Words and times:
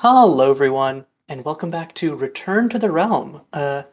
Hello, 0.00 0.50
everyone, 0.50 1.06
and 1.26 1.42
welcome 1.42 1.70
back 1.70 1.94
to 1.94 2.14
Return 2.14 2.68
to 2.68 2.78
the 2.78 2.90
Realm, 2.90 3.40
uh, 3.54 3.84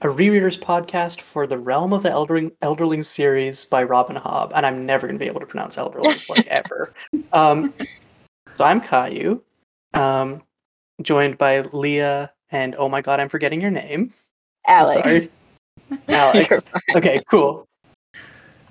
a 0.00 0.06
rereaders 0.06 0.58
podcast 0.58 1.20
for 1.20 1.46
the 1.46 1.58
Realm 1.58 1.92
of 1.92 2.02
the 2.02 2.08
Elderling, 2.08 2.52
Elderling 2.62 3.04
series 3.04 3.66
by 3.66 3.82
Robin 3.82 4.16
Hobb. 4.16 4.52
And 4.54 4.64
I'm 4.64 4.86
never 4.86 5.06
going 5.06 5.18
to 5.18 5.22
be 5.22 5.28
able 5.28 5.40
to 5.40 5.46
pronounce 5.46 5.76
Elderlings 5.76 6.26
like 6.30 6.46
ever. 6.48 6.94
Um, 7.34 7.74
so 8.54 8.64
I'm 8.64 8.80
Kayiu, 8.80 9.42
um, 9.92 10.42
joined 11.02 11.36
by 11.36 11.60
Leah, 11.60 12.32
and 12.50 12.74
oh 12.78 12.88
my 12.88 13.02
god, 13.02 13.20
I'm 13.20 13.28
forgetting 13.28 13.60
your 13.60 13.70
name. 13.70 14.10
I'm 14.66 14.86
Alex. 14.86 15.02
sorry. 15.02 15.30
Alex. 16.08 16.62
Okay, 16.96 17.22
cool. 17.30 17.68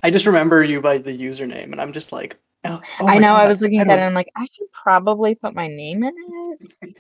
I 0.02 0.10
just 0.10 0.26
remember 0.26 0.64
you 0.64 0.82
by 0.82 0.98
the 0.98 1.16
username, 1.16 1.74
and 1.74 1.80
I'm 1.80 1.94
just 1.94 2.12
like, 2.12 2.40
oh, 2.66 2.82
oh 3.00 3.08
I 3.08 3.14
my 3.14 3.18
know. 3.18 3.34
I 3.34 3.48
was 3.48 3.62
looking 3.62 3.80
I 3.80 3.84
at 3.84 3.90
it 3.90 3.94
and 3.94 4.04
I'm 4.04 4.14
like, 4.14 4.32
I 4.36 4.46
should 4.52 4.72
probably 4.72 5.36
put 5.36 5.54
my 5.54 5.68
name 5.68 6.04
in 6.04 6.14
it. 6.82 6.98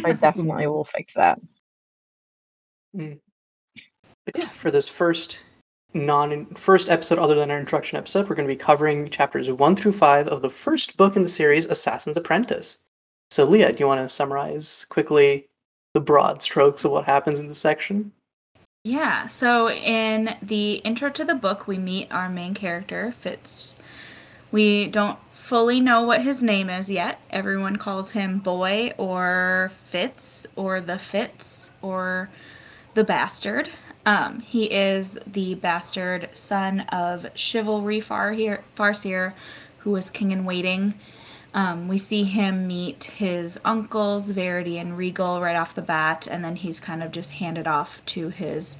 I 0.04 0.12
definitely 0.12 0.66
will 0.66 0.84
fix 0.84 1.14
that. 1.14 1.40
Mm. 2.96 3.18
But 4.24 4.38
yeah, 4.38 4.48
for 4.48 4.70
this 4.70 4.88
first 4.88 5.40
non 5.94 6.46
first 6.54 6.88
episode 6.88 7.18
other 7.18 7.34
than 7.34 7.50
our 7.50 7.58
introduction 7.58 7.98
episode, 7.98 8.28
we're 8.28 8.36
going 8.36 8.48
to 8.48 8.54
be 8.54 8.56
covering 8.56 9.08
chapters 9.10 9.50
one 9.50 9.76
through 9.76 9.92
five 9.92 10.28
of 10.28 10.42
the 10.42 10.50
first 10.50 10.96
book 10.96 11.16
in 11.16 11.22
the 11.22 11.28
series, 11.28 11.66
Assassin's 11.66 12.16
Apprentice. 12.16 12.78
So, 13.30 13.44
Leah, 13.44 13.72
do 13.72 13.78
you 13.80 13.86
want 13.86 14.00
to 14.00 14.08
summarize 14.08 14.86
quickly 14.88 15.48
the 15.94 16.00
broad 16.00 16.42
strokes 16.42 16.84
of 16.84 16.92
what 16.92 17.04
happens 17.04 17.38
in 17.38 17.48
this 17.48 17.58
section? 17.58 18.12
Yeah, 18.84 19.26
so 19.26 19.70
in 19.70 20.36
the 20.40 20.74
intro 20.76 21.10
to 21.10 21.24
the 21.24 21.34
book, 21.34 21.66
we 21.66 21.78
meet 21.78 22.10
our 22.10 22.28
main 22.28 22.54
character, 22.54 23.12
Fitz. 23.12 23.74
We 24.50 24.86
don't 24.86 25.18
fully 25.32 25.80
know 25.80 26.02
what 26.02 26.22
his 26.22 26.42
name 26.42 26.70
is 26.70 26.90
yet. 26.90 27.20
Everyone 27.30 27.76
calls 27.76 28.10
him 28.10 28.38
Boy 28.38 28.92
or 28.96 29.70
Fitz 29.84 30.46
or 30.56 30.80
the 30.80 30.98
Fitz 30.98 31.70
or 31.82 32.30
the 32.94 33.04
Bastard. 33.04 33.70
Um, 34.06 34.40
he 34.40 34.64
is 34.64 35.18
the 35.26 35.54
bastard 35.56 36.30
son 36.32 36.80
of 36.80 37.26
Chivalry 37.34 38.00
Farseer, 38.00 38.62
Farseer 38.76 39.34
who 39.78 39.90
was 39.90 40.10
king 40.10 40.30
in 40.30 40.44
waiting. 40.44 40.94
Um, 41.54 41.88
we 41.88 41.98
see 41.98 42.24
him 42.24 42.66
meet 42.66 43.04
his 43.04 43.58
uncles, 43.64 44.30
Verity 44.30 44.78
and 44.78 44.96
Regal, 44.96 45.40
right 45.40 45.56
off 45.56 45.74
the 45.74 45.82
bat, 45.82 46.26
and 46.30 46.44
then 46.44 46.56
he's 46.56 46.78
kind 46.78 47.02
of 47.02 47.10
just 47.10 47.32
handed 47.32 47.66
off 47.66 48.04
to 48.06 48.28
his 48.28 48.76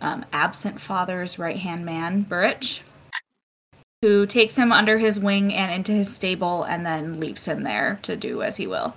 um, 0.00 0.24
absent 0.32 0.80
father's 0.80 1.38
right 1.38 1.56
hand 1.56 1.84
man, 1.84 2.22
Burrich, 2.22 2.82
who 4.04 4.26
takes 4.26 4.54
him 4.54 4.70
under 4.70 4.98
his 4.98 5.18
wing 5.18 5.50
and 5.54 5.72
into 5.72 5.90
his 5.90 6.14
stable 6.14 6.62
and 6.64 6.84
then 6.84 7.18
leaves 7.18 7.46
him 7.46 7.62
there 7.62 7.98
to 8.02 8.14
do 8.14 8.42
as 8.42 8.58
he 8.58 8.66
will. 8.66 8.94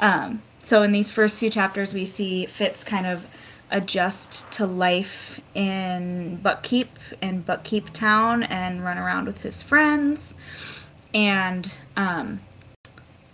Um, 0.00 0.42
so, 0.64 0.82
in 0.82 0.90
these 0.90 1.12
first 1.12 1.38
few 1.38 1.50
chapters, 1.50 1.94
we 1.94 2.04
see 2.04 2.44
Fitz 2.44 2.82
kind 2.82 3.06
of 3.06 3.26
adjust 3.70 4.50
to 4.50 4.66
life 4.66 5.40
in 5.54 6.40
Buckkeep, 6.42 6.88
in 7.22 7.44
Buckkeep 7.44 7.90
Town, 7.90 8.42
and 8.42 8.84
run 8.84 8.98
around 8.98 9.26
with 9.26 9.42
his 9.42 9.62
friends 9.62 10.34
and 11.14 11.72
um, 11.96 12.40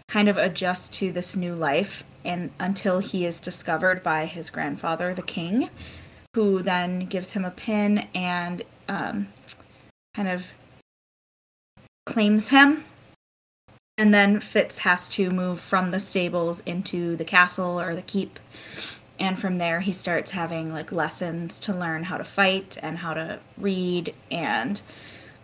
kind 0.08 0.28
of 0.28 0.36
adjust 0.36 0.92
to 0.92 1.10
this 1.10 1.34
new 1.34 1.54
life 1.54 2.04
and 2.26 2.50
until 2.60 2.98
he 2.98 3.24
is 3.24 3.40
discovered 3.40 4.02
by 4.02 4.26
his 4.26 4.50
grandfather 4.50 5.14
the 5.14 5.22
king 5.22 5.70
who 6.34 6.62
then 6.62 7.00
gives 7.06 7.32
him 7.32 7.44
a 7.44 7.50
pin 7.50 8.06
and 8.14 8.62
um, 8.86 9.28
kind 10.14 10.28
of 10.28 10.52
claims 12.04 12.48
him 12.48 12.84
and 13.96 14.12
then 14.12 14.40
fitz 14.40 14.78
has 14.78 15.08
to 15.08 15.30
move 15.30 15.60
from 15.60 15.90
the 15.90 16.00
stables 16.00 16.60
into 16.66 17.16
the 17.16 17.24
castle 17.24 17.80
or 17.80 17.94
the 17.94 18.02
keep 18.02 18.38
and 19.18 19.38
from 19.38 19.58
there 19.58 19.80
he 19.80 19.92
starts 19.92 20.32
having 20.32 20.72
like 20.72 20.90
lessons 20.92 21.60
to 21.60 21.72
learn 21.72 22.04
how 22.04 22.16
to 22.16 22.24
fight 22.24 22.76
and 22.82 22.98
how 22.98 23.14
to 23.14 23.38
read 23.56 24.14
and 24.30 24.82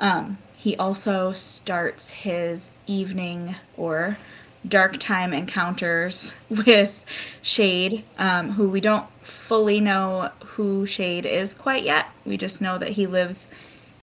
um, 0.00 0.38
he 0.54 0.76
also 0.76 1.32
starts 1.32 2.10
his 2.10 2.70
evening 2.86 3.54
or 3.76 4.18
dark 4.66 4.98
time 4.98 5.32
encounters 5.32 6.34
with 6.50 7.04
Chade, 7.42 8.02
um, 8.18 8.52
who 8.52 8.68
we 8.68 8.80
don't 8.80 9.08
fully 9.24 9.80
know 9.80 10.30
who 10.44 10.84
Chade 10.84 11.24
is 11.24 11.54
quite 11.54 11.82
yet. 11.82 12.06
We 12.24 12.36
just 12.36 12.60
know 12.60 12.78
that 12.78 12.90
he 12.90 13.06
lives 13.06 13.46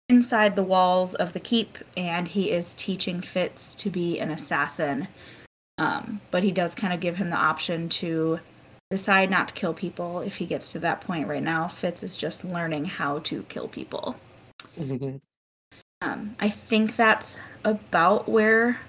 inside 0.09 0.55
the 0.55 0.63
walls 0.63 1.13
of 1.13 1.33
the 1.33 1.39
keep 1.39 1.77
and 1.95 2.27
he 2.27 2.51
is 2.51 2.73
teaching 2.75 3.21
Fitz 3.21 3.75
to 3.75 3.89
be 3.89 4.19
an 4.19 4.31
assassin. 4.31 5.07
Um, 5.77 6.21
but 6.31 6.43
he 6.43 6.51
does 6.51 6.73
kind 6.73 6.93
of 6.93 6.99
give 6.99 7.17
him 7.17 7.29
the 7.29 7.35
option 7.35 7.89
to 7.89 8.39
decide 8.89 9.29
not 9.29 9.49
to 9.49 9.53
kill 9.53 9.73
people 9.73 10.21
if 10.21 10.37
he 10.37 10.45
gets 10.45 10.71
to 10.71 10.79
that 10.79 11.01
point 11.01 11.27
right 11.27 11.43
now. 11.43 11.67
Fitz 11.67 12.03
is 12.03 12.17
just 12.17 12.45
learning 12.45 12.85
how 12.85 13.19
to 13.19 13.43
kill 13.43 13.67
people. 13.67 14.15
Um, 16.01 16.35
I 16.39 16.49
think 16.49 16.95
that's 16.95 17.41
about 17.63 18.29
where 18.29 18.79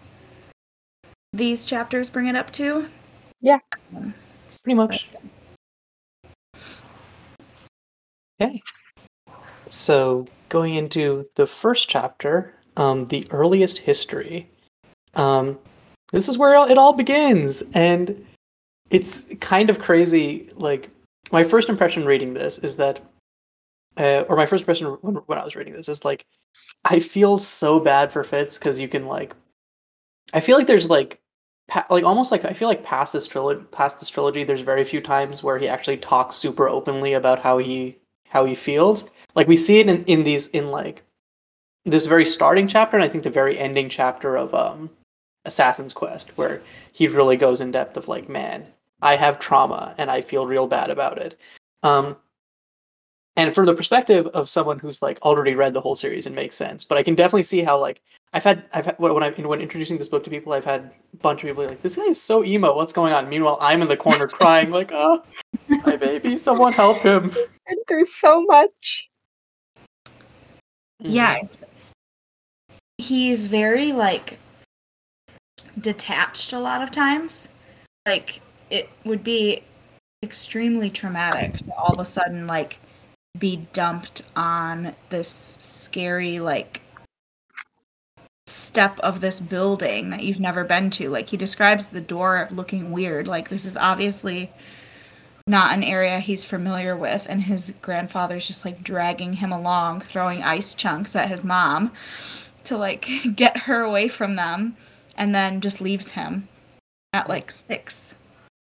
these 1.33 1.67
chapters 1.67 2.11
bring 2.11 2.27
it 2.27 2.37
up 2.37 2.51
to. 2.53 2.87
Yeah. 3.41 3.59
Pretty 4.63 4.75
much. 4.75 5.09
Okay. 8.41 8.63
So, 9.67 10.27
going 10.49 10.75
into 10.75 11.29
the 11.35 11.47
first 11.47 11.89
chapter, 11.89 12.55
um, 12.77 13.07
the 13.09 13.27
earliest 13.31 13.79
history. 13.79 14.49
Um, 15.15 15.59
this 16.13 16.29
is 16.29 16.39
where 16.39 16.55
it 16.71 16.79
all 16.79 16.93
begins, 16.93 17.63
and 17.75 18.25
it's 18.91 19.25
kind 19.41 19.71
of 19.71 19.79
crazy. 19.79 20.51
Like, 20.55 20.91
my 21.33 21.45
first 21.45 21.69
impression 21.69 22.07
reading 22.07 22.35
this 22.35 22.59
is 22.59 22.77
that, 22.77 23.01
uh, 23.97 24.25
or 24.29 24.37
my 24.37 24.47
first 24.47 24.63
impression 24.63 24.87
when, 25.03 25.17
when 25.17 25.39
I 25.39 25.45
was 25.45 25.57
reading 25.57 25.75
this 25.75 25.89
is 25.89 26.05
like, 26.05 26.25
I 26.85 27.01
feel 27.01 27.39
so 27.39 27.81
bad 27.81 28.13
for 28.13 28.25
Fitz 28.25 28.59
because 28.59 28.81
you 28.81 28.89
can 28.89 29.07
like, 29.07 29.35
I 30.33 30.41
feel 30.41 30.57
like 30.57 30.67
there's 30.67 30.89
like 30.89 31.21
pa- 31.69 31.87
like 31.91 32.05
almost 32.05 32.33
like 32.33 32.45
I 32.45 32.53
feel 32.53 32.69
like 32.69 32.83
past 32.83 33.13
this 33.13 33.29
trilogy, 33.29 33.65
past 33.71 34.01
this 34.01 34.09
trilogy, 34.09 34.45
there's 34.45 34.61
very 34.61 34.85
few 34.85 35.01
times 35.01 35.43
where 35.43 35.59
he 35.59 35.69
actually 35.69 35.99
talks 35.99 36.37
super 36.37 36.69
openly 36.69 37.13
about 37.13 37.41
how 37.41 37.59
he 37.59 37.99
how 38.29 38.45
he 38.45 38.55
feels. 38.55 39.11
Like 39.35 39.49
we 39.49 39.57
see 39.57 39.81
it 39.81 39.89
in, 39.89 40.05
in 40.05 40.25
these 40.25 40.49
in 40.49 40.71
like 40.71 41.03
this 41.85 42.07
very 42.07 42.27
starting 42.27 42.69
chapter, 42.69 42.97
and 42.97 43.05
I 43.05 43.09
think 43.09 43.25
the 43.25 43.31
very 43.31 43.59
ending 43.59 43.89
chapter 43.89 44.37
of 44.37 44.55
um 44.55 44.91
Assassin's 45.45 45.93
Quest, 45.93 46.37
where 46.37 46.63
he 46.93 47.09
really 47.09 47.37
goes 47.37 47.61
in 47.61 47.71
depth 47.71 47.97
of 47.97 48.09
like, 48.09 48.29
man, 48.29 48.67
I 49.03 49.17
have 49.17 49.39
trauma 49.39 49.95
and 49.99 50.11
I 50.11 50.23
feel 50.23 50.47
real 50.47 50.67
bad 50.67 50.91
about 50.91 51.19
it. 51.19 51.41
Um, 51.83 52.17
and 53.37 53.55
from 53.55 53.67
the 53.67 53.75
perspective 53.75 54.27
of 54.29 54.49
someone 54.49 54.81
who's 54.81 55.01
like 55.01 55.21
already 55.23 55.55
read 55.55 55.73
the 55.73 55.81
whole 55.81 55.97
series, 55.97 56.27
it 56.27 56.33
makes 56.33 56.57
sense. 56.57 56.85
But 56.85 56.99
I 56.99 57.03
can 57.03 57.15
definitely 57.15 57.45
see 57.45 57.63
how 57.63 57.81
like 57.81 58.03
I've 58.33 58.45
had 58.45 58.65
I've 58.75 58.85
had 58.85 58.99
when 58.99 59.23
I 59.23 59.31
when 59.31 59.61
introducing 59.61 59.97
this 59.97 60.09
book 60.09 60.23
to 60.25 60.31
people, 60.31 60.53
I've 60.53 60.65
had 60.65 60.93
a 61.15 61.17
bunch 61.19 61.43
of 61.43 61.49
people 61.49 61.67
like, 61.67 61.81
"This 61.81 61.97
guy 61.97 62.05
is 62.05 62.21
so 62.21 62.45
emo. 62.45 62.77
What's 62.77 62.93
going 62.93 63.13
on?" 63.13 63.29
Meanwhile, 63.29 63.59
I'm 63.61 63.81
in 63.81 63.89
the 63.89 63.97
corner 63.97 64.29
crying 64.29 64.71
like, 64.71 64.91
"Oh, 64.93 65.23
my 65.69 65.97
baby, 65.97 66.37
someone 66.37 66.73
help 66.73 67.03
him!" 67.03 67.25
He's 67.31 67.59
been 67.67 67.79
through 67.89 68.05
so 68.05 68.43
much. 68.43 69.09
Mm-hmm. 71.03 71.11
Yeah, 71.11 71.37
it's, 71.43 71.59
he's 72.99 73.47
very 73.47 73.93
like 73.93 74.39
detached 75.81 76.53
a 76.53 76.61
lot 76.61 76.83
of 76.83 76.91
times. 76.91 77.49
Like 78.05 78.43
it 78.69 78.91
would 79.05 79.25
be 79.25 79.63
extremely 80.23 80.91
traumatic 80.91 81.57
to 81.59 81.75
all 81.77 81.95
of 81.95 82.01
a 82.01 82.05
sudden 82.05 82.47
like 82.47 82.81
be 83.39 83.69
dumped 83.73 84.23
on 84.35 84.95
this 85.11 85.57
scary 85.61 86.41
like 86.41 86.83
step 88.79 89.01
of 89.01 89.21
this 89.21 89.41
building 89.41 90.11
that 90.11 90.23
you've 90.23 90.39
never 90.39 90.63
been 90.63 90.89
to. 90.89 91.11
Like 91.11 91.31
he 91.31 91.37
describes 91.37 91.89
the 91.89 92.01
door 92.01 92.47
looking 92.53 92.93
weird. 92.93 93.27
Like 93.27 93.49
this 93.49 93.65
is 93.65 93.77
obviously 93.77 94.53
not 95.49 95.75
an 95.75 95.83
area 95.83 96.21
he's 96.21 96.45
familiar 96.45 96.97
with 96.97 97.27
and 97.29 97.43
his 97.43 97.75
grandfather's 97.83 98.47
just 98.47 98.65
like 98.65 98.85
dragging 98.85 99.33
him 99.33 99.51
along 99.51 100.01
throwing 100.01 100.45
ice 100.45 100.75
chunks 100.75 101.17
at 101.17 101.29
his 101.29 101.43
mom 101.43 101.91
to 102.63 102.77
like 102.77 103.09
get 103.35 103.57
her 103.57 103.81
away 103.81 104.07
from 104.07 104.37
them 104.37 104.77
and 105.17 105.35
then 105.35 105.61
just 105.61 105.81
leaves 105.81 106.11
him 106.11 106.47
at 107.15 107.29
like 107.29 107.51
6 107.51 108.15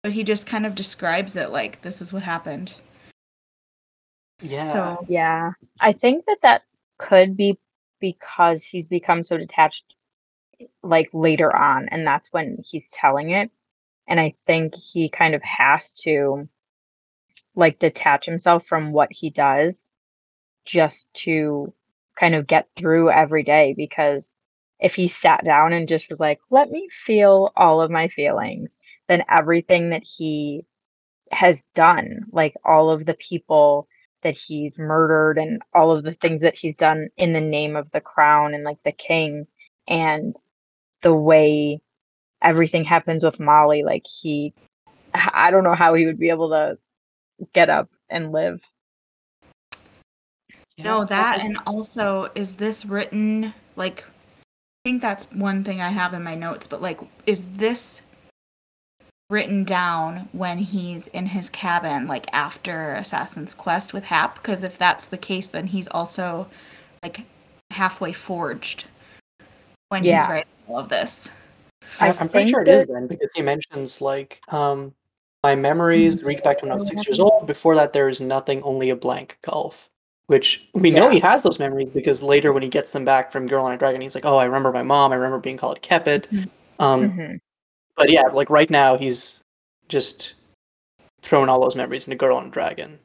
but 0.04 0.12
he 0.12 0.22
just 0.22 0.46
kind 0.46 0.64
of 0.64 0.76
describes 0.76 1.34
it 1.36 1.50
like 1.50 1.82
this 1.82 2.00
is 2.00 2.12
what 2.12 2.22
happened 2.22 2.76
yeah. 4.40 4.68
so 4.68 5.04
Yeah. 5.08 5.50
I 5.80 5.92
think 5.92 6.24
that 6.26 6.38
that 6.42 6.62
could 6.98 7.36
be 7.36 7.58
because 8.00 8.62
he's 8.62 8.86
become 8.86 9.24
so 9.24 9.36
detached 9.36 9.96
like 10.82 11.10
later 11.12 11.54
on 11.54 11.88
and 11.90 12.06
that's 12.06 12.28
when 12.32 12.58
he's 12.64 12.90
telling 12.90 13.30
it 13.30 13.50
and 14.08 14.18
I 14.18 14.34
think 14.46 14.74
he 14.74 15.08
kind 15.08 15.34
of 15.34 15.42
has 15.42 15.94
to 16.02 16.48
like 17.54 17.78
detach 17.78 18.26
himself 18.26 18.66
from 18.66 18.92
what 18.92 19.12
he 19.12 19.30
does 19.30 19.86
just 20.64 21.12
to 21.14 21.72
kind 22.18 22.34
of 22.34 22.46
get 22.46 22.68
through 22.76 23.10
every 23.10 23.42
day 23.42 23.74
because 23.76 24.34
if 24.80 24.94
he 24.94 25.08
sat 25.08 25.44
down 25.44 25.72
and 25.72 25.88
just 25.88 26.08
was 26.08 26.20
like, 26.20 26.38
let 26.50 26.70
me 26.70 26.88
feel 26.90 27.52
all 27.56 27.80
of 27.80 27.90
my 27.90 28.08
feelings, 28.08 28.76
then 29.08 29.24
everything 29.28 29.90
that 29.90 30.04
he 30.04 30.64
has 31.32 31.66
done, 31.74 32.24
like 32.32 32.54
all 32.64 32.90
of 32.90 33.04
the 33.04 33.14
people 33.14 33.88
that 34.22 34.36
he's 34.36 34.78
murdered 34.78 35.38
and 35.38 35.60
all 35.74 35.90
of 35.90 36.04
the 36.04 36.14
things 36.14 36.40
that 36.40 36.54
he's 36.56 36.76
done 36.76 37.08
in 37.16 37.32
the 37.32 37.40
name 37.40 37.76
of 37.76 37.90
the 37.90 38.00
crown 38.00 38.54
and 38.54 38.64
like 38.64 38.82
the 38.84 38.92
king 38.92 39.46
and 39.88 40.36
the 41.02 41.14
way 41.14 41.80
everything 42.42 42.84
happens 42.84 43.24
with 43.24 43.40
Molly, 43.40 43.82
like 43.82 44.06
he 44.06 44.52
I 45.14 45.50
don't 45.50 45.64
know 45.64 45.74
how 45.74 45.94
he 45.94 46.06
would 46.06 46.18
be 46.18 46.30
able 46.30 46.50
to 46.50 46.78
get 47.54 47.70
up 47.70 47.88
and 48.10 48.32
live. 48.32 48.60
No, 50.78 51.04
that 51.04 51.40
and 51.40 51.58
also 51.66 52.30
is 52.34 52.54
this 52.54 52.84
written 52.84 53.52
like 53.74 54.04
I 54.04 54.90
think 54.90 55.02
that's 55.02 55.30
one 55.32 55.64
thing 55.64 55.80
I 55.80 55.88
have 55.88 56.14
in 56.14 56.22
my 56.22 56.34
notes, 56.34 56.66
but 56.66 56.80
like 56.80 57.00
is 57.26 57.44
this 57.56 58.02
written 59.30 59.62
down 59.64 60.28
when 60.32 60.58
he's 60.58 61.06
in 61.08 61.26
his 61.26 61.50
cabin 61.50 62.06
like 62.06 62.26
after 62.32 62.94
Assassin's 62.94 63.54
Quest 63.54 63.92
with 63.92 64.04
Hap 64.04 64.36
because 64.36 64.62
if 64.62 64.78
that's 64.78 65.04
the 65.04 65.18
case 65.18 65.48
then 65.48 65.66
he's 65.66 65.86
also 65.88 66.46
like 67.02 67.26
halfway 67.70 68.12
forged 68.12 68.86
when 69.90 70.02
Yeah. 70.02 70.20
he's 70.20 70.28
writing 70.30 70.48
all 70.68 70.78
of 70.78 70.88
this. 70.88 71.30
I 72.00 72.10
I, 72.10 72.16
I'm 72.18 72.28
pretty 72.28 72.50
sure 72.50 72.60
it 72.60 72.68
is 72.68 72.84
then 72.84 73.06
because 73.06 73.30
he 73.34 73.42
mentions 73.42 74.00
like 74.00 74.40
um 74.48 74.94
my 75.44 75.54
memories 75.54 76.22
reach 76.22 76.42
back 76.42 76.58
to 76.58 76.64
when 76.64 76.72
I 76.72 76.74
was 76.74 76.88
six 76.88 77.06
years 77.06 77.20
old. 77.20 77.46
Before 77.46 77.74
that, 77.76 77.92
there 77.92 78.08
is 78.08 78.20
nothing, 78.20 78.62
only 78.62 78.90
a 78.90 78.96
blank 78.96 79.38
gulf. 79.42 79.88
Which 80.26 80.68
we 80.74 80.90
know 80.90 81.06
Yeah. 81.06 81.14
he 81.14 81.20
has 81.20 81.42
those 81.42 81.58
memories 81.58 81.88
because 81.94 82.22
later 82.22 82.52
when 82.52 82.62
he 82.62 82.68
gets 82.68 82.92
them 82.92 83.04
back 83.04 83.32
from 83.32 83.46
Girl 83.46 83.64
on 83.64 83.72
a 83.72 83.78
Dragon, 83.78 84.00
he's 84.00 84.14
like, 84.14 84.26
"Oh, 84.26 84.36
I 84.36 84.44
remember 84.44 84.72
my 84.72 84.82
mom. 84.82 85.12
I 85.12 85.14
remember 85.14 85.38
being 85.38 85.56
called 85.56 85.80
Kepit." 85.80 86.28
Mhm. 86.30 86.50
Um, 86.78 87.10
Mhm. 87.10 87.40
but 87.96 88.10
yeah, 88.10 88.22
like 88.24 88.50
right 88.50 88.68
now, 88.68 88.98
he's 88.98 89.40
just 89.88 90.34
throwing 91.22 91.48
all 91.48 91.60
those 91.62 91.76
memories 91.76 92.06
into 92.06 92.16
Girl 92.16 92.36
on 92.36 92.46
a 92.46 92.50
Dragon. 92.50 92.98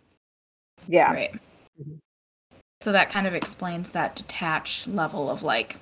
Yeah. 0.88 1.13
Right. 1.13 1.39
Mhm. 1.80 2.00
So 2.81 2.92
that 2.92 3.09
kind 3.09 3.25
of 3.25 3.33
explains 3.33 3.92
that 3.92 4.16
detached 4.18 4.88
level 4.88 5.30
of 5.30 5.44
like 5.44 5.77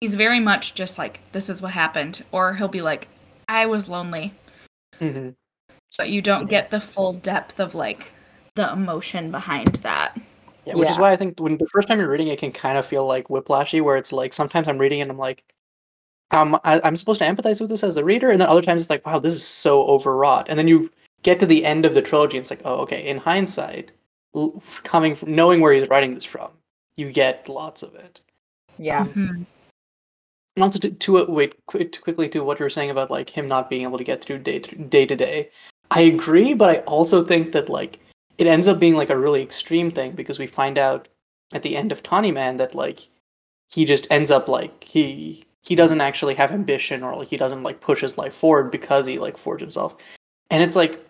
he's 0.00 0.14
very 0.14 0.40
much 0.40 0.74
just 0.74 0.98
like 0.98 1.20
this 1.32 1.48
is 1.48 1.62
what 1.62 1.72
happened 1.72 2.24
or 2.32 2.54
he'll 2.54 2.68
be 2.68 2.82
like 2.82 3.08
I 3.48 3.66
was 3.66 3.88
lonely 3.88 4.34
Mm-hmm. 5.00 5.30
but 5.98 6.10
you 6.10 6.22
don't 6.22 6.48
get 6.48 6.70
the 6.70 6.80
full 6.80 7.12
depth 7.12 7.60
of 7.60 7.74
like 7.74 8.12
the 8.54 8.72
emotion 8.72 9.30
behind 9.30 9.74
that. 9.76 10.18
Yeah, 10.64 10.74
which 10.74 10.90
is 10.90 10.98
why 10.98 11.12
I 11.12 11.16
think 11.16 11.38
when 11.38 11.58
the 11.58 11.66
first 11.68 11.86
time 11.86 12.00
you're 12.00 12.10
reading 12.10 12.28
it 12.28 12.40
can 12.40 12.50
kind 12.50 12.76
of 12.76 12.84
feel 12.84 13.06
like 13.06 13.28
whiplashy, 13.28 13.80
where 13.80 13.96
it's 13.96 14.12
like 14.12 14.32
sometimes 14.32 14.66
I'm 14.66 14.78
reading 14.78 14.98
it 14.98 15.02
and 15.02 15.10
I'm 15.12 15.18
like, 15.18 15.44
um, 16.32 16.58
I, 16.64 16.80
I'm 16.82 16.96
supposed 16.96 17.20
to 17.20 17.26
empathize 17.26 17.60
with 17.60 17.70
this 17.70 17.84
as 17.84 17.96
a 17.96 18.04
reader, 18.04 18.30
and 18.30 18.40
then 18.40 18.48
other 18.48 18.62
times 18.62 18.82
it's 18.82 18.90
like, 18.90 19.06
wow, 19.06 19.20
this 19.20 19.32
is 19.32 19.46
so 19.46 19.84
overwrought, 19.84 20.48
and 20.48 20.58
then 20.58 20.66
you 20.66 20.90
get 21.22 21.38
to 21.38 21.46
the 21.46 21.64
end 21.64 21.86
of 21.86 21.94
the 21.94 22.02
trilogy 22.02 22.36
and 22.36 22.42
it's 22.42 22.50
like, 22.50 22.62
oh, 22.64 22.76
okay. 22.78 23.06
In 23.06 23.18
hindsight, 23.18 23.92
coming 24.82 25.14
from 25.14 25.34
knowing 25.34 25.60
where 25.60 25.72
he's 25.72 25.88
writing 25.88 26.14
this 26.14 26.24
from, 26.24 26.50
you 26.96 27.12
get 27.12 27.48
lots 27.48 27.82
of 27.82 27.94
it. 27.94 28.20
Yeah. 28.78 29.02
Um, 29.02 29.46
And 30.56 30.64
also 30.64 30.78
to, 30.80 30.90
to 30.90 31.18
uh, 31.18 31.24
wait 31.28 31.54
qu- 31.66 31.84
to 31.84 32.00
quickly 32.00 32.28
to 32.30 32.42
what 32.42 32.58
you 32.58 32.64
were 32.64 32.70
saying 32.70 32.90
about 32.90 33.10
like 33.10 33.30
him 33.30 33.46
not 33.46 33.70
being 33.70 33.82
able 33.82 33.98
to 33.98 34.04
get 34.04 34.24
through 34.24 34.38
day 34.38 34.58
to, 34.58 34.76
day 34.76 35.06
to 35.06 35.14
day. 35.14 35.50
I 35.90 36.00
agree, 36.00 36.54
but 36.54 36.70
I 36.70 36.78
also 36.80 37.22
think 37.22 37.52
that 37.52 37.68
like 37.68 38.00
it 38.38 38.46
ends 38.46 38.68
up 38.68 38.80
being 38.80 38.96
like 38.96 39.10
a 39.10 39.18
really 39.18 39.42
extreme 39.42 39.90
thing 39.90 40.12
because 40.12 40.38
we 40.38 40.46
find 40.46 40.78
out 40.78 41.08
at 41.52 41.62
the 41.62 41.76
end 41.76 41.92
of 41.92 42.02
Tawny 42.02 42.32
Man 42.32 42.56
that 42.56 42.74
like 42.74 43.08
he 43.70 43.84
just 43.84 44.06
ends 44.10 44.30
up 44.30 44.48
like 44.48 44.82
he 44.82 45.44
he 45.62 45.74
doesn't 45.74 46.00
actually 46.00 46.34
have 46.34 46.52
ambition 46.52 47.02
or 47.02 47.16
like 47.16 47.28
he 47.28 47.36
doesn't 47.36 47.62
like 47.62 47.80
push 47.80 48.00
his 48.00 48.16
life 48.16 48.34
forward 48.34 48.70
because 48.70 49.04
he 49.04 49.18
like 49.18 49.36
forged 49.36 49.60
himself. 49.60 49.96
And 50.50 50.62
it's 50.62 50.76
like 50.76 51.04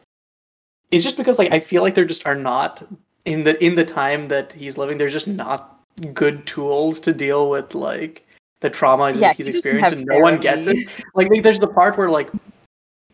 it's 0.91 1.05
just 1.05 1.17
because 1.17 1.39
like 1.39 1.53
I 1.53 1.61
feel 1.61 1.83
like 1.83 1.95
there 1.95 2.05
just 2.05 2.27
are 2.27 2.35
not 2.35 2.87
in 3.25 3.45
the 3.45 3.63
in 3.65 3.75
the 3.75 3.85
time 3.85 4.29
that 4.29 4.53
he's 4.53 4.79
living 4.79 4.99
there's 4.99 5.13
just 5.13 5.27
not 5.27 5.81
good 6.15 6.47
tools 6.47 7.01
to 7.01 7.13
deal 7.13 7.51
with 7.51 7.75
like 7.75 8.26
the 8.67 8.77
trauma 8.77 9.09
he's, 9.09 9.21
Yeah, 9.21 9.33
he's 9.33 9.47
he 9.47 9.51
experienced 9.51 9.93
and 9.93 10.05
no 10.07 10.19
one 10.19 10.39
gets 10.39 10.67
it. 10.67 10.77
Like 11.15 11.31
like, 11.31 11.43
there's 11.43 11.59
the 11.59 11.69
part 11.69 11.97
where 11.97 12.11
like 12.11 12.31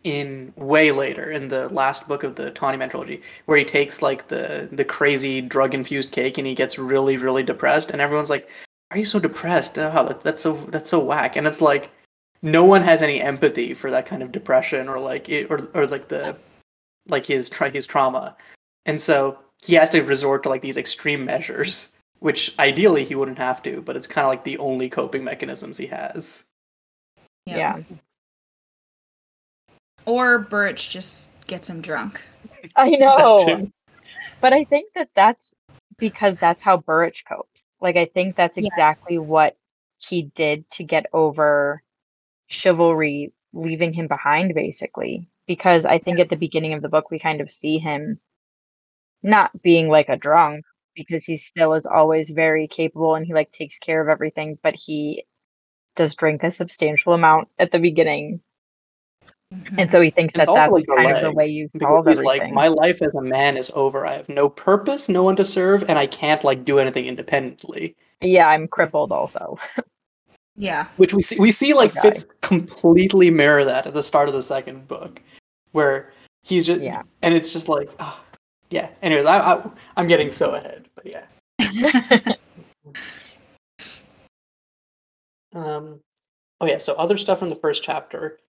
in 0.03 0.51
way 0.57 0.91
later 0.91 1.31
in 1.31 1.47
the 1.47 1.69
last 1.69 2.07
book 2.07 2.23
of 2.23 2.35
the 2.35 2.51
Tawny 2.51 2.75
Man 2.75 2.89
trilogy 2.89 3.21
where 3.45 3.57
he 3.57 3.63
takes 3.63 4.01
like 4.01 4.27
the 4.27 4.67
the 4.71 4.83
crazy 4.83 5.39
drug 5.39 5.73
infused 5.73 6.11
cake 6.11 6.37
and 6.37 6.45
he 6.45 6.53
gets 6.53 6.77
really 6.77 7.15
really 7.15 7.43
depressed 7.43 7.91
and 7.91 8.01
everyone's 8.01 8.29
like 8.29 8.49
are 8.93 8.97
you 8.97 9.05
so 9.05 9.19
depressed? 9.19 9.77
Oh, 9.79 10.05
that, 10.07 10.21
that's 10.21 10.41
so 10.41 10.53
that's 10.69 10.89
so 10.89 11.03
whack. 11.03 11.35
And 11.35 11.47
it's 11.47 11.61
like 11.61 11.89
no 12.43 12.63
one 12.63 12.81
has 12.81 13.01
any 13.01 13.19
empathy 13.19 13.73
for 13.73 13.89
that 13.89 14.05
kind 14.05 14.21
of 14.21 14.31
depression 14.31 14.87
or 14.87 14.99
like 14.99 15.29
it, 15.29 15.49
or 15.49 15.67
or 15.73 15.87
like 15.87 16.09
the 16.09 16.37
like 17.07 17.25
his 17.25 17.51
his 17.51 17.87
trauma. 17.87 18.35
And 18.85 19.01
so 19.01 19.39
he 19.63 19.73
has 19.73 19.89
to 19.91 20.01
resort 20.01 20.43
to 20.43 20.49
like 20.49 20.61
these 20.61 20.77
extreme 20.77 21.25
measures 21.25 21.89
which 22.23 22.57
ideally 22.57 23.03
he 23.03 23.15
wouldn't 23.15 23.37
have 23.37 23.61
to 23.61 23.81
but 23.81 23.95
it's 23.97 24.07
kind 24.07 24.25
of 24.25 24.29
like 24.29 24.43
the 24.45 24.57
only 24.57 24.89
coping 24.89 25.23
mechanisms 25.23 25.77
he 25.77 25.87
has 25.87 26.43
Yeah. 27.45 27.79
Or 30.05 30.39
Burrich 30.39 30.89
just 30.89 31.31
gets 31.47 31.69
him 31.69 31.81
drunk. 31.81 32.21
I 32.75 32.89
know. 32.91 33.69
But 34.41 34.53
I 34.53 34.63
think 34.63 34.93
that 34.95 35.09
that's 35.15 35.53
because 35.97 36.35
that's 36.37 36.61
how 36.61 36.77
Burrich 36.77 37.23
copes. 37.27 37.65
Like, 37.79 37.95
I 37.95 38.05
think 38.05 38.35
that's 38.35 38.57
Yes. 38.57 38.67
exactly 38.67 39.17
what 39.17 39.57
he 39.99 40.23
did 40.23 40.69
to 40.71 40.83
get 40.83 41.05
over 41.13 41.81
chivalry 42.47 43.31
leaving 43.53 43.93
him 43.93 44.07
behind, 44.07 44.53
basically. 44.53 45.27
Because 45.47 45.85
I 45.85 45.99
think 45.99 46.19
at 46.19 46.29
the 46.29 46.35
beginning 46.35 46.73
of 46.73 46.81
the 46.81 46.89
book, 46.89 47.11
we 47.11 47.19
kind 47.19 47.41
of 47.41 47.51
see 47.51 47.77
him 47.77 48.19
not 49.21 49.61
being 49.61 49.87
like 49.89 50.09
a 50.09 50.17
drunk 50.17 50.65
because 50.95 51.23
he 51.25 51.37
still 51.37 51.73
is 51.73 51.85
always 51.85 52.29
very 52.29 52.67
capable 52.67 53.15
and 53.15 53.25
he 53.25 53.33
like 53.33 53.51
takes 53.51 53.79
care 53.79 54.01
of 54.01 54.09
everything, 54.09 54.57
but 54.63 54.75
he 54.75 55.23
does 55.95 56.15
drink 56.15 56.43
a 56.43 56.51
substantial 56.51 57.13
amount 57.13 57.47
at 57.59 57.71
the 57.71 57.79
beginning. 57.79 58.41
And 59.77 59.91
so 59.91 60.01
he 60.01 60.09
thinks 60.09 60.33
And 60.33 60.41
that 60.47 60.53
that's 60.53 60.71
like, 60.71 60.85
the 60.85 60.95
kind 60.95 61.11
of 61.11 61.21
the 61.21 61.31
way 61.31 61.45
you 61.45 61.67
Because 61.71 61.87
solve 61.87 62.07
he's 62.07 62.19
everything. 62.19 62.41
like, 62.45 62.53
my 62.53 62.67
life 62.69 63.03
as 63.03 63.13
a 63.13 63.21
man 63.21 63.55
is 63.55 63.71
over. 63.75 64.03
I 64.05 64.13
have 64.13 64.27
no 64.27 64.49
purpose, 64.49 65.09
no 65.09 65.21
one 65.21 65.35
to 65.35 65.45
serve, 65.45 65.83
and 65.87 65.99
I 65.99 66.07
can't 66.07 66.43
like 66.43 66.65
do 66.65 66.79
anything 66.79 67.05
independently. 67.05 67.95
Yeah, 68.21 68.47
I'm 68.47 68.67
crippled 68.67 69.11
also. 69.11 69.57
Yeah. 70.55 70.85
Which 70.97 71.15
we 71.15 71.23
see, 71.23 71.39
we 71.39 71.51
see 71.51 71.73
like 71.73 71.95
guy. 71.95 72.01
Fitz 72.01 72.27
completely 72.41 73.31
mirror 73.31 73.65
that 73.65 73.87
at 73.87 73.95
the 73.95 74.03
start 74.03 74.27
of 74.27 74.35
the 74.35 74.41
second 74.43 74.87
book, 74.87 75.19
where 75.71 76.13
he's 76.43 76.63
just, 76.63 76.79
Yeah. 76.79 77.01
and 77.23 77.33
it's 77.33 77.51
just 77.51 77.67
like, 77.67 77.89
ah, 77.99 78.21
yeah. 78.69 78.89
Anyways, 79.01 79.25
I, 79.25 79.37
I 79.39 79.69
I'm 79.97 80.07
getting 80.07 80.31
so 80.31 80.55
ahead, 80.55 80.87
but 80.95 81.05
yeah. 81.05 81.25
Um, 85.55 85.99
oh 86.61 86.65
yeah. 86.65 86.77
So 86.77 86.93
other 86.95 87.17
stuff 87.17 87.39
from 87.39 87.49
the 87.49 87.55
first 87.55 87.83
chapter. 87.83 88.39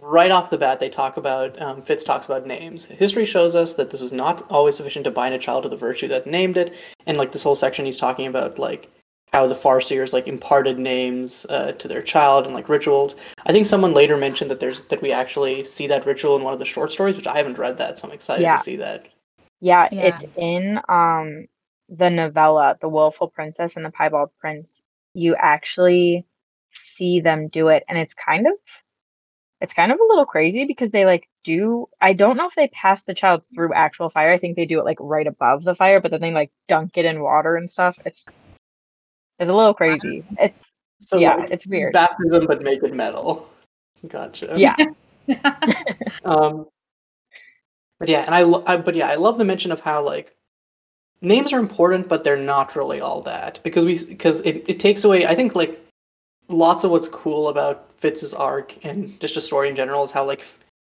Right 0.00 0.30
off 0.30 0.48
the 0.48 0.56
bat, 0.56 0.80
they 0.80 0.88
talk 0.88 1.18
about 1.18 1.60
um, 1.60 1.82
Fitz 1.82 2.02
talks 2.02 2.24
about 2.26 2.46
names. 2.46 2.86
History 2.86 3.26
shows 3.26 3.54
us 3.54 3.74
that 3.74 3.90
this 3.90 4.00
was 4.00 4.12
not 4.12 4.42
always 4.50 4.76
sufficient 4.76 5.04
to 5.04 5.10
bind 5.10 5.34
a 5.34 5.38
child 5.38 5.64
to 5.64 5.68
the 5.68 5.76
virtue 5.76 6.08
that 6.08 6.26
named 6.26 6.56
it, 6.56 6.72
and 7.06 7.18
like 7.18 7.30
this 7.32 7.42
whole 7.42 7.54
section, 7.54 7.84
he's 7.84 7.98
talking 7.98 8.26
about 8.26 8.58
like 8.58 8.88
how 9.34 9.46
the 9.46 9.54
Farseers 9.54 10.14
like 10.14 10.28
imparted 10.28 10.78
names 10.78 11.44
uh, 11.50 11.72
to 11.72 11.88
their 11.88 12.00
child 12.00 12.46
and 12.46 12.54
like 12.54 12.70
rituals. 12.70 13.16
I 13.44 13.52
think 13.52 13.66
someone 13.66 13.92
later 13.92 14.16
mentioned 14.16 14.50
that 14.50 14.60
there's 14.60 14.80
that 14.84 15.02
we 15.02 15.12
actually 15.12 15.62
see 15.64 15.86
that 15.88 16.06
ritual 16.06 16.36
in 16.36 16.42
one 16.42 16.54
of 16.54 16.58
the 16.58 16.64
short 16.64 16.90
stories, 16.90 17.16
which 17.16 17.26
I 17.26 17.36
haven't 17.36 17.58
read 17.58 17.76
that, 17.76 17.98
so 17.98 18.08
I'm 18.08 18.14
excited 18.14 18.42
Yeah. 18.44 18.56
to 18.56 18.62
see 18.62 18.76
that. 18.76 19.08
Yeah, 19.62 19.88
Yeah. 19.92 20.06
it's 20.08 20.24
in 20.36 20.80
um 20.88 21.46
the 21.88 22.10
novella, 22.10 22.76
The 22.80 22.88
Willful 22.88 23.28
Princess 23.28 23.76
and 23.76 23.84
the 23.84 23.90
Piebald 23.92 24.30
Prince. 24.38 24.82
You 25.14 25.36
actually 25.36 26.26
see 26.72 27.20
them 27.20 27.48
do 27.48 27.68
it 27.68 27.84
and 27.88 27.96
it's 27.96 28.14
kind 28.14 28.46
of 28.46 28.54
it's 29.60 29.72
kind 29.74 29.92
of 29.92 30.00
a 30.00 30.06
little 30.08 30.26
crazy 30.26 30.64
because 30.64 30.90
they 30.90 31.06
like 31.06 31.28
do 31.44 31.86
I 32.00 32.12
don't 32.12 32.36
know 32.36 32.48
if 32.48 32.56
they 32.56 32.68
pass 32.68 33.04
the 33.04 33.14
child 33.14 33.46
through 33.54 33.72
actual 33.72 34.10
fire. 34.10 34.32
I 34.32 34.38
think 34.38 34.56
they 34.56 34.66
do 34.66 34.80
it 34.80 34.84
like 34.84 34.98
right 35.00 35.26
above 35.28 35.62
the 35.62 35.76
fire, 35.76 36.00
but 36.00 36.10
then 36.10 36.20
they 36.20 36.32
like 36.32 36.50
dunk 36.66 36.98
it 36.98 37.04
in 37.04 37.22
water 37.22 37.54
and 37.54 37.70
stuff. 37.70 38.00
It's 38.04 38.26
it's 39.38 39.50
a 39.50 39.54
little 39.54 39.74
crazy. 39.74 40.24
It's 40.40 40.72
So 41.00 41.18
yeah, 41.18 41.36
like, 41.36 41.52
it's 41.52 41.66
weird. 41.68 41.92
baptism, 41.92 42.46
but 42.46 42.62
make 42.62 42.82
it 42.82 42.94
metal. 42.94 43.48
Gotcha. 44.08 44.56
Yeah. 44.58 44.74
Um, 46.24 46.66
but 48.02 48.08
yeah, 48.08 48.24
and 48.26 48.34
I, 48.34 48.40
I 48.66 48.76
but 48.78 48.96
yeah, 48.96 49.06
I 49.06 49.14
love 49.14 49.38
the 49.38 49.44
mention 49.44 49.70
of 49.70 49.78
how 49.78 50.02
like 50.02 50.34
names 51.20 51.52
are 51.52 51.60
important, 51.60 52.08
but 52.08 52.24
they're 52.24 52.36
not 52.36 52.74
really 52.74 53.00
all 53.00 53.20
that 53.20 53.62
because 53.62 53.84
we 53.84 54.04
because 54.06 54.40
it, 54.40 54.64
it 54.66 54.80
takes 54.80 55.04
away. 55.04 55.24
I 55.24 55.36
think 55.36 55.54
like 55.54 55.80
lots 56.48 56.82
of 56.82 56.90
what's 56.90 57.06
cool 57.06 57.46
about 57.46 57.92
Fitz's 57.98 58.34
arc 58.34 58.84
and 58.84 59.20
just 59.20 59.36
a 59.36 59.40
story 59.40 59.68
in 59.68 59.76
general 59.76 60.02
is 60.02 60.10
how 60.10 60.24
like 60.24 60.44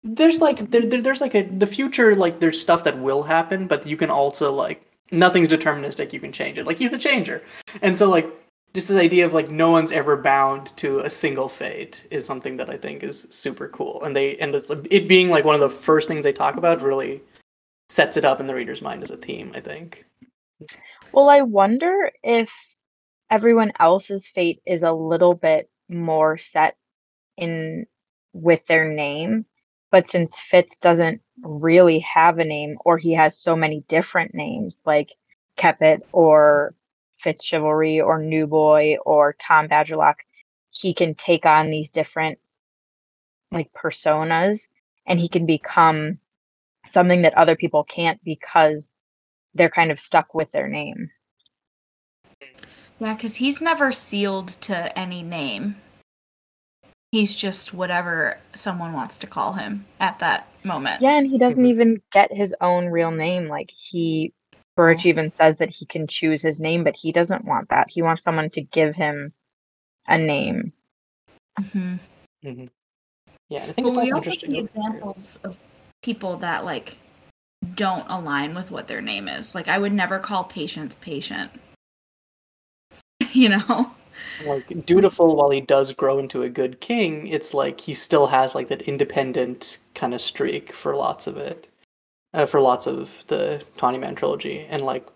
there's 0.02 0.40
like 0.40 0.68
there 0.72 0.82
there's 0.82 1.20
like 1.20 1.36
a 1.36 1.42
the 1.42 1.66
future 1.68 2.16
like 2.16 2.40
there's 2.40 2.60
stuff 2.60 2.82
that 2.82 2.98
will 2.98 3.22
happen, 3.22 3.68
but 3.68 3.86
you 3.86 3.96
can 3.96 4.10
also 4.10 4.52
like 4.52 4.82
nothing's 5.12 5.48
deterministic. 5.48 6.12
You 6.12 6.18
can 6.18 6.32
change 6.32 6.58
it. 6.58 6.66
Like 6.66 6.76
he's 6.76 6.92
a 6.92 6.98
changer, 6.98 7.40
and 7.82 7.96
so 7.96 8.10
like 8.10 8.28
just 8.76 8.88
this 8.88 8.98
idea 8.98 9.24
of 9.24 9.32
like 9.32 9.50
no 9.50 9.70
one's 9.70 9.90
ever 9.90 10.18
bound 10.18 10.70
to 10.76 10.98
a 10.98 11.08
single 11.08 11.48
fate 11.48 12.06
is 12.10 12.26
something 12.26 12.58
that 12.58 12.68
I 12.68 12.76
think 12.76 13.02
is 13.02 13.26
super 13.30 13.68
cool. 13.68 14.04
And 14.04 14.14
they 14.14 14.36
and 14.36 14.54
it's 14.54 14.70
it 14.90 15.08
being 15.08 15.30
like 15.30 15.46
one 15.46 15.54
of 15.54 15.62
the 15.62 15.70
first 15.70 16.08
things 16.08 16.24
they 16.24 16.32
talk 16.34 16.56
about 16.56 16.82
really 16.82 17.22
sets 17.88 18.18
it 18.18 18.24
up 18.26 18.38
in 18.38 18.46
the 18.46 18.54
reader's 18.54 18.82
mind 18.82 19.02
as 19.02 19.10
a 19.10 19.16
theme, 19.16 19.50
I 19.54 19.60
think. 19.60 20.04
Well, 21.12 21.30
I 21.30 21.40
wonder 21.40 22.10
if 22.22 22.52
everyone 23.30 23.72
else's 23.80 24.28
fate 24.28 24.60
is 24.66 24.82
a 24.82 24.92
little 24.92 25.34
bit 25.34 25.70
more 25.88 26.36
set 26.36 26.76
in 27.38 27.86
with 28.34 28.66
their 28.66 28.92
name. 28.92 29.46
But 29.90 30.06
since 30.06 30.38
Fitz 30.38 30.76
doesn't 30.76 31.22
really 31.40 32.00
have 32.00 32.38
a 32.38 32.44
name, 32.44 32.76
or 32.84 32.98
he 32.98 33.14
has 33.14 33.38
so 33.38 33.56
many 33.56 33.84
different 33.88 34.34
names, 34.34 34.82
like 34.84 35.14
Kepit 35.56 36.02
or 36.12 36.74
Fitz 37.18 37.44
Chivalry 37.44 38.00
or 38.00 38.20
New 38.20 38.46
Boy 38.46 38.96
or 39.04 39.36
Tom 39.40 39.68
Badgerlock, 39.68 40.16
he 40.70 40.92
can 40.92 41.14
take 41.14 41.46
on 41.46 41.70
these 41.70 41.90
different 41.90 42.38
like 43.52 43.72
personas 43.72 44.68
and 45.06 45.20
he 45.20 45.28
can 45.28 45.46
become 45.46 46.18
something 46.86 47.22
that 47.22 47.34
other 47.34 47.56
people 47.56 47.84
can't 47.84 48.22
because 48.24 48.90
they're 49.54 49.70
kind 49.70 49.90
of 49.90 50.00
stuck 50.00 50.34
with 50.34 50.50
their 50.52 50.68
name. 50.68 51.10
Yeah, 52.98 53.14
because 53.14 53.36
he's 53.36 53.60
never 53.60 53.92
sealed 53.92 54.48
to 54.62 54.96
any 54.98 55.22
name. 55.22 55.76
He's 57.12 57.36
just 57.36 57.72
whatever 57.72 58.38
someone 58.54 58.92
wants 58.92 59.16
to 59.18 59.26
call 59.26 59.54
him 59.54 59.86
at 60.00 60.18
that 60.18 60.48
moment. 60.64 61.00
Yeah, 61.02 61.16
and 61.16 61.26
he 61.26 61.38
doesn't 61.38 61.62
mm-hmm. 61.62 61.70
even 61.70 62.02
get 62.12 62.32
his 62.32 62.54
own 62.60 62.86
real 62.86 63.10
name. 63.10 63.48
Like 63.48 63.70
he 63.70 64.32
Burrich 64.76 65.06
even 65.06 65.30
says 65.30 65.56
that 65.56 65.70
he 65.70 65.86
can 65.86 66.06
choose 66.06 66.42
his 66.42 66.60
name, 66.60 66.84
but 66.84 66.94
he 66.94 67.10
doesn't 67.10 67.44
want 67.44 67.70
that. 67.70 67.90
He 67.90 68.02
wants 68.02 68.22
someone 68.22 68.50
to 68.50 68.60
give 68.60 68.94
him 68.94 69.32
a 70.06 70.18
name. 70.18 70.72
Mm-hmm. 71.58 71.96
Mm-hmm. 72.44 72.66
Yeah, 73.48 73.64
I 73.64 73.72
think 73.72 73.88
well, 73.88 74.04
we 74.04 74.12
also 74.12 74.32
see 74.32 74.58
examples 74.58 75.40
of 75.44 75.58
people 76.02 76.36
that 76.38 76.64
like 76.64 76.98
don't 77.74 78.06
align 78.08 78.54
with 78.54 78.70
what 78.70 78.86
their 78.86 79.00
name 79.00 79.28
is. 79.28 79.54
Like 79.54 79.68
I 79.68 79.78
would 79.78 79.92
never 79.92 80.18
call 80.18 80.44
patience 80.44 80.94
patient. 81.00 81.50
you 83.32 83.48
know? 83.48 83.92
Like 84.46 84.86
dutiful 84.86 85.36
while 85.36 85.50
he 85.50 85.60
does 85.60 85.92
grow 85.92 86.18
into 86.18 86.42
a 86.42 86.48
good 86.48 86.80
king, 86.80 87.26
it's 87.28 87.54
like 87.54 87.80
he 87.80 87.92
still 87.92 88.26
has 88.26 88.54
like 88.54 88.68
that 88.68 88.82
independent 88.82 89.78
kind 89.94 90.14
of 90.14 90.20
streak 90.20 90.72
for 90.72 90.94
lots 90.94 91.26
of 91.26 91.36
it 91.36 91.68
uh, 92.36 92.46
for 92.46 92.60
lots 92.60 92.86
of 92.86 93.24
the 93.26 93.64
Tawny 93.76 93.98
Man 93.98 94.14
trilogy 94.14 94.66
and 94.68 94.82
like 94.82 95.08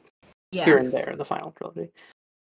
yeah. 0.50 0.64
here 0.64 0.78
and 0.78 0.90
there 0.90 1.10
in 1.10 1.18
the 1.18 1.24
final 1.24 1.52
trilogy. 1.52 1.92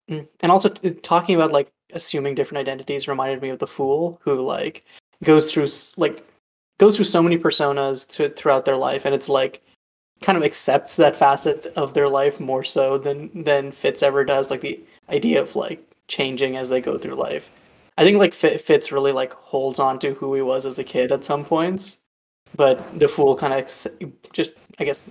Mm. 0.09 0.27
And 0.41 0.51
also 0.51 0.69
t- 0.69 0.89
talking 0.91 1.35
about 1.35 1.51
like 1.51 1.71
assuming 1.93 2.35
different 2.35 2.59
identities 2.59 3.07
reminded 3.07 3.41
me 3.41 3.49
of 3.49 3.59
the 3.59 3.67
Fool 3.67 4.19
who 4.23 4.41
like 4.41 4.83
goes 5.23 5.51
through 5.51 5.67
like 5.95 6.27
goes 6.79 6.95
through 6.95 7.05
so 7.05 7.21
many 7.21 7.37
personas 7.37 8.09
to, 8.09 8.29
throughout 8.29 8.65
their 8.65 8.75
life 8.75 9.05
and 9.05 9.13
it's 9.13 9.29
like 9.29 9.61
kind 10.21 10.37
of 10.37 10.43
accepts 10.43 10.95
that 10.95 11.15
facet 11.15 11.67
of 11.75 11.93
their 11.93 12.09
life 12.09 12.39
more 12.39 12.63
so 12.63 12.97
than 12.97 13.29
than 13.43 13.71
Fitz 13.71 14.01
ever 14.01 14.25
does 14.25 14.49
like 14.49 14.61
the 14.61 14.81
idea 15.09 15.39
of 15.39 15.55
like 15.55 15.81
changing 16.07 16.57
as 16.57 16.69
they 16.69 16.81
go 16.81 16.97
through 16.97 17.15
life. 17.15 17.49
I 17.97 18.03
think 18.03 18.17
like 18.17 18.33
Fitz 18.33 18.91
really 18.91 19.11
like 19.11 19.33
holds 19.33 19.79
on 19.79 19.99
to 19.99 20.15
who 20.15 20.33
he 20.33 20.41
was 20.41 20.65
as 20.65 20.79
a 20.79 20.83
kid 20.83 21.11
at 21.11 21.23
some 21.23 21.45
points 21.45 21.99
but 22.55 22.99
the 22.99 23.07
fool 23.07 23.35
kind 23.35 23.53
of 23.53 23.65
just 24.33 24.51
I 24.79 24.83
guess 24.83 25.05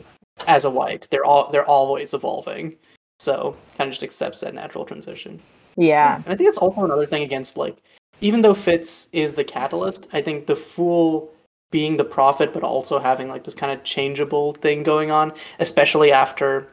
as 0.46 0.64
a 0.64 0.70
white 0.70 1.06
they're 1.10 1.24
all 1.24 1.50
they're 1.50 1.68
always 1.68 2.14
evolving, 2.14 2.76
so 3.18 3.56
kind 3.76 3.88
of 3.88 3.92
just 3.92 4.02
accepts 4.02 4.40
that 4.40 4.54
natural 4.54 4.84
transition. 4.84 5.40
Yeah, 5.76 6.16
and 6.16 6.26
I 6.26 6.36
think 6.36 6.48
it's 6.48 6.58
also 6.58 6.84
another 6.84 7.06
thing 7.06 7.22
against 7.22 7.56
like 7.56 7.76
even 8.20 8.42
though 8.42 8.54
Fitz 8.54 9.08
is 9.12 9.32
the 9.32 9.44
catalyst, 9.44 10.08
I 10.12 10.20
think 10.22 10.46
the 10.46 10.56
fool 10.56 11.32
being 11.72 11.96
the 11.96 12.04
prophet, 12.04 12.52
but 12.52 12.62
also 12.62 12.98
having 12.98 13.28
like 13.28 13.44
this 13.44 13.54
kind 13.54 13.72
of 13.72 13.82
changeable 13.82 14.52
thing 14.54 14.84
going 14.84 15.10
on, 15.10 15.32
especially 15.58 16.12
after, 16.12 16.68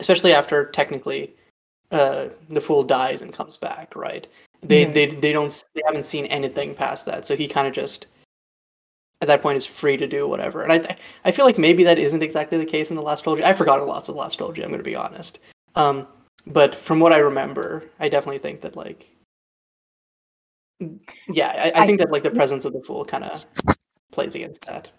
especially 0.00 0.32
after 0.32 0.66
technically, 0.66 1.34
uh, 1.90 2.28
the 2.48 2.60
fool 2.60 2.82
dies 2.82 3.20
and 3.20 3.32
comes 3.32 3.58
back, 3.58 3.94
right? 3.94 4.26
They 4.62 4.84
mm-hmm. 4.84 4.94
they 4.94 5.06
they 5.06 5.32
don't 5.32 5.64
they 5.74 5.82
haven't 5.84 6.06
seen 6.06 6.26
anything 6.26 6.74
past 6.74 7.04
that, 7.06 7.26
so 7.26 7.36
he 7.36 7.46
kind 7.46 7.66
of 7.66 7.74
just 7.74 8.06
at 9.22 9.28
that 9.28 9.40
point 9.40 9.56
is 9.56 9.64
free 9.64 9.96
to 9.96 10.06
do 10.06 10.28
whatever. 10.28 10.62
And 10.62 10.72
I 10.72 10.96
I 11.24 11.30
feel 11.30 11.46
like 11.46 11.56
maybe 11.56 11.84
that 11.84 11.98
isn't 11.98 12.22
exactly 12.22 12.58
the 12.58 12.66
case 12.66 12.90
in 12.90 12.96
the 12.96 13.02
last 13.02 13.22
trilogy. 13.22 13.44
I've 13.44 13.56
forgotten 13.56 13.86
lots 13.86 14.08
of 14.08 14.16
the 14.16 14.20
last 14.20 14.36
trilogy. 14.36 14.62
I'm 14.62 14.68
going 14.68 14.80
to 14.80 14.84
be 14.84 14.96
honest. 14.96 15.38
Um, 15.76 16.06
but 16.46 16.74
from 16.74 17.00
what 17.00 17.12
I 17.12 17.18
remember, 17.18 17.84
I 18.00 18.08
definitely 18.08 18.40
think 18.40 18.60
that 18.62 18.76
like, 18.76 19.08
yeah, 21.28 21.72
I, 21.74 21.82
I 21.82 21.86
think 21.86 22.00
I, 22.00 22.04
that 22.04 22.12
like 22.12 22.24
the 22.24 22.30
presence 22.32 22.64
of 22.64 22.72
the 22.72 22.82
fool 22.82 23.04
kind 23.04 23.24
of 23.24 23.46
plays 24.10 24.34
against 24.34 24.66
that. 24.66 24.90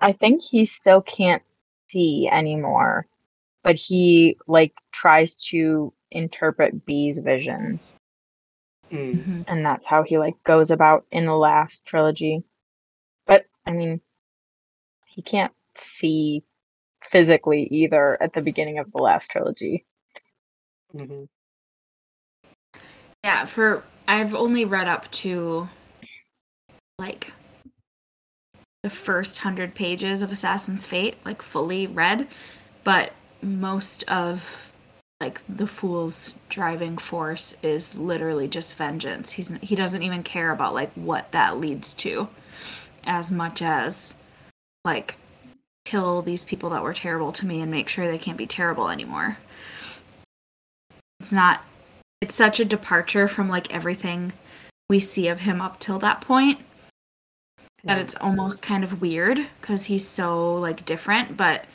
I 0.00 0.12
think 0.12 0.42
he 0.42 0.64
still 0.64 1.00
can't 1.00 1.42
see 1.88 2.28
anymore, 2.30 3.06
but 3.62 3.76
he 3.76 4.36
like 4.48 4.74
tries 4.90 5.36
to 5.36 5.92
interpret 6.10 6.84
Bee's 6.84 7.18
visions. 7.18 7.94
Mm-hmm. 8.90 9.42
And 9.46 9.64
that's 9.64 9.86
how 9.86 10.02
he 10.02 10.18
like 10.18 10.34
goes 10.42 10.72
about 10.72 11.06
in 11.12 11.26
the 11.26 11.36
last 11.36 11.86
trilogy. 11.86 12.42
But 13.64 13.72
I 13.72 13.74
mean, 13.74 14.00
he 15.06 15.22
can't 15.22 15.52
see 15.78 16.44
physically 17.02 17.64
either 17.70 18.20
at 18.22 18.32
the 18.32 18.40
beginning 18.40 18.78
of 18.78 18.90
the 18.92 18.98
last 18.98 19.30
trilogy. 19.30 19.84
Mm-hmm. 20.94 21.24
Yeah, 23.22 23.44
for 23.44 23.82
I've 24.06 24.34
only 24.34 24.64
read 24.64 24.88
up 24.88 25.10
to 25.12 25.68
like 26.98 27.32
the 28.82 28.90
first 28.90 29.38
hundred 29.38 29.74
pages 29.74 30.22
of 30.22 30.30
Assassin's 30.30 30.84
Fate, 30.84 31.16
like 31.24 31.42
fully 31.42 31.86
read, 31.86 32.28
but 32.84 33.12
most 33.40 34.02
of 34.04 34.72
like 35.20 35.40
the 35.48 35.66
fool's 35.66 36.34
driving 36.48 36.98
force 36.98 37.56
is 37.62 37.94
literally 37.94 38.46
just 38.46 38.76
vengeance. 38.76 39.32
He's 39.32 39.50
he 39.62 39.74
doesn't 39.74 40.02
even 40.02 40.22
care 40.22 40.50
about 40.50 40.74
like 40.74 40.92
what 40.94 41.32
that 41.32 41.58
leads 41.58 41.94
to 41.94 42.28
as 43.06 43.30
much 43.30 43.62
as 43.62 44.16
like 44.84 45.16
kill 45.84 46.22
these 46.22 46.44
people 46.44 46.70
that 46.70 46.82
were 46.82 46.94
terrible 46.94 47.32
to 47.32 47.46
me 47.46 47.60
and 47.60 47.70
make 47.70 47.88
sure 47.88 48.06
they 48.06 48.18
can't 48.18 48.38
be 48.38 48.46
terrible 48.46 48.88
anymore. 48.88 49.38
It's 51.20 51.32
not 51.32 51.62
it's 52.20 52.34
such 52.34 52.58
a 52.58 52.64
departure 52.64 53.28
from 53.28 53.48
like 53.48 53.72
everything 53.72 54.32
we 54.88 55.00
see 55.00 55.28
of 55.28 55.40
him 55.40 55.60
up 55.60 55.78
till 55.78 55.98
that 55.98 56.20
point 56.20 56.60
that 57.82 57.98
it's 57.98 58.14
almost 58.20 58.62
kind 58.62 58.82
of 58.82 59.02
weird 59.02 59.46
cuz 59.60 59.84
he's 59.86 60.06
so 60.06 60.54
like 60.54 60.84
different, 60.86 61.36
but 61.36 61.66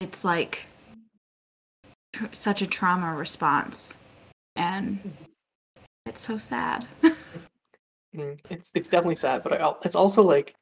it's 0.00 0.24
like 0.24 0.66
tr- 2.12 2.26
such 2.32 2.60
a 2.60 2.66
trauma 2.66 3.14
response 3.14 3.98
and 4.56 4.98
mm-hmm. 4.98 5.24
it's 6.06 6.20
so 6.20 6.38
sad. 6.38 6.86
Mm, 8.16 8.38
it's 8.50 8.72
it's 8.74 8.88
definitely 8.88 9.16
sad, 9.16 9.42
but 9.42 9.60
I, 9.60 9.74
it's 9.84 9.96
also 9.96 10.22
like 10.22 10.54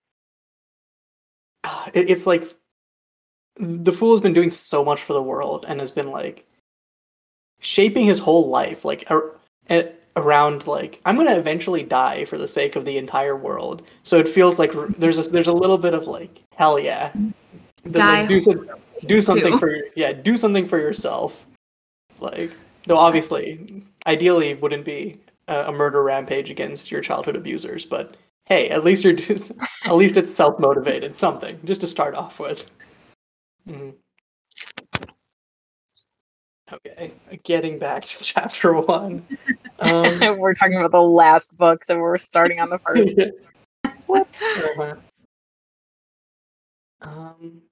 it, 1.95 2.11
it's 2.11 2.27
like 2.27 2.55
the 3.57 3.93
fool 3.93 4.13
has 4.13 4.21
been 4.21 4.33
doing 4.33 4.51
so 4.51 4.85
much 4.85 5.03
for 5.03 5.13
the 5.13 5.23
world 5.23 5.65
and 5.69 5.81
has 5.81 5.93
been 5.93 6.11
like 6.11 6.47
shaping 7.61 8.05
his 8.05 8.19
whole 8.19 8.49
life 8.49 8.85
like 8.85 9.05
ar- 9.11 9.37
around 10.17 10.67
like 10.67 11.01
I'm 11.07 11.17
gonna 11.17 11.37
eventually 11.37 11.83
die 11.83 12.25
for 12.25 12.39
the 12.39 12.49
sake 12.49 12.77
of 12.77 12.85
the 12.85 12.99
entire 12.99 13.37
world. 13.37 13.87
So 14.03 14.19
it 14.19 14.29
feels 14.29 14.59
like 14.59 14.73
there's 14.99 15.25
a, 15.25 15.31
there's 15.31 15.49
a 15.49 15.53
little 15.53 15.79
bit 15.79 15.95
of 15.95 16.07
like 16.07 16.43
hell 16.57 16.79
yeah, 16.79 17.13
the, 17.85 17.99
like, 17.99 18.29
do, 18.29 18.41
some, 18.41 18.69
do 19.07 19.21
something 19.21 19.53
too. 19.53 19.59
for 19.59 19.79
yeah 19.95 20.13
do 20.13 20.37
something 20.37 20.67
for 20.67 20.79
yourself. 20.79 21.47
Like 22.19 22.53
though 22.87 22.97
obviously 22.97 23.85
ideally 24.07 24.55
wouldn't 24.55 24.85
be 24.85 25.19
a 25.49 25.73
murder 25.73 26.03
rampage 26.03 26.51
against 26.51 26.91
your 26.91 27.01
childhood 27.01 27.37
abusers, 27.37 27.85
but 27.85 28.17
hey, 28.47 28.69
at 28.71 28.85
least 28.85 29.05
you're 29.05 29.13
just, 29.13 29.53
at 29.85 29.95
least 29.97 30.17
it's 30.17 30.35
self 30.35 30.59
motivated, 30.59 31.15
something 31.15 31.59
just 31.65 31.81
to 31.83 31.87
start 31.87 32.15
off 32.15 32.39
with. 32.39 32.71
Mm-hmm. 33.69 33.91
Okay, 36.73 37.13
getting 37.43 37.79
back 37.79 38.05
to 38.05 38.19
chapter 38.25 38.73
one. 38.73 39.27
Um, 39.81 40.19
we're 40.39 40.55
talking 40.55 40.77
about 40.77 40.93
the 40.93 41.01
last 41.01 41.57
book, 41.57 41.85
so 41.85 41.99
we're 41.99 42.19
starting 42.19 42.61
on 42.61 42.71
the 42.71 42.79
first. 42.79 43.19
Whoops. 44.07 44.43
Uh-huh. 44.43 44.95
Um. 47.03 47.63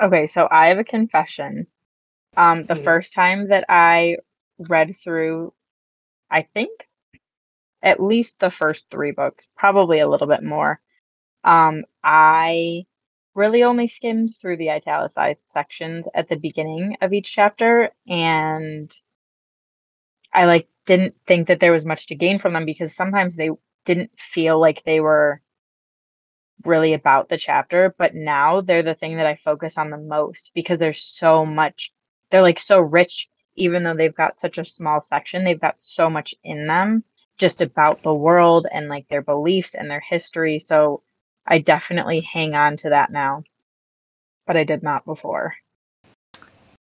Okay, 0.00 0.26
so 0.26 0.48
I 0.50 0.68
have 0.68 0.78
a 0.78 0.84
confession. 0.84 1.66
Um, 2.36 2.64
the 2.66 2.74
mm-hmm. 2.74 2.84
first 2.84 3.12
time 3.12 3.48
that 3.48 3.64
I 3.68 4.16
read 4.58 4.96
through 4.96 5.52
I 6.30 6.42
think 6.42 6.88
at 7.82 8.02
least 8.02 8.38
the 8.38 8.50
first 8.50 8.86
three 8.90 9.12
books, 9.12 9.48
probably 9.56 10.00
a 10.00 10.08
little 10.08 10.26
bit 10.26 10.42
more. 10.42 10.80
Um, 11.44 11.84
I 12.04 12.86
really 13.34 13.62
only 13.62 13.88
skimmed 13.88 14.34
through 14.40 14.58
the 14.58 14.70
italicized 14.70 15.46
sections 15.46 16.08
at 16.14 16.28
the 16.28 16.36
beginning 16.36 16.96
of 17.00 17.12
each 17.12 17.32
chapter, 17.32 17.90
and 18.08 18.94
I 20.32 20.46
like 20.46 20.68
didn't 20.86 21.14
think 21.26 21.48
that 21.48 21.60
there 21.60 21.72
was 21.72 21.86
much 21.86 22.06
to 22.06 22.14
gain 22.14 22.38
from 22.38 22.52
them 22.52 22.64
because 22.64 22.94
sometimes 22.94 23.36
they 23.36 23.50
didn't 23.86 24.10
feel 24.18 24.60
like 24.60 24.82
they 24.84 25.00
were 25.00 25.40
really 26.64 26.92
about 26.92 27.28
the 27.28 27.38
chapter, 27.38 27.94
but 27.98 28.14
now 28.14 28.60
they're 28.60 28.82
the 28.82 28.94
thing 28.94 29.16
that 29.16 29.26
I 29.26 29.36
focus 29.36 29.78
on 29.78 29.90
the 29.90 29.98
most 29.98 30.50
because 30.54 30.78
there's 30.78 31.02
so 31.02 31.46
much 31.46 31.92
they're 32.30 32.42
like 32.42 32.58
so 32.60 32.78
rich 32.80 33.28
even 33.60 33.84
though 33.84 33.94
they've 33.94 34.14
got 34.14 34.38
such 34.38 34.56
a 34.56 34.64
small 34.64 35.02
section, 35.02 35.44
they've 35.44 35.60
got 35.60 35.78
so 35.78 36.08
much 36.08 36.34
in 36.42 36.66
them 36.66 37.04
just 37.36 37.60
about 37.60 38.02
the 38.02 38.14
world 38.14 38.66
and 38.72 38.88
like 38.88 39.06
their 39.08 39.22
beliefs 39.22 39.74
and 39.74 39.90
their 39.90 40.00
history. 40.00 40.58
So 40.58 41.02
I 41.46 41.58
definitely 41.58 42.20
hang 42.20 42.54
on 42.54 42.78
to 42.78 42.88
that 42.88 43.12
now. 43.12 43.44
But 44.46 44.56
I 44.56 44.64
did 44.64 44.82
not 44.82 45.04
before. 45.04 45.54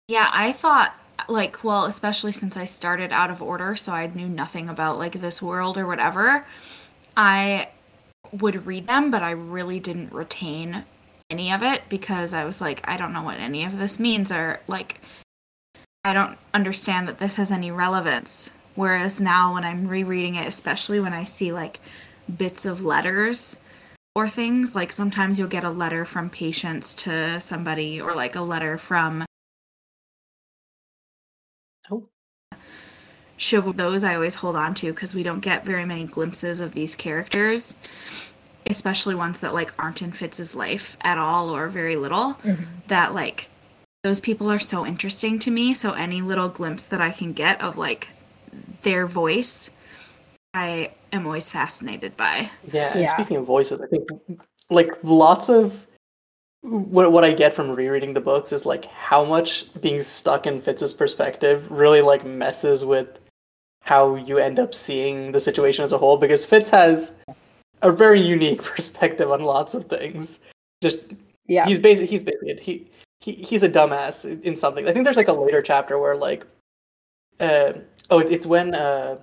Yeah, 0.08 0.30
I 0.34 0.52
thought 0.52 0.96
like 1.30 1.64
well, 1.64 1.86
especially 1.86 2.32
since 2.32 2.58
I 2.58 2.66
started 2.66 3.12
out 3.12 3.30
of 3.30 3.42
order, 3.42 3.76
so 3.76 3.94
I 3.94 4.08
knew 4.08 4.28
nothing 4.28 4.68
about 4.68 4.98
like 4.98 5.22
this 5.22 5.42
world 5.42 5.78
or 5.78 5.86
whatever. 5.86 6.46
I 7.16 7.70
would 8.32 8.66
read 8.66 8.88
them, 8.88 9.12
but 9.12 9.22
I 9.22 9.32
really 9.32 9.80
didn't 9.80 10.12
retain 10.12 10.86
any 11.30 11.52
of 11.52 11.62
it 11.62 11.84
because 11.88 12.34
I 12.34 12.44
was 12.46 12.60
like, 12.60 12.82
I 12.84 12.98
don't 12.98 13.14
know 13.14 13.22
what 13.22 13.40
any 13.40 13.64
of 13.64 13.78
this 13.78 14.00
means 14.00 14.32
or 14.32 14.60
like 14.68 15.00
I 16.04 16.14
don't 16.14 16.38
understand 16.54 17.08
that 17.08 17.20
this 17.20 17.36
has 17.36 17.52
any 17.52 17.72
relevance. 17.72 18.52
Whereas 18.76 19.22
now 19.22 19.54
when 19.54 19.64
I'm 19.64 19.88
rereading 19.88 20.36
it, 20.36 20.48
especially 20.48 21.00
when 21.00 21.14
I 21.14 21.24
see 21.24 21.52
like 21.54 21.80
bits 22.38 22.66
of 22.66 22.84
letters 22.84 23.56
or 24.16 24.28
things, 24.28 24.76
like 24.76 24.92
sometimes 24.92 25.40
you'll 25.40 25.48
get 25.48 25.64
a 25.64 25.70
letter 25.70 26.04
from 26.04 26.30
Patience 26.30 26.94
to 26.96 27.40
somebody 27.40 28.02
or 28.02 28.14
like 28.14 28.36
a 28.36 28.42
letter 28.42 28.78
from 28.78 29.26
Oh. 31.90 32.10
Chival 33.38 33.76
those 33.76 34.04
I 34.04 34.16
always 34.16 34.36
hold 34.36 34.56
on 34.56 34.74
to 34.76 34.92
because 34.92 35.16
we 35.16 35.24
don't 35.24 35.42
get 35.42 35.66
very 35.66 35.86
many 35.86 36.06
glimpses 36.06 36.60
of 36.60 36.74
these 36.74 36.96
characters, 36.96 37.76
especially 38.68 39.16
ones 39.16 39.40
that 39.40 39.54
like 39.54 39.74
aren't 39.78 40.02
in 40.02 40.12
Fitz's 40.12 40.56
life 40.56 40.98
at 41.02 41.18
all 41.18 41.50
or 41.50 41.68
very 41.70 41.96
little. 41.96 42.36
Mm-hmm. 42.44 42.64
That 42.88 43.14
like 43.14 43.50
those 44.04 44.20
people 44.20 44.52
are 44.52 44.60
so 44.60 44.86
interesting 44.86 45.40
to 45.40 45.50
me. 45.52 45.74
So 45.74 45.94
any 45.94 46.22
little 46.22 46.50
glimpse 46.50 46.86
that 46.88 47.02
I 47.02 47.12
can 47.12 47.32
get 47.34 47.60
of 47.62 47.78
like 47.78 48.10
their 48.84 49.08
voice, 49.08 49.72
I 50.54 50.92
am 51.14 51.26
always 51.26 51.50
fascinated 51.50 52.18
by. 52.18 52.52
Yeah, 52.72 52.92
and 52.92 53.02
Yeah. 53.02 53.08
speaking 53.08 53.38
of 53.38 53.46
voices, 53.46 53.80
I 53.82 53.88
think 53.88 54.08
like 54.70 54.92
lots 55.04 55.50
of 55.50 55.88
what 56.62 57.12
what 57.12 57.24
I 57.24 57.34
get 57.34 57.54
from 57.54 57.72
rereading 57.72 58.14
the 58.14 58.22
books 58.22 58.52
is 58.52 58.66
like 58.66 58.86
how 58.86 59.24
much 59.24 59.66
being 59.82 60.02
stuck 60.02 60.48
in 60.48 60.62
Fitz's 60.62 60.94
perspective 60.94 61.70
really 61.70 62.02
like 62.02 62.26
messes 62.26 62.86
with 62.86 63.20
how 63.82 64.16
you 64.16 64.38
end 64.38 64.60
up 64.60 64.74
seeing 64.74 65.34
the 65.34 65.42
situation 65.42 65.84
as 65.84 65.92
a 65.92 65.98
whole 65.98 66.16
because 66.18 66.46
Fitz 66.46 66.70
has 66.70 67.12
a 67.82 67.92
very 67.92 68.22
unique 68.22 68.62
perspective 68.76 69.32
on 69.32 69.42
lots 69.42 69.74
of 69.74 69.86
things. 69.86 70.40
Just 70.82 71.00
Yeah. 71.48 71.66
he's 71.66 71.80
basically 71.80 72.08
he's 72.08 72.24
basically 72.24 72.56
he, 72.62 72.88
he 73.24 73.32
he's 73.34 73.64
a 73.64 73.70
dumbass 73.70 74.26
in- 74.26 74.42
in 74.44 74.58
something. 74.58 74.88
I 74.88 74.92
think 74.92 75.06
there's 75.06 75.18
like 75.18 75.30
a 75.30 75.34
later 75.34 75.62
chapter 75.62 75.98
where 75.98 76.16
like 76.16 76.46
uh 77.40 77.74
oh 78.10 78.20
it's 78.20 78.46
when 78.46 78.76
uh 78.76 79.18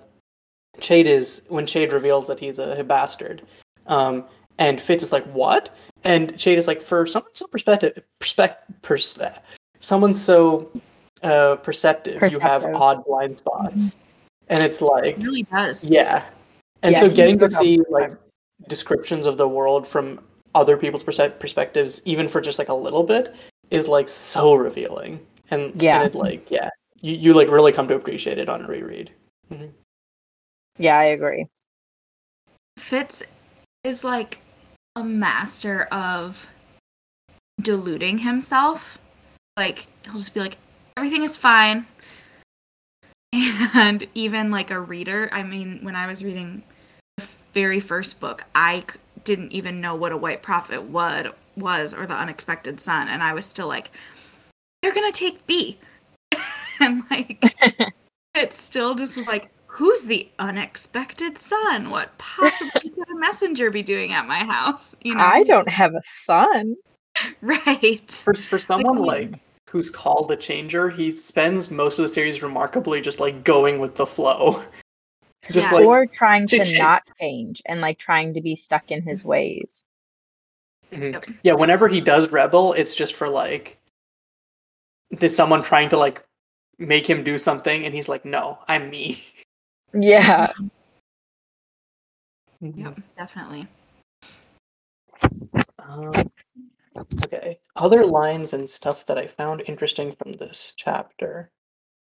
Chade 0.79 1.05
is 1.05 1.43
when 1.49 1.65
Chade 1.65 1.91
reveals 1.91 2.27
that 2.27 2.39
he's 2.39 2.59
a, 2.59 2.83
bastard. 2.83 3.43
Um 3.87 4.25
and 4.57 4.81
Fitz 4.81 5.03
is 5.03 5.11
like, 5.11 5.25
"What?" 5.25 5.75
And 6.03 6.33
Chade 6.33 6.57
is 6.57 6.67
like, 6.67 6.81
"For 6.81 7.05
someone 7.07 7.33
so 7.33 7.47
perspective, 7.47 8.03
perspec, 8.19 8.55
pers- 8.81 9.17
someone 9.79 10.13
so 10.13 10.69
uh, 11.23 11.55
perceptive, 11.57 12.21
you 12.31 12.39
have 12.39 12.63
odd 12.65 13.03
blind 13.05 13.37
spots." 13.37 13.95
And 14.49 14.61
it's 14.61 14.81
like, 14.81 15.17
It 15.17 15.23
really 15.23 15.43
does. 15.43 15.83
yeah. 15.85 16.25
And 16.83 16.93
Yeah, 16.93 16.99
so 16.99 17.09
getting 17.09 17.39
to 17.39 17.49
see 17.49 17.79
like 17.89 18.11
descriptions 18.67 19.25
of 19.25 19.37
the 19.37 19.47
world 19.47 19.87
from 19.87 20.19
other 20.53 20.75
people's 20.77 21.03
perspectives, 21.03 22.01
even 22.05 22.27
for 22.27 22.41
just 22.41 22.59
like 22.59 22.69
a 22.69 22.73
little 22.73 23.03
bit, 23.03 23.33
is 23.71 23.87
like 23.87 24.07
so 24.09 24.53
revealing. 24.53 25.25
And 25.49 25.81
Yeah. 25.81 26.01
and 26.01 26.05
it 26.13 26.15
like 26.15 26.49
yeah, 26.51 26.69
you 27.01 27.13
you 27.13 27.33
like 27.33 27.49
really 27.49 27.71
come 27.71 27.87
to 27.87 27.95
appreciate 27.95 28.37
it 28.37 28.47
on 28.49 28.61
a 28.63 28.67
reread. 28.67 29.11
Mm-hmm. 29.51 29.67
Yeah, 30.77 30.97
I 30.97 31.05
agree. 31.05 31.47
Fitz 32.77 33.23
is 33.83 34.03
like 34.03 34.39
a 34.95 35.03
master 35.03 35.83
of 35.91 36.47
deluding 37.61 38.19
himself. 38.19 38.97
Like 39.57 39.87
he'll 40.03 40.15
just 40.17 40.33
be 40.33 40.39
like, 40.39 40.57
everything 40.97 41.23
is 41.23 41.37
fine. 41.37 41.87
And 43.33 44.05
even 44.13 44.51
like 44.51 44.71
a 44.71 44.79
reader, 44.79 45.29
I 45.31 45.43
mean, 45.43 45.79
when 45.83 45.95
I 45.95 46.05
was 46.07 46.21
reading 46.23 46.63
the 47.17 47.27
very 47.53 47.79
first 47.79 48.19
book, 48.19 48.43
I 48.53 48.83
c- 48.91 48.99
didn't 49.23 49.51
even 49.51 49.81
know 49.81 49.95
what 49.95 50.11
a 50.11 50.17
white 50.17 50.41
prophet 50.41 50.83
would 50.83 51.31
was 51.55 51.93
or 51.93 52.05
the 52.05 52.15
unexpected 52.15 52.79
son, 52.79 53.07
and 53.07 53.21
I 53.21 53.33
was 53.33 53.45
still 53.45 53.67
like, 53.67 53.91
they're 54.81 54.93
gonna 54.93 55.11
take 55.11 55.45
Bee, 55.47 55.77
and 56.79 57.03
like 57.09 57.43
it 58.35 58.53
still 58.53 58.95
just 58.95 59.15
was 59.15 59.27
like, 59.27 59.49
who's 59.67 60.03
the 60.03 60.29
unexpected 60.39 61.37
son? 61.37 61.89
What 61.89 62.17
possibly 62.17 62.89
could 62.89 63.09
a 63.09 63.15
messenger 63.15 63.69
be 63.71 63.83
doing 63.83 64.11
at 64.13 64.27
my 64.27 64.39
house? 64.39 64.95
You 65.01 65.15
know, 65.15 65.23
I 65.23 65.43
don't 65.43 65.69
have 65.69 65.93
a 65.95 66.01
son. 66.05 66.75
right. 67.41 68.09
For 68.11 68.33
for 68.33 68.59
someone 68.59 68.97
Like- 68.97 69.31
like 69.31 69.39
who's 69.69 69.89
called 69.89 70.29
a 70.31 70.35
changer, 70.35 70.89
he 70.89 71.13
spends 71.15 71.71
most 71.71 71.97
of 71.97 72.03
the 72.03 72.09
series 72.09 72.41
remarkably 72.43 72.99
just 72.99 73.19
like 73.21 73.43
going 73.45 73.79
with 73.79 73.95
the 73.95 74.05
flow. 74.05 74.61
Just 75.49 75.71
Yeah. 75.71 75.77
like 75.77 75.85
or 75.85 76.05
trying 76.05 76.45
to 76.47 76.57
Change. 76.63 76.77
not 76.77 77.03
change 77.19 77.61
and 77.65 77.81
like 77.81 77.97
trying 77.97 78.33
to 78.35 78.41
be 78.41 78.55
stuck 78.55 78.91
in 78.91 79.01
his 79.01 79.25
ways. 79.25 79.83
Mhm. 80.91 81.13
Yep. 81.13 81.25
Yeah, 81.43 81.53
whenever 81.53 81.87
he 81.87 81.99
does 82.01 82.31
rebel, 82.31 82.73
it's 82.73 82.93
just 82.93 83.15
for 83.15 83.27
like 83.27 83.79
there's 85.09 85.35
someone 85.35 85.63
trying 85.63 85.89
to 85.89 85.97
like 85.97 86.23
make 86.77 87.09
him 87.09 87.23
do 87.23 87.37
something 87.37 87.85
and 87.85 87.93
he's 87.93 88.07
like, 88.07 88.23
No, 88.25 88.59
I'm 88.67 88.89
me. 88.89 89.23
Yeah. 89.93 90.51
Yep, 92.61 92.99
definitely. 93.17 93.67
Um, 95.79 96.13
okay. 97.23 97.59
Other 97.75 98.05
lines 98.05 98.53
and 98.53 98.69
stuff 98.69 99.05
that 99.07 99.17
I 99.17 99.25
found 99.27 99.63
interesting 99.65 100.11
from 100.13 100.33
this 100.33 100.73
chapter. 100.77 101.49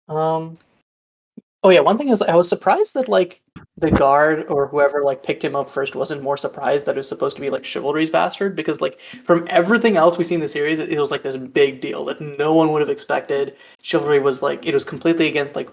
Um 0.07 0.59
Oh 1.63 1.69
yeah, 1.69 1.79
one 1.79 1.97
thing 1.97 2.09
is 2.09 2.21
I 2.21 2.35
was 2.35 2.49
surprised 2.49 2.93
that 2.93 3.07
like 3.07 3.41
the 3.77 3.89
guard 3.89 4.45
or 4.49 4.67
whoever 4.67 5.01
like 5.03 5.23
picked 5.23 5.43
him 5.43 5.55
up 5.55 5.69
first 5.69 5.95
wasn't 5.95 6.21
more 6.21 6.37
surprised 6.37 6.85
that 6.85 6.95
it 6.95 6.99
was 6.99 7.07
supposed 7.07 7.35
to 7.37 7.41
be 7.41 7.49
like 7.49 7.63
chivalry's 7.63 8.09
bastard 8.09 8.55
because 8.55 8.81
like 8.81 8.99
from 9.23 9.47
everything 9.49 9.97
else 9.97 10.17
we 10.17 10.23
see 10.23 10.35
in 10.35 10.41
the 10.41 10.47
series 10.47 10.79
it, 10.79 10.89
it 10.89 10.99
was 10.99 11.09
like 11.09 11.23
this 11.23 11.37
big 11.37 11.81
deal 11.81 12.05
that 12.05 12.21
no 12.21 12.53
one 12.53 12.71
would 12.71 12.81
have 12.81 12.89
expected. 12.89 13.55
Chivalry 13.81 14.19
was 14.19 14.41
like 14.41 14.65
it 14.65 14.73
was 14.73 14.83
completely 14.83 15.27
against 15.27 15.55
like 15.55 15.69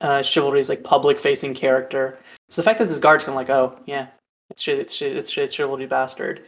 uh 0.00 0.22
chivalry's 0.22 0.68
like 0.68 0.82
public 0.82 1.18
facing 1.18 1.54
character. 1.54 2.18
So 2.48 2.60
the 2.60 2.66
fact 2.66 2.80
that 2.80 2.88
this 2.88 2.98
guard's 2.98 3.24
kind 3.24 3.34
of 3.34 3.36
like, 3.36 3.50
oh 3.50 3.78
yeah, 3.86 4.08
it's 4.50 4.66
it's 4.66 5.00
it's 5.00 5.36
it's 5.38 5.54
chivalry 5.54 5.86
bastard 5.86 6.44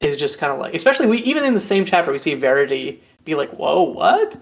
is 0.00 0.16
just 0.16 0.38
kind 0.38 0.52
of 0.52 0.58
like, 0.58 0.74
especially 0.74 1.06
we 1.06 1.18
even 1.18 1.44
in 1.44 1.54
the 1.54 1.60
same 1.60 1.86
chapter 1.86 2.12
we 2.12 2.18
see 2.18 2.34
Verity 2.34 3.02
be 3.24 3.34
like, 3.34 3.50
whoa, 3.52 3.82
what? 3.82 4.36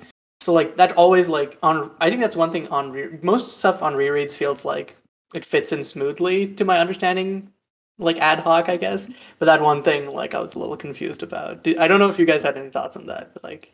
So 0.45 0.53
like 0.53 0.77
that 0.77 0.93
always 0.99 1.27
like 1.27 1.57
on. 1.63 1.91
I 2.03 2.11
think 2.11 2.21
that's 2.21 2.37
one 2.37 2.53
thing 2.53 2.69
on 2.69 2.93
re- 2.93 3.19
most 3.23 3.59
stuff 3.59 3.83
on 3.83 3.95
rereads 3.95 4.37
feels 4.37 4.63
like 4.63 4.95
it 5.33 5.43
fits 5.43 5.73
in 5.73 5.83
smoothly 5.85 6.49
to 6.57 6.67
my 6.67 6.81
understanding, 6.81 7.51
like 7.97 8.19
ad 8.19 8.41
hoc, 8.41 8.69
I 8.69 8.77
guess. 8.77 9.11
But 9.39 9.47
that 9.47 9.63
one 9.63 9.83
thing, 9.83 10.09
like 10.09 10.35
I 10.35 10.41
was 10.41 10.53
a 10.53 10.59
little 10.59 10.77
confused 10.77 11.23
about. 11.23 11.67
I 11.79 11.89
don't 11.89 11.99
know 11.99 12.11
if 12.11 12.19
you 12.19 12.27
guys 12.27 12.43
had 12.43 12.59
any 12.59 12.69
thoughts 12.69 12.95
on 12.95 13.07
that, 13.07 13.33
but 13.33 13.43
like, 13.43 13.73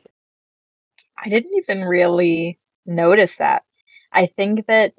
I 1.19 1.29
didn't 1.29 1.57
even 1.57 1.83
really 1.83 2.61
notice 2.87 3.35
that. 3.39 3.65
I 4.13 4.27
think 4.27 4.69
that 4.69 4.95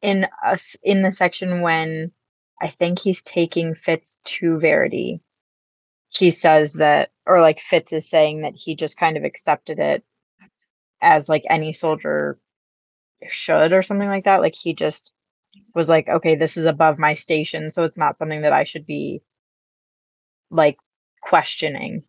in 0.00 0.28
us 0.46 0.76
in 0.84 1.02
the 1.02 1.10
section 1.10 1.62
when 1.62 2.12
I 2.60 2.68
think 2.68 3.00
he's 3.00 3.24
taking 3.24 3.74
Fitz 3.74 4.16
to 4.26 4.60
Verity, 4.60 5.22
he 6.10 6.30
says 6.30 6.74
that 6.74 7.10
or 7.26 7.40
like 7.40 7.58
Fitz 7.58 7.92
is 7.92 8.08
saying 8.08 8.42
that 8.42 8.54
he 8.54 8.76
just 8.76 8.96
kind 8.96 9.16
of 9.16 9.24
accepted 9.24 9.80
it 9.80 10.04
as 11.02 11.28
like 11.28 11.44
any 11.50 11.72
soldier 11.72 12.38
should 13.28 13.72
or 13.72 13.82
something 13.82 14.08
like 14.08 14.24
that. 14.24 14.40
Like 14.40 14.54
he 14.54 14.74
just 14.74 15.12
was 15.74 15.88
like, 15.88 16.08
okay, 16.08 16.36
this 16.36 16.56
is 16.56 16.66
above 16.66 16.98
my 16.98 17.14
station, 17.14 17.70
so 17.70 17.84
it's 17.84 17.98
not 17.98 18.18
something 18.18 18.42
that 18.42 18.52
I 18.52 18.64
should 18.64 18.86
be 18.86 19.22
like 20.50 20.76
questioning. 21.22 22.04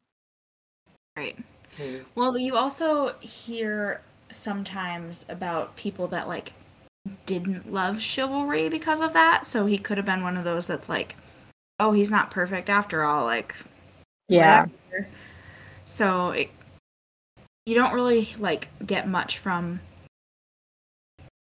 Right. 1.16 1.38
hmm, 1.78 1.98
Well, 2.16 2.38
you 2.38 2.56
also 2.56 3.16
hear 3.20 4.02
sometimes 4.30 5.26
about 5.30 5.76
people 5.76 6.08
that 6.08 6.28
like 6.28 6.54
didn't 7.26 7.72
love 7.72 8.02
chivalry 8.02 8.70
because 8.70 9.02
of 9.02 9.14
that. 9.14 9.46
So 9.46 9.66
he 9.66 9.78
could 9.78 9.98
have 9.98 10.06
been 10.06 10.24
one 10.24 10.38
of 10.38 10.44
those 10.44 10.68
that's 10.68 10.90
like, 10.90 11.16
oh, 11.80 11.92
he's 11.92 12.12
not 12.12 12.32
perfect 12.32 12.70
after 12.70 13.04
all. 13.04 13.26
Like, 13.26 13.56
Yeah. 14.28 14.66
whatever. 14.90 15.10
So 15.86 16.32
it, 16.32 16.50
you 17.66 17.76
don't 17.76 17.94
really 17.94 18.34
like 18.38 18.68
get 18.86 19.08
much 19.08 19.38
from 19.38 19.80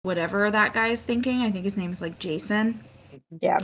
whatever 0.01 0.49
that 0.51 0.73
guy 0.73 0.87
is 0.87 1.01
thinking. 1.01 1.41
I 1.41 1.51
think 1.51 1.63
his 1.63 1.77
name 1.77 1.91
is 1.91 2.01
like 2.01 2.19
Jason. 2.19 2.83
Yeah. 3.41 3.57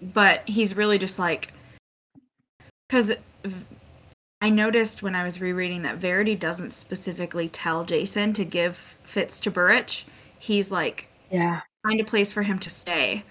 But 0.00 0.48
he's 0.48 0.76
really 0.76 0.98
just 0.98 1.18
like 1.18 1.52
cuz 2.88 3.12
I 4.40 4.50
noticed 4.50 5.02
when 5.02 5.14
I 5.14 5.22
was 5.24 5.40
rereading 5.40 5.82
that 5.82 5.96
Verity 5.98 6.34
doesn't 6.34 6.72
specifically 6.72 7.48
tell 7.48 7.84
Jason 7.84 8.32
to 8.32 8.44
give 8.44 8.98
Fitz 9.04 9.38
to 9.40 9.50
Burrich. 9.50 10.04
He's 10.38 10.70
like 10.70 11.08
Yeah. 11.30 11.60
find 11.82 12.00
a 12.00 12.04
place 12.04 12.32
for 12.32 12.42
him 12.42 12.58
to 12.60 12.70
stay. 12.70 13.24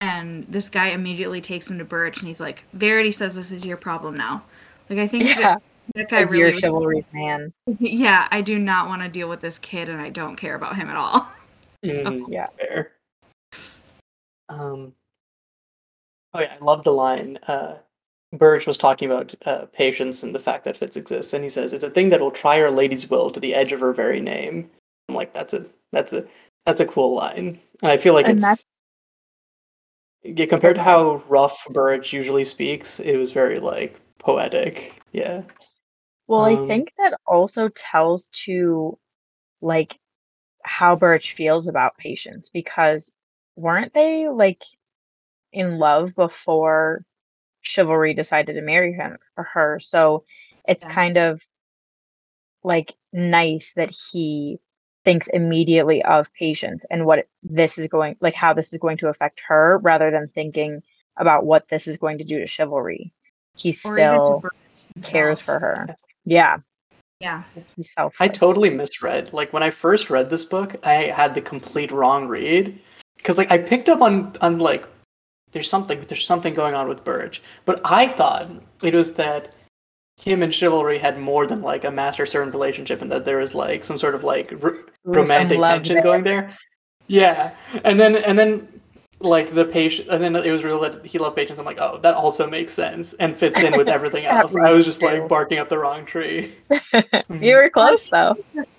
And 0.00 0.44
this 0.48 0.68
guy 0.70 0.88
immediately 0.88 1.40
takes 1.40 1.68
him 1.70 1.78
to 1.78 1.84
Burrich 1.84 2.18
and 2.18 2.28
he's 2.28 2.40
like, 2.40 2.64
Verity 2.72 3.10
says 3.12 3.34
this 3.36 3.50
is 3.50 3.66
your 3.66 3.76
problem 3.76 4.14
now. 4.14 4.44
Like 4.88 4.98
I 4.98 5.08
think 5.08 5.24
Yeah. 5.24 5.40
that, 5.40 5.62
that 5.94 6.08
guy 6.08 6.22
As 6.22 6.32
really 6.32 6.52
your 6.52 6.52
chivalry's 6.52 7.06
man. 7.12 7.52
Yeah, 7.78 8.28
I 8.30 8.40
do 8.40 8.58
not 8.58 8.88
want 8.88 9.02
to 9.02 9.08
deal 9.08 9.28
with 9.28 9.40
this 9.40 9.58
kid 9.58 9.88
and 9.88 10.00
I 10.00 10.10
don't 10.10 10.36
care 10.36 10.54
about 10.54 10.76
him 10.76 10.88
at 10.90 10.96
all. 10.96 11.28
Mhm, 11.84 12.24
Yeah. 12.28 12.46
fair. 12.56 12.92
Um. 14.48 14.94
Oh 16.32 16.40
yeah, 16.40 16.56
I 16.58 16.64
love 16.64 16.82
the 16.82 16.92
line. 16.92 17.38
Uh, 17.46 17.76
Burrich 18.32 18.66
was 18.66 18.78
talking 18.78 19.10
about 19.10 19.34
uh, 19.44 19.66
patience 19.66 20.22
and 20.22 20.34
the 20.34 20.38
fact 20.38 20.64
that 20.64 20.78
Fitz 20.78 20.96
exists, 20.96 21.34
and 21.34 21.44
he 21.44 21.50
says 21.50 21.74
it's 21.74 21.84
a 21.84 21.90
thing 21.90 22.08
that 22.08 22.20
will 22.20 22.30
try 22.30 22.58
our 22.60 22.70
lady's 22.70 23.08
will 23.10 23.30
to 23.30 23.38
the 23.38 23.54
edge 23.54 23.72
of 23.72 23.80
her 23.80 23.92
very 23.92 24.18
name. 24.20 24.70
I'm 25.08 25.14
like, 25.14 25.34
that's 25.34 25.52
a 25.52 25.66
that's 25.92 26.14
a 26.14 26.24
that's 26.64 26.80
a 26.80 26.86
cool 26.86 27.14
line, 27.14 27.58
and 27.82 27.92
I 27.92 27.98
feel 27.98 28.14
like 28.14 28.28
And 28.28 28.38
it's 28.38 28.64
yeah, 30.24 30.46
compared 30.46 30.76
to 30.76 30.82
how 30.82 31.22
rough 31.28 31.66
Burrich 31.70 32.12
usually 32.12 32.44
speaks, 32.44 32.98
it 32.98 33.16
was 33.16 33.30
very 33.30 33.58
like 33.58 34.00
poetic. 34.18 34.94
Yeah. 35.12 35.42
Well, 36.26 36.40
Um, 36.40 36.46
I 36.46 36.56
think 36.56 36.92
that 36.98 37.18
also 37.26 37.68
tells 37.68 38.28
to 38.44 38.98
like 39.62 39.98
how 40.64 40.96
Burrich 40.96 41.32
feels 41.34 41.68
about 41.68 41.98
patience 41.98 42.48
because 42.50 43.12
weren't 43.56 43.94
they 43.94 44.28
like 44.28 44.62
in 45.52 45.78
love 45.78 46.14
before 46.14 47.04
chivalry 47.62 48.14
decided 48.14 48.54
to 48.54 48.62
marry 48.62 48.94
him 48.94 49.18
or 49.36 49.44
her? 49.44 49.80
So 49.80 50.24
it's 50.66 50.84
Yeah. 50.84 50.90
kind 50.92 51.18
of 51.18 51.42
like 52.64 52.94
nice 53.12 53.72
that 53.76 53.90
he 54.12 54.58
thinks 55.04 55.28
immediately 55.28 56.02
of 56.02 56.32
patience 56.34 56.84
and 56.90 57.04
what 57.04 57.28
this 57.42 57.78
is 57.78 57.88
going 57.88 58.16
like 58.20 58.34
how 58.34 58.54
this 58.54 58.72
is 58.72 58.78
going 58.78 58.96
to 58.98 59.08
affect 59.08 59.42
her 59.46 59.78
rather 59.78 60.10
than 60.10 60.28
thinking 60.28 60.82
about 61.16 61.44
what 61.44 61.68
this 61.68 61.86
is 61.86 61.98
going 61.98 62.18
to 62.18 62.24
do 62.24 62.40
to 62.40 62.46
chivalry. 62.46 63.12
He 63.56 63.72
Or 63.84 63.98
even 63.98 64.22
to 64.22 64.34
still 64.34 64.46
cares 65.04 65.40
for 65.40 65.58
her. 65.60 65.92
Yeah, 66.24 66.58
Yeah. 67.20 67.42
he's 67.76 67.92
selfless. 67.92 68.20
I 68.20 68.28
totally 68.28 68.70
misread. 68.70 69.32
Like 69.32 69.52
when 69.52 69.62
I 69.62 69.70
first 69.70 70.10
read 70.10 70.30
this 70.30 70.44
book, 70.44 70.76
I 70.84 70.94
had 71.14 71.34
the 71.34 71.40
complete 71.42 71.90
wrong 71.90 72.26
read 72.28 72.78
because 73.16 73.38
like 73.38 73.50
I 73.50 73.58
picked 73.58 73.88
up 73.88 74.00
on 74.02 74.32
on 74.40 74.58
like 74.58 74.86
there's 75.52 75.68
something 75.70 76.00
there's 76.08 76.26
something 76.26 76.54
going 76.54 76.74
on 76.74 76.88
with 76.88 77.04
Burrich, 77.04 77.40
but 77.64 77.80
I 77.84 78.08
thought 78.08 78.50
it 78.82 78.94
was 78.94 79.14
that 79.14 79.54
him 80.16 80.42
and 80.42 80.54
chivalry 80.54 80.98
had 80.98 81.18
more 81.18 81.46
than 81.46 81.60
like 81.62 81.84
a 81.84 81.90
master 81.90 82.24
servant 82.26 82.52
relationship, 82.54 83.02
and 83.02 83.10
that 83.12 83.24
there 83.24 83.38
was 83.38 83.54
like 83.54 83.84
some 83.84 83.98
sort 83.98 84.14
of 84.14 84.24
like 84.24 84.52
r- 84.52 84.58
There 84.60 84.72
was 84.72 84.84
some 85.04 85.12
romantic 85.14 85.60
tension 85.60 85.94
there. 85.94 86.02
going 86.02 86.24
there. 86.24 86.56
Yeah, 87.06 87.52
and 87.84 88.00
then 88.00 88.16
and 88.16 88.38
then 88.38 88.66
like 89.24 89.54
the 89.54 89.64
patient, 89.64 90.08
and 90.08 90.22
then 90.22 90.36
it 90.36 90.50
was 90.50 90.64
real 90.64 90.80
that 90.80 91.04
he 91.04 91.18
loved 91.18 91.36
Patience. 91.36 91.58
I'm 91.58 91.64
like, 91.64 91.80
oh, 91.80 91.98
that 91.98 92.14
also 92.14 92.48
makes 92.48 92.72
sense 92.72 93.12
and 93.14 93.36
fits 93.36 93.60
in 93.60 93.76
with 93.76 93.88
everything 93.96 94.24
else. 94.24 94.54
I 94.54 94.72
was 94.72 94.84
just 94.84 95.02
reads 95.02 95.20
like 95.20 95.28
barking 95.28 95.58
up 95.58 95.68
the 95.68 95.78
wrong 95.78 96.04
tree. 96.04 96.54
you 97.40 97.56
were 97.56 97.70
close 97.70 98.08
though. 98.08 98.36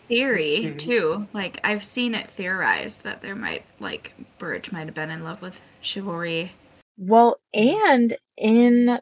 Theory 0.07 0.61
Mhm. 0.63 0.79
too. 0.79 1.27
Like 1.33 1.59
I've 1.63 1.83
seen 1.83 2.13
it 2.13 2.29
theorized 2.29 3.03
that 3.03 3.21
there 3.21 3.35
might 3.35 3.65
like 3.79 4.13
Burrich 4.37 4.71
might 4.71 4.85
have 4.85 4.93
been 4.93 5.09
in 5.09 5.23
love 5.23 5.41
with 5.41 5.61
chivalry. 5.81 6.51
Well, 6.97 7.39
and 7.53 8.15
in 8.37 8.99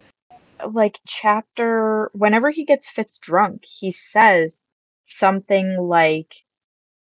like 0.65 0.99
chapter 1.05 2.09
whenever 2.13 2.49
he 2.49 2.63
gets 2.65 2.89
Fitz 2.89 3.17
drunk, 3.19 3.65
he 3.65 3.91
says 3.91 4.61
something 5.05 5.77
like 5.77 6.35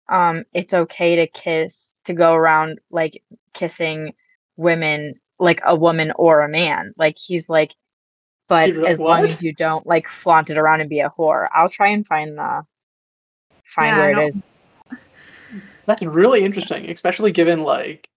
um 0.08 0.44
it's 0.52 0.72
okay 0.74 1.16
to 1.16 1.26
kiss 1.26 1.94
to 2.04 2.14
go 2.14 2.34
around 2.34 2.78
like 2.90 3.22
kissing 3.54 4.14
women 4.56 5.14
like 5.38 5.60
a 5.64 5.74
woman 5.74 6.12
or 6.16 6.42
a 6.42 6.48
man. 6.48 6.92
Like 6.96 7.16
he's 7.18 7.48
like 7.48 7.74
but 8.48 8.68
You're 8.68 8.82
like, 8.82 8.90
as 8.90 9.00
long 9.00 9.24
as 9.24 9.42
you 9.42 9.54
don't 9.54 9.86
like 9.86 10.06
flaunt 10.08 10.50
it 10.50 10.58
around 10.58 10.80
and 10.80 10.90
be 10.90 11.00
a 11.00 11.10
whore. 11.10 11.48
I'll 11.52 11.68
try 11.68 11.88
and 11.88 12.06
find 12.06 12.36
the 12.36 12.62
find 13.64 13.96
Yeah, 13.96 13.98
where 13.98 14.20
it 14.20 14.28
is. 14.28 14.42
That's 15.86 16.02
really 16.02 16.44
interesting, 16.44 16.90
especially 16.90 17.32
given 17.32 17.62
like 17.62 18.08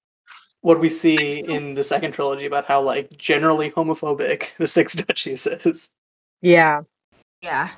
what 0.61 0.79
we 0.79 0.89
see 0.89 1.39
in 1.39 1.75
the 1.75 1.83
second 1.83 2.11
trilogy 2.11 2.45
about 2.45 2.65
how 2.65 2.81
like 2.81 3.15
generally 3.17 3.71
homophobic 3.71 4.49
the 4.57 4.67
Six 4.67 4.95
Duchies 4.95 5.47
is. 5.65 5.91
Yeah. 6.41 6.81
Yeah. 7.41 7.69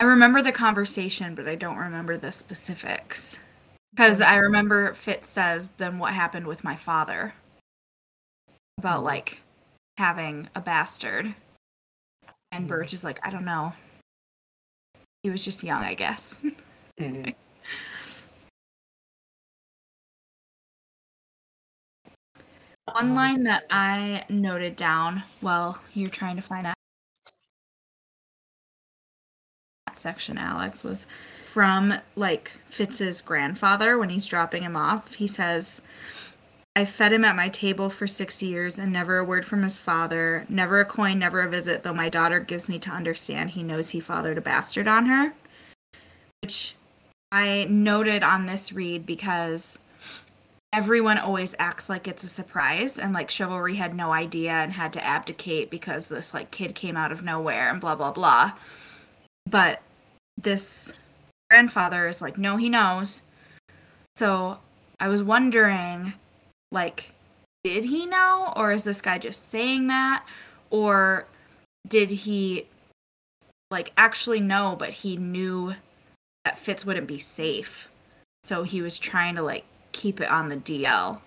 I 0.00 0.04
remember 0.04 0.42
the 0.42 0.52
conversation, 0.52 1.34
but 1.34 1.48
I 1.48 1.56
don't 1.56 1.76
remember 1.76 2.16
the 2.16 2.30
specifics. 2.30 3.40
Because 3.98 4.20
I 4.20 4.36
remember 4.36 4.94
Fitz 4.94 5.28
says, 5.28 5.70
then 5.76 5.98
what 5.98 6.12
happened 6.14 6.46
with 6.46 6.62
my 6.62 6.76
father? 6.76 7.34
About 8.78 9.00
Mhm. 9.00 9.06
like 9.06 9.40
having 9.96 10.48
a 10.54 10.60
bastard. 10.60 11.34
And 12.52 12.64
Mhm. 12.64 12.68
Burrich 12.68 12.92
is 12.92 13.02
like, 13.02 13.18
I 13.26 13.30
don't 13.30 13.44
know. 13.44 13.72
He 15.24 15.30
was 15.30 15.44
just 15.44 15.64
young, 15.64 15.82
I 15.82 15.94
guess. 15.94 16.40
Mhm. 16.96 17.34
One 22.84 23.08
Um, 23.10 23.14
line 23.16 23.42
that 23.42 23.66
I 23.68 24.26
noted 24.28 24.76
down 24.76 25.24
while 25.40 25.82
you're 25.92 26.08
trying 26.08 26.36
to 26.36 26.42
find 26.42 26.68
out 26.68 26.76
that 29.88 29.98
section, 29.98 30.38
Alex, 30.38 30.84
was 30.84 31.08
from 31.48 31.94
like 32.14 32.52
Fitz's 32.66 33.22
grandfather 33.22 33.96
when 33.96 34.10
he's 34.10 34.26
dropping 34.26 34.62
him 34.62 34.76
off. 34.76 35.14
He 35.14 35.26
says, 35.26 35.80
I 36.76 36.84
fed 36.84 37.10
him 37.10 37.24
at 37.24 37.36
my 37.36 37.48
table 37.48 37.88
for 37.88 38.06
six 38.06 38.42
years 38.42 38.78
and 38.78 38.92
never 38.92 39.16
a 39.16 39.24
word 39.24 39.46
from 39.46 39.62
his 39.62 39.78
father, 39.78 40.44
never 40.50 40.78
a 40.80 40.84
coin, 40.84 41.18
never 41.18 41.40
a 41.40 41.48
visit, 41.48 41.82
though 41.82 41.94
my 41.94 42.10
daughter 42.10 42.38
gives 42.38 42.68
me 42.68 42.78
to 42.80 42.90
understand 42.90 43.50
he 43.50 43.62
knows 43.62 43.88
he 43.88 43.98
fathered 43.98 44.36
a 44.36 44.42
bastard 44.42 44.86
on 44.86 45.06
her. 45.06 45.32
Which 46.42 46.74
I 47.32 47.66
noted 47.70 48.22
on 48.22 48.44
this 48.44 48.70
read 48.70 49.06
because 49.06 49.78
everyone 50.74 51.16
always 51.16 51.54
acts 51.58 51.88
like 51.88 52.06
it's 52.06 52.24
a 52.24 52.28
surprise 52.28 52.98
and 52.98 53.14
like 53.14 53.30
chivalry 53.30 53.76
had 53.76 53.94
no 53.94 54.12
idea 54.12 54.52
and 54.52 54.72
had 54.74 54.92
to 54.92 55.04
abdicate 55.04 55.70
because 55.70 56.10
this 56.10 56.34
like 56.34 56.50
kid 56.50 56.74
came 56.74 56.96
out 56.96 57.10
of 57.10 57.24
nowhere 57.24 57.70
and 57.70 57.80
blah 57.80 57.94
blah 57.94 58.12
blah 58.12 58.52
but 59.46 59.80
this 60.36 60.92
grandfather 61.50 62.06
is 62.06 62.20
like 62.20 62.38
no 62.38 62.56
he 62.56 62.68
knows 62.68 63.22
so 64.16 64.58
i 65.00 65.08
was 65.08 65.22
wondering 65.22 66.14
like 66.72 67.12
did 67.64 67.84
he 67.84 68.06
know 68.06 68.52
or 68.56 68.72
is 68.72 68.84
this 68.84 69.00
guy 69.00 69.18
just 69.18 69.48
saying 69.48 69.88
that 69.88 70.24
or 70.70 71.26
did 71.86 72.10
he 72.10 72.66
like 73.70 73.92
actually 73.96 74.40
know 74.40 74.76
but 74.78 74.90
he 74.90 75.16
knew 75.16 75.74
that 76.44 76.58
fitz 76.58 76.84
wouldn't 76.84 77.06
be 77.06 77.18
safe 77.18 77.88
so 78.42 78.62
he 78.62 78.80
was 78.80 78.98
trying 78.98 79.34
to 79.34 79.42
like 79.42 79.64
keep 79.92 80.20
it 80.20 80.30
on 80.30 80.48
the 80.48 80.56
DL. 80.56 81.16
I 81.16 81.20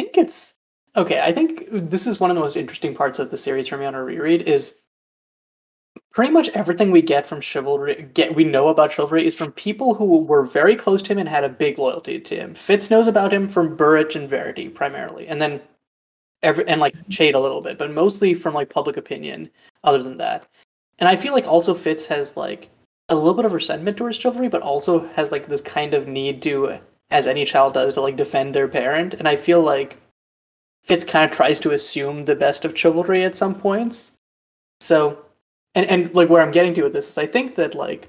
think 0.00 0.18
it's 0.18 0.54
okay. 0.96 1.20
I 1.20 1.32
think 1.32 1.68
this 1.70 2.06
is 2.06 2.20
one 2.20 2.30
of 2.30 2.34
the 2.34 2.42
most 2.42 2.56
interesting 2.56 2.94
parts 2.94 3.18
of 3.18 3.30
the 3.30 3.36
series 3.36 3.68
for 3.68 3.76
me 3.76 3.86
on 3.86 3.94
a 3.94 4.02
reread 4.02 4.42
is 4.42 4.80
pretty 6.12 6.32
much 6.32 6.48
everything 6.50 6.90
we 6.90 7.02
get 7.02 7.26
from 7.26 7.40
chivalry 7.40 8.08
get 8.14 8.34
we 8.34 8.44
know 8.44 8.68
about 8.68 8.92
chivalry 8.92 9.26
is 9.26 9.34
from 9.34 9.52
people 9.52 9.94
who 9.94 10.24
were 10.24 10.44
very 10.44 10.74
close 10.74 11.02
to 11.02 11.12
him 11.12 11.18
and 11.18 11.28
had 11.28 11.44
a 11.44 11.48
big 11.48 11.78
loyalty 11.78 12.18
to 12.20 12.36
him. 12.36 12.54
Fitz 12.54 12.90
knows 12.90 13.08
about 13.08 13.32
him 13.32 13.48
from 13.48 13.76
Burrich 13.76 14.16
and 14.16 14.28
Verity 14.28 14.68
primarily, 14.68 15.26
and 15.28 15.40
then 15.40 15.60
every 16.42 16.66
and 16.66 16.80
like 16.80 16.94
Chade 17.08 17.34
a 17.34 17.40
little 17.40 17.60
bit, 17.60 17.78
but 17.78 17.90
mostly 17.90 18.34
from 18.34 18.54
like 18.54 18.70
public 18.70 18.96
opinion. 18.96 19.50
Other 19.82 20.02
than 20.02 20.18
that, 20.18 20.46
and 20.98 21.08
I 21.08 21.16
feel 21.16 21.32
like 21.32 21.46
also 21.46 21.72
Fitz 21.74 22.06
has 22.06 22.36
like 22.36 22.68
a 23.08 23.14
little 23.14 23.34
bit 23.34 23.44
of 23.44 23.52
resentment 23.52 23.96
towards 23.96 24.18
chivalry, 24.18 24.48
but 24.48 24.62
also 24.62 25.08
has 25.14 25.32
like 25.32 25.46
this 25.46 25.60
kind 25.60 25.94
of 25.94 26.06
need 26.06 26.42
to, 26.42 26.78
as 27.10 27.26
any 27.26 27.44
child 27.44 27.74
does, 27.74 27.94
to 27.94 28.00
like 28.00 28.16
defend 28.16 28.54
their 28.54 28.68
parent. 28.68 29.14
And 29.14 29.26
I 29.26 29.36
feel 29.36 29.60
like 29.62 29.96
Fitz 30.84 31.04
kind 31.04 31.28
of 31.28 31.36
tries 31.36 31.58
to 31.60 31.72
assume 31.72 32.24
the 32.24 32.36
best 32.36 32.64
of 32.64 32.78
chivalry 32.78 33.24
at 33.24 33.36
some 33.36 33.54
points. 33.54 34.12
So, 34.80 35.24
and 35.74 35.86
and 35.86 36.14
like 36.14 36.28
where 36.28 36.42
I'm 36.42 36.50
getting 36.50 36.74
to 36.74 36.82
with 36.82 36.92
this 36.92 37.08
is, 37.08 37.18
I 37.18 37.26
think 37.26 37.56
that 37.56 37.74
like, 37.74 38.08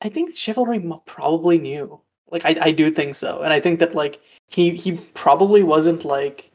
I 0.00 0.08
think 0.08 0.34
chivalry 0.34 0.84
probably 1.06 1.58
knew. 1.58 2.00
Like, 2.30 2.44
I 2.44 2.56
I 2.60 2.72
do 2.72 2.90
think 2.90 3.14
so, 3.14 3.42
and 3.42 3.52
I 3.52 3.60
think 3.60 3.78
that 3.80 3.94
like 3.94 4.20
he 4.48 4.70
he 4.70 4.92
probably 5.14 5.62
wasn't 5.62 6.04
like 6.04 6.50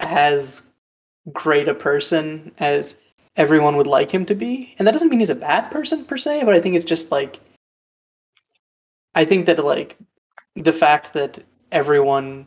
as 0.00 0.64
great 1.32 1.68
a 1.68 1.74
person 1.74 2.52
as 2.58 3.00
everyone 3.36 3.76
would 3.76 3.86
like 3.86 4.10
him 4.10 4.24
to 4.26 4.34
be. 4.34 4.74
And 4.78 4.86
that 4.86 4.92
doesn't 4.92 5.08
mean 5.08 5.20
he's 5.20 5.30
a 5.30 5.34
bad 5.34 5.70
person 5.70 6.04
per 6.04 6.16
se, 6.16 6.44
but 6.44 6.54
I 6.54 6.60
think 6.60 6.76
it's 6.76 6.84
just 6.84 7.10
like 7.10 7.40
I 9.14 9.24
think 9.24 9.46
that 9.46 9.64
like 9.64 9.96
the 10.54 10.72
fact 10.72 11.12
that 11.14 11.42
everyone 11.72 12.46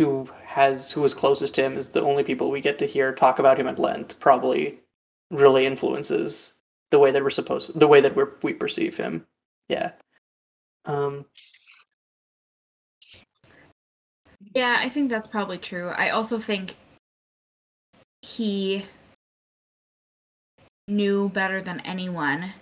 who 0.00 0.26
has 0.46 0.90
who 0.90 1.04
is 1.04 1.12
closest 1.12 1.54
to 1.54 1.62
him 1.62 1.76
is 1.76 1.90
the 1.90 2.00
only 2.00 2.24
people 2.24 2.50
we 2.50 2.62
get 2.62 2.78
to 2.78 2.86
hear 2.86 3.12
talk 3.14 3.38
about 3.38 3.60
him 3.60 3.66
at 3.66 3.78
length 3.78 4.18
probably 4.18 4.80
really 5.30 5.66
influences 5.66 6.54
the 6.90 6.98
way 6.98 7.10
that 7.10 7.22
we're 7.22 7.28
supposed 7.28 7.78
the 7.78 7.86
way 7.86 8.00
that 8.00 8.16
we 8.16 8.24
we 8.42 8.54
perceive 8.54 8.96
him. 8.96 9.26
Yeah. 9.68 9.92
Um 10.86 11.26
Yeah, 14.54 14.78
I 14.80 14.88
think 14.88 15.10
that's 15.10 15.26
probably 15.26 15.58
true. 15.58 15.90
I 15.90 16.08
also 16.08 16.38
think 16.38 16.76
he 18.22 18.86
knew 20.88 21.28
better 21.28 21.60
than 21.60 21.80
anyone 21.80 22.54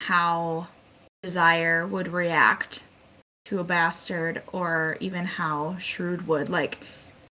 how 0.00 0.68
Desire 1.22 1.86
would 1.86 2.08
react 2.08 2.82
to 3.48 3.60
a 3.60 3.64
bastard 3.64 4.42
or 4.52 4.96
even 5.00 5.24
how 5.24 5.76
Shrewd 5.78 6.26
would. 6.26 6.48
Like, 6.48 6.78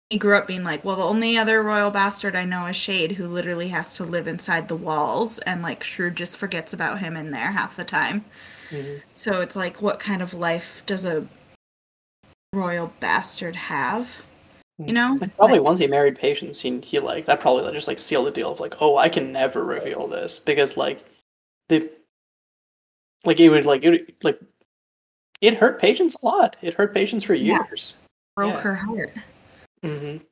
he 0.10 0.17
grew 0.17 0.36
up 0.38 0.45
being 0.47 0.63
like, 0.65 0.84
well, 0.84 0.97
the 0.97 1.04
only 1.04 1.38
other 1.38 1.63
royal 1.63 1.89
bastard 1.89 2.36
I 2.36 2.43
know 2.43 2.65
is 2.65 2.76
Chade, 2.76 3.13
who 3.13 3.28
literally 3.28 3.69
has 3.69 3.95
to 3.95 4.04
live 4.04 4.28
inside 4.28 4.67
the 4.67 4.76
walls, 4.76 5.39
and 5.39 5.62
like 5.62 5.84
Shrewd 5.84 6.15
just 6.17 6.36
forgets 6.36 6.74
about 6.74 7.00
him 7.00 7.15
in 7.15 7.32
there 7.32 7.52
half 7.54 7.78
the 7.78 7.86
time. 7.86 8.26
mhm. 8.69 9.02
So 9.13 9.39
it's 9.41 9.56
like, 9.56 9.82
what 9.82 10.00
kind 10.00 10.21
of 10.21 10.34
life 10.34 10.84
does 10.86 11.06
a 11.06 11.26
royal 12.54 12.91
bastard 13.00 13.56
have? 13.56 14.26
You 14.78 14.91
know? 14.93 15.17
Like, 15.21 15.36
probably 15.38 15.60
Like- 15.60 15.65
once 15.65 15.80
he 15.80 15.88
married 15.88 16.17
Patience, 16.17 16.60
he, 16.60 16.80
he 16.82 17.00
like 17.00 17.26
that 17.28 17.39
probably 17.39 17.71
just 17.71 17.88
like 17.88 18.00
sealed 18.00 18.28
the 18.28 18.32
deal 18.32 18.52
of 18.52 18.60
like, 18.60 18.74
oh, 18.82 18.97
I 18.97 19.08
can 19.08 19.32
never 19.32 19.63
reveal 19.63 20.08
this 20.08 20.39
because 20.39 20.76
like 20.76 21.06
the 21.69 21.89
like 23.24 23.39
it 23.39 23.50
would 23.50 23.65
like 23.65 23.84
it 23.84 23.89
would, 23.91 24.13
like 24.24 24.39
it 25.42 25.56
hurt 25.56 25.80
Patience 25.80 26.16
a 26.22 26.26
lot. 26.26 26.56
It 26.62 26.76
hurt 26.76 26.94
Patience 26.94 27.24
for 27.24 27.34
Yeah. 27.34 27.66
years. 27.68 27.96
Broke 28.36 28.54
Yeah. 28.54 28.62
her 28.62 28.76
heart. 28.76 29.14
Mm-hmm. 29.84 30.24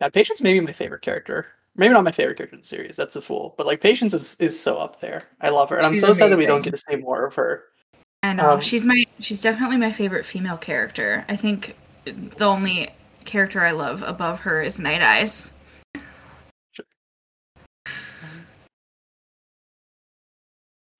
Now, 0.00 0.08
Patience 0.10 0.40
may 0.40 0.52
be 0.52 0.60
my 0.60 0.72
favorite 0.72 1.02
character. 1.02 1.46
Maybe 1.76 1.94
not 1.94 2.04
my 2.04 2.12
favorite 2.12 2.36
character 2.36 2.56
in 2.56 2.62
the 2.62 2.66
series. 2.66 2.96
That's 2.96 3.16
a 3.16 3.22
fool. 3.22 3.54
But 3.56 3.66
like 3.66 3.80
Patience 3.80 4.12
is 4.14 4.34
is 4.36 4.58
so 4.58 4.76
up 4.78 5.00
there. 5.00 5.24
I 5.40 5.50
love 5.50 5.70
her, 5.70 5.76
and 5.76 5.86
I'm 5.86 5.92
She's 5.92 6.00
so 6.00 6.12
sad 6.12 6.30
that 6.32 6.38
we 6.38 6.46
don't 6.46 6.62
get 6.62 6.72
to 6.72 6.78
see 6.78 6.96
more 6.96 7.26
of 7.26 7.34
her. 7.34 7.64
I 8.22 8.32
know. 8.32 8.50
Um, 8.52 8.60
she's 8.60 8.84
my 8.84 9.04
she's 9.20 9.40
definitely 9.40 9.76
my 9.76 9.92
favorite 9.92 10.24
female 10.26 10.56
character. 10.56 11.24
I 11.28 11.36
think 11.36 11.76
the 12.04 12.44
only 12.44 12.90
character 13.24 13.64
I 13.64 13.72
love 13.72 14.02
above 14.02 14.40
her 14.40 14.62
is 14.62 14.80
Night 14.80 15.02
Eyes. 15.02 15.52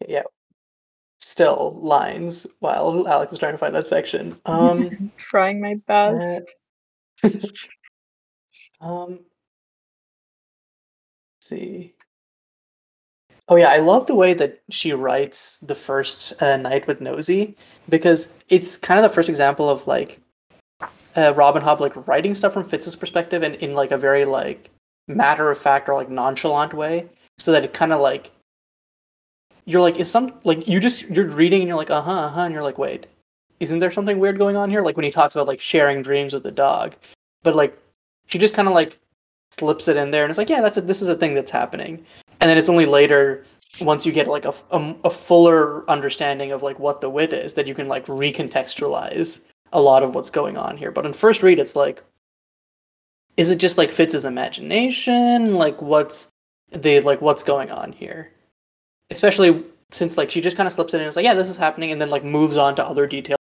Yeah. 0.06 0.22
Still 1.26 1.76
lines 1.80 2.46
while 2.60 3.08
Alex 3.08 3.32
is 3.32 3.40
trying 3.40 3.54
to 3.54 3.58
find 3.58 3.74
that 3.74 3.88
section. 3.88 4.36
Um. 4.46 5.10
Trying 5.16 5.60
my 5.60 5.74
best. 5.88 6.54
Uh, 7.24 7.30
um, 8.80 9.18
let's 11.34 11.48
see. 11.48 11.94
Oh 13.48 13.56
yeah, 13.56 13.70
I 13.70 13.78
love 13.78 14.06
the 14.06 14.14
way 14.14 14.34
that 14.34 14.62
she 14.70 14.92
writes 14.92 15.58
the 15.58 15.74
first 15.74 16.40
uh, 16.40 16.58
night 16.58 16.86
with 16.86 17.00
Nosy 17.00 17.56
because 17.88 18.32
it's 18.48 18.76
kind 18.76 19.04
of 19.04 19.10
the 19.10 19.12
first 19.12 19.28
example 19.28 19.68
of 19.68 19.84
like 19.88 20.20
uh, 21.16 21.34
Robin 21.34 21.60
Hobb 21.60 21.80
like 21.80 22.06
writing 22.06 22.36
stuff 22.36 22.52
from 22.52 22.62
Fitz's 22.62 22.94
perspective 22.94 23.42
and 23.42 23.56
in 23.56 23.74
like 23.74 23.90
a 23.90 23.98
very 23.98 24.24
like 24.24 24.70
matter 25.08 25.50
of 25.50 25.58
fact 25.58 25.88
or 25.88 25.96
like 25.96 26.08
nonchalant 26.08 26.72
way, 26.72 27.08
so 27.36 27.50
that 27.50 27.64
it 27.64 27.72
kind 27.72 27.92
of 27.92 28.00
like 28.00 28.30
you're 29.66 29.80
like 29.80 29.96
is 29.96 30.10
some 30.10 30.32
like 30.44 30.66
you 30.66 30.80
just 30.80 31.02
you're 31.02 31.26
reading 31.26 31.60
and 31.60 31.68
you're 31.68 31.76
like 31.76 31.90
uh 31.90 32.00
huh 32.00 32.12
uh 32.12 32.28
huh 32.28 32.40
and 32.42 32.54
you're 32.54 32.62
like 32.62 32.78
wait 32.78 33.06
isn't 33.60 33.78
there 33.78 33.90
something 33.90 34.18
weird 34.18 34.38
going 34.38 34.56
on 34.56 34.70
here? 34.70 34.82
Like 34.82 34.96
when 34.96 35.04
he 35.04 35.10
talks 35.10 35.34
about 35.34 35.48
like 35.48 35.60
sharing 35.60 36.02
dreams 36.02 36.32
with 36.32 36.42
the 36.42 36.50
dog, 36.50 36.94
but 37.42 37.54
like 37.54 37.78
she 38.26 38.38
just 38.38 38.54
kind 38.54 38.68
of 38.68 38.74
like 38.74 38.98
slips 39.58 39.88
it 39.88 39.96
in 39.96 40.10
there 40.10 40.24
and 40.24 40.30
it's 40.30 40.38
like, 40.38 40.50
yeah, 40.50 40.60
that's 40.60 40.76
a, 40.76 40.80
this 40.80 41.02
is 41.02 41.08
a 41.08 41.16
thing 41.16 41.34
that's 41.34 41.50
happening. 41.50 42.04
And 42.40 42.50
then 42.50 42.58
it's 42.58 42.68
only 42.68 42.86
later, 42.86 43.44
once 43.80 44.04
you 44.04 44.12
get 44.12 44.28
like 44.28 44.44
a, 44.44 44.54
a, 44.70 44.94
a 45.04 45.10
fuller 45.10 45.88
understanding 45.88 46.52
of 46.52 46.62
like 46.62 46.78
what 46.78 47.00
the 47.00 47.10
wit 47.10 47.32
is, 47.32 47.54
that 47.54 47.66
you 47.66 47.74
can 47.74 47.88
like 47.88 48.06
recontextualize 48.06 49.40
a 49.72 49.80
lot 49.80 50.02
of 50.02 50.14
what's 50.14 50.30
going 50.30 50.56
on 50.56 50.76
here. 50.76 50.90
But 50.90 51.06
in 51.06 51.12
first 51.12 51.42
read, 51.42 51.58
it's 51.58 51.76
like, 51.76 52.02
is 53.36 53.50
it 53.50 53.56
just 53.56 53.78
like 53.78 53.90
Fitz's 53.90 54.24
imagination? 54.24 55.54
Like 55.54 55.80
what's 55.80 56.28
the 56.72 57.00
like 57.00 57.20
what's 57.20 57.42
going 57.42 57.70
on 57.70 57.92
here? 57.92 58.32
Especially 59.10 59.64
since 59.90 60.16
like 60.16 60.30
she 60.30 60.40
just 60.40 60.56
kind 60.56 60.66
of 60.66 60.72
slips 60.72 60.94
in 60.94 61.00
and 61.00 61.08
is 61.08 61.16
like, 61.16 61.24
yeah, 61.24 61.34
this 61.34 61.48
is 61.48 61.56
happening, 61.56 61.92
and 61.92 62.00
then 62.00 62.10
like 62.10 62.24
moves 62.24 62.56
on 62.56 62.74
to 62.76 62.86
other 62.86 63.06
details 63.06 63.38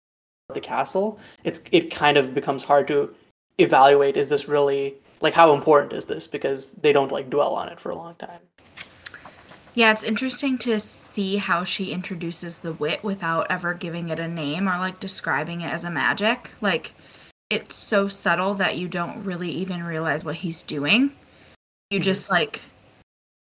of 0.49 0.55
the 0.55 0.61
castle. 0.61 1.18
It's 1.44 1.61
it 1.73 1.90
kind 1.90 2.16
of 2.16 2.35
becomes 2.35 2.64
hard 2.64 2.88
to 2.88 3.14
evaluate 3.59 4.16
is 4.16 4.29
this 4.29 4.49
really 4.49 4.94
like 5.20 5.35
how 5.35 5.53
important 5.53 5.92
is 5.92 6.07
this 6.07 6.27
because 6.27 6.70
they 6.73 6.92
don't 6.92 7.12
like 7.12 7.29
dwell 7.29 7.55
on 7.55 7.68
it 7.68 7.79
for 7.79 7.90
a 7.90 7.94
long 7.94 8.14
time. 8.14 8.40
Yeah, 9.75 9.92
it's 9.92 10.03
interesting 10.03 10.59
to 10.59 10.81
see 10.81 11.37
how 11.37 11.62
she 11.62 11.92
introduces 11.92 12.59
the 12.59 12.73
wit 12.73 13.05
without 13.05 13.46
ever 13.51 13.73
giving 13.75 14.09
it 14.09 14.18
a 14.18 14.27
name 14.27 14.68
or 14.68 14.79
like 14.79 14.99
describing 14.99 15.61
it 15.61 15.73
as 15.73 15.85
a 15.85 15.90
magic. 15.90 16.51
Like 16.61 16.94
it's 17.51 17.77
so 17.77 18.09
subtle 18.09 18.55
that 18.55 18.79
you 18.79 18.88
don't 18.88 19.23
really 19.25 19.51
even 19.51 19.83
realize 19.83 20.25
what 20.25 20.37
he's 20.37 20.62
doing. 20.62 21.12
You 21.90 22.01
Mhm. 22.01 22.05
just 22.05 22.31
like 22.31 22.62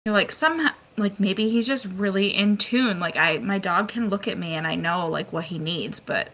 you're 0.05 0.13
like 0.13 0.31
somehow 0.31 0.71
like 0.99 1.19
maybe 1.19 1.49
he's 1.49 1.67
just 1.67 1.85
really 1.85 2.35
in 2.35 2.57
tune. 2.57 2.99
Like 2.99 3.15
I 3.17 3.37
my 3.39 3.57
dog 3.57 3.87
can 3.87 4.09
look 4.09 4.27
at 4.27 4.37
me 4.37 4.53
and 4.53 4.67
I 4.67 4.75
know 4.75 5.07
like 5.07 5.31
what 5.33 5.45
he 5.45 5.57
needs, 5.59 5.99
but 5.99 6.29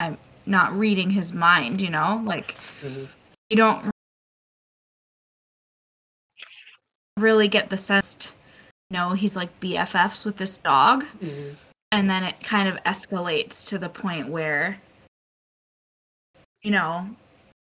I'm 0.00 0.18
not 0.46 0.72
reading 0.76 1.10
his 1.10 1.32
mind, 1.32 1.80
you 1.80 1.90
know? 1.90 2.22
Like 2.24 2.56
Mhm. 2.82 3.08
you 3.50 3.56
don't 3.56 3.90
really 7.16 7.48
get 7.48 7.70
the 7.70 7.76
sense 7.78 8.34
no 8.90 9.12
he's 9.14 9.34
like 9.34 9.58
BFFs 9.60 10.26
with 10.26 10.36
this 10.36 10.58
dog 10.58 11.04
and 11.90 12.10
then 12.10 12.22
it 12.24 12.42
kind 12.42 12.68
of 12.68 12.76
escalates 12.84 13.66
to 13.68 13.78
the 13.78 13.88
point 13.88 14.28
where 14.28 14.80
you 16.62 16.70
know 16.70 17.08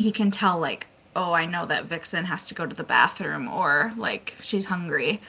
he 0.01 0.11
can 0.11 0.31
tell 0.33 0.59
like 0.59 0.89
oh 1.15 1.33
i 1.33 1.47
know 1.47 1.65
that 1.67 1.85
vixen 1.85 2.25
has 2.25 2.47
to 2.49 2.55
go 2.55 2.67
to 2.67 2.75
the 2.75 2.83
bathroom 2.83 3.49
or 3.49 3.93
like 3.97 4.37
she's 4.41 4.65
hungry. 4.67 5.21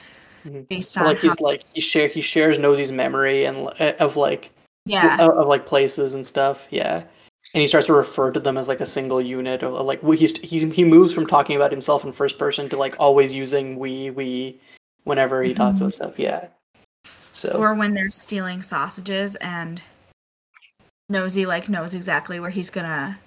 Based 0.68 0.96
on 0.98 1.04
like 1.04 1.18
he's 1.18 1.40
like 1.40 1.64
he 1.72 1.80
share 1.80 2.08
he 2.08 2.20
shares 2.20 2.58
Nosy's 2.58 2.92
memory 2.92 3.44
and 3.44 3.68
uh, 3.80 3.92
of 3.98 4.16
like 4.16 4.50
yeah 4.84 5.22
of, 5.24 5.30
of 5.36 5.46
like 5.46 5.66
places 5.66 6.14
and 6.14 6.26
stuff. 6.26 6.66
Yeah. 6.70 7.04
And 7.54 7.60
he 7.60 7.68
starts 7.68 7.86
to 7.86 7.92
refer 7.92 8.32
to 8.32 8.40
them 8.40 8.56
as 8.56 8.66
like 8.66 8.80
a 8.80 8.86
single 8.86 9.20
unit 9.20 9.62
of, 9.62 9.72
of, 9.74 9.86
like 9.86 10.02
he's, 10.18 10.36
he's 10.38 10.62
he 10.62 10.82
moves 10.82 11.12
from 11.12 11.26
talking 11.26 11.54
about 11.54 11.70
himself 11.70 12.04
in 12.04 12.10
first 12.10 12.38
person 12.38 12.68
to 12.70 12.76
like 12.76 12.96
always 12.98 13.32
using 13.32 13.78
we 13.78 14.10
we 14.10 14.60
whenever 15.04 15.42
he 15.44 15.54
talks 15.54 15.80
about 15.80 15.94
stuff. 15.94 16.18
Yeah. 16.18 16.48
So 17.32 17.52
or 17.52 17.74
when 17.74 17.94
they're 17.94 18.10
stealing 18.10 18.62
sausages 18.62 19.36
and 19.36 19.80
nosy 21.08 21.46
like 21.46 21.68
knows 21.68 21.94
exactly 21.94 22.40
where 22.40 22.50
he's 22.50 22.70
gonna 22.70 23.20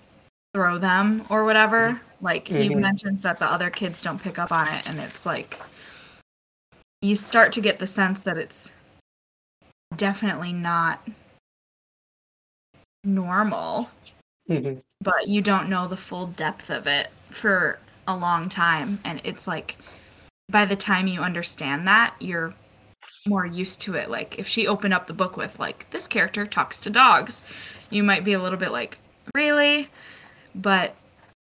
throw 0.54 0.78
them 0.78 1.24
or 1.30 1.46
whatever 1.46 2.02
like 2.22 2.48
he 2.48 2.70
Mhm. 2.70 2.80
mentions 2.80 3.22
that 3.22 3.40
the 3.40 3.46
other 3.50 3.70
kids 3.70 4.02
don't 4.02 4.22
pick 4.22 4.38
up 4.38 4.52
on 4.52 4.68
it 4.68 4.84
and 4.90 5.00
it's 5.00 5.26
like 5.26 5.58
you 7.02 7.16
start 7.16 7.52
to 7.54 7.62
get 7.62 7.80
the 7.80 7.88
sense 7.88 8.22
that 8.22 8.38
it's 8.38 8.72
definitely 9.96 10.54
not 10.54 11.08
normal 13.04 13.90
Mhm. 14.50 14.82
but 15.02 15.28
you 15.28 15.42
don't 15.42 15.70
know 15.70 15.88
the 15.88 15.98
full 15.98 16.28
depth 16.28 16.70
of 16.70 16.88
it 16.88 17.12
for 17.30 17.80
a 18.08 18.16
long 18.16 18.50
time. 18.50 19.00
And 19.04 19.22
it's 19.24 19.48
like 19.48 19.78
by 20.50 20.66
the 20.66 20.76
time 20.76 21.08
you 21.08 21.22
understand 21.22 21.88
that 21.88 22.16
you're 22.20 22.54
more 23.28 23.46
used 23.46 23.82
to 23.82 23.96
it. 23.96 24.10
Like 24.10 24.38
if 24.38 24.48
she 24.48 24.68
opened 24.68 24.94
up 24.94 25.08
the 25.08 25.14
book 25.14 25.38
with 25.38 25.60
like 25.60 25.90
this 25.92 26.08
character 26.08 26.46
talks 26.46 26.80
to 26.82 26.90
dogs 26.90 27.42
you 27.90 28.04
might 28.04 28.24
be 28.24 28.34
a 28.34 28.42
little 28.42 28.60
bit 28.60 28.72
like 28.72 28.98
really? 29.34 29.90
But 30.54 30.96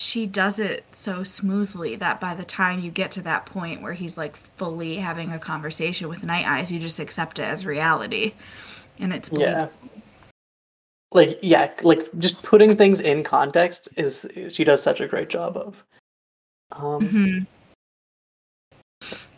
she 0.01 0.27
does 0.27 0.59
it 0.59 0.85
so 0.93 1.23
smoothly 1.23 1.97
that 1.97 2.21
by 2.21 2.35
the 2.35 2.45
time 2.45 2.81
you 2.81 2.91
get 2.91 3.11
to 3.13 3.23
that 3.23 3.47
point 3.47 3.81
where 3.81 3.93
he's 3.93 4.17
like 4.17 4.37
fully 4.37 4.97
having 4.97 5.31
a 5.31 5.39
conversation 5.39 6.09
with 6.09 6.25
night 6.25 6.47
eyes 6.47 6.73
you 6.73 6.79
just 6.81 6.99
accept 6.99 7.39
it 7.39 7.45
as 7.45 7.65
reality 7.65 8.35
and 8.99 9.13
it's 9.13 9.31
yeah. 9.33 9.69
Like 11.13 11.39
yeah, 11.43 11.71
like 11.83 12.09
just 12.19 12.43
putting 12.43 12.77
things 12.77 13.01
in 13.01 13.23
context 13.23 13.89
is 13.97 14.29
she 14.51 14.65
does 14.65 14.83
such 14.83 15.01
a 15.01 15.07
great 15.07 15.29
job 15.29 15.57
of. 15.57 15.85
Um 16.73 17.09
Mhm. 17.09 17.47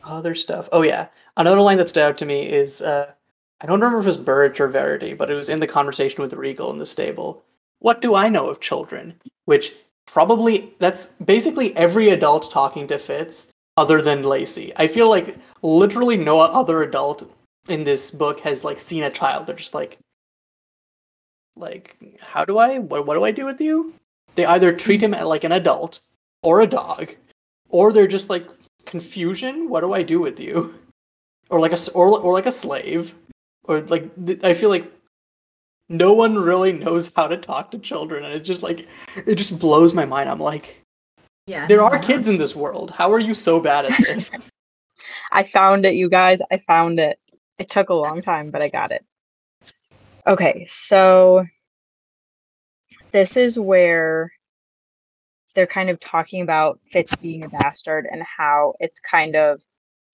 other 0.05 0.35
stuff. 0.35 0.69
Oh 0.73 0.83
yeah, 0.83 1.09
another 1.37 1.61
line 1.61 1.77
that 1.79 1.89
stood 1.89 2.03
out 2.05 2.19
to 2.19 2.25
me 2.25 2.49
is 2.49 2.81
uh, 2.81 3.13
I 3.61 3.67
don't 3.67 3.81
remember 3.81 3.99
if 3.99 4.05
it 4.05 4.09
was 4.09 4.17
Burrich 4.17 4.61
or 4.61 4.69
Verity, 4.69 5.13
but 5.13 5.31
it 5.31 5.35
was 5.35 5.49
in 5.49 5.61
the 5.61 5.67
conversation 5.67 6.23
with 6.23 6.33
Regal 6.33 6.71
in 6.71 6.79
the 6.79 6.87
stable. 6.87 7.43
What 7.81 8.01
do 8.01 8.15
I 8.15 8.29
know 8.29 8.47
of 8.49 8.61
children? 8.61 9.21
Which 9.45 9.75
probably 10.07 10.75
that's 10.79 11.07
basically 11.25 11.77
every 11.77 12.11
adult 12.11 12.51
talking 12.51 12.87
to 12.89 12.99
Fitz 12.99 13.49
other 13.77 14.01
than 14.01 14.23
Lacey. 14.23 14.73
I 14.77 14.87
feel 14.87 15.11
like 15.11 15.37
literally 15.63 16.17
no 16.17 16.41
other 16.41 16.83
adult 16.83 17.31
in 17.69 17.85
this 17.85 18.11
book 18.11 18.41
has 18.41 18.65
like 18.65 18.81
seen 18.81 19.03
a 19.03 19.11
child. 19.11 19.47
They're 19.47 19.57
just 19.57 19.75
like, 19.75 19.99
like, 21.57 21.97
how 22.21 22.45
do 22.45 22.59
I? 22.59 22.79
What 22.79 23.07
what 23.07 23.15
do 23.15 23.25
I 23.25 23.31
do 23.31 23.45
with 23.45 23.61
you? 23.61 23.95
They 24.35 24.45
either 24.45 24.73
treat 24.73 25.03
him 25.03 25.13
like 25.13 25.45
an 25.45 25.53
adult 25.53 26.01
or 26.43 26.61
a 26.61 26.67
dog, 26.67 27.15
or 27.69 27.93
they're 27.93 28.07
just 28.07 28.31
like 28.31 28.47
confusion. 28.85 29.69
What 29.69 29.81
do 29.81 29.93
I 29.93 30.03
do 30.03 30.21
with 30.21 30.39
you? 30.39 30.75
Or 31.51 31.61
like 31.61 31.73
a 31.73 31.79
or 31.93 32.19
or 32.19 32.33
like 32.33 32.47
a 32.47 32.53
slave, 32.53 33.15
or 33.65 33.81
like 33.83 34.11
I 34.43 34.55
feel 34.55 34.71
like 34.71 34.93
no 35.89 36.13
one 36.13 36.37
really 36.37 36.73
knows 36.73 37.13
how 37.15 37.29
to 37.29 37.37
talk 37.37 37.71
to 37.71 37.79
children, 37.79 38.25
and 38.25 38.35
it 38.35 38.41
just 38.41 38.63
like 38.63 38.89
it 39.27 39.35
just 39.37 39.59
blows 39.59 39.95
my 39.95 40.05
mind. 40.05 40.29
I'm 40.29 40.41
like, 40.41 40.83
Yeah. 41.47 41.67
there 41.67 41.83
are 41.83 41.99
kids 41.99 42.29
in 42.29 42.39
this 42.39 42.57
world. 42.57 42.91
How 42.91 43.13
are 43.13 43.19
you 43.21 43.35
so 43.35 43.61
bad 43.61 43.87
at 43.87 43.99
this? 44.03 44.31
I 45.33 45.43
found 45.43 45.87
it, 45.87 45.95
you 45.95 46.09
guys. 46.11 46.41
I 46.51 46.59
found 46.59 46.99
it. 46.99 47.19
It 47.59 47.71
took 47.71 47.89
a 47.89 47.95
long 47.95 48.23
time, 48.23 48.51
but 48.51 48.63
I 48.63 48.69
got 48.69 48.91
it. 48.91 49.05
Okay, 50.27 50.67
so 50.69 51.45
this 53.13 53.37
is 53.37 53.59
where 53.59 54.33
they're 55.55 55.67
kind 55.67 55.89
of 55.89 55.99
talking 56.01 56.43
about 56.43 56.81
Fitz 56.83 57.15
being 57.17 57.45
a 57.45 57.49
bastard 57.49 58.07
and 58.11 58.23
how 58.23 58.75
it's 58.81 59.01
kind 59.01 59.37
of 59.37 59.63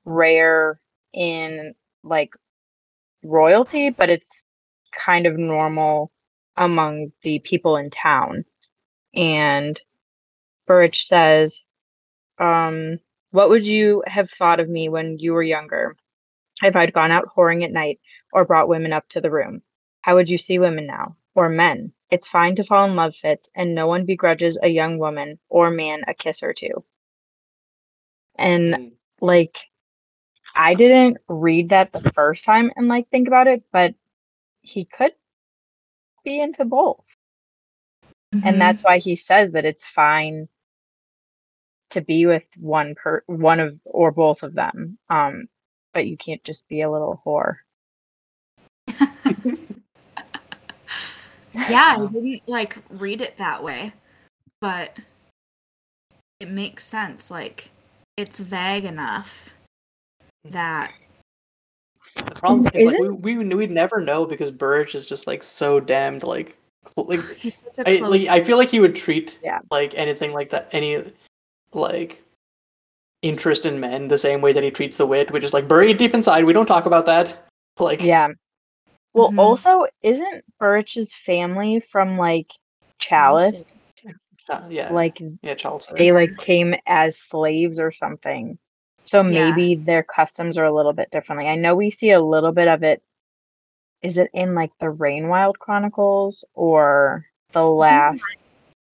rare 0.04 0.78
in 1.14 1.74
like 2.04 2.35
royalty, 3.24 3.90
but 3.90 4.11
it's 4.11 4.44
kind 4.92 5.26
of 5.26 5.38
normal 5.38 6.12
among 6.57 7.12
the 7.22 7.38
people 7.40 7.76
in 7.76 7.90
town. 7.90 8.44
And 9.14 9.81
Burrich 10.66 11.05
says, 11.05 11.62
um, 12.38 12.98
what 13.31 13.48
would 13.50 13.66
you 13.66 14.02
have 14.07 14.31
thought 14.31 14.61
of 14.61 14.68
me 14.68 14.88
when 14.88 15.18
you 15.18 15.33
were 15.33 15.42
younger? 15.42 15.96
If 16.62 16.76
I'd 16.76 16.92
gone 16.92 17.11
out 17.11 17.28
whoring 17.37 17.64
at 17.64 17.72
night 17.72 18.00
or 18.33 18.44
brought 18.44 18.68
women 18.68 18.92
up 18.92 19.09
to 19.11 19.20
the 19.20 19.31
room? 19.31 19.62
How 20.02 20.14
would 20.14 20.31
you 20.31 20.38
see 20.38 20.59
women 20.59 20.87
now? 20.87 21.16
Or 21.35 21.48
men? 21.48 21.92
It's 22.11 22.28
fine 22.28 22.57
to 22.57 22.64
fall 22.64 22.85
in 22.85 22.96
love, 22.96 23.16
Fitz, 23.16 23.48
and 23.55 23.74
no 23.74 23.87
one 23.87 24.05
begrudges 24.05 24.59
a 24.62 24.68
young 24.68 24.98
woman 24.98 25.38
or 25.48 25.70
man 25.70 26.02
a 26.07 26.14
kiss 26.14 26.42
or 26.42 26.52
two. 26.52 26.85
And 28.37 28.74
Mm. 28.74 28.92
like, 29.20 29.59
I 30.55 30.74
didn't 30.74 31.18
read 31.28 31.70
that 31.70 31.92
the 31.92 32.11
first 32.12 32.44
time 32.44 32.70
and 32.76 32.88
like 32.88 33.09
think 33.11 33.28
about 33.28 33.46
it, 33.46 33.62
but 33.72 33.94
he 34.62 34.85
could 34.85 35.12
be 36.25 36.40
into 36.40 36.64
both. 36.64 37.05
Mhm. 38.35 38.42
And 38.44 38.61
that's 38.61 38.83
why 38.83 38.98
he 38.98 39.16
says 39.16 39.53
that 39.53 39.64
it's 39.64 39.85
fine 39.85 40.48
to 41.90 42.01
be 42.01 42.27
with 42.27 42.44
one 42.57 42.94
per 42.94 43.22
one 43.27 43.61
of 43.61 43.79
or 43.85 44.11
both 44.11 44.42
of 44.42 44.55
them. 44.55 44.98
Um, 45.11 45.48
but 45.92 46.07
you 46.07 46.16
can't 46.16 46.42
just 46.42 46.66
be 46.68 46.81
a 46.81 46.90
little 46.90 47.22
whore. 47.25 47.59
yeah, 51.55 51.96
I 51.98 52.09
didn't 52.11 52.48
like 52.48 52.79
read 52.88 53.20
it 53.20 53.37
that 53.37 53.62
way, 53.62 53.92
but 54.61 54.96
it 56.40 56.48
makes 56.48 56.85
sense. 56.85 57.31
Like, 57.31 57.70
it's 58.16 58.38
vague 58.40 58.85
enough 58.85 59.55
that 60.44 60.92
The 62.35 62.40
problem 62.40 62.66
is 62.75 62.92
Isn't- 62.92 63.23
we, 63.23 63.37
we 63.37 63.55
we'd 63.55 63.71
never 63.71 64.01
know 64.01 64.25
because 64.27 64.51
Burrich 64.51 64.95
is 64.95 65.05
just 65.07 65.27
like 65.27 65.42
so 65.42 65.81
damned 65.81 66.23
like 66.23 66.57
like 66.97 67.21
he's 67.38 67.57
such 67.62 67.79
a 67.87 67.99
I, 67.99 68.07
like, 68.07 68.27
I 68.29 68.42
feel 68.42 68.57
like 68.57 68.71
he 68.71 68.81
would 68.81 68.95
treat 68.97 69.38
Yeah. 69.42 69.59
like 69.71 69.95
anything 69.95 70.33
like 70.33 70.51
that 70.51 70.68
any 70.73 71.05
like 71.73 72.23
interest 73.23 73.66
in 73.66 73.79
men 73.81 74.09
the 74.09 74.18
same 74.18 74.40
way 74.40 74.53
that 74.53 74.62
he 74.64 74.71
treats 74.71 74.97
the 74.97 75.07
wit, 75.07 75.31
which 75.31 75.45
is 75.45 75.53
like 75.53 75.68
buried 75.68 75.97
deep 75.97 76.14
inside. 76.14 76.45
We 76.45 76.53
don't 76.53 76.66
talk 76.66 76.87
about 76.87 77.07
that. 77.07 77.49
Like 77.79 78.03
Yeah. 78.03 78.29
Well, 79.14 79.31
Mhm. 79.31 79.38
also, 79.38 79.87
isn't 80.03 80.45
Burrich's 80.59 81.14
family 81.14 81.81
from 81.81 82.16
like 82.18 82.51
Chalced? 82.99 83.75
uh, 84.49 84.62
yeah, 84.71 84.90
Like 84.92 85.21
yeah, 85.42 85.55
Charles. 85.55 85.85
said. 85.87 85.97
they 85.99 86.12
like 86.12 86.37
came 86.38 86.75
as 86.87 87.18
slaves 87.18 87.79
or 87.79 87.92
something. 87.92 88.59
So 89.05 89.23
Yeah. 89.23 89.51
maybe 89.51 89.75
their 89.75 90.03
customs 90.03 90.57
are 90.59 90.65
a 90.65 90.73
little 90.73 90.93
bit 90.93 91.11
differently. 91.11 91.49
I 91.49 91.57
know 91.57 91.75
we 91.75 91.91
see 91.91 92.11
a 92.11 92.21
little 92.21 92.53
bit 92.53 92.69
of 92.69 92.83
it. 92.83 93.03
Is 94.03 94.19
it 94.19 94.31
in 94.33 94.55
like 94.55 94.73
the 94.79 94.87
Rainwild 94.87 95.59
Chronicles 95.59 96.45
or 96.55 97.27
the 97.53 97.65
last 97.67 98.25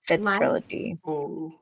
Fitz 0.00 0.30
trilogy? 0.32 0.98
Ooh. 1.06 1.54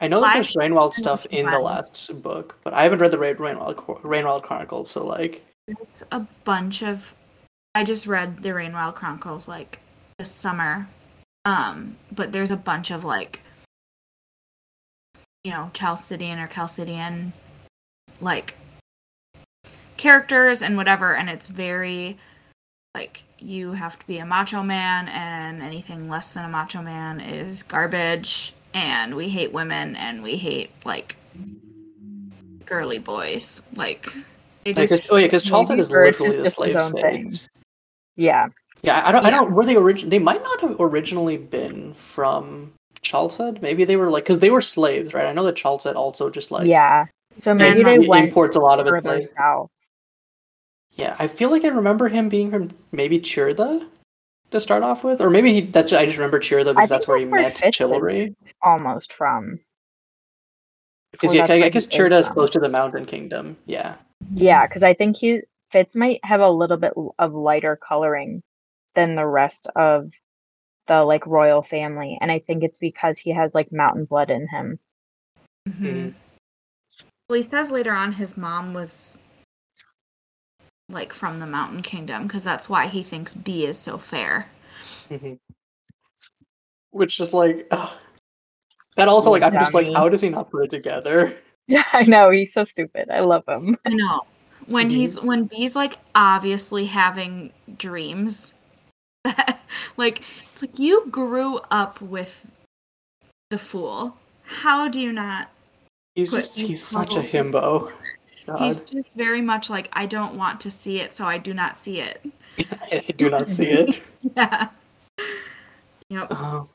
I 0.00 0.08
know 0.08 0.20
that 0.20 0.34
there's 0.34 0.54
Rainwild 0.56 0.92
stuff 0.92 1.24
in 1.26 1.46
the 1.48 1.58
last 1.58 2.22
book, 2.22 2.58
but 2.62 2.74
I 2.74 2.82
haven't 2.82 2.98
read 2.98 3.10
the 3.10 3.18
Rain- 3.18 3.36
Rainwild 3.36 3.76
Rainwild 4.02 4.42
Chronicles, 4.42 4.90
so 4.90 5.06
like 5.06 5.44
There's 5.66 6.02
a 6.12 6.20
bunch 6.44 6.82
of. 6.82 7.14
I 7.74 7.84
just 7.84 8.06
read 8.06 8.42
the 8.42 8.50
Rainwild 8.50 8.94
Chronicles 8.94 9.48
like 9.48 9.80
this 10.18 10.30
summer, 10.30 10.88
um, 11.44 11.96
but 12.12 12.32
there's 12.32 12.50
a 12.50 12.56
bunch 12.56 12.90
of 12.90 13.02
like, 13.04 13.40
you 15.42 15.52
know, 15.52 15.70
Chalcedean 15.74 16.38
or 16.38 16.46
Chalcedean, 16.48 17.32
like 18.20 18.56
characters 19.96 20.62
and 20.62 20.76
whatever, 20.76 21.14
and 21.14 21.28
it's 21.30 21.48
very 21.48 22.18
like 22.94 23.24
you 23.38 23.72
have 23.72 23.98
to 23.98 24.06
be 24.06 24.18
a 24.18 24.26
macho 24.26 24.62
man, 24.62 25.08
and 25.08 25.62
anything 25.62 26.08
less 26.08 26.30
than 26.30 26.44
a 26.44 26.48
macho 26.48 26.82
man 26.82 27.20
is 27.20 27.62
garbage, 27.62 28.54
and 28.72 29.14
we 29.14 29.28
hate 29.28 29.52
women, 29.52 29.96
and 29.96 30.22
we 30.22 30.36
hate 30.36 30.70
like 30.84 31.16
girly 32.64 32.98
boys, 32.98 33.62
like. 33.74 34.12
They 34.64 34.72
Like, 34.72 34.88
just 34.88 35.02
'cause- 35.02 35.10
oh 35.12 35.16
yeah, 35.16 35.26
because 35.26 35.44
maybe 35.44 35.50
Charlton 35.50 35.78
is 35.78 35.90
literally 35.90 36.36
the 36.36 36.50
slave 36.50 36.82
state. 36.82 37.48
Yeah. 38.16 38.48
Yeah, 38.82 39.02
I 39.04 39.12
don't. 39.12 39.26
I 39.26 39.28
don't. 39.30 39.52
Were 39.52 39.66
they 39.66 39.76
origin? 39.76 40.08
They 40.08 40.18
might 40.18 40.42
not 40.42 40.60
have 40.62 40.76
originally 40.80 41.36
been 41.36 41.92
from 41.92 42.72
Chalced. 43.02 43.60
Maybe 43.60 43.84
they 43.84 43.96
were 43.96 44.10
like 44.10 44.24
because 44.24 44.38
they 44.38 44.48
were 44.48 44.62
slaves, 44.62 45.12
right? 45.12 45.26
I 45.26 45.32
know 45.34 45.42
that 45.44 45.56
Chalced 45.56 45.86
also 45.88 46.30
just 46.30 46.50
like 46.50 46.66
yeah. 46.66 47.04
So 47.36 47.54
maybe 47.54 47.80
and 47.80 47.86
they 47.86 48.02
he 48.02 48.08
went 48.08 48.28
imports 48.28 48.56
a 48.56 48.60
lot 48.60 48.80
of 48.80 48.86
it. 48.86 48.90
further 48.90 49.16
Like, 49.16 49.26
south. 49.26 49.70
yeah, 50.92 51.16
I 51.18 51.26
feel 51.26 51.50
like 51.50 51.64
I 51.64 51.68
remember 51.68 52.08
him 52.08 52.28
being 52.28 52.50
from 52.50 52.70
maybe 52.92 53.18
Chyurda 53.18 53.86
to 54.50 54.60
start 54.60 54.82
off 54.82 55.02
with, 55.04 55.20
or 55.20 55.30
maybe 55.30 55.52
he. 55.52 55.60
That's 55.62 55.92
I 55.92 56.06
just 56.06 56.16
remember 56.16 56.38
Chyurda 56.38 56.74
because 56.74 56.88
that's 56.88 57.08
where 57.08 57.18
he 57.18 57.24
where 57.26 57.42
met 57.42 57.58
Fitz. 57.58 57.76
Chivalry. 57.76 58.34
Almost 58.62 59.12
from. 59.12 59.60
Because 61.12 61.34
yeah, 61.34 61.46
I 61.48 61.64
I 61.64 61.68
guess 61.68 61.86
is 61.86 61.92
Chyurda 61.92 62.18
is 62.18 62.28
close 62.28 62.50
to 62.50 62.60
the 62.60 62.68
Mountain 62.68 63.06
Kingdom. 63.06 63.56
Yeah. 63.66 63.96
Yeah, 64.32 64.66
because 64.66 64.82
I 64.82 64.94
think 64.94 65.16
he 65.16 65.42
Fitz 65.70 65.94
might 65.94 66.20
have 66.24 66.40
a 66.40 66.50
little 66.50 66.76
bit 66.76 66.92
of 67.18 67.34
lighter 67.34 67.76
coloring 67.76 68.42
than 68.94 69.16
the 69.16 69.26
rest 69.26 69.68
of 69.76 70.10
the 70.86 71.04
like 71.04 71.26
royal 71.26 71.62
family, 71.62 72.18
and 72.20 72.30
I 72.30 72.38
think 72.38 72.62
it's 72.62 72.78
because 72.78 73.18
he 73.18 73.30
has 73.30 73.54
like 73.54 73.72
mountain 73.72 74.04
blood 74.04 74.30
in 74.30 74.46
him. 74.48 74.78
Mhm. 75.68 76.14
Well, 77.28 77.36
he 77.36 77.42
says 77.42 77.70
later 77.70 77.92
on 77.92 78.12
his 78.12 78.36
mom 78.36 78.74
was 78.74 79.18
like 80.88 81.12
from 81.12 81.38
the 81.38 81.46
Mountain 81.46 81.82
Kingdom 81.82 82.24
because 82.24 82.44
that's 82.44 82.68
why 82.68 82.86
he 82.86 83.02
thinks 83.02 83.34
Bee 83.34 83.64
is 83.66 83.78
so 83.78 83.96
fair. 83.98 84.48
Mhm. 85.10 85.38
Which 86.90 87.18
is 87.20 87.32
like. 87.32 87.66
ugh. 87.70 87.92
That 88.96 89.08
also, 89.08 89.30
like, 89.30 89.42
I'm 89.42 89.52
just 89.54 89.74
like, 89.74 89.92
how 89.92 90.08
does 90.08 90.20
he 90.20 90.28
not 90.28 90.50
put 90.52 90.64
it 90.66 90.70
together? 90.70 91.36
Yeah, 91.66 91.82
I 91.92 92.04
know 92.04 92.30
he's 92.30 92.52
so 92.52 92.64
stupid. 92.64 93.10
I 93.10 93.20
love 93.20 93.42
him. 93.48 93.76
I 93.84 93.90
know. 93.90 94.22
When 94.66 94.88
Mhm. 94.88 94.94
he's 94.94 95.20
when 95.20 95.44
Bee's 95.44 95.74
like 95.74 95.98
obviously 96.14 96.86
having 96.86 97.52
dreams, 97.76 98.54
like 99.96 100.20
it's 100.52 100.62
like 100.62 100.78
you 100.78 101.06
grew 101.10 101.58
up 101.70 102.00
with 102.00 102.46
the 103.50 103.58
fool. 103.58 104.16
How 104.44 104.88
do 104.88 105.00
you 105.00 105.12
not? 105.12 105.48
He's 106.14 106.30
just 106.30 106.58
he's 106.60 106.84
such 106.84 107.12
a 107.12 107.16
bubble- 107.16 107.28
himbo. 107.28 107.92
He's 108.58 108.82
just 108.82 109.14
very 109.14 109.40
much 109.40 109.70
like 109.70 109.88
I 109.92 110.06
don't 110.06 110.36
want 110.36 110.60
to 110.60 110.70
see 110.70 111.00
it, 111.00 111.12
so 111.12 111.26
I 111.26 111.38
do 111.38 111.54
not 111.54 111.76
see 111.76 112.00
it. 112.00 112.24
I 112.92 113.04
do 113.16 113.30
not 113.30 113.50
see 113.50 113.66
it. 113.66 114.02
Yeah. 114.36 114.68
Yep. 116.10 116.32
Um, 116.32 116.68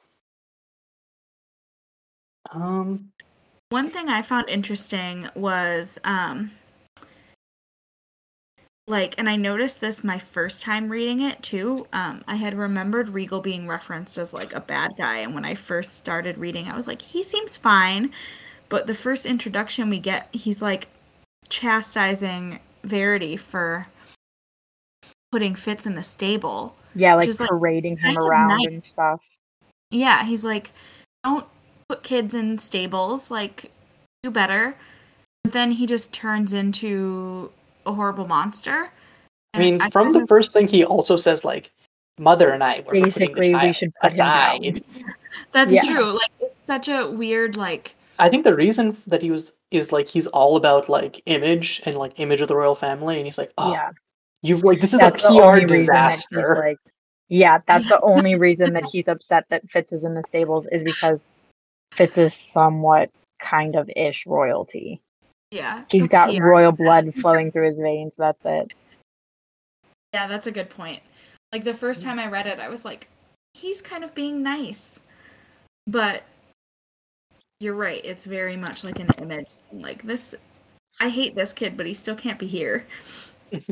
um, 2.52 3.12
One 3.70 3.90
thing 3.92 4.10
I 4.10 4.22
found 4.22 4.50
interesting 4.50 5.30
was 5.36 6.00
um 6.04 6.52
like 8.88 9.14
and 9.20 9.30
I 9.30 9.36
noticed 9.36 9.80
this 9.82 10.04
my 10.04 10.18
first 10.18 10.64
time 10.64 10.90
reading 10.90 11.22
it 11.22 11.42
too. 11.44 11.88
Um 11.94 12.24
I 12.28 12.36
had 12.36 12.56
remembered 12.56 13.10
Regal 13.10 13.40
being 13.42 13.68
referenced 13.68 14.18
as 14.18 14.34
like 14.34 14.54
a 14.54 14.60
bad 14.60 14.92
guy 14.98 15.18
and 15.20 15.36
when 15.36 15.46
I 15.46 15.54
first 15.56 15.96
started 15.96 16.38
reading 16.38 16.68
I 16.68 16.76
was 16.76 16.88
like 16.88 17.02
he 17.02 17.22
seems 17.24 17.56
fine. 17.58 18.12
But 18.70 18.88
the 18.88 18.94
first 18.96 19.26
introduction 19.26 19.90
we 19.90 20.00
get 20.00 20.28
he's 20.32 20.62
like 20.62 20.88
chastising 21.50 22.60
Verity 22.84 23.36
for 23.36 23.88
putting 25.32 25.56
Fitz 25.56 25.86
in 25.86 25.96
the 25.96 26.04
stable. 26.04 26.76
Yeah, 26.96 27.16
like 27.16 27.26
Just, 27.26 27.40
like, 27.40 27.50
parading 27.50 27.98
him 27.98 28.18
around 28.18 28.58
nice. 28.60 28.68
and 28.68 28.84
stuff. 28.84 29.24
Yeah, 29.92 30.24
he's 30.24 30.44
like, 30.46 30.72
don't 31.24 31.46
put 31.88 32.04
kids 32.04 32.34
in 32.34 32.58
stables. 32.58 33.30
Like, 33.30 33.72
do 34.24 34.32
better. 34.32 34.76
But 35.44 35.54
then 35.54 35.72
he 35.72 35.86
just 35.86 36.12
turns 36.14 36.54
into 36.54 37.52
a 37.86 37.94
horrible 37.94 38.28
monster. 38.28 38.92
I 39.54 39.60
mean, 39.60 39.82
And 39.82 39.92
from 39.92 40.14
the 40.14 40.22
of- 40.24 40.30
first 40.30 40.52
thing, 40.54 40.68
he 40.68 40.84
also 40.84 41.16
says 41.16 41.44
like, 41.44 41.72
"Mother 42.20 42.50
and 42.50 42.64
I 42.64 42.80
were 42.80 42.84
for 42.86 43.02
putting 43.02 43.02
the 43.04 43.10
Basically, 43.42 43.56
we 43.56 43.74
should 43.74 43.94
put 44.02 44.12
him 44.12 44.18
down. 44.18 44.64
aside." 44.66 44.84
that's 45.52 45.74
Yeah. 45.74 45.82
true. 45.94 46.12
Like 46.14 46.32
it's 46.40 46.66
such 46.66 46.88
a 46.88 47.10
weird 47.10 47.56
like 47.58 47.96
I 48.20 48.30
think 48.30 48.44
the 48.44 48.56
reason 48.56 48.98
that 49.08 49.22
he 49.22 49.32
was 49.32 49.54
is 49.72 49.92
like 49.92 50.08
he's 50.08 50.28
all 50.28 50.56
about 50.58 50.90
like 50.90 51.22
image 51.26 51.82
and 51.86 51.96
like 51.96 52.20
image 52.20 52.42
of 52.42 52.48
the 52.48 52.56
royal 52.56 52.76
family, 52.76 53.18
and 53.18 53.26
he's 53.26 53.38
like, 53.38 53.52
"Oh, 53.58 53.72
yeah, 53.72 53.92
you've 54.42 54.64
like 54.64 54.82
this 54.82 54.94
is 54.94 55.00
that's 55.00 55.24
a 55.24 55.28
PR 55.28 55.44
only 55.44 55.62
that 55.62 55.68
disaster." 55.68 56.56
like. 56.60 56.78
Yeah, 57.32 57.60
that's 57.68 57.88
the 57.88 58.02
only 58.02 58.36
reason 58.36 58.74
that 58.74 58.86
he's 58.92 59.08
upset 59.08 59.46
that 59.50 59.70
Fitz 59.70 59.94
is 59.94 60.04
in 60.04 60.16
the 60.16 60.24
stables 60.24 60.68
is 60.72 60.84
because 60.84 61.26
Fitz 61.94 62.18
is 62.18 62.34
somewhat 62.34 63.12
kind 63.40 63.76
of 63.76 63.90
ish 63.96 64.26
royalty. 64.26 65.00
yeah. 65.52 65.84
he's 65.90 66.08
got 66.08 66.36
PR 66.36 66.44
royal 66.44 66.72
disaster. 66.72 66.84
blood 66.84 67.16
flowing 67.16 67.52
through 67.52 67.68
his 67.68 67.80
veins. 67.80 68.16
That's 68.18 68.44
it. 68.46 68.74
Yeah, 70.14 70.26
that's 70.26 70.48
a 70.48 70.52
good 70.52 70.72
point. 70.72 71.04
Like 71.52 71.64
the 71.64 71.74
first 71.74 72.02
time 72.04 72.20
I 72.20 72.28
read 72.28 72.48
it, 72.48 72.60
I 72.60 72.68
was 72.68 72.84
like, 72.84 73.08
he's 73.54 73.82
kind 73.82 74.04
of 74.04 74.16
being 74.16 74.42
nice. 74.42 75.00
But 75.88 76.24
you're 77.60 77.76
right, 77.76 78.02
it's 78.04 78.26
very 78.26 78.58
much 78.58 78.84
like 78.84 79.00
an 79.00 79.10
image. 79.22 79.50
thing. 79.72 79.82
Like 79.82 80.04
this 80.04 80.36
I 81.00 81.10
hate 81.10 81.36
this 81.36 81.54
kid, 81.54 81.78
but 81.78 81.88
he 81.88 81.94
still 81.96 82.16
can't 82.16 82.40
be 82.40 82.48
here. 82.48 82.88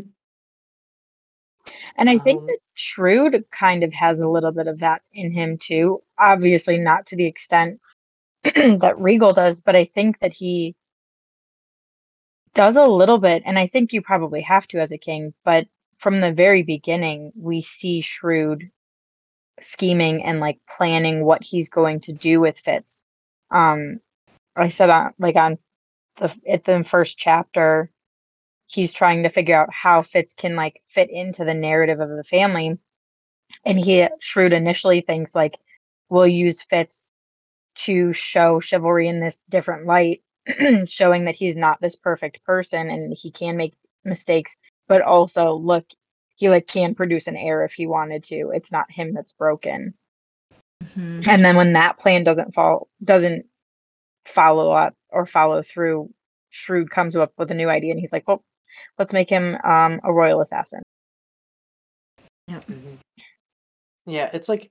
And 1.98 2.10
I 2.10 2.20
think 2.20 2.42
Um, 2.42 2.48
that 2.48 2.60
Shrewd 2.76 3.46
kind 3.52 3.84
of 3.84 3.94
has 3.94 4.20
a 4.22 4.30
little 4.30 4.52
bit 4.52 4.68
of 4.68 4.80
that 4.80 5.04
in 5.14 5.32
him 5.32 5.58
too. 5.58 6.02
Obviously, 6.20 6.78
not 6.80 7.08
to 7.08 7.16
the 7.16 7.26
extent 7.26 7.82
that 8.44 8.96
Regal 9.00 9.34
does, 9.34 9.62
but 9.62 9.76
I 9.76 9.86
think 9.86 10.20
that 10.20 10.34
he 10.34 10.76
does 12.56 12.78
a 12.78 12.86
little 12.88 13.20
bit. 13.20 13.44
And 13.46 13.60
I 13.60 13.68
think 13.68 13.94
you 13.94 14.02
probably 14.02 14.42
have 14.42 14.68
to 14.70 14.80
as 14.80 14.92
a 14.94 15.00
king. 15.00 15.34
But 15.46 15.68
from 15.98 16.22
the 16.22 16.34
very 16.34 16.64
beginning, 16.64 17.34
we 17.36 17.62
see 17.64 18.02
Shrewd 18.02 18.72
scheming 19.62 20.24
and 20.26 20.40
like 20.42 20.60
planning 20.70 21.26
what 21.26 21.44
he's 21.44 21.70
going 21.70 22.02
to 22.02 22.14
do 22.14 22.42
with 22.42 22.60
Fitz. 22.60 23.06
Um, 23.52 24.00
I 24.56 24.70
said 24.70 24.90
on 24.90 25.14
like 25.20 25.36
on 25.36 25.58
the 26.20 26.34
at 26.50 26.66
the 26.66 26.84
first 26.84 27.18
chapter, 27.18 27.92
he's 28.68 28.94
trying 28.94 29.24
to 29.24 29.30
figure 29.30 29.56
out 29.60 29.74
how 29.74 30.02
Fitz 30.02 30.34
can 30.34 30.56
like 30.56 30.82
fit 30.90 31.10
into 31.10 31.46
the 31.46 31.54
narrative 31.54 32.00
of 32.00 32.10
the 32.10 32.24
family. 32.24 32.78
And 33.66 33.80
he 33.80 34.08
shrewd 34.20 34.54
initially 34.54 35.02
thinks 35.02 35.34
like 35.36 35.58
we'll 36.10 36.28
use 36.28 36.62
Fitz 36.64 37.12
to 37.76 38.12
show 38.14 38.60
chivalry 38.60 39.08
in 39.08 39.20
this 39.20 39.44
different 39.50 39.86
light, 39.86 40.22
showing 40.88 41.26
that 41.26 41.36
he's 41.36 41.56
not 41.56 41.80
this 41.82 41.96
perfect 41.96 42.44
person 42.44 42.90
and 42.90 43.16
he 43.16 43.32
can 43.32 43.56
make 43.58 43.74
mistakes, 44.04 44.58
but 44.88 45.02
also 45.02 45.54
look, 45.54 45.86
he 46.36 46.50
like 46.50 46.68
can 46.68 46.96
produce 46.96 47.28
an 47.28 47.38
heir 47.38 47.64
if 47.64 47.74
he 47.74 47.88
wanted 47.88 48.24
to. 48.26 48.52
It's 48.54 48.72
not 48.72 48.92
him 48.92 49.14
that's 49.14 49.34
broken. 49.34 49.94
And 50.96 51.44
then 51.46 51.56
when 51.56 51.74
that 51.74 51.98
plan 52.00 52.24
doesn't 52.24 52.54
fall 52.54 52.88
doesn't 53.04 53.46
follow 54.28 54.72
up 54.72 54.94
or 55.10 55.26
follow 55.26 55.62
through, 55.62 56.10
Shrewd 56.50 56.90
comes 56.90 57.16
up 57.16 57.34
with 57.38 57.52
a 57.52 57.56
new 57.56 57.70
idea 57.70 57.92
and 57.92 58.00
he's 58.00 58.12
like, 58.12 58.28
Well, 58.28 58.44
let's 58.98 59.14
make 59.14 59.30
him 59.30 59.58
um 59.64 60.00
a 60.04 60.12
royal 60.14 60.42
assassin. 60.42 60.82
Mhm. 62.50 62.98
Yeah, 64.06 64.30
it's 64.34 64.48
like 64.50 64.70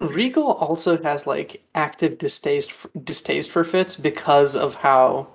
Regal 0.00 0.52
also 0.52 1.02
has 1.02 1.26
like 1.26 1.62
active 1.74 2.18
distaste 2.18 2.70
for, 2.70 2.90
distaste 3.02 3.50
for 3.50 3.64
Fitz 3.64 3.96
because 3.96 4.54
of 4.54 4.74
how 4.74 5.26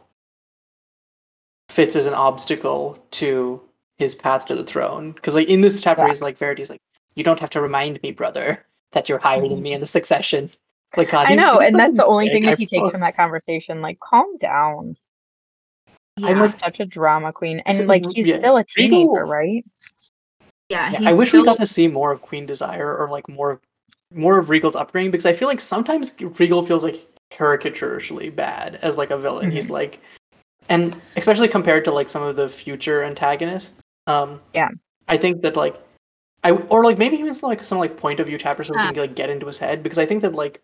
Fitz 1.70 1.96
is 1.96 2.06
an 2.06 2.14
obstacle 2.14 2.98
to 3.12 3.62
his 3.98 4.16
path 4.16 4.46
to 4.46 4.56
the 4.56 4.64
throne. 4.64 5.12
Because 5.12 5.36
like 5.36 5.50
in 5.50 5.62
this 5.62 5.82
chapter, 5.82 6.04
Yeah. 6.04 6.10
he's 6.10 6.22
like 6.22 6.38
Verity's 6.38 6.70
like, 6.70 6.80
"You 7.16 7.24
don't 7.24 7.40
have 7.40 7.50
to 7.52 7.62
remind 7.62 8.02
me, 8.02 8.12
brother, 8.12 8.66
that 8.92 9.10
you're 9.10 9.20
higher 9.20 9.48
than 9.48 9.62
me 9.62 9.74
in 9.74 9.82
the 9.82 9.88
succession." 9.88 10.50
Like 10.98 11.10
God, 11.12 11.28
I 11.30 11.36
know, 11.36 11.60
and 11.60 11.76
that's 11.78 11.96
the 11.98 12.06
only 12.06 12.30
thing 12.30 12.44
that 12.46 12.58
he 12.58 12.66
takes 12.66 12.90
from 12.90 13.02
that 13.02 13.18
conversation. 13.18 13.82
Like, 13.82 14.00
calm 14.00 14.38
down. 14.38 14.96
Yeah, 16.18 16.30
I'm 16.30 16.40
like- 16.40 16.58
Such 16.60 16.80
a 16.80 16.86
drama 16.86 17.34
queen. 17.34 17.62
And 17.66 17.78
So, 17.78 17.84
like 17.86 18.04
he's 18.14 18.26
yeah, 18.26 18.38
still 18.38 18.58
a 18.58 18.64
Regal- 18.78 19.00
teenager, 19.02 19.26
right? 19.26 19.66
yeah, 20.70 20.92
Yeah, 20.92 21.00
he's 21.00 21.08
I 21.08 21.14
wish 21.14 21.30
still, 21.30 21.42
we 21.42 21.46
got 21.46 21.58
to 21.58 21.66
see 21.66 21.88
more 21.90 22.12
of 22.14 22.22
Queen 22.22 22.46
Desire 22.46 22.96
or 22.96 23.10
like 23.10 23.28
more 23.28 23.60
more 24.14 24.38
of 24.38 24.50
Regal's 24.50 24.76
upbringing 24.78 25.12
because 25.12 25.26
I 25.26 25.34
feel 25.34 25.50
like 25.50 25.60
sometimes 25.60 26.14
Regal 26.40 26.64
feels 26.64 26.84
like 26.86 27.06
caricaturishly 27.32 28.34
bad 28.34 28.76
as 28.82 28.96
like 28.98 29.10
a 29.12 29.18
villain. 29.18 29.52
He's 29.52 29.70
like 29.70 30.00
and 30.70 30.96
especially 31.18 31.50
compared 31.50 31.84
to 31.86 31.92
like 31.92 32.08
some 32.08 32.24
of 32.24 32.38
the 32.38 32.48
future 32.48 33.04
antagonists. 33.04 33.82
Um 34.08 34.40
Yeah. 34.54 34.70
I 35.10 35.18
think 35.18 35.42
that 35.42 35.58
like 35.58 35.76
I 36.46 36.52
or 36.52 36.84
like 36.84 36.98
maybe 37.00 37.18
even 37.18 37.34
some 37.34 37.50
like 37.50 37.64
some 37.66 37.80
like 37.80 37.98
point 37.98 38.20
of 38.20 38.28
view 38.28 38.38
chapters 38.38 38.68
so 38.68 38.74
we 38.74 38.80
Ah. 38.80 38.88
can 38.92 38.98
like 38.98 39.16
get 39.16 39.30
into 39.32 39.48
his 39.48 39.58
head 39.58 39.82
because 39.82 39.98
I 39.98 40.06
think 40.06 40.22
that 40.22 40.34
like 40.36 40.62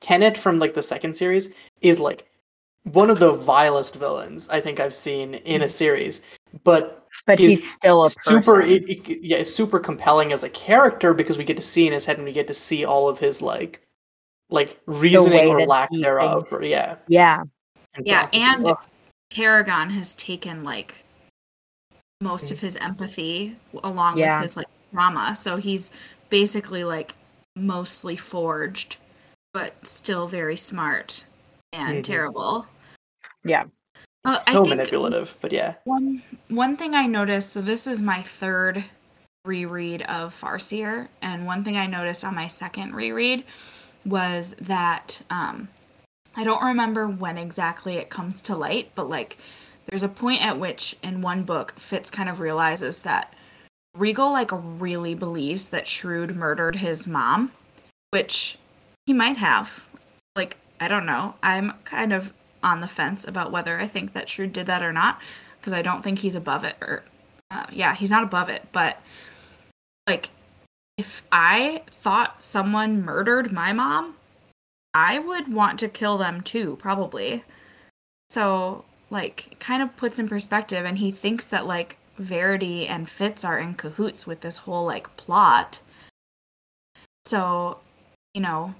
Kennit 0.00 0.36
from 0.36 0.58
like 0.58 0.74
the 0.74 0.82
second 0.82 1.16
series 1.16 1.50
is 1.80 2.00
like 2.00 2.26
one 2.92 3.08
of 3.08 3.18
the 3.20 3.32
vilest 3.32 3.94
villains 3.96 4.48
I 4.48 4.60
think 4.60 4.80
I've 4.80 4.94
seen 4.94 5.34
in 5.34 5.62
a 5.62 5.68
series. 5.68 6.22
But 6.64 7.06
But 7.26 7.38
He's 7.38 7.58
he's 7.60 7.72
still 7.74 8.06
a 8.06 8.10
person. 8.10 8.22
super 8.32 8.60
it, 8.60 8.82
it- 8.88 9.22
yeah 9.22 9.42
super 9.44 9.78
compelling 9.78 10.32
as 10.32 10.42
a 10.42 10.50
character 10.50 11.14
because 11.14 11.38
we 11.38 11.44
get 11.44 11.56
to 11.56 11.62
see 11.62 11.86
in 11.86 11.92
his 11.92 12.04
head 12.04 12.16
and 12.16 12.24
we 12.26 12.32
get 12.32 12.48
to 12.48 12.54
see 12.54 12.84
all 12.84 13.08
of 13.08 13.18
his 13.18 13.40
like 13.40 13.82
like 14.50 14.80
reasoning 14.86 15.48
or 15.48 15.66
lack 15.66 15.88
thereof 15.92 16.48
or, 16.52 16.62
yeah 16.64 16.96
yeah. 17.08 17.42
Yeah, 18.04 18.26
processes. 18.26 18.48
and 18.56 18.68
Ugh. 18.68 18.78
Paragon 19.30 19.90
has 19.90 20.14
taken 20.16 20.62
like 20.64 21.02
most 22.20 22.50
of 22.50 22.60
his 22.60 22.76
empathy 22.76 23.56
along 23.84 24.18
Yeah. 24.18 24.38
with 24.40 24.44
his 24.50 24.56
like 24.56 24.66
trauma. 24.96 25.36
So 25.36 25.56
he's 25.56 25.90
basically 26.30 26.84
like 26.84 27.14
mostly 27.54 28.16
forged, 28.16 28.96
but 29.52 29.74
still 29.86 30.26
very 30.26 30.56
smart 30.56 31.24
and 31.72 31.98
Mhm. 31.98 32.04
terrible. 32.04 32.66
Yeah. 33.44 33.64
Uh, 34.24 34.36
I 34.46 34.52
so 34.52 34.64
manipulative 34.64 35.34
but 35.40 35.52
yeah 35.52 35.74
One 35.84 36.20
one 36.48 36.76
thing 36.76 36.94
I 36.96 37.06
noticed, 37.06 37.52
so 37.52 37.60
this 37.60 37.86
is 37.86 38.02
my 38.02 38.22
third 38.22 38.84
reread 39.44 40.02
of 40.02 40.34
Farseer, 40.34 41.08
and 41.22 41.46
one 41.46 41.62
thing 41.62 41.76
I 41.76 41.86
noticed 41.86 42.24
on 42.24 42.34
my 42.34 42.48
second 42.48 42.94
reread 42.96 43.44
was 44.04 44.56
that 44.60 45.22
um, 45.30 45.68
I 46.34 46.42
don't 46.42 46.64
remember 46.64 47.06
when 47.06 47.38
exactly 47.38 47.96
it 47.98 48.10
comes 48.10 48.40
to 48.42 48.56
light, 48.56 48.90
but 48.96 49.08
like 49.08 49.36
there's 49.86 50.02
a 50.02 50.08
point 50.08 50.44
at 50.44 50.58
which 50.58 50.96
in 51.04 51.20
one 51.22 51.44
book 51.44 51.74
Fitz 51.78 52.10
kind 52.10 52.28
of 52.28 52.40
realizes 52.40 53.00
that 53.00 53.32
Regal 53.96 54.32
like 54.32 54.50
really 54.52 55.14
believes 55.14 55.68
that 55.70 55.86
Shrewd 55.86 56.36
murdered 56.36 56.76
his 56.76 57.06
mom, 57.06 57.52
which 58.10 58.58
he 59.06 59.12
might 59.12 59.36
have. 59.38 59.88
Like 60.34 60.58
I 60.80 60.88
don't 60.88 61.06
know. 61.06 61.34
I'm 61.42 61.72
kind 61.84 62.12
of 62.12 62.32
on 62.62 62.80
the 62.80 62.88
fence 62.88 63.26
about 63.26 63.52
whether 63.52 63.78
I 63.78 63.86
think 63.86 64.12
that 64.12 64.28
Shrewd 64.28 64.52
did 64.52 64.66
that 64.66 64.82
or 64.82 64.92
not 64.92 65.20
because 65.60 65.72
I 65.72 65.82
don't 65.82 66.02
think 66.02 66.20
he's 66.20 66.34
above 66.34 66.64
it 66.64 66.76
or 66.80 67.04
uh, 67.50 67.66
yeah, 67.70 67.94
he's 67.94 68.10
not 68.10 68.24
above 68.24 68.48
it, 68.48 68.66
but 68.72 69.00
like 70.06 70.30
if 70.96 71.22
I 71.30 71.82
thought 71.90 72.42
someone 72.42 73.04
murdered 73.04 73.52
my 73.52 73.72
mom, 73.72 74.16
I 74.94 75.18
would 75.18 75.52
want 75.52 75.78
to 75.80 75.88
kill 75.88 76.16
them 76.16 76.40
too, 76.40 76.76
probably. 76.76 77.44
So, 78.30 78.84
like, 79.10 79.56
kind 79.60 79.82
of 79.82 79.94
puts 79.96 80.18
in 80.18 80.28
perspective, 80.28 80.84
and 80.86 80.98
he 80.98 81.12
thinks 81.12 81.44
that, 81.44 81.66
like, 81.66 81.98
Verity 82.18 82.86
and 82.86 83.08
Fitz 83.08 83.44
are 83.44 83.58
in 83.58 83.74
cahoots 83.74 84.26
with 84.26 84.40
this 84.40 84.58
whole, 84.58 84.84
like, 84.86 85.14
plot. 85.16 85.80
So, 87.24 87.78
you 88.34 88.40
know, 88.40 88.74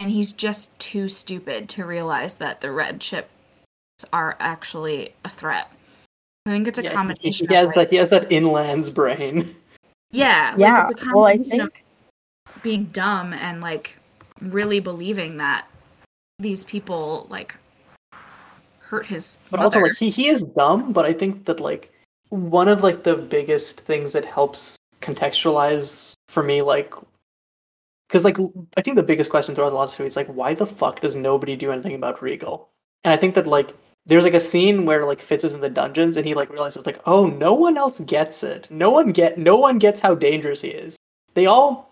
and 0.00 0.10
he's 0.10 0.32
just 0.32 0.78
too 0.78 1.08
stupid 1.08 1.68
to 1.70 1.84
realize 1.84 2.34
that 2.36 2.60
the 2.60 2.70
red 2.70 3.02
ships 3.02 3.28
are 4.12 4.36
actually 4.40 5.14
a 5.24 5.28
threat. 5.28 5.70
I 6.46 6.50
think 6.50 6.68
it's 6.68 6.78
a 6.78 6.82
Yeah, 6.82 6.90
he- 6.90 6.94
combination 6.96 7.48
he, 7.48 7.54
has 7.54 7.70
of, 7.70 7.76
like, 7.76 7.88
that 7.88 7.92
he 7.92 7.96
has 7.98 8.10
that 8.10 8.30
inlands 8.30 8.92
brain 8.94 9.54
yeah, 10.10 10.50
like 10.56 10.60
Yeah. 10.60 10.84
it's 10.88 11.02
a 11.02 11.14
Well, 11.14 11.24
I 11.24 11.38
think 11.38 11.62
of 11.62 12.62
being 12.62 12.84
dumb 12.86 13.32
and 13.32 13.60
like 13.60 13.96
really 14.40 14.78
believing 14.80 15.38
that 15.38 15.66
these 16.38 16.62
people 16.64 17.26
like 17.30 17.56
hurt 18.80 19.06
his 19.06 19.38
but 19.50 19.56
mother. 19.58 19.64
also 19.64 19.80
like 19.80 19.96
he, 19.96 20.10
he 20.10 20.28
is 20.28 20.42
dumb 20.44 20.92
but 20.92 21.04
i 21.04 21.12
think 21.12 21.44
that 21.46 21.58
like 21.58 21.90
one 22.30 22.68
of 22.68 22.82
like 22.82 23.02
the 23.04 23.16
biggest 23.16 23.80
things 23.80 24.12
that 24.12 24.24
helps 24.24 24.76
contextualize 25.00 26.14
for 26.28 26.42
me 26.42 26.62
like 26.62 26.92
because 28.08 28.24
like 28.24 28.36
i 28.76 28.80
think 28.80 28.96
the 28.96 29.02
biggest 29.02 29.30
question 29.30 29.54
throughout 29.54 29.70
the 29.70 29.76
last 29.76 29.96
series 29.96 30.12
is 30.12 30.16
like 30.16 30.26
why 30.28 30.54
the 30.54 30.66
fuck 30.66 31.00
does 31.00 31.14
nobody 31.14 31.56
do 31.56 31.70
anything 31.70 31.94
about 31.94 32.22
regal? 32.22 32.68
And 33.04 33.12
i 33.12 33.16
think 33.16 33.34
that 33.34 33.46
like 33.46 33.72
there's 34.06 34.24
like 34.24 34.34
a 34.34 34.40
scene 34.40 34.86
where 34.86 35.04
like 35.04 35.20
fitz 35.20 35.44
is 35.44 35.54
in 35.54 35.60
the 35.60 35.68
dungeons 35.68 36.16
and 36.16 36.24
he 36.24 36.34
like 36.34 36.50
realizes 36.50 36.86
like 36.86 37.00
oh 37.06 37.26
no 37.26 37.52
one 37.52 37.76
else 37.76 38.00
gets 38.00 38.42
it. 38.42 38.68
No 38.70 38.90
one 38.90 39.12
get 39.12 39.36
no 39.36 39.56
one 39.56 39.78
gets 39.78 40.00
how 40.00 40.14
dangerous 40.14 40.60
he 40.60 40.68
is. 40.68 40.96
They 41.34 41.46
all 41.46 41.90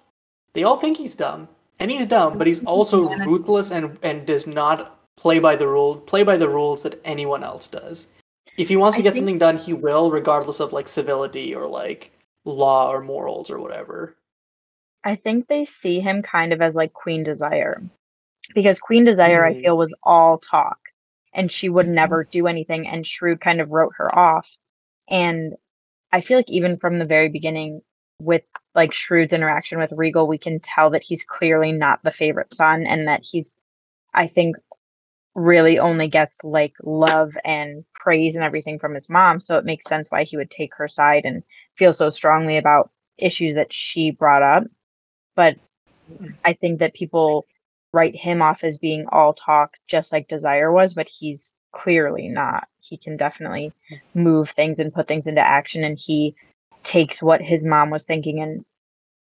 they 0.53 0.63
all 0.63 0.77
think 0.77 0.97
he's 0.97 1.15
dumb 1.15 1.49
and 1.81 1.91
he's 1.91 2.07
dumb 2.07 2.39
but 2.39 2.47
he's 2.47 2.65
also 2.65 3.09
ruthless 3.27 3.73
and 3.73 3.99
and 4.03 4.27
does 4.27 4.47
not 4.47 5.01
play 5.17 5.39
by 5.39 5.57
the 5.57 5.67
rule, 5.67 5.97
play 5.97 6.23
by 6.23 6.37
the 6.37 6.49
rules 6.49 6.83
that 6.85 7.01
anyone 7.05 7.43
else 7.43 7.67
does. 7.69 8.07
If 8.57 8.69
he 8.69 8.77
wants 8.77 8.97
to 8.97 9.03
I 9.03 9.05
get 9.05 9.13
think- 9.15 9.23
something 9.23 9.39
done, 9.39 9.57
he 9.59 9.73
will, 9.73 10.11
regardless 10.11 10.61
of 10.61 10.73
like 10.73 10.89
civility 10.89 11.55
or 11.55 11.67
like 11.67 12.13
law 12.45 12.91
or 12.91 13.01
morals 13.01 13.51
or 13.51 13.59
whatever. 13.59 14.17
I 15.03 15.17
think 15.17 15.49
they 15.49 15.65
see 15.65 16.01
him 16.01 16.23
kind 16.23 16.53
of 16.53 16.63
as 16.63 16.75
like 16.75 16.93
Queen 16.93 17.25
Desire. 17.25 17.83
Because 18.55 18.79
Queen 18.79 19.05
Desire, 19.05 19.45
I 19.45 19.55
Mm. 19.55 19.61
feel, 19.61 19.77
was 19.77 19.95
all 20.03 20.39
talk 20.39 20.79
and 21.33 21.51
she 21.51 21.69
would 21.69 21.87
Mhm. 21.87 21.91
never 21.95 22.25
do 22.25 22.47
anything. 22.47 22.87
And 22.87 23.07
Shrewd 23.07 23.41
kind 23.41 23.61
of 23.61 23.71
wrote 23.71 23.95
her 23.97 24.17
off. 24.17 24.57
And 25.09 25.57
I 26.13 26.21
feel 26.21 26.39
like 26.39 26.49
even 26.51 26.77
from 26.77 26.99
the 26.99 27.05
very 27.07 27.29
beginning, 27.29 27.83
with 28.21 28.45
like 28.75 28.93
Shrewd's 28.93 29.33
interaction 29.33 29.79
with 29.79 29.93
Regal, 29.93 30.27
we 30.27 30.39
can 30.39 30.61
tell 30.61 30.91
that 30.91 31.03
he's 31.03 31.25
clearly 31.25 31.73
not 31.73 32.03
the 32.03 32.11
favorite 32.13 32.55
son 32.55 32.87
and 32.87 33.09
that 33.09 33.23
he's, 33.25 33.57
I 34.15 34.27
think, 34.29 34.57
really 35.35 35.79
only 35.79 36.09
gets 36.09 36.43
like 36.45 36.75
love 36.83 37.37
and 37.45 37.85
praise 37.95 38.37
and 38.37 38.45
everything 38.45 38.79
from 38.79 38.95
his 38.95 39.09
mom. 39.09 39.41
So 39.41 39.59
it 39.59 39.65
makes 39.65 39.89
sense 39.89 40.11
why 40.11 40.25
he 40.25 40.37
would 40.37 40.51
take 40.51 40.75
her 40.77 40.89
side 40.89 41.25
and 41.25 41.43
feel 41.77 41.93
so 41.93 42.11
strongly 42.11 42.57
about 42.57 42.91
issues 43.19 43.55
that 43.57 43.73
she 43.73 44.11
brought 44.11 44.43
up. 44.43 44.65
But 45.35 45.57
I 46.45 46.53
think 46.53 46.79
that 46.79 46.95
people 46.95 47.47
write 47.93 48.15
him 48.15 48.43
off 48.43 48.65
as 48.65 48.79
being 48.79 49.07
all 49.11 49.33
talk, 49.33 49.77
just 49.89 50.13
like 50.13 50.29
Desire 50.29 50.73
was, 50.73 50.95
but 50.95 51.09
he's 51.09 51.55
clearly 51.73 52.29
not. 52.29 52.69
He 52.81 52.97
can 52.97 53.17
definitely 53.17 53.73
move 54.15 54.51
things 54.51 54.79
and 54.79 54.95
put 54.95 55.09
things 55.09 55.27
into 55.27 55.41
action, 55.41 55.83
and 55.85 55.99
he 55.99 56.35
takes 56.83 57.23
what 57.23 57.41
his 57.41 57.65
mom 57.65 57.91
was 57.91 58.05
thinking 58.05 58.41
and 58.41 58.65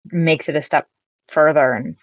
makes 0.05 0.49
it 0.49 0.55
a 0.55 0.61
step 0.61 0.87
further 1.29 1.73
and 1.73 1.95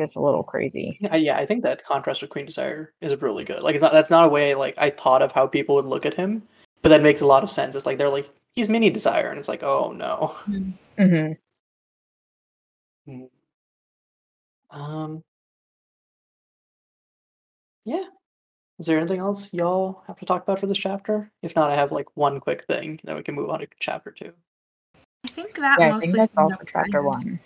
gets 0.00 0.16
a 0.16 0.20
little 0.20 0.42
crazy. 0.42 0.98
Yeah, 1.00 1.16
yeah, 1.16 1.36
I 1.38 1.46
think 1.46 1.62
that 1.62 1.84
contrast 1.84 2.22
with 2.22 2.30
Queen 2.30 2.46
Desire 2.46 2.92
is 3.00 3.20
really 3.20 3.44
good. 3.44 3.62
Like, 3.62 3.74
it's 3.74 3.82
not, 3.82 3.92
that's 3.92 4.10
not 4.10 4.24
a 4.24 4.28
way 4.28 4.54
like 4.54 4.74
I 4.78 4.90
thought 4.90 5.22
of 5.22 5.32
how 5.32 5.46
people 5.46 5.74
would 5.76 5.84
look 5.84 6.06
at 6.06 6.14
him, 6.14 6.42
but 6.82 6.88
that 6.88 7.02
makes 7.02 7.20
a 7.20 7.26
lot 7.26 7.42
of 7.42 7.50
sense. 7.50 7.76
It's 7.76 7.86
like 7.86 7.98
they're 7.98 8.08
like 8.08 8.28
he's 8.54 8.68
mini 8.68 8.90
Desire, 8.90 9.30
and 9.30 9.38
it's 9.38 9.48
like, 9.48 9.62
oh 9.62 9.92
no. 9.92 10.34
hmm 10.98 11.32
Um. 14.70 15.22
Yeah. 17.84 18.04
Is 18.78 18.86
there 18.86 18.98
anything 18.98 19.18
else 19.18 19.52
y'all 19.52 20.02
have 20.06 20.18
to 20.20 20.24
talk 20.24 20.42
about 20.42 20.58
for 20.58 20.66
this 20.66 20.78
chapter? 20.78 21.30
If 21.42 21.54
not, 21.54 21.70
I 21.70 21.74
have 21.74 21.92
like 21.92 22.06
one 22.14 22.40
quick 22.40 22.64
thing, 22.64 22.98
then 23.04 23.16
we 23.16 23.22
can 23.22 23.34
move 23.34 23.50
on 23.50 23.60
to 23.60 23.68
chapter 23.78 24.10
two. 24.10 24.32
I 25.24 25.28
think 25.28 25.56
that 25.56 25.78
Yeah, 25.78 25.86
I 25.86 25.90
mostly 25.90 26.12
think 26.12 26.22
that's 26.22 26.32
all 26.38 26.48
for 26.48 26.54
up 26.54 26.68
chapter 26.72 27.02
one. 27.02 27.40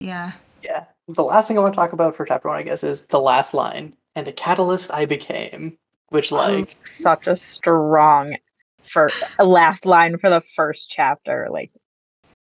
Yeah. 0.00 0.32
Yeah. 0.62 0.86
The 1.14 1.22
last 1.22 1.48
thing 1.48 1.58
I 1.58 1.60
want 1.60 1.74
to 1.74 1.76
talk 1.76 1.92
about 1.92 2.14
for 2.14 2.24
chapter 2.24 2.48
one, 2.48 2.58
I 2.58 2.62
guess, 2.62 2.84
is 2.84 3.02
the 3.02 3.20
last 3.20 3.54
line. 3.54 3.94
And 4.16 4.26
a 4.28 4.32
catalyst 4.32 4.92
I 4.92 5.06
became. 5.06 5.78
Which 6.08 6.32
like 6.32 6.76
Such 6.84 7.28
a 7.28 7.36
strong 7.36 8.36
for 8.84 9.10
last 9.38 9.86
line 9.86 10.18
for 10.18 10.28
the 10.28 10.40
first 10.40 10.90
chapter. 10.90 11.48
Like, 11.50 11.70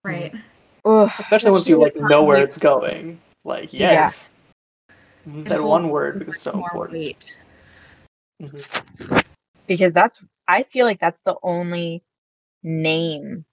Right. 0.04 0.34
ugh. 0.84 1.12
especially 1.20 1.52
once 1.52 1.68
you 1.68 1.78
like 1.80 1.96
know 1.96 2.24
where 2.24 2.44
it's 2.44 2.58
going. 2.58 3.22
Like, 3.44 3.72
yes. 3.74 4.32
It 5.28 5.46
That 5.46 5.64
one 5.64 5.90
word 5.90 6.28
is 6.28 6.42
so 6.42 6.54
important. 6.54 6.98
weight. 6.98 7.38
Mhm. 8.42 9.24
because 9.68 9.94
that's 9.94 10.24
I 10.48 10.64
feel 10.64 10.86
like 10.88 11.00
that's 11.00 11.22
the 11.22 11.36
only 11.44 12.04
name 12.64 13.46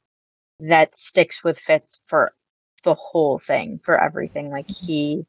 that 0.61 0.97
sticks 0.97 1.45
with 1.45 1.59
Fitz 1.61 2.01
for 2.09 2.33
the 2.89 2.95
whole 2.95 3.39
thing, 3.39 3.79
for 3.85 4.03
everything. 4.03 4.51
Like 4.51 4.69
he 4.71 5.27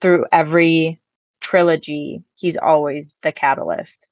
through 0.00 0.24
every 0.32 1.00
trilogy, 1.40 2.22
he's 2.34 2.56
always 2.56 3.14
the 3.22 3.30
catalyst. 3.32 4.06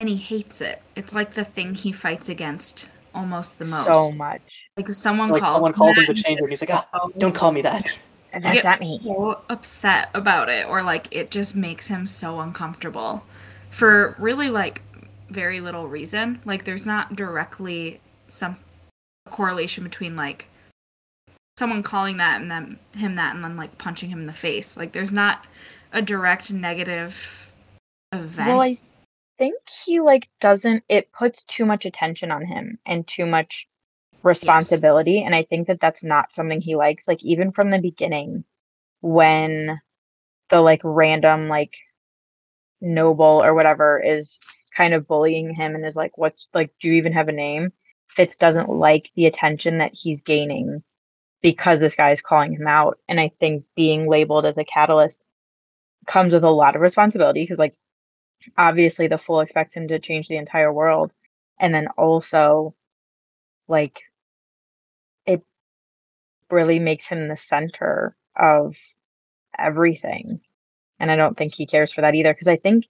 And 0.00 0.08
he 0.08 0.16
hates 0.16 0.60
it. 0.60 0.82
It's 0.96 1.14
like 1.14 1.34
the 1.34 1.44
thing 1.44 1.74
he 1.74 1.92
fights 1.92 2.28
against 2.28 2.90
almost 3.14 3.58
the 3.58 3.64
most. 3.64 3.84
So 3.84 4.10
much. 4.12 4.42
like 4.76 4.88
if 4.88 4.96
someone 4.96 5.28
Like 5.28 5.42
calls 5.42 5.56
someone 5.56 5.72
calls 5.72 5.96
him 5.98 6.06
that, 6.06 6.16
to 6.16 6.22
change 6.22 6.38
it, 6.38 6.42
and 6.42 6.50
he's 6.50 6.62
like, 6.62 6.70
ah, 6.72 6.88
oh, 6.94 7.12
don't 7.18 7.34
call 7.34 7.52
me 7.52 7.62
that. 7.62 8.00
And 8.32 8.42
Yeah. 8.44 8.54
that's 8.54 8.64
not 8.64 8.80
me. 8.80 9.00
so 9.04 9.40
upset 9.48 10.08
about 10.14 10.48
it 10.48 10.66
or 10.66 10.82
like 10.82 11.06
it 11.10 11.30
just 11.30 11.54
makes 11.54 11.86
him 11.88 12.06
so 12.06 12.40
uncomfortable 12.40 13.24
for 13.68 14.16
really 14.18 14.48
like 14.50 14.82
very 15.28 15.60
little 15.60 15.86
reason 15.86 16.40
like 16.44 16.64
there's 16.64 16.84
not 16.86 17.14
directly 17.14 18.00
some 18.26 18.56
correlation 19.30 19.84
between 19.84 20.16
like 20.16 20.48
someone 21.60 21.82
calling 21.82 22.16
that 22.16 22.40
and 22.40 22.50
then 22.50 22.78
him 22.96 23.16
that 23.16 23.34
and 23.34 23.44
then 23.44 23.54
like 23.54 23.76
punching 23.76 24.08
him 24.08 24.20
in 24.20 24.26
the 24.26 24.32
face. 24.32 24.78
Like 24.78 24.92
there's 24.92 25.12
not 25.12 25.46
a 25.92 26.00
direct 26.00 26.50
negative 26.50 27.52
event. 28.12 28.48
Well, 28.48 28.62
I 28.62 28.78
think 29.38 29.60
he 29.84 30.00
like 30.00 30.30
doesn't 30.40 30.84
it 30.88 31.12
puts 31.12 31.44
too 31.44 31.66
much 31.66 31.84
attention 31.84 32.30
on 32.30 32.46
him 32.46 32.78
and 32.86 33.06
too 33.06 33.26
much 33.26 33.68
responsibility 34.22 35.22
and 35.22 35.34
I 35.34 35.42
think 35.42 35.68
that 35.68 35.80
that's 35.80 36.02
not 36.02 36.32
something 36.32 36.62
he 36.62 36.76
likes. 36.76 37.06
Like 37.06 37.22
even 37.22 37.52
from 37.52 37.70
the 37.70 37.78
beginning 37.78 38.44
when 39.02 39.78
the 40.48 40.62
like 40.62 40.80
random 40.82 41.48
like 41.48 41.74
noble 42.80 43.42
or 43.44 43.54
whatever 43.54 44.02
is 44.02 44.38
kind 44.74 44.94
of 44.94 45.06
bullying 45.06 45.54
him 45.54 45.74
and 45.74 45.84
is 45.84 45.96
like 45.96 46.16
what's 46.16 46.48
like 46.54 46.70
do 46.80 46.88
you 46.88 46.94
even 46.94 47.12
have 47.12 47.28
a 47.28 47.32
name? 47.32 47.70
Fitz 48.08 48.38
doesn't 48.38 48.70
like 48.70 49.10
the 49.14 49.26
attention 49.26 49.76
that 49.78 49.92
he's 49.92 50.22
gaining 50.22 50.82
because 51.42 51.80
this 51.80 51.94
guy 51.94 52.12
is 52.12 52.20
calling 52.20 52.52
him 52.52 52.66
out. 52.66 52.98
And 53.08 53.20
I 53.20 53.28
think 53.28 53.64
being 53.76 54.08
labeled 54.08 54.46
as 54.46 54.58
a 54.58 54.64
catalyst 54.64 55.24
comes 56.06 56.32
with 56.32 56.44
a 56.44 56.50
lot 56.50 56.76
of 56.76 56.82
responsibility 56.82 57.42
because 57.42 57.58
like 57.58 57.76
obviously 58.56 59.06
the 59.06 59.18
fool 59.18 59.40
expects 59.40 59.74
him 59.74 59.88
to 59.88 59.98
change 59.98 60.28
the 60.28 60.36
entire 60.36 60.72
world. 60.72 61.14
And 61.58 61.74
then 61.74 61.88
also 61.98 62.74
like 63.68 64.02
it 65.26 65.42
really 66.50 66.78
makes 66.78 67.06
him 67.06 67.28
the 67.28 67.36
center 67.36 68.16
of 68.36 68.76
everything. 69.58 70.40
And 70.98 71.10
i 71.10 71.16
don't 71.16 71.36
think 71.36 71.54
he 71.54 71.66
cares 71.66 71.92
for 71.92 72.02
that 72.02 72.14
either 72.14 72.32
because 72.32 72.48
i 72.48 72.56
think 72.56 72.86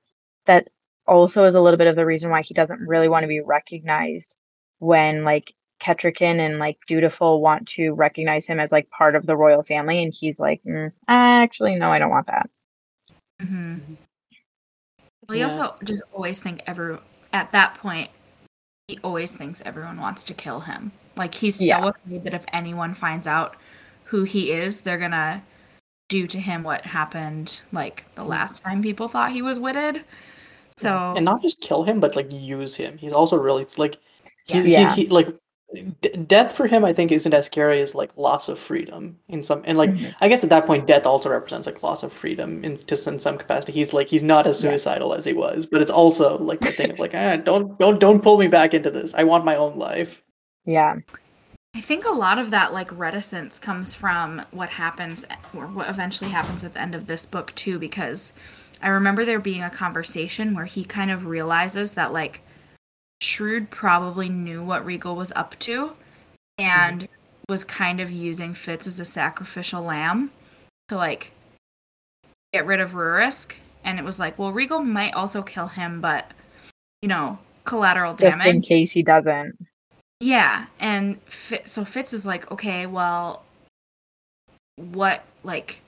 that 0.47 0.69
also 1.07 1.45
is 1.45 1.55
a 1.55 1.61
little 1.61 1.79
bit 1.79 1.87
of 1.87 1.97
the 1.97 2.07
reason 2.07 2.31
why 2.31 2.43
he 2.43 2.55
doesn't 2.55 2.81
really 2.81 3.09
want 3.09 3.23
to 3.25 3.29
be 3.29 3.41
recognized 3.41 4.37
when 4.79 5.25
like 5.25 5.55
Kettricken 5.81 6.39
and 6.39 6.59
like 6.59 6.79
Dutiful 6.87 7.41
want 7.41 7.67
to 7.69 7.93
recognize 7.93 8.47
him 8.47 8.61
as 8.61 8.73
like 8.73 8.89
part 8.91 9.15
of 9.17 9.27
the 9.27 9.37
royal 9.37 9.63
family 9.63 10.03
and 10.03 10.13
he's 10.13 10.39
like 10.39 10.61
mm, 10.65 10.93
actually 11.09 11.75
no 11.77 11.91
i 11.91 11.99
don't 11.99 12.11
want 12.11 12.27
that 12.27 12.51
Mm-hmm. 13.43 13.95
well 15.29 15.35
he 15.35 15.39
Yeah. 15.41 15.45
also 15.47 15.75
just 15.85 16.03
always 16.13 16.41
think 16.41 16.63
every 16.67 16.99
at 17.33 17.51
that 17.53 17.75
point 17.75 18.11
he 18.89 18.99
always 19.03 19.33
thinks 19.35 19.63
everyone 19.65 19.99
wants 19.99 20.23
to 20.25 20.35
kill 20.35 20.61
him 20.61 20.93
like 21.17 21.35
he's 21.35 21.61
Yeah. 21.61 21.81
so 21.81 21.89
afraid 21.89 22.25
that 22.25 22.35
if 22.35 22.45
anyone 22.53 22.95
finds 22.95 23.27
out 23.27 23.57
who 24.05 24.25
he 24.25 24.53
is 24.53 24.83
they're 24.83 24.99
gonna 24.99 25.43
do 26.09 26.27
to 26.27 26.39
him 26.39 26.63
what 26.63 26.85
happened 26.85 27.63
like 27.73 28.05
the 28.17 28.25
last 28.25 28.63
time 28.63 28.83
people 28.83 29.09
thought 29.09 29.33
he 29.33 29.41
was 29.43 29.59
witted 29.59 30.05
so 30.77 31.13
and 31.15 31.25
not 31.27 31.43
just 31.43 31.61
kill 31.61 31.85
him, 31.85 32.01
but 32.01 32.17
like 32.17 32.33
use 32.33 32.75
him. 32.75 32.97
He's 32.97 33.13
also 33.13 33.37
really 33.37 33.67
like 33.77 33.99
he's 34.47 34.65
Yeah. 34.67 34.95
He, 34.95 35.03
he 35.03 35.09
like 35.11 35.29
d- 36.01 36.09
death 36.27 36.53
for 36.55 36.67
him. 36.67 36.85
I 36.85 36.93
think 36.93 37.13
isn't 37.13 37.33
as 37.33 37.47
scary 37.47 37.81
as 37.81 37.95
like 37.95 38.11
loss 38.17 38.49
of 38.49 38.59
freedom 38.59 39.19
in 39.29 39.43
some 39.43 39.63
and 39.65 39.79
like 39.79 39.91
Mhm. 39.91 40.15
I 40.21 40.29
guess 40.29 40.43
at 40.45 40.51
that 40.51 40.67
point 40.67 40.87
death 40.87 41.07
also 41.07 41.31
represents 41.31 41.67
like 41.67 41.83
loss 41.83 42.03
of 42.03 42.13
freedom 42.13 42.65
in 42.65 42.77
just 42.87 43.07
in 43.07 43.19
some 43.19 43.39
capacity. 43.39 43.73
He's 43.73 43.93
like 43.93 44.09
he's 44.09 44.23
not 44.23 44.47
as 44.47 44.63
Yeah. 44.63 44.71
suicidal 44.71 45.15
as 45.15 45.25
he 45.25 45.33
was, 45.33 45.67
but 45.67 45.81
it's 45.83 45.91
also 45.91 46.39
like 46.39 46.61
the 46.61 46.73
thing 46.73 46.91
of 46.91 46.99
like 46.99 47.15
ah, 47.15 47.37
don't 47.37 47.79
don't 47.79 47.99
don't 48.01 48.23
pull 48.23 48.39
me 48.39 48.49
back 48.49 48.75
into 48.75 48.91
this. 48.91 49.15
I 49.15 49.25
want 49.25 49.45
my 49.45 49.57
own 49.57 49.79
life. 49.79 50.23
yeah 50.67 50.97
I 51.75 51.81
think 51.81 52.05
a 52.05 52.11
lot 52.11 52.39
of 52.39 52.51
that 52.51 52.73
like 52.73 52.91
reticence 52.99 53.61
comes 53.61 53.95
from 53.95 54.43
what 54.51 54.71
happens 54.71 55.25
or 55.57 55.67
what 55.69 55.89
eventually 55.89 56.31
happens 56.31 56.65
at 56.65 56.75
the 56.75 56.81
end 56.83 56.97
of 56.97 57.07
this 57.07 57.25
book 57.27 57.55
too 57.55 57.79
because 57.79 58.33
I 58.83 58.89
remember 58.89 59.25
there 59.25 59.39
being 59.39 59.63
a 59.63 59.71
conversation 59.71 60.53
where 60.55 60.65
he 60.65 60.83
kind 60.85 61.11
of 61.13 61.27
realizes 61.27 61.95
that 61.95 62.13
like 62.13 62.43
Shrewd 63.21 63.71
probably 63.71 64.29
knew 64.29 64.63
what 64.63 64.85
Regal 64.85 65.17
was 65.17 65.33
up 65.37 65.59
to 65.61 65.93
and 66.59 67.03
mm-hmm. 67.03 67.13
was 67.49 67.65
kind 67.65 68.01
of 68.01 68.11
using 68.11 68.55
Fitz 68.55 68.87
as 68.87 68.99
a 68.99 69.05
sacrificial 69.05 69.83
lamb 69.83 70.31
to 70.89 70.97
like 70.97 71.33
get 72.53 72.67
rid 72.67 72.81
of 72.81 72.93
Rurisk. 72.93 73.53
And 73.85 73.99
it 73.99 74.05
was 74.05 74.19
like 74.19 74.39
well 74.39 74.53
Regal 74.53 74.81
might 74.81 75.15
also 75.15 75.43
kill 75.43 75.69
him 75.69 76.01
but 76.01 76.31
you 77.03 77.09
know 77.09 77.39
collateral 77.65 78.15
just 78.15 78.39
damage. 78.39 78.55
in 78.55 78.63
case 78.63 78.93
he 78.93 79.03
doesn't. 79.03 79.57
Yeah, 80.21 80.67
and 80.79 81.21
Fitz, 81.23 81.73
so 81.73 81.85
Fitz 81.85 82.13
is 82.13 82.27
like, 82.27 82.51
okay, 82.51 82.87
well, 82.87 83.43
what 84.77 85.25
like 85.45 85.81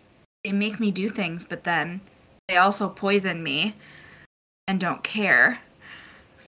they 0.43 0.53
make 0.53 0.81
me 0.81 0.91
do 0.91 1.09
things, 1.09 1.45
but 1.45 1.65
then 1.65 2.01
they 2.49 2.57
also 2.57 2.89
poison 2.89 3.43
me 3.43 3.75
and 4.67 4.81
don't 4.81 5.03
care. 5.03 5.61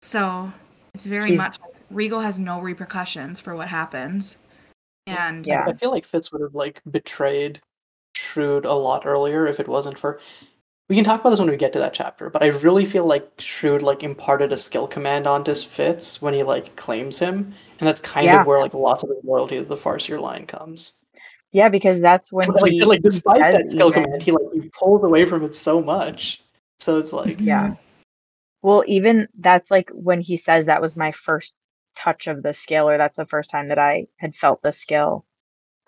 So 0.02 0.52
it's 0.98 1.06
very 1.06 1.30
He's- 1.30 1.38
much 1.38 1.60
like 1.60 1.70
Regal 1.90 2.20
has 2.20 2.40
no 2.40 2.60
repercussions 2.60 3.38
for 3.38 3.54
what 3.54 3.68
happens, 3.68 4.36
and 5.06 5.46
Yeah. 5.46 5.64
I 5.66 5.74
feel 5.74 5.92
like 5.92 6.04
Fitz 6.04 6.32
would 6.32 6.42
have 6.42 6.56
like 6.56 6.82
betrayed 6.90 7.60
Shrewd 8.16 8.64
a 8.64 8.72
lot 8.74 9.06
earlier 9.06 9.46
if 9.46 9.60
it 9.60 9.68
wasn't 9.68 9.96
for 9.96 10.18
we 10.88 10.96
can 10.96 11.04
talk 11.04 11.20
about 11.20 11.30
this 11.30 11.38
when 11.38 11.48
we 11.50 11.56
get 11.56 11.72
to 11.74 11.78
that 11.78 11.92
chapter, 11.92 12.30
but 12.30 12.42
I 12.42 12.46
really 12.46 12.84
feel 12.86 13.04
like 13.06 13.30
Shrewd 13.38 13.82
like 13.82 14.02
imparted 14.02 14.52
a 14.52 14.56
skill 14.56 14.88
command 14.88 15.26
onto 15.28 15.54
Fitz 15.54 16.20
when 16.20 16.34
he 16.34 16.42
like 16.42 16.74
claims 16.74 17.18
him, 17.20 17.54
and 17.78 17.86
that's 17.86 18.00
kind 18.00 18.26
Yeah. 18.26 18.40
of 18.40 18.46
where 18.48 18.58
like 18.60 18.74
lots 18.74 19.04
of 19.04 19.10
his 19.10 19.22
loyalty 19.22 19.58
to 19.58 19.64
the 19.64 19.76
Farseer 19.76 20.20
line 20.20 20.46
comes. 20.46 20.94
Yeah, 21.52 21.68
because 21.68 22.00
that's 22.00 22.32
when 22.32 22.48
like, 22.50 22.72
he 22.72 22.82
like 22.82 23.02
despite 23.02 23.40
that 23.40 23.70
skill 23.70 23.90
even- 23.90 24.02
command, 24.04 24.22
he 24.22 24.32
like 24.32 24.52
he 24.52 24.68
pulls 24.76 25.04
away 25.04 25.24
from 25.24 25.44
it 25.44 25.54
so 25.54 25.80
much. 25.80 26.42
So 26.80 26.98
it's 26.98 27.12
like 27.12 27.38
Yeah. 27.40 27.74
Well, 28.62 28.84
even 28.86 29.28
that's 29.38 29.70
like 29.70 29.90
when 29.92 30.20
he 30.20 30.36
says 30.36 30.66
that 30.66 30.82
was 30.82 30.96
my 30.96 31.12
first 31.12 31.56
touch 31.96 32.26
of 32.26 32.42
the 32.42 32.54
skill, 32.54 32.88
or 32.88 32.98
that's 32.98 33.16
the 33.16 33.26
first 33.26 33.50
time 33.50 33.68
that 33.68 33.78
I 33.78 34.06
had 34.16 34.34
felt 34.36 34.62
the 34.62 34.72
skill. 34.72 35.24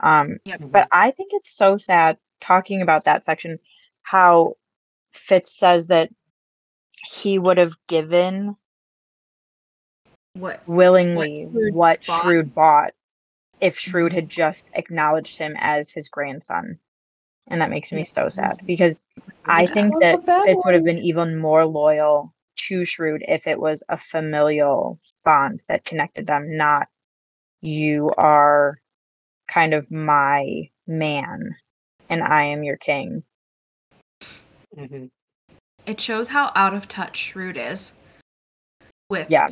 Um, 0.00 0.38
Yep. 0.44 0.62
but 0.70 0.88
I 0.92 1.10
think 1.10 1.30
it's 1.32 1.54
so 1.56 1.76
sad 1.76 2.16
talking 2.40 2.82
about 2.82 3.04
that 3.04 3.24
section, 3.24 3.58
how 4.02 4.54
Fitz 5.12 5.56
says 5.58 5.88
that 5.88 6.10
he 7.08 7.38
would 7.38 7.58
have 7.58 7.74
given 7.88 8.56
What? 10.34 10.66
willingly 10.66 11.48
Shrewd 11.50 11.74
what 11.74 12.06
bought. 12.06 12.22
Shrewd 12.22 12.54
bought 12.54 12.94
if 13.60 13.78
Shrewd 13.78 14.12
had 14.12 14.28
just 14.28 14.68
acknowledged 14.74 15.36
him 15.36 15.54
as 15.58 15.90
his 15.90 16.08
grandson. 16.08 16.78
And 17.48 17.60
that 17.60 17.70
makes 17.70 17.90
me 17.92 18.04
so 18.04 18.28
sad 18.28 18.64
because 18.64 19.02
I 19.44 19.66
think 19.66 19.94
that 20.00 20.14
a 20.14 20.44
Fitz 20.44 20.60
would 20.64 20.74
have 20.74 20.84
been 20.84 20.98
even 20.98 21.36
more 21.36 21.66
loyal 21.66 22.32
to 22.70 22.84
Shrewd 22.84 23.24
if 23.26 23.48
it 23.48 23.58
was 23.58 23.82
a 23.88 23.98
familial 23.98 24.98
bond 25.24 25.62
that 25.68 25.84
connected 25.84 26.26
them, 26.26 26.56
not 26.56 26.86
you 27.60 28.12
are 28.16 28.78
kind 29.48 29.74
of 29.74 29.90
my 29.90 30.70
man 30.86 31.56
and 32.08 32.22
I 32.22 32.44
am 32.44 32.62
your 32.62 32.76
king. 32.76 33.24
Mhm. 34.76 35.10
It 35.84 36.00
shows 36.00 36.28
how 36.28 36.52
out 36.54 36.74
of 36.74 36.86
touch 36.86 37.16
Shrewd 37.16 37.56
is. 37.56 37.92
With 39.08 39.28
Yeah. 39.28 39.48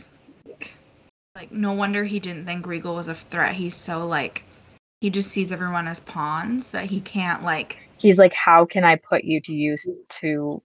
Like 1.34 1.50
no 1.50 1.72
wonder 1.72 2.04
he 2.04 2.20
didn't 2.20 2.46
think 2.46 2.66
Regal 2.66 2.94
was 2.94 3.08
a 3.08 3.14
threat. 3.14 3.56
He's 3.56 3.74
so 3.74 4.06
like 4.06 4.44
he 5.00 5.10
just 5.10 5.30
sees 5.30 5.50
everyone 5.50 5.88
as 5.88 6.00
pawns 6.00 6.70
that 6.70 6.86
he 6.86 7.00
can't 7.00 7.42
like 7.42 7.78
He's 7.98 8.16
like, 8.16 8.32
How 8.32 8.64
can 8.64 8.84
I 8.84 8.94
put 8.94 9.24
you 9.24 9.40
to 9.40 9.52
use 9.52 9.88
to 10.20 10.62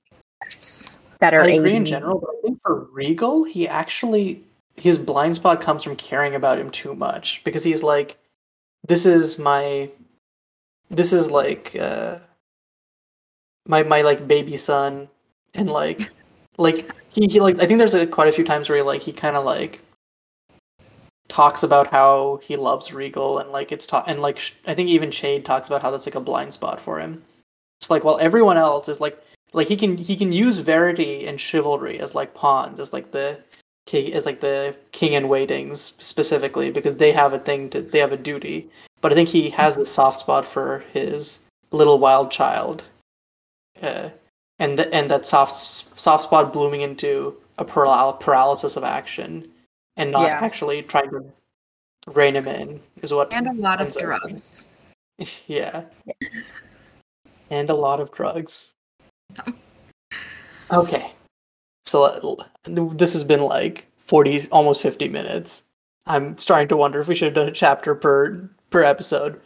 I 1.31 1.47
agree 1.55 1.75
in 1.75 1.85
general, 1.85 2.19
but 2.19 2.29
I 2.29 2.41
think 2.41 2.59
for 2.61 2.87
Regal, 2.91 3.43
he 3.43 3.67
actually 3.67 4.43
his 4.75 4.97
blind 4.97 5.35
spot 5.35 5.61
comes 5.61 5.83
from 5.83 5.95
caring 5.95 6.35
about 6.35 6.57
him 6.57 6.69
too 6.69 6.95
much 6.95 7.41
because 7.43 7.63
he's 7.63 7.83
like, 7.83 8.17
this 8.87 9.05
is 9.05 9.37
my, 9.37 9.89
this 10.89 11.13
is 11.13 11.29
like 11.29 11.75
uh, 11.75 12.17
my 13.67 13.83
my 13.83 14.01
like 14.01 14.27
baby 14.27 14.57
son, 14.57 15.07
and 15.53 15.69
like, 15.69 16.11
like 16.57 16.93
he, 17.09 17.27
he 17.27 17.39
like 17.39 17.61
I 17.61 17.65
think 17.65 17.77
there's 17.77 17.95
a, 17.95 18.07
quite 18.07 18.27
a 18.27 18.33
few 18.33 18.43
times 18.43 18.69
where 18.69 18.77
he 18.77 18.81
like 18.83 19.01
he 19.01 19.13
kind 19.13 19.37
of 19.37 19.45
like 19.45 19.81
talks 21.29 21.63
about 21.63 21.87
how 21.87 22.39
he 22.43 22.55
loves 22.55 22.93
Regal 22.93 23.39
and 23.39 23.49
like 23.51 23.71
it's 23.71 23.87
ta- 23.87 24.03
and 24.07 24.21
like 24.21 24.39
sh- 24.39 24.53
I 24.67 24.73
think 24.73 24.89
even 24.89 25.09
Chade 25.09 25.45
talks 25.45 25.67
about 25.67 25.81
how 25.81 25.89
that's 25.89 26.05
like 26.05 26.15
a 26.15 26.19
blind 26.19 26.53
spot 26.53 26.79
for 26.79 26.99
him. 26.99 27.23
It's 27.79 27.89
like 27.89 28.03
while 28.03 28.19
everyone 28.19 28.57
else 28.57 28.89
is 28.89 28.99
like 28.99 29.21
like 29.53 29.67
he 29.67 29.75
can 29.77 29.97
he 29.97 30.15
can 30.15 30.31
use 30.31 30.57
verity 30.59 31.25
and 31.27 31.39
chivalry 31.39 31.99
as 31.99 32.13
like 32.15 32.33
pawns 32.33 32.79
as 32.79 32.93
like 32.93 33.11
the 33.11 33.39
king 33.85 34.13
as 34.13 34.25
like 34.25 34.39
the 34.41 34.75
king 34.91 35.13
in 35.13 35.27
waitings 35.27 35.93
specifically 35.99 36.71
because 36.71 36.95
they 36.95 37.11
have 37.11 37.33
a 37.33 37.39
thing 37.39 37.69
to 37.69 37.81
they 37.81 37.99
have 37.99 38.11
a 38.13 38.17
duty 38.17 38.69
but 39.01 39.11
i 39.11 39.15
think 39.15 39.29
he 39.29 39.49
has 39.49 39.75
the 39.75 39.85
soft 39.85 40.19
spot 40.19 40.45
for 40.45 40.83
his 40.93 41.39
little 41.71 41.99
wild 41.99 42.31
child 42.31 42.83
uh, 43.81 44.09
and 44.59 44.77
th- 44.77 44.89
and 44.93 45.09
that 45.11 45.25
soft 45.25 45.55
soft 45.55 46.23
spot 46.23 46.53
blooming 46.53 46.81
into 46.81 47.35
a 47.57 47.65
paral- 47.65 48.19
paralysis 48.19 48.77
of 48.77 48.83
action 48.83 49.47
and 49.97 50.11
not 50.11 50.27
Yeah. 50.27 50.39
actually 50.41 50.81
trying 50.83 51.09
to 51.09 51.25
rein 52.07 52.35
him 52.35 52.47
in 52.47 52.79
is 53.01 53.13
what 53.13 53.31
and 53.33 53.47
a 53.47 53.53
lot 53.53 53.81
of 53.81 53.95
drugs. 53.97 54.67
yeah. 55.47 55.83
And 57.49 57.69
a 57.69 57.75
lot 57.75 57.99
of 57.99 58.11
drugs. 58.11 58.72
Okay. 60.71 61.11
So 61.85 62.37
this 62.65 63.13
has 63.13 63.23
been 63.23 63.41
like 63.41 63.87
40 63.97 64.49
almost 64.51 64.81
50 64.81 65.07
minutes. 65.09 65.63
I'm 66.05 66.37
starting 66.37 66.67
to 66.69 66.77
wonder 66.77 66.99
if 66.99 67.07
we 67.07 67.15
should 67.15 67.27
have 67.27 67.35
done 67.35 67.47
a 67.47 67.51
chapter 67.51 67.95
per 67.95 68.49
per 68.69 68.81
episode. 68.81 69.39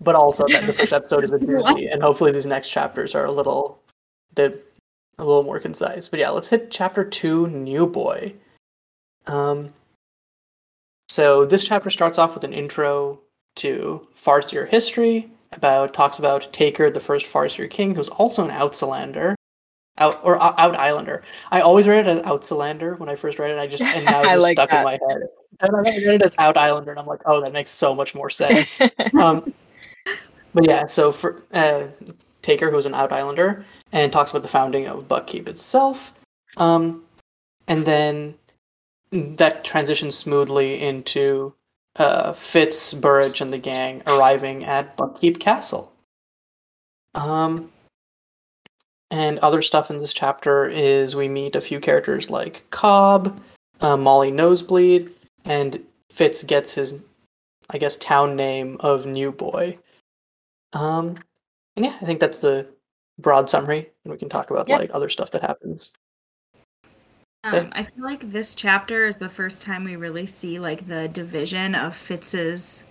But 0.00 0.14
also 0.14 0.44
that 0.48 0.66
the 0.66 0.72
first 0.72 0.92
episode 0.92 1.24
is 1.24 1.30
a 1.30 1.38
doozy 1.38 1.90
and 1.90 2.02
hopefully 2.02 2.32
these 2.32 2.46
next 2.46 2.68
chapters 2.68 3.14
are 3.14 3.24
a 3.24 3.32
little 3.32 3.78
the 4.34 4.60
a 5.18 5.24
little 5.24 5.44
more 5.44 5.60
concise. 5.60 6.08
But 6.08 6.20
yeah, 6.20 6.30
let's 6.30 6.48
hit 6.48 6.70
chapter 6.70 7.04
2 7.04 7.48
New 7.48 7.86
Boy. 7.86 8.34
Um 9.26 9.72
so 11.08 11.44
this 11.44 11.66
chapter 11.66 11.90
starts 11.90 12.18
off 12.18 12.34
with 12.34 12.44
an 12.44 12.52
intro 12.52 13.20
to 13.56 14.06
Farseer 14.14 14.68
history 14.68 15.30
about 15.56 15.94
talks 15.94 16.18
about 16.18 16.52
Taker, 16.52 16.90
the 16.90 17.00
first 17.00 17.26
Farseer 17.26 17.70
king, 17.70 17.94
who's 17.94 18.08
also 18.08 18.44
an 18.44 18.50
Outsalander, 18.50 19.34
out 19.98 20.20
or 20.24 20.40
uh, 20.40 20.54
Out 20.58 20.76
Islander. 20.76 21.22
I 21.50 21.60
always 21.60 21.86
read 21.86 22.06
it 22.06 22.10
as 22.10 22.22
Outsalander 22.22 22.98
when 22.98 23.08
I 23.08 23.16
first 23.16 23.38
read 23.38 23.50
it. 23.50 23.58
I 23.58 23.66
just 23.66 23.82
and 23.82 24.04
now 24.04 24.20
it's 24.22 24.32
just 24.32 24.42
like 24.42 24.56
stuck 24.56 24.72
in 24.72 24.84
my 24.84 24.92
head. 24.92 25.22
And 25.60 25.76
I 25.76 25.80
read 25.80 26.20
it 26.20 26.22
as 26.22 26.34
Out 26.38 26.56
Islander, 26.56 26.90
and 26.90 27.00
I'm 27.00 27.06
like, 27.06 27.20
oh, 27.26 27.40
that 27.40 27.52
makes 27.52 27.70
so 27.70 27.94
much 27.94 28.14
more 28.14 28.30
sense. 28.30 28.80
um, 29.18 29.52
but 30.52 30.66
yeah, 30.66 30.86
so 30.86 31.12
for 31.12 31.42
uh, 31.52 31.86
Taker, 32.42 32.70
who's 32.70 32.86
an 32.86 32.94
Out 32.94 33.12
Islander, 33.12 33.64
and 33.92 34.12
talks 34.12 34.30
about 34.30 34.42
the 34.42 34.48
founding 34.48 34.86
of 34.86 35.08
Buckkeep 35.08 35.48
itself, 35.48 36.12
um, 36.56 37.02
and 37.68 37.86
then 37.86 38.34
that 39.10 39.64
transitions 39.64 40.16
smoothly 40.16 40.80
into 40.80 41.54
uh, 41.96 42.32
Fitz, 42.32 42.94
Burrich, 42.94 43.40
and 43.40 43.52
the 43.52 43.58
gang 43.58 44.02
arriving 44.06 44.64
at 44.64 44.96
Buckkeep 44.96 45.38
Castle. 45.40 45.92
Um, 47.14 47.70
and 49.10 49.38
other 49.38 49.62
stuff 49.62 49.90
in 49.90 50.00
this 50.00 50.12
chapter 50.12 50.66
is 50.66 51.14
we 51.14 51.28
meet 51.28 51.54
a 51.54 51.60
few 51.60 51.78
characters 51.78 52.30
like 52.30 52.68
Cobb, 52.70 53.40
uh, 53.80 53.96
Molly 53.96 54.30
Nosebleed, 54.30 55.10
and 55.44 55.84
Fitz 56.10 56.42
gets 56.42 56.74
his, 56.74 57.00
I 57.70 57.78
guess, 57.78 57.96
town 57.98 58.34
name 58.34 58.76
of 58.80 59.06
New 59.06 59.30
Boy. 59.30 59.78
Um, 60.72 61.16
and 61.76 61.84
yeah, 61.84 61.96
I 62.00 62.04
think 62.04 62.18
that's 62.18 62.40
the 62.40 62.66
broad 63.20 63.48
summary, 63.48 63.88
and 64.04 64.12
we 64.12 64.18
can 64.18 64.28
talk 64.28 64.50
about 64.50 64.68
Yeah. 64.68 64.78
like 64.78 64.90
other 64.92 65.08
stuff 65.08 65.30
that 65.30 65.42
happens. 65.42 65.92
Um, 67.44 67.68
I 67.72 67.82
feel 67.82 68.02
like 68.02 68.30
this 68.30 68.54
chapter 68.54 69.06
is 69.06 69.18
the 69.18 69.28
first 69.28 69.60
time 69.60 69.84
we 69.84 69.96
really 69.96 70.26
see 70.26 70.58
like 70.58 70.88
the 70.88 71.08
division 71.08 71.74
of 71.74 71.94
Fitz's 71.94 72.84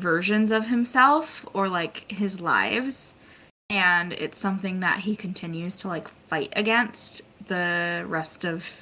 versions 0.00 0.52
of 0.52 0.66
himself 0.66 1.44
or 1.52 1.68
like 1.68 2.10
his 2.12 2.40
lives. 2.40 3.14
And 3.68 4.12
it's 4.12 4.38
something 4.38 4.80
that 4.80 5.00
he 5.00 5.16
continues 5.16 5.76
to 5.78 5.88
like 5.88 6.08
fight 6.28 6.52
against 6.54 7.22
the 7.48 8.04
rest 8.06 8.44
of 8.44 8.72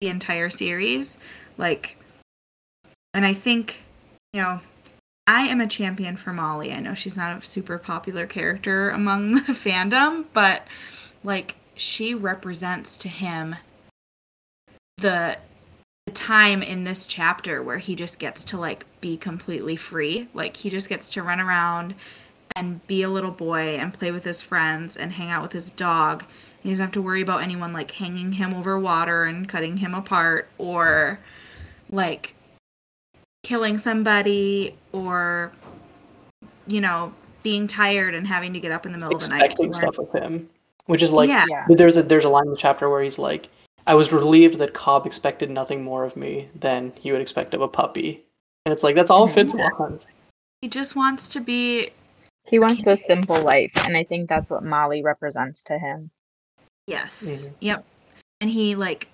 the 0.00 0.08
entire 0.08 0.48
series. 0.48 1.18
Like, 1.58 1.98
and 3.12 3.26
I 3.26 3.34
think, 3.34 3.82
you 4.32 4.40
know, 4.40 4.60
I 5.26 5.42
am 5.42 5.60
a 5.60 5.66
champion 5.66 6.16
for 6.16 6.32
Molly. 6.32 6.72
I 6.72 6.80
know 6.80 6.94
she's 6.94 7.16
not 7.16 7.36
a 7.36 7.46
super 7.46 7.76
popular 7.76 8.26
character 8.26 8.88
among 8.88 9.34
the 9.46 9.52
fandom, 9.52 10.24
but 10.32 10.66
like 11.22 11.56
she 11.74 12.14
represents 12.14 12.96
to 12.98 13.08
him 13.10 13.56
the 15.02 15.36
the 16.06 16.12
time 16.12 16.62
in 16.62 16.82
this 16.84 17.06
chapter 17.06 17.62
where 17.62 17.78
he 17.78 17.94
just 17.94 18.18
gets 18.18 18.42
to 18.42 18.58
like 18.58 18.86
be 19.00 19.16
completely 19.16 19.76
free. 19.76 20.28
Like 20.34 20.56
he 20.56 20.70
just 20.70 20.88
gets 20.88 21.10
to 21.10 21.22
run 21.22 21.38
around 21.38 21.94
and 22.56 22.84
be 22.86 23.02
a 23.02 23.08
little 23.08 23.30
boy 23.30 23.76
and 23.76 23.94
play 23.94 24.10
with 24.10 24.24
his 24.24 24.42
friends 24.42 24.96
and 24.96 25.12
hang 25.12 25.30
out 25.30 25.42
with 25.42 25.52
his 25.52 25.70
dog. 25.70 26.24
He 26.62 26.70
doesn't 26.70 26.84
have 26.86 26.92
to 26.92 27.02
worry 27.02 27.22
about 27.22 27.42
anyone 27.42 27.72
like 27.72 27.90
hanging 27.92 28.32
him 28.32 28.52
over 28.52 28.78
water 28.78 29.24
and 29.24 29.48
cutting 29.48 29.76
him 29.78 29.94
apart 29.94 30.48
or 30.58 31.20
like 31.88 32.34
killing 33.42 33.78
somebody 33.78 34.76
or 34.92 35.52
you 36.66 36.80
know 36.80 37.12
being 37.42 37.66
tired 37.66 38.14
and 38.14 38.26
having 38.26 38.52
to 38.52 38.60
get 38.60 38.70
up 38.72 38.86
in 38.86 38.92
the 38.92 38.98
middle 38.98 39.16
of 39.16 39.22
the 39.22 39.28
night. 39.28 39.42
expecting 39.42 39.72
stuff 39.72 39.98
of 39.98 40.10
him, 40.12 40.48
which 40.86 41.02
is 41.02 41.10
like 41.12 41.28
Yeah. 41.28 41.44
Yeah. 41.48 41.66
there's 41.68 41.96
a 41.96 42.02
there's 42.02 42.24
a 42.24 42.28
line 42.28 42.44
in 42.46 42.50
the 42.50 42.56
chapter 42.56 42.88
where 42.88 43.02
he's 43.02 43.18
like, 43.18 43.48
"I 43.86 43.94
was 43.94 44.12
relieved 44.12 44.58
that 44.58 44.74
Cobb 44.74 45.06
expected 45.06 45.50
nothing 45.50 45.82
more 45.82 46.04
of 46.04 46.16
me 46.16 46.48
than 46.54 46.92
he 47.00 47.12
would 47.12 47.20
expect 47.20 47.54
of 47.54 47.60
a 47.60 47.68
puppy," 47.68 48.24
and 48.64 48.72
it's 48.72 48.82
like 48.82 48.94
that's 48.94 49.10
all. 49.10 49.28
Fitz 49.28 49.54
wants. 49.54 50.06
He 50.60 50.68
just 50.68 50.94
wants 50.94 51.26
to 51.28 51.40
be 51.40 51.90
He 52.46 52.58
wants 52.58 52.86
a 52.86 52.96
simple 52.96 53.40
life, 53.42 53.72
and 53.76 53.96
I 53.96 54.04
think 54.04 54.28
that's 54.28 54.50
what 54.50 54.64
Molly 54.64 55.02
represents 55.02 55.64
to 55.64 55.78
him. 55.78 56.10
Yes. 56.86 57.22
Mhm. 57.48 57.54
Yep. 57.60 57.84
And 58.40 58.50
he 58.50 58.74
like 58.74 59.08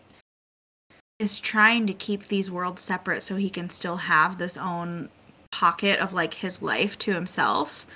is 1.18 1.40
trying 1.40 1.86
to 1.86 1.92
keep 1.92 2.28
these 2.28 2.50
worlds 2.50 2.82
separate 2.82 3.22
so 3.22 3.36
he 3.36 3.50
can 3.50 3.68
still 3.70 3.96
have 3.96 4.38
this 4.38 4.56
own 4.56 5.08
pocket 5.50 5.98
of 5.98 6.12
like 6.12 6.34
his 6.34 6.62
life 6.62 6.98
to 6.98 7.12
himself. 7.12 7.86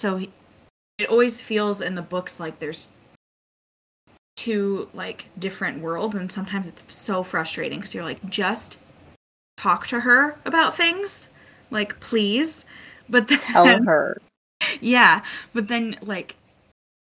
So 0.00 0.16
he, 0.16 0.32
it 0.98 1.08
always 1.08 1.42
feels 1.42 1.80
in 1.80 1.94
the 1.94 2.02
books 2.02 2.40
like 2.40 2.58
there's 2.58 2.88
two 4.40 4.88
like 4.94 5.26
different 5.38 5.82
worlds 5.82 6.16
and 6.16 6.32
sometimes 6.32 6.66
it's 6.66 6.82
so 6.88 7.22
frustrating 7.22 7.78
because 7.78 7.92
you're 7.94 8.02
like 8.02 8.26
just 8.30 8.78
talk 9.58 9.86
to 9.86 10.00
her 10.00 10.38
about 10.46 10.74
things 10.74 11.28
like 11.70 12.00
please 12.00 12.64
but 13.06 13.28
then 13.28 13.38
Tell 13.40 13.82
her. 13.84 14.16
yeah 14.80 15.22
but 15.52 15.68
then 15.68 15.94
like 16.00 16.36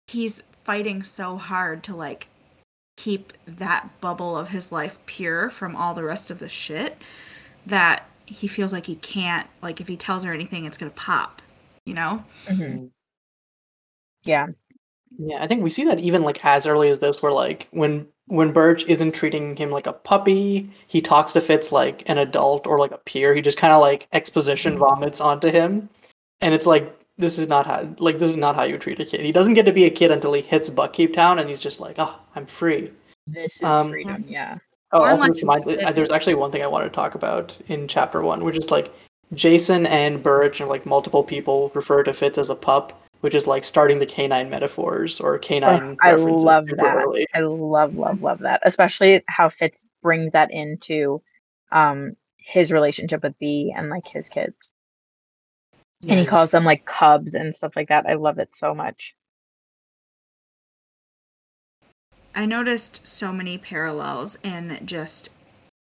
he's 0.06 0.44
fighting 0.62 1.02
so 1.02 1.36
hard 1.36 1.82
to 1.82 1.96
like 1.96 2.28
keep 2.96 3.32
that 3.46 3.88
bubble 4.00 4.38
of 4.38 4.50
his 4.50 4.70
life 4.70 4.96
pure 5.04 5.50
from 5.50 5.74
all 5.74 5.92
the 5.92 6.04
rest 6.04 6.30
of 6.30 6.38
the 6.38 6.48
shit 6.48 7.02
that 7.66 8.08
he 8.26 8.46
feels 8.46 8.72
like 8.72 8.86
he 8.86 8.94
can't 8.94 9.48
like 9.60 9.80
if 9.80 9.88
he 9.88 9.96
tells 9.96 10.22
her 10.22 10.32
anything 10.32 10.66
it's 10.66 10.78
gonna 10.78 10.92
pop 10.92 11.42
you 11.84 11.94
know 11.94 12.22
Mhm. 12.46 12.90
Yeah. 14.22 14.46
Yeah, 15.18 15.42
I 15.42 15.46
think 15.46 15.62
we 15.62 15.70
see 15.70 15.84
that 15.84 16.00
even 16.00 16.22
like 16.22 16.44
as 16.44 16.66
early 16.66 16.88
as 16.88 16.98
this, 16.98 17.22
where 17.22 17.32
like 17.32 17.68
when 17.70 18.06
when 18.26 18.52
Burrich 18.52 18.84
isn't 18.88 19.12
treating 19.12 19.54
him 19.56 19.70
like 19.70 19.86
a 19.86 19.92
puppy, 19.92 20.70
he 20.86 21.00
talks 21.00 21.32
to 21.32 21.40
Fitz 21.40 21.70
like 21.72 22.02
an 22.08 22.18
adult 22.18 22.66
or 22.66 22.78
like 22.78 22.90
a 22.90 22.98
peer. 22.98 23.34
He 23.34 23.42
just 23.42 23.58
kind 23.58 23.72
of 23.72 23.80
like 23.80 24.08
exposition 24.12 24.76
vomits 24.78 25.20
onto 25.20 25.50
him, 25.50 25.88
and 26.40 26.54
it's 26.54 26.66
like 26.66 26.98
this 27.16 27.38
is 27.38 27.46
not 27.48 27.66
how 27.66 27.88
like 27.98 28.18
this 28.18 28.30
is 28.30 28.36
not 28.36 28.56
how 28.56 28.64
you 28.64 28.78
treat 28.78 28.98
a 29.00 29.04
kid. 29.04 29.20
He 29.20 29.32
doesn't 29.32 29.54
get 29.54 29.66
to 29.66 29.72
be 29.72 29.84
a 29.84 29.90
kid 29.90 30.10
until 30.10 30.32
he 30.32 30.42
hits 30.42 30.70
Buckkeep 30.70 31.12
Town, 31.14 31.38
and 31.38 31.48
he's 31.48 31.60
just 31.60 31.80
like, 31.80 31.96
oh, 31.98 32.18
I'm 32.34 32.46
free. 32.46 32.90
This 33.26 33.56
is 33.56 33.62
Um, 33.62 33.90
freedom. 33.90 34.24
Yeah. 34.26 34.58
Oh, 34.92 35.00
Or 35.02 35.10
also 35.10 35.24
like 35.24 35.34
reminds 35.34 35.66
me, 35.66 35.76
Fitz- 35.76 35.92
there's 35.94 36.10
actually 36.10 36.34
one 36.34 36.50
thing 36.50 36.62
I 36.62 36.66
want 36.66 36.84
to 36.84 36.90
talk 36.90 37.14
about 37.14 37.56
in 37.68 37.88
chapter 37.88 38.22
one, 38.22 38.44
which 38.44 38.56
is 38.56 38.70
like 38.70 38.92
Jason 39.32 39.86
and 39.86 40.22
Burrich 40.22 40.60
and 40.60 40.68
like 40.68 40.86
multiple 40.86 41.22
people 41.24 41.70
refer 41.74 42.02
to 42.02 42.12
Fitz 42.12 42.38
as 42.38 42.50
a 42.50 42.54
pup, 42.54 43.00
which 43.24 43.34
is 43.34 43.46
like 43.46 43.64
starting 43.64 43.98
the 43.98 44.04
canine 44.04 44.50
metaphors 44.50 45.18
or 45.18 45.38
canine 45.38 45.96
I 46.02 46.12
love 46.12 46.66
that. 46.66 46.94
early. 46.94 47.26
I 47.32 47.40
love, 47.40 47.94
love, 47.94 48.20
love 48.20 48.40
that. 48.40 48.60
Especially 48.66 49.24
how 49.28 49.48
Fitz 49.48 49.88
brings 50.02 50.32
that 50.32 50.50
into 50.50 51.22
um 51.72 52.16
his 52.36 52.70
relationship 52.70 53.22
with 53.22 53.38
Bee 53.38 53.72
and 53.74 53.88
like 53.88 54.06
his 54.06 54.28
kids. 54.28 54.72
And 56.06 56.20
he 56.20 56.26
calls 56.26 56.50
them 56.50 56.66
like 56.66 56.84
cubs 56.84 57.34
and 57.34 57.54
stuff 57.54 57.76
like 57.76 57.88
that. 57.88 58.04
I 58.06 58.12
love 58.12 58.38
it 58.38 58.54
so 58.54 58.74
much. 58.74 59.16
I 62.34 62.44
noticed 62.44 63.06
so 63.06 63.32
many 63.32 63.56
parallels 63.56 64.36
in 64.42 64.82
just 64.84 65.30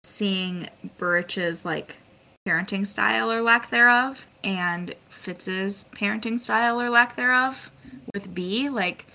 seeing 0.03 0.67
Burrich's 0.97 1.63
like 1.63 1.99
parenting 2.45 2.85
style 2.85 3.31
or 3.31 3.41
lack 3.41 3.69
thereof 3.69 4.25
and 4.43 4.93
Fitz's 5.29 5.85
parenting 5.91 6.39
style 6.39 6.81
or 6.81 6.89
lack 6.89 7.15
thereof 7.15 7.69
with 8.15 8.33
Bee. 8.33 8.67
Like, 8.67 9.05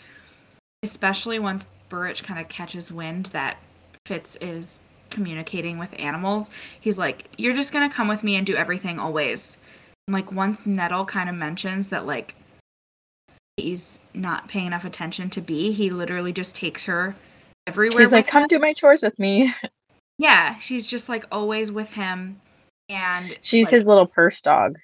especially 0.84 1.40
once 1.40 1.66
Burrich 1.88 2.22
kind 2.22 2.38
of 2.38 2.48
catches 2.48 2.92
wind 2.92 3.26
that 3.26 3.56
Fitz 4.06 4.36
is 4.40 4.78
communicating 5.10 5.76
with 5.76 5.92
animals, 5.98 6.50
he's 6.80 6.96
like, 6.96 7.24
You're 7.36 7.52
just 7.52 7.72
gonna 7.72 7.90
come 7.90 8.06
with 8.06 8.22
me 8.22 8.36
and 8.36 8.46
do 8.46 8.54
everything 8.54 9.00
always. 9.00 9.56
And 10.06 10.14
like, 10.14 10.30
once 10.30 10.68
Nettle 10.68 11.04
kind 11.04 11.28
of 11.28 11.34
mentions 11.34 11.88
that, 11.88 12.06
like, 12.06 12.36
he's 13.56 13.98
not 14.14 14.46
paying 14.46 14.66
enough 14.66 14.84
attention 14.84 15.30
to 15.30 15.40
Bee, 15.40 15.72
he 15.72 15.90
literally 15.90 16.32
just 16.32 16.54
takes 16.54 16.84
her 16.84 17.16
everywhere. 17.66 18.02
He's 18.02 18.12
like, 18.12 18.26
with 18.26 18.30
come 18.30 18.46
do 18.46 18.60
my 18.60 18.72
chores 18.72 19.02
with 19.02 19.18
me. 19.18 19.52
Yeah, 20.18 20.58
she's 20.58 20.86
just 20.86 21.08
like 21.08 21.24
always 21.32 21.72
with 21.72 21.90
him, 21.90 22.40
and 22.88 23.36
She's 23.42 23.64
like, 23.64 23.74
his 23.74 23.84
little 23.84 24.06
purse 24.06 24.40
dog. 24.40 24.78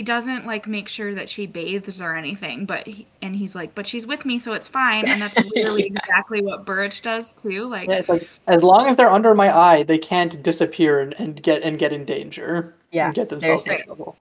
He 0.00 0.04
doesn't 0.04 0.46
like 0.46 0.66
make 0.66 0.88
sure 0.88 1.14
that 1.14 1.28
she 1.28 1.46
bathes 1.46 2.00
or 2.00 2.16
anything, 2.16 2.64
but 2.64 2.86
he, 2.86 3.06
and 3.20 3.36
he's 3.36 3.54
like, 3.54 3.74
but 3.74 3.86
she's 3.86 4.06
with 4.06 4.24
me, 4.24 4.38
so 4.38 4.54
it's 4.54 4.66
fine. 4.66 5.06
And 5.06 5.20
that's 5.20 5.36
literally 5.54 5.82
Yeah. 5.92 5.98
exactly 5.98 6.40
what 6.40 6.64
Burrich 6.64 7.02
does 7.02 7.34
too. 7.34 7.68
Like, 7.68 7.90
Yeah, 7.90 7.96
it's 7.98 8.08
like 8.08 8.26
as 8.46 8.62
long 8.62 8.86
as 8.86 8.96
they're 8.96 9.10
under 9.10 9.34
my 9.34 9.54
eye, 9.54 9.82
they 9.82 9.98
can't 9.98 10.42
disappear 10.42 11.00
and, 11.00 11.12
and 11.18 11.42
get 11.42 11.62
and 11.62 11.78
get 11.78 11.92
in 11.92 12.06
danger 12.06 12.74
Yeah. 12.92 13.04
and 13.08 13.14
get 13.14 13.28
themselves 13.28 13.64
in 13.66 13.72
there's- 13.72 13.84
trouble. 13.84 14.16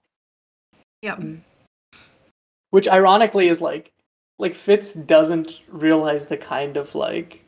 yep, 1.02 1.18
hmm. 1.20 1.36
Which 2.72 2.90
ironically 2.90 3.48
is 3.48 3.62
like 3.62 3.90
like 4.38 4.56
Fitz 4.56 4.92
doesn't 4.92 5.62
realize 5.70 6.26
the 6.26 6.36
kind 6.36 6.76
of 6.76 6.94
like 6.94 7.46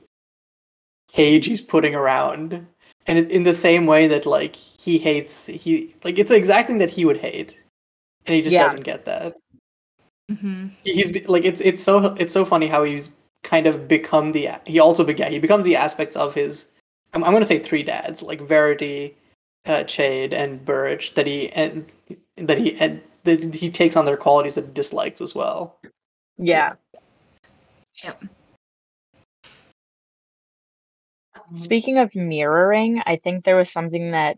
cage 1.12 1.48
he's 1.48 1.60
putting 1.60 1.96
around, 1.96 2.66
and 3.08 3.30
in 3.30 3.44
the 3.44 3.52
same 3.52 3.86
way 3.88 4.08
that 4.08 4.26
like 4.26 4.56
he 4.56 4.98
hates 4.98 5.48
he 5.48 5.94
like 6.06 6.18
it's 6.18 6.30
the 6.30 6.38
exact 6.38 6.70
thing 6.70 6.78
that 6.78 6.90
he 6.92 7.04
would 7.04 7.18
hate, 7.18 7.58
and 8.26 8.36
he 8.36 8.42
just 8.42 8.54
Yeah. 8.54 8.64
doesn't 8.66 8.84
get 8.84 9.06
that. 9.06 9.36
hmm 10.30 10.68
He's 10.84 11.28
like 11.28 11.46
it's 11.46 11.62
it's 11.62 11.84
so 11.84 12.14
it's 12.16 12.34
so 12.34 12.46
funny 12.46 12.68
how 12.68 12.84
he's 12.84 13.12
kind 13.44 13.68
of 13.68 13.88
become 13.88 14.32
the 14.32 14.50
he 14.66 14.80
also 14.80 15.04
be, 15.04 15.14
yeah, 15.14 15.30
he 15.30 15.40
becomes 15.40 15.66
the 15.66 15.76
aspects 15.76 16.16
of 16.16 16.34
his 16.34 16.72
I'm, 17.14 17.24
I'm 17.24 17.34
gonna 17.34 17.46
say 17.46 17.60
three 17.60 17.84
dads 17.84 18.22
like 18.22 18.40
Verity, 18.42 19.16
uh, 19.66 19.84
Chade, 19.84 20.34
and 20.34 20.64
Burrich 20.64 21.14
that 21.16 21.28
he 21.28 21.50
and 21.52 21.86
that 22.38 22.58
he 22.58 22.80
and 22.80 23.02
that 23.24 23.54
he 23.54 23.70
takes 23.70 23.96
on 23.96 24.06
their 24.06 24.18
qualities 24.18 24.56
that 24.56 24.66
he 24.66 24.72
dislikes 24.74 25.22
as 25.22 25.36
well. 25.36 25.78
Yeah. 26.38 26.74
Yeah. 28.04 28.14
Speaking 31.56 31.98
of 31.98 32.16
mirroring, 32.16 33.02
I 33.06 33.18
think 33.18 33.44
there 33.46 33.56
was 33.58 33.70
something 33.70 34.12
that 34.12 34.38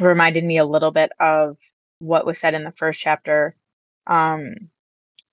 reminded 0.00 0.44
me 0.44 0.58
a 0.58 0.64
little 0.64 0.90
bit 0.90 1.12
of 1.20 1.56
what 2.04 2.26
was 2.26 2.38
said 2.38 2.54
in 2.54 2.64
the 2.64 2.72
first 2.72 3.00
chapter. 3.00 3.56
Um, 4.06 4.70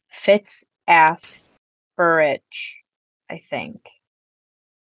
Fitz 0.10 0.64
asks 0.88 1.50
Burrich, 1.98 2.76
I 3.30 3.38
think. 3.38 3.82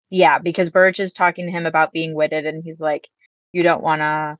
Yeah, 0.09 0.39
because 0.39 0.69
Burrich 0.69 0.99
is 0.99 1.13
talking 1.13 1.45
to 1.45 1.51
him 1.51 1.65
about 1.65 1.93
being 1.93 2.13
witted, 2.13 2.45
and 2.45 2.63
he's 2.63 2.81
like, 2.81 3.07
You 3.53 3.63
don't 3.63 3.83
want 3.83 4.01
to 4.01 4.37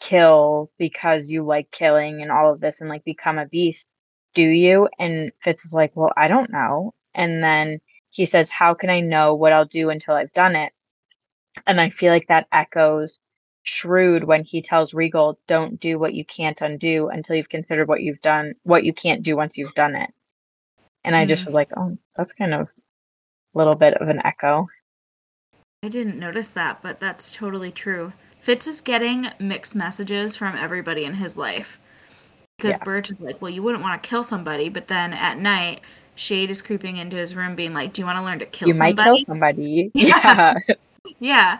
kill 0.00 0.70
because 0.78 1.30
you 1.30 1.44
like 1.44 1.70
killing 1.70 2.22
and 2.22 2.30
all 2.30 2.52
of 2.52 2.60
this 2.60 2.80
and 2.80 2.90
like 2.90 3.04
become 3.04 3.38
a 3.38 3.46
beast, 3.46 3.94
do 4.34 4.42
you? 4.42 4.88
And 4.98 5.32
Fitz 5.42 5.64
is 5.64 5.72
like, 5.72 5.92
Well, 5.94 6.12
I 6.16 6.28
don't 6.28 6.50
know. 6.50 6.94
And 7.14 7.42
then 7.42 7.80
he 8.10 8.26
says, 8.26 8.50
How 8.50 8.74
can 8.74 8.90
I 8.90 9.00
know 9.00 9.34
what 9.34 9.52
I'll 9.52 9.64
do 9.66 9.90
until 9.90 10.14
I've 10.14 10.32
done 10.32 10.56
it? 10.56 10.72
And 11.66 11.80
I 11.80 11.90
feel 11.90 12.12
like 12.12 12.28
that 12.28 12.48
echoes 12.52 13.18
Shrewd 13.66 14.24
when 14.24 14.44
he 14.44 14.62
tells 14.62 14.94
Regal, 14.94 15.38
Don't 15.48 15.78
do 15.80 15.98
what 15.98 16.14
you 16.14 16.24
can't 16.24 16.60
undo 16.60 17.08
until 17.08 17.36
you've 17.36 17.48
considered 17.48 17.88
what 17.88 18.02
you've 18.02 18.22
done, 18.22 18.54
what 18.62 18.84
you 18.84 18.92
can't 18.92 19.22
do 19.22 19.36
once 19.36 19.58
you've 19.58 19.74
done 19.74 19.96
it. 19.96 20.10
And 21.04 21.14
I 21.14 21.26
just 21.26 21.42
Mhm. 21.42 21.46
was 21.46 21.54
like, 21.54 21.70
Oh, 21.76 21.98
that's 22.16 22.32
kind 22.34 22.54
of 22.54 22.68
a 22.68 23.58
little 23.58 23.74
bit 23.74 23.94
of 23.94 24.08
an 24.08 24.24
echo. 24.24 24.68
I 25.82 25.88
didn't 25.88 26.18
notice 26.18 26.48
that, 26.48 26.80
but 26.80 27.00
that's 27.00 27.30
totally 27.30 27.70
true. 27.70 28.12
Fitz 28.40 28.66
is 28.66 28.80
getting 28.80 29.28
mixed 29.38 29.74
messages 29.74 30.36
from 30.36 30.56
everybody 30.56 31.04
in 31.04 31.14
his 31.14 31.36
life. 31.36 31.80
Because 32.56 32.76
Yeah. 32.78 32.84
Burrich 32.84 33.10
is 33.10 33.20
like, 33.20 33.42
well, 33.42 33.50
you 33.50 33.62
wouldn't 33.62 33.82
want 33.82 34.00
to 34.00 34.08
kill 34.08 34.22
somebody, 34.22 34.68
but 34.68 34.88
then 34.88 35.12
at 35.12 35.38
night, 35.38 35.80
Chade 36.16 36.48
is 36.48 36.62
creeping 36.62 36.96
into 36.96 37.16
his 37.16 37.34
room 37.34 37.54
being 37.54 37.74
like, 37.74 37.92
do 37.92 38.00
you 38.00 38.06
want 38.06 38.16
to 38.18 38.24
learn 38.24 38.38
to 38.38 38.46
kill 38.46 38.68
you 38.68 38.74
somebody? 38.74 38.92
You 38.92 38.96
might 38.96 39.04
kill 39.04 39.26
somebody. 39.26 39.90
Yeah. 39.94 40.54
Yeah. 41.18 41.58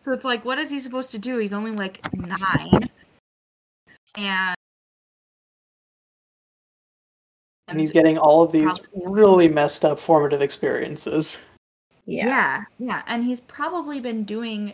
Yeah. 0.00 0.04
So 0.04 0.12
it's 0.12 0.24
like, 0.24 0.44
what 0.44 0.58
is 0.58 0.70
he 0.70 0.80
supposed 0.80 1.10
to 1.10 1.18
do? 1.18 1.38
He's 1.38 1.52
only 1.52 1.72
like 1.72 2.00
nine. 2.14 2.88
And 4.16 4.54
And 7.68 7.78
he's 7.78 7.92
getting 7.92 8.18
all 8.18 8.42
of 8.42 8.50
these 8.50 8.80
really 8.94 9.48
messed 9.48 9.84
up 9.84 10.00
formative 10.00 10.42
experiences. 10.42 11.44
yeah. 12.04 12.26
yeah, 12.26 12.64
yeah, 12.80 13.02
and 13.06 13.24
he's 13.24 13.40
probably 13.42 14.00
been 14.00 14.24
doing 14.24 14.72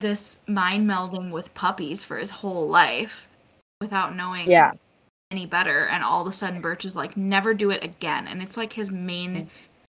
this 0.00 0.38
mind 0.46 0.88
melding 0.88 1.30
with 1.30 1.52
puppies 1.52 2.02
for 2.02 2.16
his 2.16 2.30
whole 2.30 2.66
life 2.66 3.28
without 3.82 4.16
knowing 4.16 4.50
Yeah. 4.50 4.72
any 5.30 5.44
better. 5.44 5.86
And 5.86 6.02
all 6.02 6.22
of 6.22 6.26
a 6.26 6.32
sudden, 6.32 6.62
Burrich 6.62 6.86
is 6.86 6.96
like, 6.96 7.18
never 7.18 7.52
do 7.52 7.70
it 7.70 7.84
again. 7.84 8.26
And 8.26 8.42
it's 8.42 8.56
like 8.56 8.72
his 8.72 8.90
main 8.90 9.34
mm. 9.34 9.48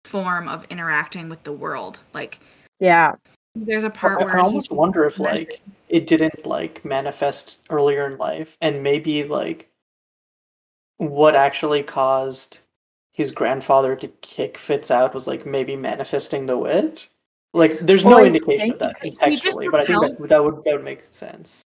form 0.06 0.48
of 0.48 0.66
interacting 0.72 1.30
with 1.30 1.44
the 1.44 1.54
world. 1.54 2.00
Like, 2.14 2.40
Yeah. 2.80 3.14
There's 3.56 3.84
a 3.84 3.90
part 3.90 4.22
I 4.22 4.26
where 4.26 4.38
I 4.38 4.42
almost 4.42 4.72
wonder 4.72 5.06
if 5.06 5.20
like 5.20 5.62
it 5.90 6.08
didn't 6.08 6.46
like 6.46 6.86
manifest 6.86 7.58
earlier 7.70 8.06
in 8.08 8.18
life, 8.18 8.58
and 8.62 8.82
maybe 8.82 9.24
like 9.24 9.70
what 10.98 11.36
actually 11.36 11.84
caused 11.84 12.60
his 13.12 13.32
grandfather 13.32 13.96
to 13.96 14.08
kick 14.08 14.58
Fitz 14.58 14.90
out 14.90 15.14
was 15.14 15.28
like 15.28 15.46
maybe 15.46 15.76
manifesting 15.76 16.46
the 16.46 16.58
wit. 16.58 17.08
Like, 17.54 17.86
there's 17.86 18.06
no 18.06 18.12
Well, 18.12 18.20
I 18.20 18.28
indication 18.28 18.72
of 18.72 18.80
that 18.80 19.00
think 19.00 19.22
he 19.22 19.36
just 19.36 19.44
contextually, 19.44 19.70
but 19.70 19.82
I 19.82 19.86
think 19.86 20.00
that 20.00 20.30
that 20.30 20.44
would 20.44 20.64
that 20.64 20.74
would 20.74 20.84
make 20.86 21.04
sense. 21.12 21.62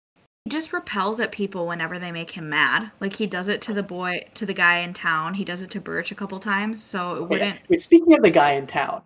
he 0.46 0.52
just 0.52 0.74
repels 0.74 1.20
at 1.20 1.32
people 1.32 1.68
whenever 1.68 2.00
they 2.00 2.12
make 2.12 2.32
him 2.32 2.50
mad. 2.50 2.92
Like 3.00 3.16
he 3.16 3.28
does 3.28 3.48
it 3.48 3.62
to 3.64 3.74
the 3.74 3.84
boy, 3.84 4.26
to 4.36 4.46
the 4.46 4.54
guy 4.54 4.78
in 4.80 4.94
town. 4.94 5.36
He 5.36 5.46
does 5.46 5.62
it 5.62 5.70
to 5.72 5.82
Burrich 5.82 6.12
a 6.12 6.16
couple 6.16 6.40
times. 6.40 6.84
So 6.84 7.16
it 7.16 7.30
wouldn't. 7.30 7.60
Wait, 7.70 7.82
speaking 7.82 8.14
of 8.14 8.22
the 8.22 8.32
guy 8.32 8.52
in 8.54 8.68
town, 8.68 9.02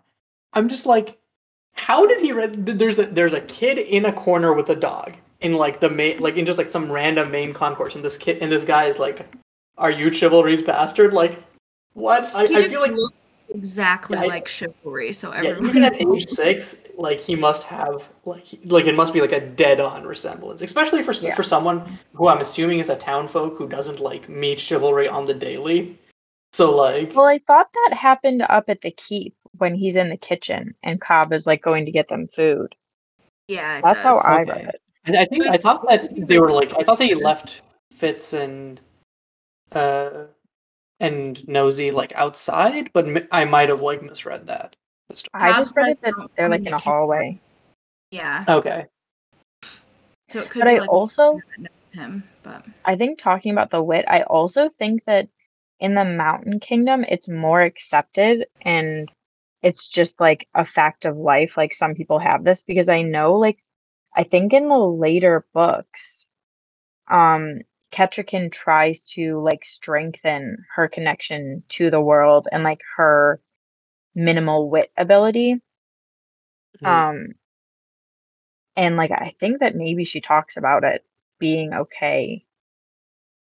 I'm 0.54 0.68
just 0.68 0.86
like, 0.86 1.18
how 1.76 2.06
did 2.08 2.20
he 2.22 2.32
read? 2.32 2.66
There's 2.66 3.00
a 3.00 3.06
there's 3.06 3.34
a 3.34 3.42
kid 3.42 3.78
in 3.78 4.06
a 4.06 4.14
corner 4.14 4.54
with 4.54 4.70
a 4.70 4.76
dog 4.76 5.14
in 5.42 5.54
like 5.54 5.80
the 5.80 5.90
main 5.90 6.20
like 6.20 6.38
in 6.38 6.46
just 6.46 6.58
like 6.58 6.72
some 6.72 6.92
random 6.92 7.30
main 7.32 7.54
concourse, 7.54 7.96
and 7.96 8.04
this 8.04 8.18
kid 8.18 8.40
and 8.42 8.52
this 8.52 8.66
guy 8.66 8.86
is 8.86 8.98
like, 8.98 9.26
"Are 9.78 9.92
you 9.92 10.12
chivalry's 10.12 10.62
bastard?" 10.62 11.14
Like, 11.14 11.44
what? 11.94 12.24
I, 12.34 12.48
He 12.48 12.56
I 12.56 12.68
feel 12.68 12.82
like 12.82 12.92
looks 12.94 13.14
exactly 13.50 14.18
Yeah, 14.18 14.24
I- 14.24 14.28
like 14.28 14.48
chivalry. 14.48 15.12
So 15.12 15.32
Yeah, 15.34 15.50
everyone 15.50 15.70
even 15.70 15.84
at 15.84 16.02
age 16.16 16.26
six, 16.28 16.78
like 16.98 17.20
he 17.20 17.36
must 17.36 17.64
have 17.64 18.10
like 18.24 18.46
like 18.66 18.86
it 18.86 18.96
must 18.96 19.14
be 19.14 19.22
like 19.22 19.34
a 19.34 19.42
dead-on 19.46 20.06
resemblance, 20.08 20.62
especially 20.62 21.02
for 21.02 21.12
Yeah. 21.14 21.36
for 21.36 21.44
someone 21.44 22.00
who 22.14 22.28
I'm 22.30 22.40
assuming 22.42 22.80
is 22.80 22.90
a 22.90 22.96
town 22.98 23.28
folk 23.28 23.58
who 23.58 23.68
doesn't 23.68 24.00
like 24.00 24.30
meet 24.30 24.60
chivalry 24.60 25.08
on 25.10 25.26
the 25.26 25.34
daily. 25.34 26.00
So 26.54 26.74
like, 26.76 27.14
Well, 27.14 27.26
I 27.26 27.40
thought 27.46 27.68
that 27.74 27.98
happened 27.98 28.42
up 28.48 28.70
at 28.70 28.80
the 28.82 28.92
keep 28.92 29.36
when 29.58 29.76
he's 29.76 29.96
in 29.96 30.10
the 30.10 30.18
kitchen 30.18 30.76
and 30.84 31.02
Cobb 31.02 31.34
is 31.34 31.48
like 31.48 31.62
going 31.62 31.86
to 31.86 31.92
get 31.92 32.08
them 32.08 32.28
food. 32.28 32.76
yeah, 33.48 33.78
it 33.78 33.84
That's 33.84 34.02
how 34.02 34.16
does. 34.16 34.26
I 34.26 34.44
read 34.44 34.68
it. 34.70 34.82
I 35.08 35.22
I 35.22 35.26
think 35.26 35.46
I 35.48 35.58
thought 35.58 35.88
that 35.88 36.28
they 36.28 36.40
were 36.40 36.52
like 36.52 36.74
I 36.78 36.84
thought 36.84 36.98
they 36.98 37.14
left 37.14 37.62
Fitz 37.92 38.34
and 38.34 38.80
uh 39.72 40.26
and 41.00 41.48
Nosy 41.48 41.92
like 41.92 42.14
outside, 42.16 42.92
but 42.94 43.08
m- 43.08 43.28
I 43.32 43.46
might 43.46 43.70
have 43.70 43.82
like 43.82 44.02
misread 44.02 44.48
that. 44.48 44.76
I 45.34 45.54
just 45.54 45.76
read 45.78 45.98
that 46.02 46.14
they're 46.36 46.50
like 46.50 46.62
in 46.62 46.68
in 46.68 46.72
the 46.72 46.78
a 46.78 46.80
hallway. 46.80 47.40
Yeah. 48.12 48.46
Okay. 48.48 48.86
So 50.32 50.42
it 50.42 50.50
could 50.50 50.60
But 50.62 50.70
be 50.70 50.76
I 50.76 50.80
like 50.80 50.88
a 50.88 50.92
also 50.92 51.42
spirit 51.42 51.44
that 51.58 51.62
knows 51.62 51.92
him, 51.94 52.24
but 52.44 52.66
I 52.86 52.96
think 52.96 53.20
talking 53.20 53.52
about 53.52 53.72
the 53.72 53.82
wit, 53.84 54.06
I 54.08 54.24
also 54.24 54.70
think 54.70 55.04
that 55.06 55.28
in 55.80 55.94
the 55.94 56.06
Mountain 56.06 56.60
Kingdom, 56.60 57.06
it's 57.08 57.30
more 57.30 57.62
accepted 57.62 58.48
and 58.62 59.12
it's 59.66 59.90
just 59.90 60.22
like 60.22 60.48
a 60.56 60.66
fact 60.66 61.06
of 61.06 61.18
life. 61.18 61.58
Like 61.58 61.74
some 61.76 61.96
people 61.96 62.20
have 62.20 62.46
this 62.46 62.64
because 62.64 62.90
I 62.90 63.04
know, 63.04 63.36
like, 63.36 63.60
I 64.16 64.24
think 64.24 64.54
in 64.54 64.70
the 64.70 64.78
later 64.80 65.46
books, 65.54 66.28
um, 67.10 67.62
Kettricken 67.92 68.52
tries 68.52 69.06
to 69.14 69.42
like 69.42 69.66
strengthen 69.66 70.58
her 70.76 70.88
connection 70.88 71.64
to 71.70 71.90
the 71.92 72.02
world 72.02 72.48
and 72.52 72.64
like 72.64 72.82
her 72.98 73.42
minimal 74.16 74.70
wit 74.70 74.92
ability. 74.98 75.62
Mhm. 76.82 76.88
Um, 76.88 77.36
and 78.76 78.98
like 78.98 79.12
I 79.12 79.34
think 79.40 79.60
that 79.62 79.76
maybe 79.76 80.06
she 80.06 80.22
talks 80.22 80.58
about 80.58 80.84
it 80.84 81.06
being 81.40 81.74
okay 81.74 82.46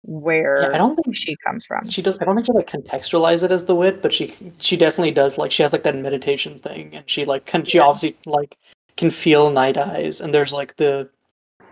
where 0.03 0.61
Yeah, 0.61 0.75
I 0.75 0.77
don't 0.77 0.95
think 0.95 1.15
she 1.15 1.35
comes 1.37 1.65
from. 1.65 1.89
she 1.89 2.01
does. 2.01 2.17
I 2.19 2.25
don't 2.25 2.35
think 2.35 2.45
she 2.47 2.53
like 2.53 2.69
contextualize 2.69 3.43
it 3.43 3.51
as 3.51 3.65
the 3.65 3.75
wit, 3.75 4.01
but 4.01 4.13
she 4.13 4.35
she 4.59 4.77
definitely 4.77 5.11
does. 5.11 5.37
Like 5.37 5.51
she 5.51 5.63
has 5.63 5.73
like 5.73 5.83
that 5.83 5.95
meditation 5.95 6.59
thing, 6.59 6.95
and 6.95 7.09
she 7.09 7.25
like 7.25 7.45
can 7.45 7.65
she 7.65 7.77
Yeah. 7.77 7.85
obviously 7.85 8.17
like 8.25 8.57
can 8.97 9.11
feel 9.11 9.49
Nighteyes, 9.51 10.21
and 10.21 10.33
there's 10.33 10.53
like 10.53 10.75
the 10.77 11.09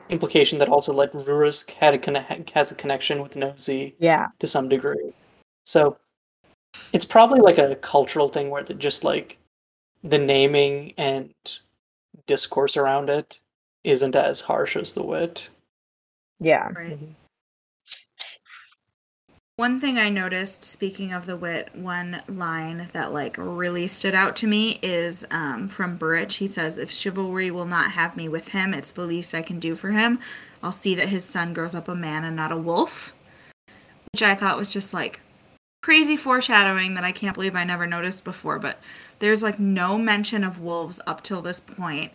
implication 0.09 0.59
that 0.59 0.69
also 0.69 0.93
like 0.93 1.11
Rurisk 1.11 1.71
had 1.71 1.93
a 1.93 1.97
conne- 1.97 2.45
has 2.53 2.71
a 2.71 2.75
connection 2.75 3.21
with 3.21 3.36
Nosy 3.36 3.95
Yeah, 3.99 4.28
to 4.39 4.47
some 4.47 4.69
degree. 4.69 5.13
So 5.65 5.97
it's 6.93 7.05
probably 7.05 7.39
like 7.41 7.57
a 7.57 7.75
cultural 7.78 8.30
thing 8.30 8.49
where 8.49 8.63
the, 8.63 8.73
just 8.73 9.03
like 9.03 9.38
the 10.03 10.17
naming 10.17 10.93
and 10.97 11.34
discourse 12.28 12.78
around 12.78 13.09
it 13.09 13.39
isn't 13.84 14.15
as 14.15 14.41
harsh 14.41 14.75
as 14.75 14.93
the 14.93 15.03
wit. 15.03 15.49
yeah. 16.39 16.67
right. 16.69 16.91
Mm-hmm. 16.93 17.11
One 19.58 19.80
thing 19.80 19.97
I 19.97 20.10
noticed, 20.10 20.64
speaking 20.64 21.12
of 21.12 21.26
the 21.26 21.36
wit, 21.36 21.72
one 21.74 22.22
line 22.28 22.89
that 22.93 23.12
like 23.12 23.38
really 23.39 23.88
stood 23.88 24.14
out 24.14 24.36
to 24.36 24.47
me 24.47 24.78
is 24.84 25.26
um, 25.32 25.68
from 25.68 25.97
Burrich. 25.97 26.34
He 26.34 26.45
says, 26.45 26.78
"If 26.78 26.91
chivalry 26.91 27.49
will 27.49 27.66
not 27.66 27.93
have 27.93 28.16
me 28.16 28.30
with 28.30 28.49
him, 28.49 28.72
it's 28.72 28.91
the 28.91 29.08
least 29.08 29.34
I 29.34 29.41
can 29.41 29.60
do 29.60 29.74
for 29.76 29.89
him. 29.89 30.20
I'll 30.62 30.72
see 30.72 30.93
that 30.93 31.10
his 31.10 31.26
son 31.26 31.55
grows 31.55 31.74
up 31.74 31.88
a 31.88 31.95
man 31.95 32.24
and 32.24 32.36
not 32.36 32.51
a 32.51 32.55
wolf," 32.55 33.16
which 34.14 34.22
I 34.22 34.36
thought 34.36 34.60
was 34.60 34.72
just 34.72 34.93
like 34.93 35.22
crazy 35.82 36.16
foreshadowing 36.16 36.93
that 36.93 37.03
I 37.03 37.12
can't 37.12 37.34
believe 37.34 37.55
I 37.55 37.64
never 37.64 37.88
noticed 37.88 38.24
before. 38.24 38.60
But 38.60 38.80
there's 39.18 39.41
like 39.41 39.58
no 39.58 39.97
mention 39.97 40.43
of 40.43 40.62
wolves 40.62 41.01
up 41.08 41.24
till 41.24 41.41
this 41.41 41.60
point. 41.60 42.12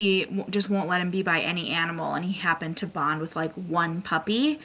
He 0.00 0.26
just 0.50 0.68
won't 0.68 0.88
let 0.90 1.00
him 1.00 1.10
be 1.10 1.22
by 1.22 1.40
any 1.40 1.70
animal, 1.70 2.12
and 2.12 2.26
he 2.26 2.34
happened 2.34 2.76
to 2.76 2.86
bond 2.86 3.22
with 3.22 3.36
like 3.36 3.54
one 3.54 4.02
puppy 4.02 4.60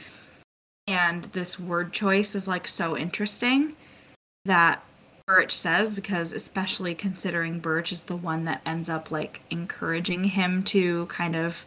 and 0.88 1.26
this 1.26 1.60
word 1.60 1.94
choice 1.94 2.36
is 2.36 2.48
like 2.48 2.68
so 2.68 2.98
interesting 2.98 3.76
that 4.46 4.84
Burrich 5.26 5.52
says 5.52 5.96
because 5.96 6.34
especially 6.34 6.94
considering 6.94 7.60
Burrich 7.60 7.92
is 7.92 8.04
the 8.04 8.16
one 8.16 8.44
that 8.46 8.62
ends 8.66 8.90
up 8.90 9.10
like 9.12 9.42
encouraging 9.50 10.26
him 10.26 10.64
to 10.64 11.06
kind 11.08 11.36
of 11.36 11.66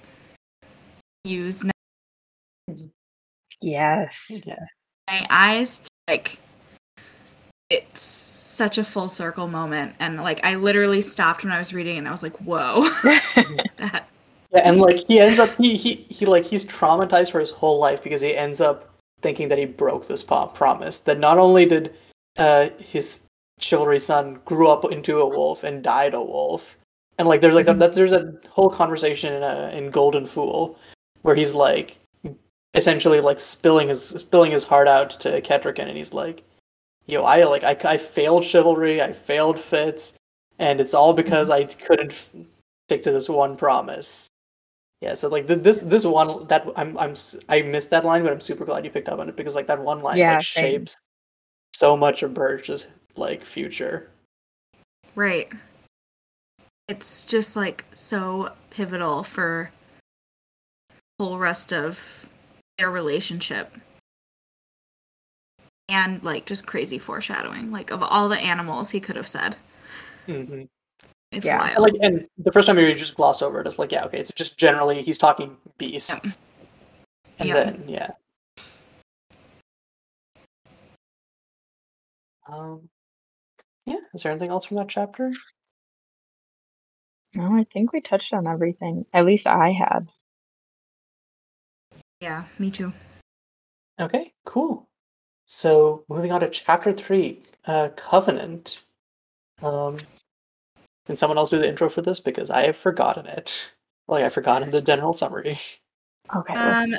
use 1.25 1.65
Yes. 3.63 4.27
Yeah. 4.29 4.67
my 5.09 5.27
eyes 5.31 5.79
to, 5.79 5.89
like 6.09 6.39
it's 7.71 8.01
such 8.01 8.77
a 8.79 8.85
full 8.85 9.09
circle 9.09 9.49
moment 9.49 9.95
and 9.99 10.17
like 10.23 10.45
I 10.45 10.57
literally 10.57 11.01
stopped 11.01 11.43
when 11.43 11.53
I 11.53 11.59
was 11.59 11.73
reading 11.73 11.97
and 11.97 12.07
I 12.07 12.11
was 12.11 12.23
like 12.23 12.37
whoa 12.41 12.89
that 13.79 14.09
Yeah, 14.53 14.61
and 14.65 14.79
like 14.81 14.97
he 15.09 15.19
ends 15.21 15.39
up 15.39 15.55
he 15.57 15.77
he 15.77 15.95
he 16.11 16.27
like 16.27 16.45
he's 16.45 16.65
traumatized 16.67 17.31
for 17.33 17.41
his 17.41 17.51
whole 17.51 17.79
life 17.79 18.03
because 18.03 18.21
he 18.21 18.37
ends 18.37 18.61
up 18.61 18.91
thinking 19.23 19.49
that 19.49 19.59
he 19.59 19.65
broke 19.67 20.07
this 20.07 20.23
promise. 20.23 20.99
That 21.01 21.19
not 21.19 21.39
only 21.39 21.67
did 21.67 21.95
uh 22.39 22.71
his 22.79 23.21
chivalry 23.59 23.99
son 23.99 24.41
grew 24.45 24.69
up 24.69 24.85
into 24.93 25.21
a 25.21 25.27
wolf 25.29 25.65
and 25.65 25.83
died 25.83 26.15
a 26.15 26.23
wolf, 26.23 26.77
and 27.19 27.27
like 27.29 27.41
there's 27.41 27.55
like 27.55 27.67
Mhm. 27.67 27.79
that 27.81 27.93
there's 27.95 28.13
a 28.13 28.33
whole 28.51 28.71
conversation 28.71 29.33
in 29.33 29.43
uh, 29.43 29.71
in 29.73 29.91
Golden 29.91 30.27
Fool 30.27 30.79
where 31.23 31.35
he's 31.35 31.55
like 31.55 31.99
essentially 32.75 33.21
like 33.21 33.41
spilling 33.41 33.89
his 33.89 34.03
spilling 34.09 34.53
his 34.53 34.65
heart 34.65 34.89
out 34.89 35.11
to 35.21 35.41
Kettricken, 35.41 35.89
and 35.89 35.97
he's 35.97 36.13
like, 36.13 36.43
"Yo, 37.07 37.23
I 37.25 37.45
like 37.45 37.65
I 37.65 37.77
I 37.95 37.97
failed 37.99 38.45
chivalry, 38.45 39.01
I 39.03 39.13
failed 39.13 39.59
Fitz, 39.59 40.13
and 40.59 40.81
it's 40.81 40.95
all 40.95 41.13
because 41.15 41.51
I 41.51 41.65
couldn't." 41.65 42.13
F- 42.13 42.31
stick 42.89 43.03
to 43.03 43.11
this 43.11 43.29
one 43.29 43.57
promise 43.57 44.29
yeah, 45.01 45.15
so 45.15 45.29
like 45.29 45.47
th- 45.47 45.61
this 45.63 45.81
this 45.83 46.05
one 46.05 46.47
that 46.49 46.67
I'm 46.77 46.97
I'm 46.99 47.11
s- 47.13 47.37
I 47.49 47.63
missed 47.63 47.91
that 47.91 48.05
line, 48.05 48.23
but 48.23 48.33
I'm 48.33 48.41
super 48.41 48.65
glad 48.65 48.85
you 48.85 48.91
picked 48.91 49.09
up 49.09 49.19
on 49.19 49.29
it 49.29 49.37
because 49.37 49.55
like 49.55 49.67
that 49.69 49.81
one 49.81 50.01
line 50.03 50.19
Yeah, 50.19 50.37
like 50.37 50.47
same. 50.47 50.81
shapes 50.81 50.97
so 51.75 51.97
much 51.97 52.23
of 52.23 52.33
Burrich's 52.35 52.87
like 53.17 53.45
future. 53.45 54.11
right 55.15 55.51
it's 56.89 57.25
just 57.27 57.57
like 57.57 57.85
so 57.95 58.53
pivotal 58.71 59.23
for 59.23 59.71
the 61.19 61.25
whole 61.25 61.39
rest 61.39 61.73
of 61.73 62.29
their 62.79 62.91
relationship 62.91 63.75
and 65.89 66.23
like 66.23 66.47
just 66.47 66.67
crazy 66.67 66.99
foreshadowing 66.99 67.71
like 67.73 67.91
of 67.91 68.03
all 68.03 68.29
the 68.29 68.39
animals 68.39 68.91
he 68.91 69.01
could 69.01 69.17
have 69.17 69.29
said 69.29 69.57
hmm 70.27 70.63
it's 71.33 71.47
Yeah. 71.47 71.59
wild 71.59 71.77
And, 71.77 71.83
like 71.83 71.95
and 72.03 72.29
the 72.39 72.53
first 72.53 72.67
time 72.67 72.79
you 72.79 72.95
just 72.95 73.15
gloss 73.15 73.43
over 73.43 73.61
it, 73.61 73.67
it's 73.67 73.79
like 73.79 73.93
yeah, 73.93 74.05
okay, 74.05 74.19
it's 74.19 74.33
just 74.33 74.59
generally 74.59 75.03
he's 75.03 75.19
talking 75.19 75.57
beasts, 75.79 76.39
and 77.39 77.49
Yeah. 77.49 77.55
then 77.55 77.85
yeah. 77.87 78.11
Um, 82.49 82.89
yeah. 83.87 83.97
Is 84.15 84.23
there 84.23 84.31
anything 84.33 84.51
else 84.51 84.67
from 84.67 84.77
that 84.77 84.89
chapter? 84.89 85.33
No, 87.35 87.55
I 87.55 87.65
think 87.73 87.93
we 87.93 88.01
touched 88.01 88.33
on 88.33 88.47
everything. 88.47 89.05
At 89.13 89.27
least 89.27 89.47
I 89.47 89.73
had. 89.73 90.11
yeah 92.21 92.45
me 92.59 92.71
too 92.71 92.93
Okay, 94.01 94.33
cool. 94.45 94.89
So 95.47 96.05
moving 96.09 96.33
on 96.33 96.41
to 96.41 96.51
chapter 96.51 96.93
three, 96.93 97.41
uh, 97.67 97.89
Covenant. 97.97 98.83
Um, 99.63 99.99
can 101.07 101.17
someone 101.17 101.39
else 101.39 101.51
do 101.51 101.59
the 101.59 101.69
intro 101.69 101.89
for 101.89 102.03
this 102.03 102.21
because 102.21 102.51
I 102.51 102.67
have 102.67 102.77
forgotten 102.77 103.27
it. 103.27 103.73
Like 104.09 104.25
I've 104.25 104.35
forgotten 104.35 104.71
the 104.71 104.83
general 104.83 105.13
summary. 105.13 105.59
Okay. 106.35 106.55
Um. 106.55 106.91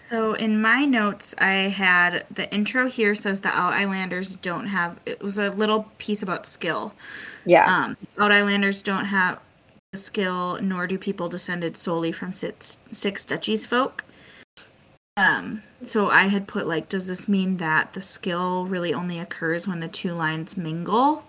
So 0.00 0.32
in 0.32 0.62
my 0.62 0.86
notes, 0.86 1.34
I 1.38 1.68
had 1.68 2.24
the 2.30 2.50
intro 2.52 2.88
here 2.88 3.14
says 3.14 3.40
the 3.40 3.48
Out 3.48 3.74
Islanders 3.74 4.36
don't 4.36 4.66
have. 4.66 4.98
It 5.04 5.22
was 5.22 5.38
a 5.38 5.50
little 5.50 5.90
piece 5.98 6.22
about 6.22 6.46
skill. 6.46 6.94
Yeah. 7.44 7.66
Um, 7.66 7.96
Out 8.18 8.32
Islanders 8.32 8.80
don't 8.80 9.04
have 9.04 9.38
the 9.92 9.98
skill, 9.98 10.58
nor 10.62 10.86
do 10.86 10.96
people 10.96 11.28
descended 11.28 11.76
solely 11.76 12.12
from 12.12 12.32
six, 12.32 12.78
six 12.92 13.24
duchies 13.24 13.66
folk. 13.66 14.04
Um, 15.16 15.62
so 15.82 16.08
I 16.08 16.24
had 16.24 16.48
put 16.48 16.66
like, 16.66 16.88
does 16.88 17.06
this 17.06 17.28
mean 17.28 17.58
that 17.58 17.92
the 17.92 18.00
skill 18.00 18.66
really 18.66 18.94
only 18.94 19.18
occurs 19.18 19.66
when 19.66 19.80
the 19.80 19.88
two 19.88 20.14
lines 20.14 20.56
mingle? 20.56 21.24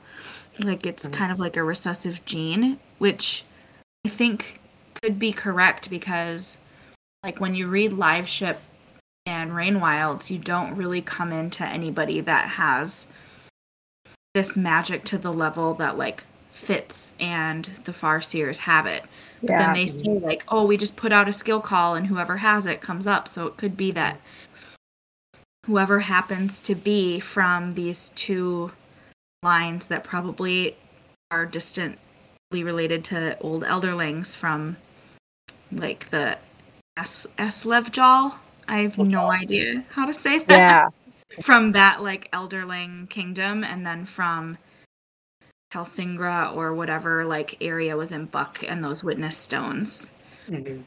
Like 0.60 0.86
it's 0.86 1.08
Mhm. 1.08 1.14
kind 1.14 1.32
of 1.32 1.40
like 1.40 1.58
a 1.58 1.64
recessive 1.64 2.24
gene, 2.26 2.80
which 2.98 3.44
I 4.06 4.10
think 4.10 4.60
could 5.02 5.18
be 5.18 5.34
correct 5.34 5.90
because 5.90 6.58
like 7.24 7.40
when 7.40 7.56
you 7.56 7.68
read 7.68 7.94
live 7.94 8.28
ship 8.28 8.62
and 9.26 9.56
rain 9.56 9.80
wilds 9.80 10.32
you 10.32 10.38
don't 10.40 10.76
really 10.76 11.02
come 11.02 11.32
into 11.32 11.66
anybody 11.66 12.20
that 12.22 12.50
has 12.50 13.08
this 14.34 14.56
magic 14.56 15.04
to 15.06 15.18
the 15.18 15.32
level 15.34 15.74
that 15.76 15.98
like 15.98 16.24
fitz 16.52 17.14
and 17.20 17.66
the 17.86 17.92
farseers 17.92 18.60
have 18.60 18.86
it. 18.86 19.04
But 19.42 19.58
then 19.58 19.74
they 19.74 19.88
see 19.88 20.10
like 20.10 20.44
oh 20.50 20.66
we 20.66 20.78
just 20.78 20.96
put 20.96 21.12
out 21.12 21.28
a 21.28 21.34
skill 21.34 21.62
call 21.62 21.96
and 21.96 22.08
whoever 22.08 22.38
has 22.38 22.66
it 22.66 22.82
comes 22.82 23.08
up. 23.08 23.28
So 23.28 23.48
it 23.48 23.58
could 23.58 23.78
be 23.78 23.92
that 23.92 24.20
whoever 25.66 26.02
happens 26.02 26.60
to 26.62 26.76
be 26.76 27.20
from 27.20 27.72
these 27.72 28.10
two 28.10 28.72
lines 29.44 29.88
that 29.88 30.04
probably 30.04 30.76
are 31.32 31.46
distantly 31.46 31.98
related 32.64 33.04
to 33.04 33.38
old 33.40 33.64
elderlings 33.64 34.36
from 34.38 34.78
like 35.72 36.10
the 36.10 36.38
S 36.98 37.26
Eslevjal. 37.38 38.36
I 38.68 38.78
have 38.80 38.98
no 39.00 39.32
idea 39.32 39.84
how 39.90 40.06
to 40.06 40.14
say 40.14 40.40
that. 40.40 40.50
Yeah. 40.50 40.88
From 41.42 41.72
that 41.72 42.04
like 42.04 42.30
elderling 42.32 43.10
kingdom 43.10 43.64
and 43.64 43.86
then 43.86 44.04
from 44.04 44.58
Kelsingra 45.74 46.54
or 46.54 46.74
whatever 46.74 47.24
like 47.24 47.56
area 47.62 47.96
was 47.96 48.12
in 48.12 48.26
Buck 48.26 48.62
and 48.68 48.84
those 48.84 49.02
witness 49.02 49.38
stones. 49.38 50.12
Mhm. 50.50 50.84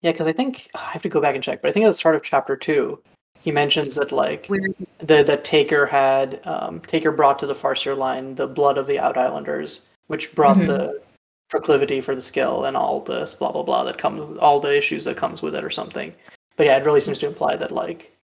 Yeah, 0.00 0.12
because 0.12 0.26
I 0.26 0.32
think 0.32 0.70
I 0.74 0.92
have 0.92 1.02
to 1.02 1.10
go 1.10 1.20
back 1.20 1.34
and 1.34 1.44
check, 1.44 1.60
but 1.60 1.68
I 1.68 1.72
think 1.72 1.84
at 1.84 1.90
the 1.90 1.94
start 1.94 2.14
of 2.14 2.22
chapter 2.22 2.56
two, 2.56 3.02
he 3.44 3.52
mentions 3.52 3.94
that 3.96 4.10
like 4.10 4.48
the 4.48 5.22
the 5.22 5.38
Taker 5.44 5.84
had 5.84 6.40
um, 6.46 6.80
Taker 6.80 7.12
brought 7.12 7.38
to 7.40 7.46
the 7.46 7.54
Farseer 7.54 7.94
line 7.96 8.34
the 8.34 8.46
blood 8.46 8.78
of 8.78 8.86
the 8.86 8.98
Out 8.98 9.18
Islanders, 9.18 9.82
which 10.06 10.34
brought 10.34 10.56
Mhm. 10.56 10.66
the 10.66 11.02
proclivity 11.50 12.00
for 12.00 12.14
the 12.14 12.22
skill 12.22 12.64
and 12.64 12.74
all 12.76 13.00
this 13.00 13.34
blah 13.34 13.52
blah 13.52 13.62
blah 13.62 13.84
that 13.84 13.98
comes 13.98 14.38
all 14.38 14.60
the 14.60 14.74
issues 14.74 15.04
that 15.04 15.18
comes 15.18 15.42
with 15.42 15.54
it 15.54 15.62
or 15.62 15.68
something. 15.70 16.14
But 16.56 16.64
yeah, 16.66 16.76
it 16.78 16.86
really 16.86 17.02
seems 17.02 17.18
to 17.18 17.26
imply 17.26 17.54
that 17.56 17.70
like 17.70 18.16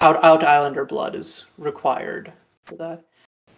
out 0.00 0.22
Out 0.24 0.42
Islander 0.42 0.84
blood 0.84 1.14
is 1.14 1.44
required 1.58 2.32
for 2.64 2.74
that. 2.76 3.04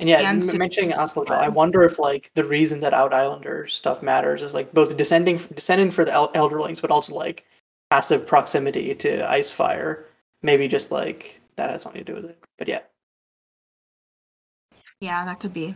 And 0.01 0.09
yeah, 0.11 0.31
And 0.31 0.49
m- 0.49 0.59
mentioning 0.59 0.93
Aslevjal, 0.93 1.31
I 1.33 1.49
wonder 1.49 1.83
if 1.85 1.99
like 1.99 2.31
the 2.35 2.45
reason 2.45 2.81
that 2.81 2.93
Out 2.93 3.15
Islander 3.15 3.67
stuff 3.67 4.03
matters 4.03 4.43
is 4.43 4.53
like 4.53 4.75
both 4.75 4.95
descending 4.99 5.39
descending 5.55 5.91
for 5.91 6.05
the 6.05 6.13
El- 6.13 6.33
Elderlings, 6.35 6.83
but 6.83 6.91
also 6.91 7.15
like 7.15 7.47
passive 7.91 8.27
proximity 8.27 8.95
to 8.95 9.23
Icefire. 9.23 10.05
Maybe 10.43 10.69
just 10.69 10.91
like 10.91 11.41
that 11.57 11.71
has 11.71 11.83
something 11.83 12.05
to 12.05 12.13
do 12.13 12.15
with 12.21 12.31
it. 12.31 12.39
But 12.59 12.69
yeah. 12.69 12.81
Yeah, 15.01 15.25
that 15.25 15.41
could 15.41 15.53
be. 15.53 15.75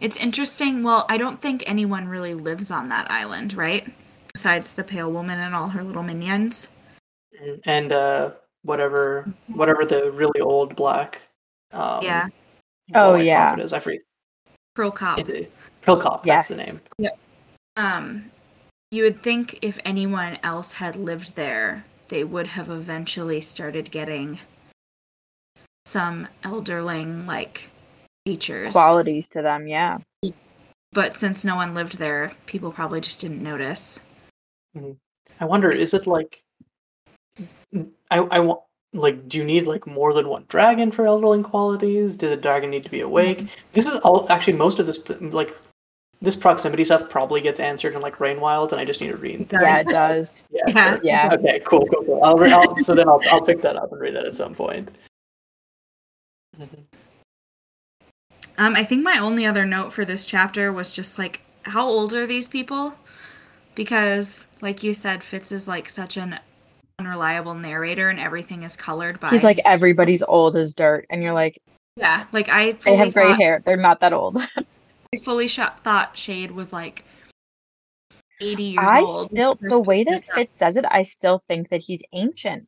It's 0.00 0.16
interesting. 0.16 0.82
Well, 0.82 1.04
I 1.08 1.16
don't 1.18 1.40
think 1.40 1.62
anyone 1.66 2.08
really 2.08 2.34
lives 2.34 2.70
on 2.70 2.88
that 2.88 3.10
island, 3.10 3.54
right? 3.54 3.86
Besides 4.32 4.72
the 4.72 4.84
pale 4.84 5.10
woman 5.12 5.38
and 5.38 5.54
all 5.54 5.68
her 5.70 5.82
little 5.84 6.02
minions. 6.02 6.68
and 7.66 7.92
uh 7.92 8.30
whatever 8.62 9.28
whatever 9.48 9.84
the 9.84 10.12
really 10.12 10.40
old 10.40 10.76
black 10.76 11.22
um 11.72 12.04
Yeah. 12.04 12.28
Oh, 12.94 13.14
yeah. 13.14 13.48
prophet 13.48 13.64
is 13.64 13.72
i 13.72 13.78
forget 13.80 14.02
Pearl 14.74 14.90
Cop. 14.92 15.18
it, 15.18 15.50
Prilkop, 15.82 16.22
that's 16.22 16.48
the 16.48 16.56
Yes. 16.56 16.66
name 16.66 16.80
Um, 17.76 18.30
you 18.90 19.02
would 19.02 19.20
think 19.22 19.58
if 19.62 19.78
anyone 19.84 20.38
else 20.42 20.72
had 20.72 20.94
lived 20.94 21.34
there, 21.36 21.84
they 22.08 22.24
would 22.24 22.48
have 22.48 22.68
eventually 22.70 23.40
started 23.40 23.90
getting 23.90 24.38
some 25.84 26.28
elderling 26.42 27.26
like 27.26 27.70
features. 28.26 28.72
Qualities 28.72 29.28
to 29.28 29.42
them, 29.42 29.66
yeah. 29.66 29.98
But 30.92 31.16
since 31.16 31.44
no 31.44 31.56
one 31.56 31.74
lived 31.74 31.98
there, 31.98 32.32
people 32.46 32.70
probably 32.70 33.00
just 33.00 33.20
didn't 33.20 33.42
notice. 33.42 33.98
i 35.40 35.44
wonder 35.44 35.70
is 35.70 35.92
it 35.94 36.06
like 36.06 36.42
i 38.10 38.18
i 38.18 38.38
want 38.38 38.60
like 38.94 39.26
do 39.28 39.38
you 39.38 39.44
need 39.44 39.66
like 39.66 39.86
more 39.86 40.12
than 40.14 40.28
one 40.28 40.44
dragon 40.48 40.90
for 40.90 41.04
elderling 41.04 41.42
qualities 41.42 42.14
does 42.16 42.30
the 42.30 42.36
dragon 42.36 42.70
need 42.70 42.82
to 42.84 42.90
be 42.90 43.00
awake 43.00 43.38
Mm-hmm. 43.38 43.68
this 43.72 43.86
is 43.88 43.98
all 44.00 44.30
actually 44.30 44.52
most 44.54 44.78
of 44.78 44.86
this 44.86 44.98
like 45.20 45.54
this 46.22 46.36
proximity 46.36 46.84
stuff 46.84 47.10
probably 47.10 47.40
gets 47.40 47.60
answered 47.60 47.94
in 47.94 48.00
like 48.00 48.20
rain 48.20 48.40
wilds 48.40 48.72
and 48.72 48.80
i 48.80 48.84
just 48.84 49.00
need 49.00 49.08
to 49.08 49.16
read 49.16 49.48
Does. 49.48 49.60
Yeah, 49.62 49.78
it 49.80 49.88
does. 49.88 50.28
yeah, 50.50 50.62
Yeah. 50.68 50.98
Yeah. 51.02 51.30
okay 51.34 51.60
cool 51.66 51.84
cool 51.86 52.04
cool 52.04 52.20
I'll, 52.24 52.36
re- 52.36 52.52
I'll 52.52 52.76
so 52.78 52.94
then 52.94 53.08
I'll, 53.08 53.20
I'll 53.30 53.42
pick 53.42 53.60
that 53.62 53.76
up 53.76 53.92
and 53.92 54.00
read 54.00 54.14
that 54.16 54.24
at 54.24 54.34
some 54.34 54.54
point 54.54 54.90
Mhm. 56.58 56.84
Um, 58.58 58.76
I 58.76 58.84
think 58.84 59.02
my 59.02 59.18
only 59.18 59.46
other 59.46 59.64
note 59.64 59.92
for 59.92 60.04
this 60.04 60.26
chapter 60.26 60.70
was 60.72 60.92
just 60.92 61.18
like, 61.18 61.40
how 61.62 61.88
old 61.88 62.12
are 62.12 62.26
these 62.26 62.48
people? 62.48 62.94
Because, 63.74 64.46
like 64.60 64.82
you 64.82 64.92
said, 64.92 65.22
Fitz 65.22 65.50
is 65.50 65.66
like 65.66 65.88
such 65.88 66.18
an 66.18 66.38
unreliable 66.98 67.54
narrator, 67.54 68.10
and 68.10 68.20
everything 68.20 68.62
is 68.62 68.76
colored 68.76 69.18
by. 69.18 69.30
He's 69.30 69.42
like 69.42 69.56
his- 69.56 69.64
everybody's 69.66 70.22
old 70.22 70.56
as 70.56 70.74
dirt, 70.74 71.06
and 71.08 71.22
you're 71.22 71.32
like, 71.32 71.58
yeah, 71.96 72.26
like 72.32 72.50
I 72.50 72.72
they 72.72 72.96
have 72.96 73.14
gray 73.14 73.28
thought, 73.28 73.40
hair. 73.40 73.62
They're 73.64 73.76
not 73.78 74.00
that 74.00 74.12
old. 74.12 74.36
I 75.14 75.18
fully 75.18 75.46
shot, 75.48 75.82
thought 75.84 76.14
Chade 76.14 76.52
was 76.52 76.72
like 76.72 77.04
eighty 78.40 78.62
years 78.64 78.84
I 78.88 79.00
old. 79.00 79.30
still, 79.30 79.58
the 79.60 79.78
way 79.78 80.04
that 80.04 80.10
He's- 80.10 80.30
Fitz 80.34 80.56
says 80.56 80.76
it, 80.76 80.84
I 80.90 81.02
still 81.02 81.42
think 81.48 81.68
that 81.68 81.80
he's 81.80 82.02
ancient, 82.12 82.66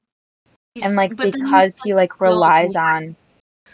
he's- 0.75 0.87
and 0.87 0.95
like 0.97 1.17
but 1.17 1.33
then 1.33 1.41
he's, 1.41 1.43
because 1.43 1.81
he 1.83 1.95
like 1.95 2.21
relies 2.21 2.75
alive. 2.75 2.93
on 3.07 3.17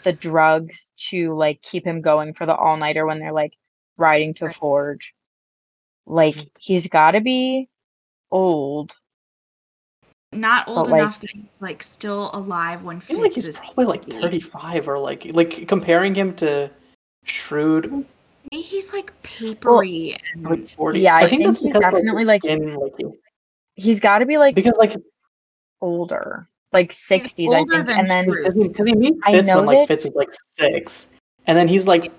the 0.03 0.13
drugs 0.13 0.91
to 1.09 1.33
like 1.35 1.61
keep 1.61 1.85
him 1.85 2.01
going 2.01 2.33
for 2.33 2.45
the 2.45 2.55
all 2.55 2.77
nighter 2.77 3.05
when 3.05 3.19
they're 3.19 3.33
like 3.33 3.57
riding 3.97 4.33
to 4.35 4.45
Right. 4.45 4.55
forge. 4.55 5.13
Like 6.07 6.35
Mhm. 6.35 6.49
he's 6.59 6.87
got 6.87 7.11
to 7.11 7.21
be 7.21 7.67
old. 8.31 8.95
not 10.33 10.65
old 10.69 10.89
but, 10.89 10.95
enough 11.01 11.19
that 11.19 11.29
he's 11.31 11.43
like 11.59 11.83
still 11.83 12.31
alive 12.33 12.83
when 12.83 12.95
I 12.95 12.99
Fitz 13.01 13.07
feel 13.09 13.19
like 13.21 13.33
he's 13.33 13.47
is 13.47 13.57
probably 13.59 13.83
like 13.85 14.05
35 14.05 14.87
or 14.87 14.97
like 14.97 15.25
like 15.33 15.67
comparing 15.67 16.15
him 16.15 16.33
to 16.37 16.71
Shrewd 17.25 17.91
Maybe 17.91 18.07
He's 18.51 18.91
like 18.91 19.13
papery 19.23 20.17
and 20.33 20.43
like 20.43 20.67
40. 20.67 20.99
Yeah, 20.99 21.15
I 21.15 21.21
think, 21.21 21.31
think 21.31 21.43
that's 21.45 21.57
he's 21.59 21.67
because 21.73 21.81
definitely, 21.83 22.25
like, 22.25 22.43
like- 22.43 22.51
skin, 22.51 22.73
like 22.75 22.93
he- 22.97 23.05
He's 23.75 23.99
got 24.01 24.19
to 24.19 24.25
be 24.25 24.37
like 24.37 24.53
because 24.53 24.75
like 24.77 24.93
older, 25.79 26.45
like 26.73 26.91
sixties, 26.91 27.49
I 27.51 27.59
think, 27.63 27.69
than 27.71 27.89
and 27.89 28.07
then 28.07 28.25
because 28.25 28.53
he, 28.53 28.67
'cause 28.67 28.85
he 28.85 28.93
meets 28.93 29.17
I 29.23 29.31
Fitz 29.31 29.49
know 29.49 29.57
when 29.57 29.65
like 29.65 29.77
that- 29.79 29.87
Fitz 29.87 30.05
is 30.05 30.11
like 30.13 30.29
six, 30.57 31.07
and 31.47 31.57
then 31.57 31.69
he's 31.69 31.87
like 31.87 32.11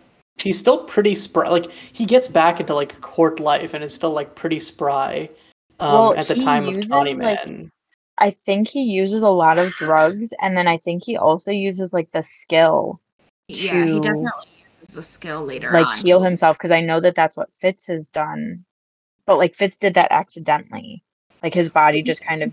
he's 0.42 0.58
still 0.58 0.84
pretty 0.84 1.14
spry. 1.14 1.48
Like 1.50 1.70
he 1.70 2.06
gets 2.06 2.26
back 2.26 2.58
into 2.58 2.74
like 2.74 2.98
court 3.02 3.38
life 3.38 3.74
and 3.74 3.84
is 3.84 3.92
still 3.94 4.10
like 4.10 4.34
pretty 4.34 4.58
spry. 4.58 5.28
Um, 5.78 5.92
Well, 5.92 6.14
at 6.14 6.26
the 6.26 6.34
he 6.36 6.44
time 6.44 6.66
of 6.66 6.74
uses, 6.76 6.90
Tawny 6.90 7.14
like, 7.14 7.46
Man. 7.46 7.70
I 8.16 8.30
think 8.30 8.66
he 8.66 8.82
uses 8.82 9.20
a 9.20 9.28
lot 9.28 9.58
of 9.58 9.70
drugs, 9.72 10.32
and 10.40 10.56
then 10.56 10.66
I 10.66 10.78
think 10.78 11.04
he 11.04 11.18
also 11.18 11.50
uses 11.50 11.92
like 11.92 12.10
the 12.12 12.22
skill 12.22 12.98
yeah, 13.48 13.84
he 13.84 14.00
definitely 14.00 14.30
uses 14.92 15.08
the 15.08 15.12
skill 15.12 15.44
later 15.44 15.70
like 15.72 15.86
on. 15.86 15.98
heal 15.98 16.20
himself 16.22 16.58
because 16.58 16.70
I 16.70 16.80
know 16.80 17.00
that 17.00 17.14
that's 17.14 17.36
what 17.36 17.52
Fitz 17.54 17.86
has 17.86 18.08
done, 18.08 18.64
but 19.26 19.38
like 19.38 19.54
Fitz 19.54 19.76
did 19.78 19.94
that 19.94 20.08
accidentally. 20.10 21.02
Like 21.42 21.54
his 21.54 21.68
body 21.68 22.02
just 22.02 22.24
kind 22.24 22.42
of 22.42 22.52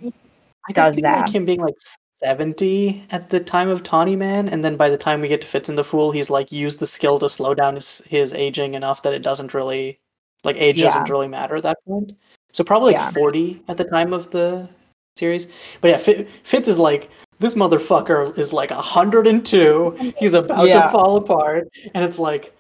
I 0.68 0.74
does 0.74 0.96
can 0.96 1.04
see, 1.04 1.08
like 1.10 1.26
that. 1.26 1.30
him 1.30 1.46
being 1.46 1.62
like 1.62 1.76
70 2.24 3.04
at 3.12 3.30
the 3.30 3.40
time 3.40 3.70
of 3.70 3.84
Tawny 3.84 4.16
Man, 4.16 4.50
and 4.50 4.64
then 4.66 4.76
by 4.76 4.90
the 4.90 4.98
time 4.98 5.22
we 5.22 5.28
get 5.28 5.42
to 5.42 5.48
Fitz 5.48 5.70
and 5.70 5.78
the 5.78 5.84
Fool, 5.84 6.12
he's 6.12 6.30
like 6.30 6.52
used 6.52 6.80
the 6.80 6.88
skill 6.88 7.20
to 7.20 7.30
slow 7.30 7.54
down 7.54 7.76
his 7.76 8.02
his 8.08 8.34
aging 8.34 8.74
enough 8.74 9.02
that 9.04 9.14
it 9.14 9.22
doesn't 9.22 9.54
really 9.54 10.00
like 10.44 10.56
age 10.58 10.80
Yeah. 10.80 10.88
doesn't 10.88 11.10
really 11.10 11.28
matter 11.28 11.56
at 11.56 11.64
that 11.64 11.78
point. 11.88 12.14
So 12.52 12.64
probably 12.64 12.94
like 12.94 13.02
Yeah. 13.02 13.12
40 13.12 13.62
at 13.68 13.78
the 13.78 13.84
time 13.84 14.12
of 14.14 14.32
the 14.32 14.68
series. 15.16 15.48
But 15.82 15.90
yeah, 15.90 15.98
Fi- 15.98 16.26
Fitz 16.44 16.68
is 16.68 16.80
like 16.80 17.10
this 17.40 17.56
motherfucker 17.56 18.38
is 18.38 18.52
like 18.54 18.70
102. 18.72 20.14
He's 20.18 20.34
about 20.34 20.68
Yeah. 20.68 20.84
to 20.84 20.90
fall 20.92 21.18
apart, 21.18 21.68
and 21.94 22.04
it's 22.04 22.20
like 22.20 22.54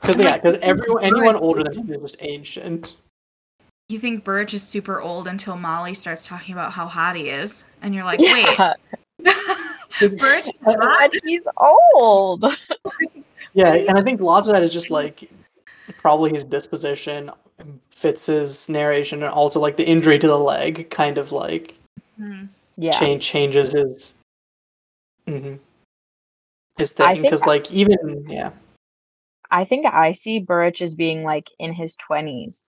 because 0.00 0.16
yeah, 0.16 0.36
because 0.36 0.56
everyone 0.62 1.02
anyone 1.04 1.36
older 1.36 1.64
than 1.64 1.74
him 1.74 1.90
is 1.90 1.98
just 1.98 2.16
ancient. 2.20 2.94
You 3.88 3.98
think 4.00 4.24
Burrich 4.24 4.52
is 4.52 4.62
super 4.64 5.00
old 5.00 5.28
until 5.28 5.56
Molly 5.56 5.94
starts 5.94 6.26
talking 6.26 6.52
about 6.52 6.72
how 6.72 6.86
hot 6.86 7.14
he 7.16 7.28
is, 7.30 7.64
and 7.82 7.94
you're 7.94 8.04
like, 8.04 8.18
wait, 8.20 8.58
yeah, 9.20 10.08
Burrich 10.18 10.48
is 10.48 10.58
hot? 10.64 11.10
he's 11.24 11.46
old. 11.94 12.44
Yeah, 13.54 13.74
and 13.74 13.96
I 13.96 14.02
think 14.02 14.20
lots 14.20 14.46
of 14.48 14.52
that 14.52 14.62
is 14.62 14.72
just 14.72 14.90
like 14.90 15.30
probably 15.98 16.30
his 16.32 16.44
disposition, 16.44 17.30
fits 17.90 18.26
his 18.26 18.68
narration, 18.68 19.22
and 19.22 19.32
also 19.32 19.60
like 19.60 19.76
the 19.76 19.86
injury 19.86 20.18
to 20.18 20.26
the 20.26 20.38
leg 20.38 20.90
kind 20.90 21.16
of 21.16 21.32
like 21.32 21.74
Hmm. 22.18 22.44
Yeah, 22.76 22.90
change 22.90 23.24
changes 23.24 23.72
his 23.72 24.14
hmm 25.26 25.56
his 26.78 26.92
I 26.98 27.14
thing 27.14 27.22
because 27.22 27.46
like 27.46 27.70
even 27.72 28.26
yeah 28.28 28.50
I 29.50 29.64
think 29.64 29.86
I 29.86 30.12
see 30.12 30.38
Burrich 30.40 30.82
as 30.82 30.94
being 30.94 31.22
like 31.22 31.50
in 31.58 31.72
his 31.72 31.96
twenties 31.96 32.64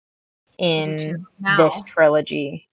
in 0.57 1.25
now. 1.39 1.57
this 1.57 1.83
trilogy. 1.83 2.67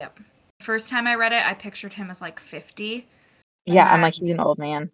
yep 0.00 0.18
First 0.60 0.90
time 0.90 1.08
I 1.08 1.16
read 1.16 1.32
it, 1.32 1.44
I 1.44 1.54
pictured 1.54 1.92
him 1.94 2.08
as 2.08 2.20
like 2.20 2.38
50. 2.38 3.08
Yeah, 3.66 3.92
I'm 3.92 4.00
like 4.00 4.14
he's 4.14 4.30
an 4.30 4.38
old 4.38 4.58
man. 4.58 4.92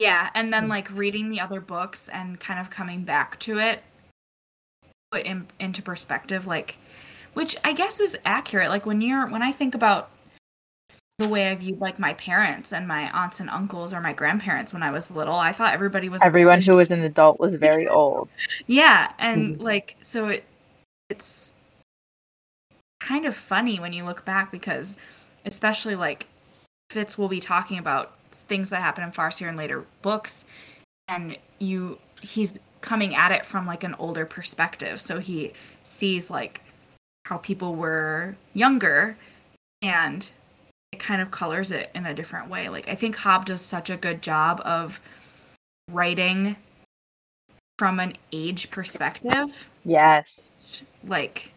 Yeah, 0.00 0.30
and 0.34 0.52
then 0.52 0.64
Mm. 0.64 0.70
like 0.70 0.90
reading 0.90 1.28
the 1.28 1.40
other 1.40 1.60
books 1.60 2.08
and 2.08 2.40
kind 2.40 2.58
of 2.58 2.68
coming 2.68 3.04
back 3.04 3.38
to 3.40 3.58
it, 3.58 3.82
put 5.12 5.24
in, 5.24 5.46
into 5.60 5.82
perspective, 5.82 6.48
like, 6.48 6.78
which 7.34 7.56
I 7.62 7.72
guess 7.74 8.00
is 8.00 8.18
accurate. 8.24 8.70
Like 8.70 8.86
when 8.86 9.00
you're 9.00 9.26
when 9.28 9.42
I 9.42 9.52
think 9.52 9.76
about 9.76 10.10
the 11.18 11.28
way 11.28 11.50
I 11.50 11.54
viewed 11.56 11.80
like 11.80 11.98
my 11.98 12.14
parents 12.14 12.72
and 12.72 12.86
my 12.86 13.10
aunts 13.10 13.40
and 13.40 13.50
uncles 13.50 13.92
or 13.92 14.00
my 14.00 14.12
grandparents 14.12 14.72
when 14.72 14.84
I 14.84 14.90
was 14.90 15.10
little, 15.10 15.34
I 15.34 15.52
thought 15.52 15.74
everybody 15.74 16.08
was 16.08 16.22
Everyone 16.22 16.62
who 16.62 16.76
was 16.76 16.90
an 16.92 17.02
adult 17.02 17.40
was 17.40 17.54
very 17.68 17.88
old. 17.88 18.30
Yeah, 18.66 19.12
and 19.18 19.56
Mhm. 19.58 19.62
like 19.62 19.96
so 20.00 20.28
it 20.28 20.44
it's 21.10 21.54
kind 23.00 23.24
of 23.26 23.34
funny 23.34 23.80
when 23.80 23.92
you 23.92 24.04
look 24.04 24.24
back 24.24 24.52
because 24.52 24.96
especially 25.44 25.94
like 25.96 26.26
Fitz 26.90 27.16
will 27.18 27.28
be 27.28 27.40
talking 27.40 27.78
about 27.78 28.12
things 28.30 28.70
that 28.70 28.80
happen 28.80 29.02
in 29.02 29.10
Farseer 29.10 29.48
and 29.48 29.56
later 29.56 29.84
books 30.02 30.44
and 31.08 31.36
you 31.58 31.98
he's 32.20 32.60
coming 32.80 33.14
at 33.14 33.32
it 33.32 33.46
from 33.46 33.66
like 33.66 33.82
an 33.82 33.94
older 33.98 34.26
perspective 34.26 35.00
so 35.00 35.18
he 35.18 35.52
sees 35.84 36.30
like 36.30 36.60
how 37.24 37.38
people 37.38 37.74
were 37.74 38.36
younger 38.52 39.16
and 39.82 40.30
it 40.92 40.98
kind 40.98 41.20
of 41.20 41.30
colors 41.30 41.70
it 41.70 41.90
in 41.94 42.06
a 42.06 42.14
different 42.14 42.48
way 42.48 42.68
like 42.68 42.88
i 42.88 42.94
think 42.94 43.16
hobb 43.16 43.44
does 43.44 43.60
such 43.60 43.90
a 43.90 43.96
good 43.96 44.22
job 44.22 44.60
of 44.64 45.00
writing 45.90 46.56
from 47.78 48.00
an 48.00 48.14
age 48.32 48.70
perspective 48.70 49.68
Yes. 49.84 50.52
like 51.06 51.52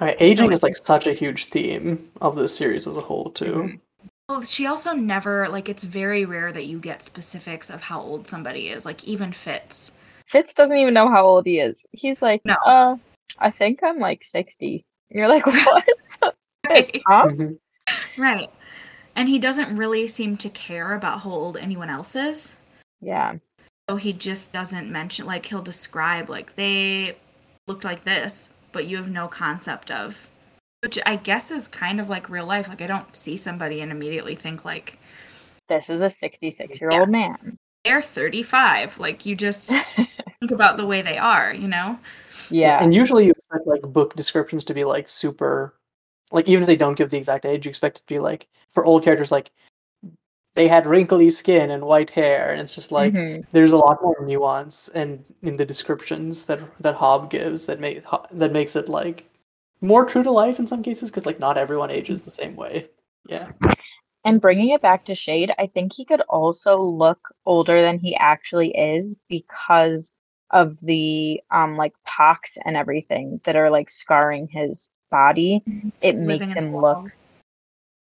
Okay, 0.00 0.16
aging 0.18 0.46
So- 0.48 0.50
is 0.52 0.62
like 0.62 0.74
such 0.74 1.06
a 1.06 1.12
huge 1.12 1.46
theme 1.46 2.10
of 2.20 2.34
this 2.34 2.56
series 2.56 2.86
as 2.88 2.96
a 2.96 3.00
whole 3.00 3.30
too. 3.30 3.54
Mhm. 3.54 3.80
well 4.28 4.42
she 4.42 4.66
also 4.66 4.92
never 4.92 5.48
like 5.48 5.68
it's 5.68 5.84
very 5.84 6.24
rare 6.24 6.50
that 6.52 6.64
you 6.64 6.78
get 6.78 7.02
specifics 7.02 7.70
of 7.70 7.82
how 7.82 8.00
old 8.00 8.26
somebody 8.26 8.68
is 8.68 8.84
like 8.86 9.04
even 9.04 9.32
fitz 9.32 9.92
Fitz 10.28 10.54
doesn't 10.54 10.76
even 10.78 10.94
know 10.94 11.10
how 11.10 11.26
old 11.26 11.44
he 11.44 11.58
is. 11.60 11.84
He's 11.92 12.22
like, 12.22 12.40
No. 12.46 12.54
uh, 12.64 12.96
I 13.38 13.50
think 13.50 13.80
I'm 13.82 13.98
like 13.98 14.24
60. 14.24 14.82
You're 15.10 15.28
like, 15.28 15.44
what? 15.46 15.84
right 16.66 17.02
huh? 17.06 17.26
Mhm. 17.26 17.58
Right 18.16 18.50
and 19.14 19.28
he 19.28 19.38
doesn't 19.38 19.76
really 19.76 20.08
seem 20.08 20.36
to 20.36 20.48
care 20.48 20.94
about 20.94 21.20
how 21.22 21.30
old 21.30 21.56
anyone 21.56 21.90
else 21.90 22.16
is 22.16 22.56
Yeah. 23.00 23.34
So 23.90 23.96
he 23.96 24.12
just 24.12 24.52
doesn't 24.52 24.90
mention 24.90 25.26
like 25.26 25.46
he'll 25.46 25.60
describe 25.60 26.30
like 26.30 26.54
they 26.54 27.16
looked 27.66 27.84
like 27.84 28.04
this, 28.04 28.48
but 28.70 28.86
you 28.86 28.96
have 28.96 29.10
no 29.10 29.28
concept 29.28 29.90
of 29.90 30.30
which 30.80 30.98
I 31.04 31.16
guess 31.16 31.50
is 31.50 31.68
kind 31.68 32.00
of 32.00 32.08
like 32.08 32.30
real 32.30 32.46
life. 32.46 32.68
Like 32.68 32.80
I 32.80 32.86
don't 32.86 33.14
see 33.14 33.36
somebody 33.36 33.80
and 33.80 33.92
immediately 33.92 34.34
think 34.34 34.64
like 34.64 34.98
This 35.68 35.90
is 35.90 36.00
a 36.00 36.08
66 36.08 36.80
year 36.80 36.90
old 36.90 37.08
man. 37.08 37.58
they're 37.84 38.00
35. 38.00 38.98
Like 38.98 39.26
you 39.26 39.34
just 39.36 39.68
think 39.96 40.50
about 40.52 40.76
the 40.76 40.86
way 40.86 41.02
they 41.02 41.18
are, 41.18 41.52
you 41.52 41.68
know? 41.68 41.98
Yeah. 42.50 42.82
And 42.82 42.94
usually 42.94 43.26
you 43.26 43.32
expect 43.32 43.66
like 43.66 43.82
book 43.82 44.14
descriptions 44.16 44.64
to 44.64 44.74
be 44.74 44.84
like 44.84 45.08
super 45.08 45.74
like 46.32 46.48
even 46.48 46.62
if 46.62 46.66
they 46.66 46.76
don't 46.76 46.96
give 46.96 47.10
the 47.10 47.18
exact 47.18 47.44
age, 47.44 47.66
you 47.66 47.70
expect 47.70 47.98
it 47.98 48.00
to 48.00 48.06
be 48.14 48.18
like 48.18 48.48
for 48.70 48.84
old 48.84 49.04
characters 49.04 49.30
like 49.30 49.50
they 50.54 50.68
had 50.68 50.86
wrinkly 50.86 51.30
skin 51.30 51.70
and 51.70 51.84
white 51.84 52.10
hair 52.10 52.50
and 52.50 52.60
it's 52.60 52.74
just 52.74 52.92
like 52.92 53.12
Mhm. 53.14 53.44
there's 53.52 53.72
a 53.72 53.76
lot 53.76 54.02
more 54.02 54.16
nuance 54.24 54.88
and 54.88 55.24
in 55.42 55.56
the 55.56 55.64
descriptions 55.64 56.46
that 56.46 56.60
that 56.80 56.96
Hobb 56.96 57.30
gives 57.30 57.66
that 57.66 57.80
make 57.80 58.02
that 58.30 58.52
makes 58.52 58.76
it 58.76 58.88
like 58.88 59.30
more 59.80 60.04
true 60.04 60.22
to 60.22 60.30
life 60.30 60.58
in 60.58 60.66
some 60.66 60.82
cases 60.82 61.10
because 61.10 61.26
like 61.26 61.40
not 61.40 61.58
everyone 61.58 61.90
ages 61.90 62.22
the 62.22 62.30
same 62.30 62.56
way. 62.56 62.88
Yeah. 63.26 63.50
And 64.24 64.40
bringing 64.40 64.70
it 64.70 64.80
back 64.82 65.04
to 65.06 65.14
Chade, 65.14 65.52
I 65.58 65.66
think 65.66 65.92
he 65.92 66.04
could 66.04 66.20
also 66.28 66.80
look 66.80 67.18
older 67.44 67.82
than 67.82 67.98
he 67.98 68.14
actually 68.14 68.70
is 68.76 69.16
because 69.28 70.12
of 70.50 70.78
the 70.80 71.40
um 71.50 71.76
like 71.76 71.94
pox 72.06 72.58
and 72.64 72.76
everything 72.76 73.40
that 73.44 73.56
are 73.56 73.70
like 73.70 73.90
scarring 73.90 74.48
his 74.48 74.90
body. 75.12 75.62
Mm-hmm. 75.68 75.88
It 76.02 76.16
Living 76.16 76.26
makes 76.26 76.52
in 76.52 76.58
him 76.58 76.76
look 76.76 77.08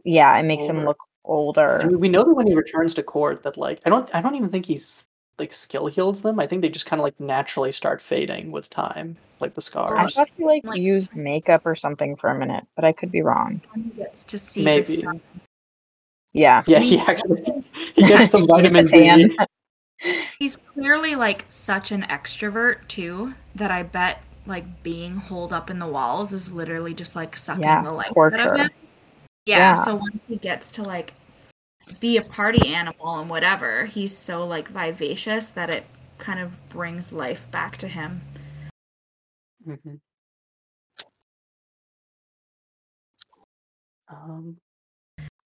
yeah, 0.05 0.35
it 0.37 0.43
makes 0.43 0.65
him 0.65 0.83
look 0.83 0.97
older. 1.23 1.77
And 1.77 1.97
we 1.99 2.09
know 2.09 2.23
that 2.25 2.33
when 2.33 2.47
he 2.47 2.53
returns 2.55 2.93
to 2.95 3.03
court 3.03 3.43
that 3.43 3.55
like 3.57 3.79
I 3.85 3.89
don't 3.89 4.09
I 4.15 4.21
don't 4.21 4.35
even 4.35 4.49
think 4.49 4.65
he's 4.65 5.05
like 5.39 5.53
skill 5.53 5.87
heals 5.87 6.21
them. 6.21 6.39
I 6.39 6.47
think 6.47 6.61
they 6.61 6.69
just 6.69 6.85
kind 6.85 6.99
of 6.99 7.03
like 7.03 7.19
naturally 7.19 7.71
start 7.71 8.01
fading 8.01 8.51
with 8.51 8.69
time, 8.69 9.15
like 9.39 9.53
the 9.53 9.61
scars. 9.61 9.91
I 9.93 9.95
scars. 10.01 10.15
thought 10.15 10.29
he 10.37 10.43
like 10.45 10.63
Like- 10.65 10.79
used 10.81 11.15
makeup 11.15 11.65
or 11.65 11.75
something 11.75 12.15
for 12.15 12.29
a 12.29 12.37
minute, 12.37 12.65
but 12.75 12.83
I 12.85 12.91
could 12.91 13.11
be 13.11 13.21
wrong. 13.21 13.61
He 13.75 13.81
gets 13.91 14.23
to 14.25 14.37
see 14.37 14.63
Maybe. 14.63 14.95
the 14.95 15.01
sun. 15.01 15.21
Yeah. 16.33 16.63
Yeah, 16.67 16.79
he 16.79 16.99
actually 16.99 17.63
he 17.95 18.01
gets 18.03 18.31
some 18.35 18.41
He 18.41 18.47
vitamin 18.47 18.87
tan. 18.87 19.29
D. 19.29 19.37
He's 20.39 20.57
clearly 20.57 21.15
like 21.15 21.45
such 21.47 21.91
an 21.91 22.01
extrovert 22.03 22.87
too 22.89 23.35
that 23.55 23.71
I 23.71 23.83
bet 23.83 24.19
like 24.45 24.83
being 24.83 25.15
holed 25.15 25.53
up 25.53 25.69
in 25.69 25.79
the 25.79 25.87
walls 25.87 26.33
is 26.33 26.51
literally 26.51 26.93
just 26.93 27.15
like 27.15 27.37
sucking 27.37 27.63
Yeah, 27.63 27.83
the 27.83 27.91
life 27.91 28.11
out 28.17 28.33
of 28.33 28.55
him. 28.57 28.69
Yeah, 29.45 29.57
Yeah. 29.57 29.75
so 29.75 29.95
once 29.95 30.19
he 30.27 30.35
gets 30.37 30.71
to 30.71 30.83
like 30.83 31.13
be 31.99 32.17
a 32.17 32.21
party 32.21 32.73
animal 32.73 33.19
and 33.19 33.29
whatever, 33.29 33.85
he's 33.85 34.15
so 34.17 34.45
like 34.45 34.67
vivacious 34.69 35.49
that 35.51 35.69
it 35.69 35.85
kind 36.17 36.39
of 36.39 36.57
brings 36.69 37.11
life 37.11 37.49
back 37.51 37.77
to 37.77 37.87
him. 37.87 38.21
Mhm. 39.67 39.99
Um, 44.09 44.57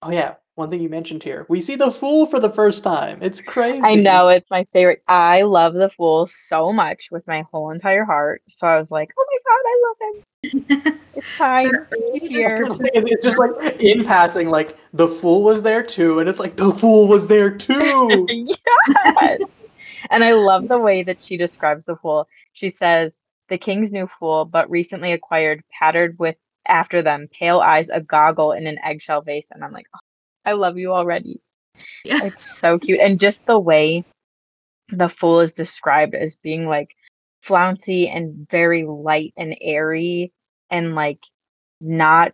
oh 0.01 0.11
yeah, 0.11 0.35
one 0.57 0.69
thing 0.69 0.81
you 0.81 0.89
mentioned 0.89 1.21
here. 1.21 1.45
We 1.49 1.61
see 1.61 1.75
the 1.75 1.91
fool 1.91 2.25
for 2.25 2.39
the 2.39 2.49
first 2.49 2.83
time. 2.83 3.19
It's 3.21 3.39
crazy. 3.39 3.81
I 3.83 3.95
know 3.95 4.29
it's 4.29 4.49
my 4.49 4.65
favorite. 4.73 5.03
I 5.07 5.43
love 5.43 5.75
the 5.75 5.89
fool 5.89 6.25
so 6.25 6.73
much 6.73 7.09
with 7.11 7.25
my 7.27 7.45
whole 7.51 7.69
entire 7.69 8.03
heart. 8.03 8.41
So 8.47 8.65
I 8.65 8.79
was 8.79 8.89
like, 8.89 9.11
oh 9.17 9.25
my 9.31 9.37
god, 9.47 9.61
I 9.65 9.83
love 9.87 9.97
him. 10.01 10.99
It's 11.17 11.35
time. 11.35 11.71
Their 11.71 11.87
He's 12.13 12.29
here. 12.29 12.67
It's 12.93 13.11
it's 13.11 13.23
just 13.23 13.39
like 13.39 13.81
in 13.81 14.05
passing, 14.05 14.49
like 14.49 14.77
the 14.93 15.07
fool 15.07 15.41
was 15.41 15.63
there 15.63 15.81
too, 15.81 16.19
and 16.19 16.29
it's 16.29 16.37
like 16.37 16.57
the 16.57 16.71
fool 16.71 17.07
was 17.07 17.27
there 17.27 17.49
too. 17.49 18.27
yes. 18.69 19.41
And 20.11 20.23
I 20.23 20.33
love 20.33 20.67
the 20.67 20.77
way 20.77 21.01
that 21.01 21.19
she 21.19 21.37
describes 21.37 21.85
the 21.85 21.95
fool. 21.95 22.27
She 22.53 22.69
says, 22.69 23.19
the 23.49 23.57
king's 23.57 23.91
new 23.91 24.05
fool, 24.05 24.45
but 24.45 24.69
recently 24.69 25.11
acquired, 25.11 25.63
patterned 25.71 26.19
with 26.19 26.35
after 26.67 27.01
them, 27.01 27.27
pale 27.31 27.59
eyes, 27.59 27.89
a 27.89 27.99
goggle, 27.99 28.51
in 28.51 28.67
an 28.67 28.77
eggshell 28.83 29.21
vase. 29.21 29.47
And 29.51 29.63
I'm 29.63 29.71
like, 29.71 29.87
oh, 29.95 29.99
I 30.47 30.53
love 30.53 30.77
you 30.77 30.93
already. 30.93 31.41
Yeah. 32.05 32.23
It's 32.23 32.57
so 32.57 32.79
cute. 32.79 33.01
And 33.01 33.19
just 33.19 33.45
the 33.45 33.59
way 33.59 34.05
the 34.89 35.09
fool 35.09 35.41
is 35.41 35.55
described 35.55 36.15
as 36.15 36.37
being 36.37 36.67
like 36.67 36.95
flouncy 37.41 38.07
and 38.07 38.47
very 38.49 38.85
light 38.85 39.33
and 39.35 39.57
airy 39.59 40.31
and 40.71 40.95
like 40.95 41.19
not 41.81 42.33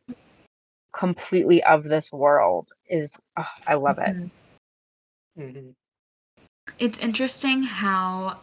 completely 0.96 1.64
of 1.64 1.84
this 1.84 2.12
world 2.12 2.70
is 2.88 3.14
oh, 3.36 3.50
I 3.66 3.74
love 3.74 3.98
it. 3.98 4.16
Mhm. 4.16 4.30
Mhm. 5.40 5.74
It's 6.78 7.00
interesting 7.00 7.64
how 7.64 8.42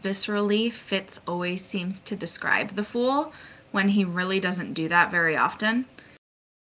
viscerally 0.00 0.72
Fitz 0.72 1.20
always 1.28 1.62
seems 1.62 2.00
to 2.00 2.16
describe 2.16 2.70
the 2.70 2.82
fool 2.82 3.34
when 3.70 3.90
he 3.90 4.02
really 4.02 4.40
doesn't 4.40 4.72
do 4.72 4.88
that 4.88 5.10
very 5.10 5.36
often. 5.36 5.84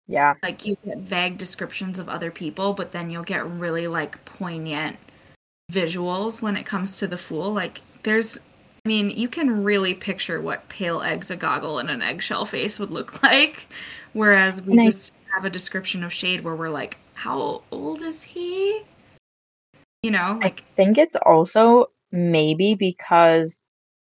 Yeah. 0.07 0.35
Like 0.43 0.67
you 0.67 0.77
get 0.85 0.99
vague 0.99 1.39
descriptions 1.39 1.99
of 1.99 2.09
other 2.09 2.31
people, 2.31 2.73
but 2.75 2.93
then 2.93 3.11
you'll 3.11 3.23
get 3.23 3.47
really 3.47 3.87
like 3.87 4.25
poignant 4.25 4.97
visuals 5.71 6.43
when 6.43 6.57
it 6.57 6.67
comes 6.67 6.97
to 6.99 7.07
the 7.07 7.19
fool. 7.19 7.53
Like 7.53 7.81
there's 8.03 8.39
I 8.85 8.89
mean, 8.89 9.11
you 9.11 9.29
can 9.29 9.63
really 9.63 9.95
picture 9.95 10.41
what 10.41 10.69
pale 10.69 11.03
eggs, 11.03 11.31
a 11.31 11.37
goggle, 11.37 11.79
and 11.79 11.89
an 11.89 12.03
eggshell 12.03 12.47
face 12.47 12.81
would 12.81 12.91
look 12.91 13.23
like. 13.25 13.69
Whereas 14.13 14.61
we 14.61 14.79
I- 14.79 14.83
just 14.83 15.13
have 15.33 15.45
a 15.45 15.51
description 15.51 16.03
of 16.03 16.11
Chade 16.11 16.43
where 16.43 16.57
we're 16.57 16.69
like, 16.69 16.99
how 17.15 17.63
old 17.71 18.03
is 18.03 18.23
he? 18.25 18.83
You 20.03 20.11
know, 20.11 20.41
like 20.43 20.65
I 20.73 20.77
think 20.77 20.99
it's 20.99 21.17
also 21.25 21.87
maybe 22.11 22.75
because, 22.75 23.61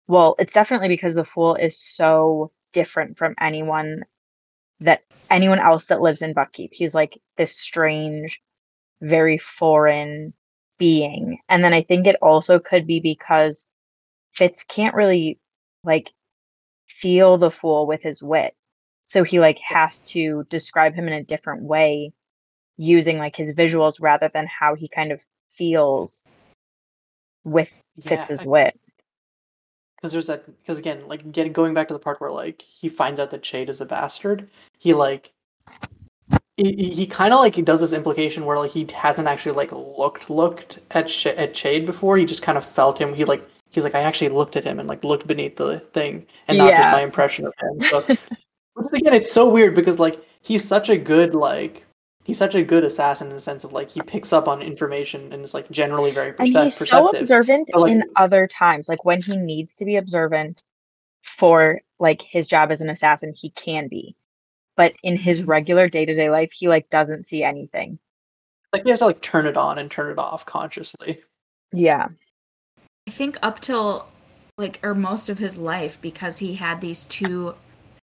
well, 0.09 0.35
it's 0.39 0.55
definitely 0.55 0.89
because 0.89 1.15
the 1.15 1.25
fool 1.25 1.57
is 1.57 1.79
so 1.79 2.51
different 2.73 3.19
from 3.19 3.35
anyone 3.39 4.05
that 4.81 5.03
anyone 5.31 5.61
else 5.61 5.87
that 5.87 6.01
lives 6.01 6.23
in 6.23 6.35
Buckkeep. 6.35 6.71
He's 6.73 6.95
like 6.95 7.21
this 7.37 7.57
strange, 7.57 8.41
very 9.01 9.39
foreign 9.39 10.33
being. 10.79 11.39
And 11.49 11.63
then 11.65 11.73
I 11.73 11.83
think 11.83 12.07
it 12.07 12.17
also 12.23 12.59
could 12.59 12.87
be 12.87 13.01
because 13.01 13.67
Fitz 14.33 14.65
can't 14.65 14.95
really 14.95 15.39
like 15.85 16.13
feel 16.89 17.39
the 17.39 17.51
fool 17.51 17.87
with 17.87 18.03
his 18.03 18.23
wit. 18.23 18.55
So 19.05 19.25
he 19.25 19.41
like 19.41 19.59
has 19.59 20.01
to 20.03 20.45
describe 20.51 20.95
him 20.95 21.07
in 21.07 21.15
a 21.15 21.25
different 21.25 21.63
way 21.63 22.13
using 22.77 23.19
like 23.19 23.37
his 23.37 23.53
visuals 23.53 24.01
rather 24.01 24.31
than 24.33 24.47
how 24.47 24.75
he 24.75 24.89
kind 24.89 25.13
of 25.13 25.25
feels 25.51 26.23
with 27.45 27.69
Yeah, 27.97 28.25
Fitz's 28.25 28.45
wit. 28.45 28.79
Because 30.01 30.13
there's 30.13 30.27
that 30.27 30.47
because 30.59 30.79
again 30.79 31.07
like 31.07 31.31
getting 31.33 31.53
going 31.53 31.75
back 31.75 31.89
to 31.89 31.95
the 31.95 32.01
part 32.01 32.21
where 32.21 32.31
like 32.31 32.63
he 32.63 32.89
finds 32.89 33.21
out 33.21 33.31
that 33.31 33.43
Chade 33.43 33.69
is 33.69 33.81
a 33.81 33.87
bastard 33.87 34.49
he 34.79 34.95
like 34.95 35.33
he, 36.57 36.91
he- 36.91 37.07
kind 37.07 37.33
of 37.33 37.41
like 37.41 37.55
he 37.55 37.63
does 37.63 37.81
this 37.81 37.93
implication 37.93 38.45
where 38.45 38.59
like 38.59 38.71
he 38.71 38.87
hasn't 38.95 39.29
actually 39.29 39.53
like 39.53 39.73
looked 39.73 40.31
looked 40.31 40.79
at 40.93 41.09
Sh- 41.09 41.27
at 41.27 41.55
Chade 41.55 41.87
before 41.87 42.17
he 42.17 42.25
just 42.25 42.43
kind 42.43 42.59
of 42.59 42.65
felt 42.65 42.99
him 42.99 43.15
he 43.15 43.25
like 43.25 43.47
he's 43.71 43.85
like 43.85 43.95
I 43.95 44.01
actually 44.01 44.31
looked 44.31 44.57
at 44.57 44.65
him 44.65 44.79
and 44.79 44.89
like 44.89 45.05
looked 45.05 45.27
beneath 45.27 45.57
the 45.57 45.81
thing 45.93 46.27
and 46.49 46.59
not 46.59 46.71
just 46.77 46.91
my 46.93 47.03
impression 47.03 47.47
of 47.47 47.55
him. 47.61 47.81
So 47.91 48.17
which 48.75 49.01
again 49.01 49.15
it's 49.15 49.33
so 49.33 49.49
weird 49.51 49.75
because 49.75 49.99
like 49.99 50.25
he's 50.41 50.67
such 50.67 50.89
a 50.89 50.97
good 50.97 51.35
like 51.35 51.87
he's 52.31 52.39
such 52.39 52.55
a 52.55 52.63
good 52.63 52.85
assassin 52.85 53.27
in 53.27 53.35
the 53.35 53.41
sense 53.41 53.65
of 53.65 53.73
like 53.73 53.91
he 53.91 54.01
picks 54.03 54.33
up 54.33 54.47
on 54.47 54.63
information 54.63 55.33
and 55.33 55.45
is 55.45 55.53
like 55.53 55.69
generally 55.69 56.13
very 56.13 56.29
And 56.39 56.39
perspe- 56.55 56.65
he's 56.65 56.89
so 56.89 57.09
observant 57.09 57.71
but, 57.73 57.81
like- 57.81 57.91
in 57.93 58.05
other 58.15 58.47
times. 58.47 58.89
Like 58.89 59.05
when 59.05 59.21
he 59.21 59.37
needs 59.37 59.75
to 59.75 59.85
be 59.85 59.97
observant 59.97 60.63
for 61.25 61.81
like 61.99 62.23
his 62.23 62.47
job 62.47 62.71
as 62.71 62.81
an 62.81 62.89
assassin, 62.89 63.35
he 63.37 63.51
can 63.51 63.89
be. 63.89 64.15
But 64.77 64.95
in 65.03 65.17
his 65.17 65.41
mm-hmm. 65.41 65.51
regular 65.51 65.89
day-to-day 65.89 66.31
life, 66.31 66.53
he 66.53 66.69
like 66.69 66.89
doesn't 66.89 67.25
see 67.27 67.43
anything. 67.43 67.99
like 68.73 68.85
he 68.85 68.91
has 68.91 69.01
to 69.01 69.07
like 69.07 69.21
turn 69.23 69.47
it 69.47 69.57
on 69.57 69.77
and 69.79 69.91
turn 69.91 70.13
it 70.13 70.19
off 70.19 70.47
consciously 70.47 71.19
Yeah. 71.73 72.07
I 73.09 73.11
think 73.11 73.39
up 73.43 73.59
till 73.59 74.07
like 74.57 74.79
or 74.85 74.95
most 74.95 75.29
of 75.29 75.39
his 75.39 75.59
life 75.59 76.01
because 76.01 76.39
he 76.39 76.55
had 76.55 76.81
these 76.81 77.07
two 77.07 77.57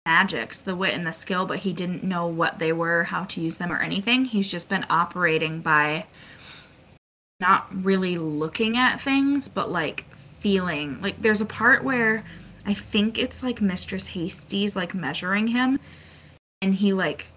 magics, 0.07 0.61
the 0.61 0.73
wit 0.73 0.93
and 0.93 1.05
the 1.05 1.11
skill, 1.11 1.45
but 1.45 1.59
he 1.59 1.73
didn't 1.73 2.01
know 2.01 2.25
what 2.25 2.59
they 2.59 2.71
were, 2.71 3.03
how 3.03 3.25
to 3.25 3.41
use 3.41 3.57
them 3.57 3.73
or 3.73 3.81
anything. 3.81 4.23
He's 4.23 4.49
just 4.49 4.69
been 4.69 4.85
operating 4.89 5.59
by 5.59 6.05
not 7.41 7.67
really 7.83 8.17
looking 8.17 8.77
at 8.77 9.01
things, 9.01 9.49
but 9.49 9.69
like 9.69 10.05
feeling. 10.39 11.01
Like 11.01 11.21
there's 11.21 11.41
a 11.41 11.45
part 11.45 11.83
where 11.83 12.23
I 12.65 12.73
think 12.73 13.17
it's 13.17 13.43
like 13.43 13.61
Mistress 13.61 14.07
Hasty's 14.07 14.77
like 14.77 14.93
measuring 14.93 15.47
him 15.47 15.77
and 16.61 16.75
he 16.75 16.93
like 16.93 17.27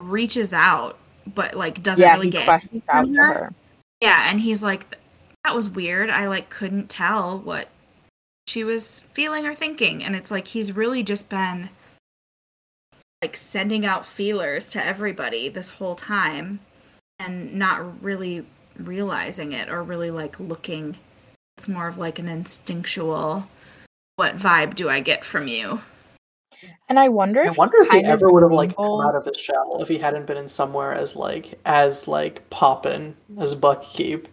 reaches 0.00 0.54
out 0.54 0.96
but 1.34 1.54
like 1.54 1.82
doesn't 1.82 2.04
yeah, 2.04 2.14
really 2.14 2.30
get 2.30 2.44
questions 2.44 2.86
out 2.88 3.08
her. 3.08 3.52
Yeah, 4.00 4.30
and 4.30 4.40
he's 4.40 4.62
like 4.62 4.86
that 5.44 5.54
was 5.54 5.68
weird. 5.68 6.10
I 6.10 6.28
like 6.28 6.48
couldn't 6.48 6.88
tell 6.88 7.40
what 7.40 7.68
she 8.48 8.64
was 8.64 9.00
feeling 9.12 9.46
or 9.46 9.54
thinking 9.54 10.02
and 10.02 10.16
it's 10.16 10.30
like 10.30 10.48
he's 10.48 10.72
really 10.72 11.02
just 11.02 11.28
been 11.28 11.68
like 13.22 13.36
sending 13.36 13.84
out 13.84 14.06
feelers 14.06 14.70
to 14.70 14.84
everybody 14.84 15.48
this 15.48 15.70
whole 15.70 15.94
time 15.94 16.60
and 17.18 17.54
not 17.54 18.02
really 18.02 18.46
realizing 18.78 19.52
it 19.52 19.68
or 19.68 19.82
really 19.82 20.10
like 20.10 20.38
looking 20.38 20.96
it's 21.56 21.68
more 21.68 21.88
of 21.88 21.98
like 21.98 22.18
an 22.18 22.28
instinctual 22.28 23.48
what 24.18 24.34
vibe 24.34 24.74
do 24.74 24.88
I 24.90 24.98
get 24.98 25.24
from 25.24 25.46
you? 25.46 25.80
And 26.88 26.98
I 26.98 27.08
wonder 27.08 27.46
I 27.46 27.50
wonder 27.50 27.78
if 27.82 27.90
he 27.90 28.04
ever 28.04 28.32
would 28.32 28.42
have 28.42 28.50
like 28.50 28.74
come 28.74 29.00
out 29.00 29.14
of 29.14 29.24
his 29.24 29.36
shell 29.36 29.78
if 29.80 29.86
he 29.86 29.96
hadn't 29.96 30.26
been 30.26 30.36
in 30.36 30.48
somewhere 30.48 30.92
as 30.92 31.14
like 31.14 31.56
as 31.64 32.08
like 32.08 32.48
poppin 32.50 33.14
as 33.38 33.54
Buckkeep. 33.54 34.26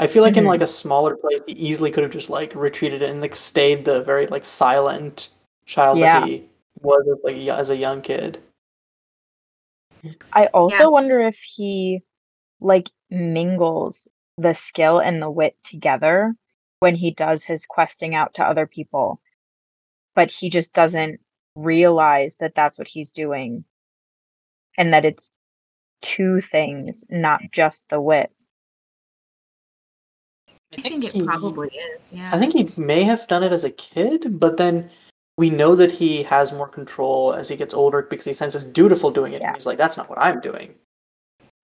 I 0.00 0.06
feel 0.06 0.22
like 0.22 0.38
in 0.38 0.44
Mhm. 0.44 0.48
like 0.48 0.62
a 0.62 0.66
smaller 0.66 1.14
place 1.14 1.40
he 1.46 1.52
easily 1.52 1.90
could 1.90 2.02
have 2.02 2.12
just 2.12 2.30
like 2.30 2.54
retreated 2.54 3.02
and 3.02 3.20
like 3.20 3.36
stayed 3.36 3.84
the 3.84 4.00
very 4.02 4.26
like 4.26 4.46
silent 4.46 5.28
child 5.66 5.98
Yeah. 5.98 6.20
that 6.20 6.28
he 6.28 6.48
was 6.80 7.06
as 7.06 7.22
like 7.22 7.36
as 7.36 7.68
a 7.68 7.76
young 7.76 8.00
kid. 8.00 8.42
I 10.32 10.46
also 10.46 10.76
Yeah. 10.84 10.86
wonder 10.86 11.20
if 11.20 11.36
he 11.38 12.02
like 12.60 12.88
mingles 13.10 14.08
the 14.38 14.54
skill 14.54 15.00
and 15.00 15.20
the 15.20 15.30
wit 15.30 15.62
together 15.64 16.34
when 16.78 16.94
he 16.94 17.10
does 17.10 17.44
his 17.44 17.66
questing 17.66 18.14
out 18.14 18.32
to 18.34 18.44
other 18.44 18.66
people, 18.66 19.20
but 20.14 20.30
he 20.30 20.48
just 20.48 20.72
doesn't 20.72 21.20
realize 21.54 22.36
that 22.36 22.54
that's 22.54 22.78
what 22.78 22.88
he's 22.88 23.12
doing 23.12 23.64
and 24.78 24.94
that 24.94 25.04
it's 25.04 25.30
two 26.00 26.40
things, 26.40 27.04
not 27.10 27.42
just 27.52 27.86
the 27.90 28.00
wit. 28.00 28.32
I 30.76 30.80
think 30.80 31.04
it 31.04 31.12
he- 31.12 31.22
probably 31.22 31.68
is. 31.68 32.12
Yeah. 32.12 32.30
I 32.32 32.38
think 32.38 32.54
he 32.54 32.70
may 32.80 33.02
have 33.02 33.26
done 33.28 33.42
it 33.42 33.52
as 33.52 33.64
a 33.64 33.70
kid, 33.70 34.38
but 34.38 34.56
then 34.56 34.90
we 35.36 35.50
know 35.50 35.74
that 35.74 35.90
he 35.92 36.22
has 36.24 36.52
more 36.52 36.68
control 36.68 37.32
as 37.32 37.48
he 37.48 37.56
gets 37.56 37.74
older 37.74 38.02
because 38.02 38.24
he 38.26 38.32
senses 38.32 38.62
Dutiful 38.62 39.10
doing 39.10 39.32
it, 39.32 39.40
Yeah. 39.40 39.48
and 39.48 39.56
he's 39.56 39.66
like, 39.66 39.78
"That's 39.78 39.96
not 39.96 40.08
what 40.08 40.20
I'm 40.20 40.40
doing." 40.40 40.74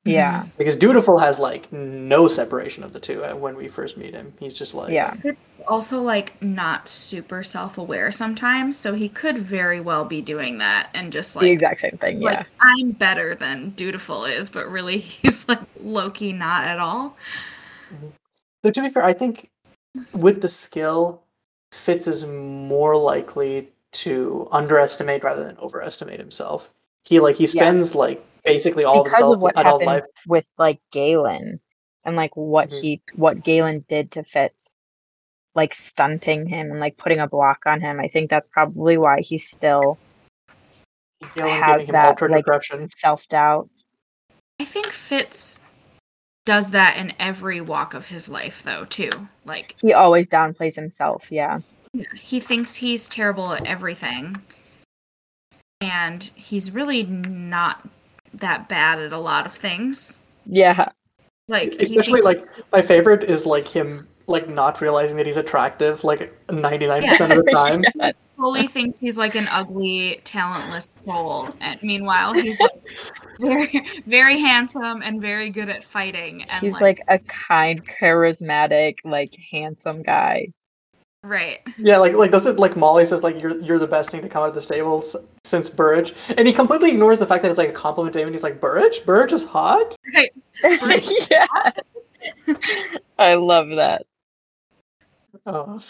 Yeah. 0.05 0.47
Because 0.57 0.77
Dutiful 0.77 1.19
has 1.19 1.39
like 1.41 1.70
no 1.73 2.28
separation 2.28 2.85
of 2.85 2.93
the 2.93 3.01
two 3.01 3.24
uh, 3.24 3.35
when 3.35 3.57
we 3.57 3.66
first 3.69 3.97
meet 3.97 4.15
him. 4.15 4.33
He's 4.39 4.55
just 4.55 4.73
like, 4.73 4.93
Yeah. 4.93 5.15
It's 5.24 5.41
also 5.66 6.01
like 6.01 6.41
not 6.41 6.89
super 6.89 7.43
self-aware 7.43 8.12
sometimes, 8.12 8.78
so 8.78 8.95
he 8.95 9.09
could 9.09 9.37
very 9.37 9.81
well 9.81 10.05
be 10.05 10.23
doing 10.23 10.59
that 10.59 10.91
and 10.95 11.12
just 11.12 11.35
like 11.35 11.43
the 11.43 11.51
exact 11.51 11.81
same 11.81 11.99
thing. 11.99 12.23
Yeah. 12.23 12.28
like 12.39 12.47
I'm 12.61 12.93
better 12.93 13.35
than 13.35 13.70
dutiful 13.70 14.24
is, 14.24 14.49
but 14.49 14.70
really 14.70 14.99
he's 15.23 15.49
like 15.49 15.61
Loki 15.83 16.33
not 16.33 16.62
at 16.65 16.78
all. 16.78 17.16
So 18.67 18.71
to 18.73 18.83
be 18.83 18.89
fair, 18.89 19.05
I 19.05 19.13
think 19.13 19.49
with 20.13 20.43
the 20.43 20.49
skill, 20.49 21.23
Fitz 21.71 22.09
is 22.09 22.27
more 22.27 22.97
likely 22.97 23.69
to 23.93 24.49
underestimate 24.51 25.23
rather 25.23 25.45
than 25.45 25.57
overestimate 25.59 26.19
himself. 26.19 26.69
He 27.05 27.21
like 27.21 27.37
he 27.37 27.47
spends 27.47 27.95
like 27.95 28.25
basically 28.45 28.85
all 28.85 29.05
because 29.05 29.23
of 29.23 29.33
of 29.35 29.41
what 29.41 29.57
adult 29.57 29.83
happened 29.83 30.03
life. 30.03 30.05
with 30.27 30.47
like 30.59 30.81
Galen 30.91 31.61
and 32.05 32.17
like 32.17 32.37
what 32.37 32.71
Mhm. 32.71 32.81
he 32.81 33.03
what 33.15 33.45
Galen 33.45 33.85
did 33.89 34.11
to 34.13 34.25
Fitz, 34.25 34.75
like 35.55 35.73
stunting 35.73 36.47
him 36.47 36.73
and 36.73 36.81
like 36.81 36.97
putting 36.97 37.21
a 37.21 37.29
block 37.29 37.61
on 37.67 37.81
him. 37.81 38.01
I 38.01 38.09
think 38.09 38.29
that's 38.31 38.49
probably 38.49 38.97
why 38.99 39.21
he's 39.21 39.49
still 39.49 39.97
Galen 41.37 41.63
has 41.63 41.83
giving 41.83 41.87
him 41.87 41.93
that, 41.93 42.07
altered 42.09 42.33
like- 42.33 42.41
aggression. 42.41 42.89
self 42.97 43.29
doubt. 43.29 43.69
I 44.59 44.65
think 44.65 44.87
Fitz 44.87 45.61
does 46.47 46.70
that 46.70 46.97
in 46.97 47.12
every 47.18 47.60
walk 47.60 47.93
of 47.93 48.06
his 48.06 48.27
life 48.28 48.62
though, 48.62 48.86
too. 48.86 49.10
Like 49.44 49.74
He 49.82 49.93
always 49.93 50.28
downplays 50.31 50.74
himself. 50.74 51.31
Yeah. 51.31 51.60
he 52.14 52.40
thinks 52.40 52.77
he's 52.77 53.09
terrible 53.09 53.52
at 53.52 53.66
everything. 53.66 54.40
And 55.82 56.23
he's 56.35 56.70
really 56.70 57.02
not 57.05 57.86
that 58.32 58.68
bad 58.68 58.98
at 58.98 59.12
a 59.12 59.18
lot 59.18 59.44
of 59.44 59.52
things. 59.52 60.20
Yeah. 60.47 60.89
Like 61.48 61.73
Especially 61.78 62.23
thinks- 62.23 62.24
like 62.27 62.47
my 62.73 62.81
favorite 62.82 63.24
is 63.24 63.44
like 63.44 63.68
him 63.68 64.09
like 64.27 64.48
not 64.48 64.81
realizing 64.81 65.16
that 65.18 65.27
he's 65.27 65.36
attractive 65.36 66.02
like 66.02 66.35
99% 66.48 67.20
of 67.39 67.44
the 67.44 67.51
time. 67.55 67.85
fully 68.37 68.67
thinks 68.67 68.99
he's 68.99 69.17
like 69.17 69.35
an 69.35 69.49
ugly, 69.49 70.21
talentless 70.25 70.91
troll, 71.05 71.55
and 71.61 71.83
meanwhile 71.83 72.33
he's 72.33 72.59
like 72.61 72.87
very, 73.41 73.87
very 74.07 74.39
handsome 74.39 75.03
and 75.03 75.21
very 75.21 75.51
good 75.51 75.69
at 75.69 75.85
fighting. 75.85 76.43
And 76.45 76.65
He's 76.65 76.81
like 76.81 77.01
a 77.09 77.19
kind, 77.21 77.85
charismatic, 77.87 78.97
like 79.05 79.35
handsome 79.51 80.03
guy. 80.03 80.49
right, 81.23 81.61
Yeah, 81.79 81.99
like 81.99 82.15
like 82.15 82.31
doesn't 82.31 82.59
like 82.59 82.77
Molly 82.77 83.05
says 83.07 83.23
like 83.23 83.41
you're 83.41 83.59
you're 83.61 83.79
the 83.79 83.87
best 83.87 84.11
thing 84.11 84.23
to 84.23 84.29
come 84.29 84.43
out 84.43 84.49
of 84.49 84.55
the 84.55 84.61
stables 84.61 85.17
since 85.45 85.69
Burrich, 85.71 86.15
and 86.37 86.47
he 86.47 86.53
completely 86.53 86.91
ignores 86.91 87.19
the 87.19 87.27
fact 87.27 87.43
that 87.43 87.51
it's 87.51 87.59
like 87.59 87.71
a 87.71 87.73
compliment 87.73 88.13
to 88.15 88.21
him, 88.21 88.29
and 88.29 88.35
he's 88.35 88.43
like 88.43 88.61
Burrich, 88.61 89.05
Burrich 89.05 89.33
is 89.33 89.45
hot. 89.45 89.97
right. 90.15 90.33
yeah. 91.31 91.47
I 93.19 93.35
love 93.35 93.69
that. 93.77 94.07
Oh. 95.47 95.81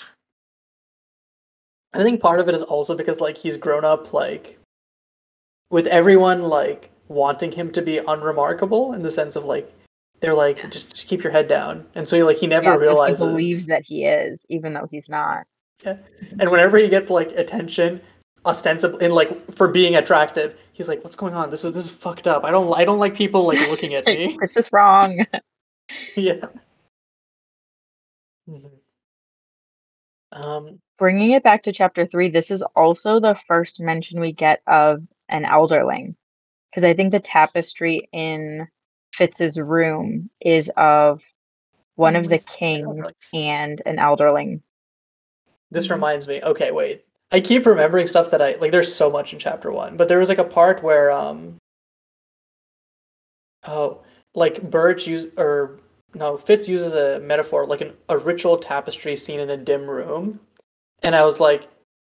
I 1.96 2.02
think 2.02 2.20
part 2.20 2.40
of 2.40 2.48
it 2.48 2.54
is 2.54 2.62
also 2.62 2.96
because 2.96 3.20
like 3.20 3.36
he's 3.36 3.56
grown 3.56 3.84
up 3.84 4.12
like 4.12 4.58
with 5.70 5.86
everyone 5.86 6.42
like 6.42 6.90
wanting 7.08 7.52
him 7.52 7.72
to 7.72 7.82
be 7.82 7.98
unremarkable 7.98 8.92
in 8.92 9.02
the 9.02 9.10
sense 9.10 9.36
of 9.36 9.44
like 9.44 9.72
they're 10.20 10.34
like 10.34 10.56
just 10.70 10.90
just 10.90 11.08
keep 11.08 11.22
your 11.22 11.32
head 11.32 11.48
down, 11.48 11.86
and 11.94 12.08
so 12.08 12.16
he 12.16 12.22
like 12.22 12.36
he 12.38 12.46
never 12.46 12.70
Yeah, 12.70 12.76
realizes. 12.76 13.18
he 13.18 13.24
believes 13.26 13.66
that 13.66 13.82
he 13.84 14.04
is, 14.04 14.44
even 14.48 14.72
though 14.74 14.88
he's 14.90 15.08
not. 15.08 15.44
yeah 15.84 15.96
And 16.38 16.50
whenever 16.50 16.78
he 16.78 16.88
gets 16.88 17.10
like 17.10 17.32
attention, 17.32 18.00
ostensibly 18.46 19.04
in 19.04 19.12
like 19.12 19.52
for 19.54 19.68
being 19.68 19.96
attractive, 19.96 20.58
he's 20.72 20.88
like, 20.88 21.02
"What's 21.04 21.16
going 21.16 21.34
on? 21.34 21.50
This 21.50 21.64
is 21.64 21.72
this 21.72 21.84
is 21.86 21.90
fucked 21.90 22.26
up. 22.26 22.44
I 22.44 22.50
don't 22.50 22.72
I 22.78 22.84
don't 22.84 22.98
like 22.98 23.14
people 23.14 23.46
like 23.46 23.60
looking 23.60 23.94
at 23.94 24.06
me." 24.06 24.36
this 24.40 24.56
is 24.56 24.70
wrong. 24.72 25.24
yeah. 26.16 26.46
Mhm. 28.48 28.70
Um. 30.32 30.80
Bringing 30.98 31.32
it 31.32 31.42
back 31.42 31.62
to 31.64 31.72
chapter 31.72 32.06
three, 32.06 32.30
this 32.30 32.50
is 32.50 32.62
also 32.74 33.20
the 33.20 33.34
first 33.46 33.80
mention 33.80 34.20
we 34.20 34.32
get 34.32 34.62
of 34.66 35.02
an 35.28 35.44
elderling. 35.44 36.14
Because 36.70 36.84
I 36.84 36.94
think 36.94 37.10
the 37.10 37.20
tapestry 37.20 38.08
in 38.12 38.66
Fitz's 39.14 39.58
room 39.58 40.30
is 40.40 40.70
of 40.76 41.22
one 41.96 42.16
of 42.16 42.28
the 42.28 42.38
kings 42.38 43.06
and 43.32 43.82
an 43.86 43.96
elderling. 43.96 44.60
This 45.70 45.90
reminds 45.90 46.28
me. 46.28 46.40
Okay, 46.42 46.70
wait. 46.70 47.04
I 47.32 47.40
keep 47.40 47.66
remembering 47.66 48.06
stuff 48.06 48.30
that 48.30 48.40
I 48.40 48.54
like. 48.56 48.70
There's 48.70 48.94
so 48.94 49.10
much 49.10 49.32
in 49.32 49.38
chapter 49.38 49.72
one, 49.72 49.96
but 49.96 50.08
there 50.08 50.18
was 50.18 50.28
like 50.28 50.38
a 50.38 50.44
part 50.44 50.82
where 50.82 51.10
um. 51.10 51.56
Oh, 53.66 54.02
like 54.34 54.70
Burrich 54.70 55.06
use 55.06 55.26
or 55.36 55.80
no, 56.14 56.36
Fitz 56.36 56.68
uses 56.68 56.94
a 56.94 57.18
metaphor 57.20 57.66
like 57.66 57.80
an 57.80 57.94
a 58.08 58.16
ritual 58.16 58.58
tapestry 58.58 59.16
seen 59.16 59.40
in 59.40 59.50
a 59.50 59.56
dim 59.56 59.90
room, 59.90 60.38
and 61.02 61.14
I 61.14 61.24
was 61.24 61.40
like, 61.40 61.68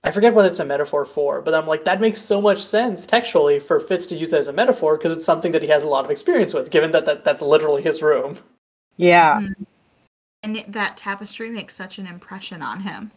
I 0.05 0.11
forget 0.11 0.35
what 0.35 0.47
it's 0.47 0.59
a 0.59 0.65
metaphor 0.65 1.05
for, 1.05 1.41
but 1.41 1.55
I'm 1.55 1.67
like 1.67 1.85
that 1.85 2.01
makes 2.01 2.21
so 2.21 2.41
much 2.41 2.63
sense 2.65 3.07
textually 3.07 3.61
for 3.61 3.79
Fitz 3.79 4.07
to 4.09 4.17
use 4.17 4.33
it 4.33 4.39
as 4.39 4.49
a 4.49 4.53
metaphor 4.53 4.97
because 4.97 5.13
it's 5.13 5.25
something 5.25 5.53
that 5.53 5.63
he 5.63 5.69
has 5.69 5.85
a 5.85 5.89
lot 5.89 6.05
of 6.05 6.11
experience 6.11 6.53
with, 6.55 6.71
given 6.71 6.91
that, 6.93 7.07
that 7.07 7.25
that's 7.25 7.43
literally 7.43 7.83
his 7.83 8.03
room. 8.03 8.39
Yeah. 8.97 9.41
Mhm. 9.41 9.67
And 10.43 10.65
that 10.69 10.97
tapestry 10.97 11.51
makes 11.51 11.75
such 11.75 11.99
an 11.99 12.07
impression 12.09 12.63
on 12.63 12.81
him. 12.81 13.13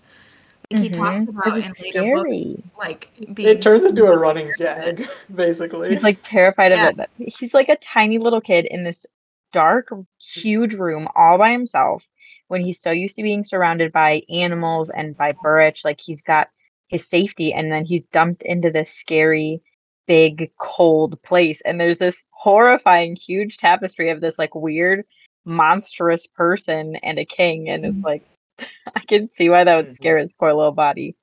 Like 0.71 0.81
he 0.83 0.89
talks 0.89 1.23
Mhm. 1.23 1.35
'Cause 1.43 1.47
about 1.53 1.57
in 1.65 1.69
it's 1.71 1.81
later 1.81 2.15
books, 2.15 2.67
like 2.77 3.09
being 3.33 3.49
It 3.49 3.61
turns 3.63 3.83
into 3.85 4.05
a 4.05 4.17
running 4.17 4.51
gag, 4.57 5.07
basically. 5.35 5.89
He's 5.89 6.03
like 6.03 6.19
terrified 6.23 6.71
Yeah. 6.71 6.89
of 6.89 6.99
it. 6.99 7.09
He's 7.17 7.53
like 7.55 7.69
a 7.69 7.77
tiny 7.77 8.19
little 8.19 8.41
kid 8.41 8.65
in 8.65 8.83
this 8.83 9.05
dark, 9.53 9.89
huge 10.19 10.73
room 10.75 11.07
all 11.15 11.37
by 11.39 11.51
himself 11.51 12.07
when 12.47 12.61
he's 12.61 12.79
so 12.81 12.91
used 12.91 13.15
to 13.15 13.23
being 13.23 13.43
surrounded 13.43 13.91
by 13.91 14.21
animals 14.29 14.89
and 14.89 15.17
by 15.17 15.31
Burrich. 15.31 15.81
Like 15.83 15.99
he's 16.01 16.21
got 16.21 16.49
his 16.87 17.07
safety, 17.07 17.53
and 17.53 17.71
then 17.71 17.85
he's 17.85 18.07
dumped 18.07 18.43
into 18.43 18.69
this 18.69 18.91
scary, 18.91 19.61
big, 20.07 20.51
cold 20.59 21.21
place. 21.23 21.61
And 21.61 21.79
there's 21.79 21.97
this 21.97 22.23
horrifying, 22.31 23.15
huge 23.15 23.57
tapestry 23.57 24.09
of 24.11 24.21
this 24.21 24.37
like 24.37 24.53
weird, 24.53 25.03
monstrous 25.45 26.27
person 26.27 26.95
and 26.97 27.17
a 27.17 27.25
king. 27.25 27.69
And 27.69 27.85
it's 27.85 28.03
like, 28.03 28.23
I 28.95 28.99
can 29.01 29.27
see 29.27 29.49
why 29.49 29.63
that 29.63 29.75
would 29.75 29.87
Mhm. 29.87 29.93
scare 29.95 30.17
his 30.17 30.33
poor 30.33 30.53
little 30.53 30.71
body. 30.71 31.15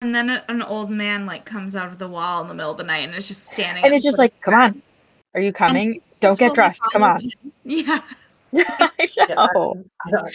And 0.00 0.14
then 0.14 0.30
an 0.48 0.62
old 0.62 0.90
man 0.90 1.26
like 1.26 1.44
comes 1.44 1.74
out 1.74 1.88
of 1.88 1.98
the 1.98 2.08
wall 2.08 2.42
in 2.42 2.48
the 2.48 2.54
middle 2.54 2.72
of 2.72 2.76
the 2.78 2.84
night 2.84 3.06
and 3.06 3.14
is 3.14 3.28
just 3.28 3.48
standing. 3.48 3.84
And 3.84 3.94
it's 3.94 4.04
just 4.04 4.18
like, 4.18 4.38
come 4.40 4.54
on, 4.54 4.82
are 5.34 5.40
you 5.40 5.52
coming? 5.52 6.00
Don't 6.20 6.38
get 6.38 6.54
dressed. 6.54 6.82
Come 6.92 7.02
on. 7.02 7.20
him. 7.20 7.30
Yeah. 7.64 8.00
I 8.68 9.08
Yeah, 9.16 9.34
I- 9.38 10.30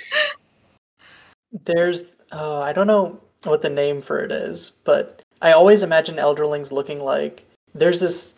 There's, 1.65 2.03
uh, 2.31 2.61
I 2.61 2.73
don't 2.73 2.87
know 2.87 3.19
what 3.43 3.61
the 3.61 3.69
name 3.69 4.01
for 4.01 4.19
it 4.19 4.31
is, 4.31 4.71
but 4.83 5.21
I 5.41 5.51
always 5.51 5.83
imagine 5.83 6.15
elderlings 6.15 6.71
looking 6.71 7.01
like 7.01 7.45
there's 7.73 7.99
this 7.99 8.35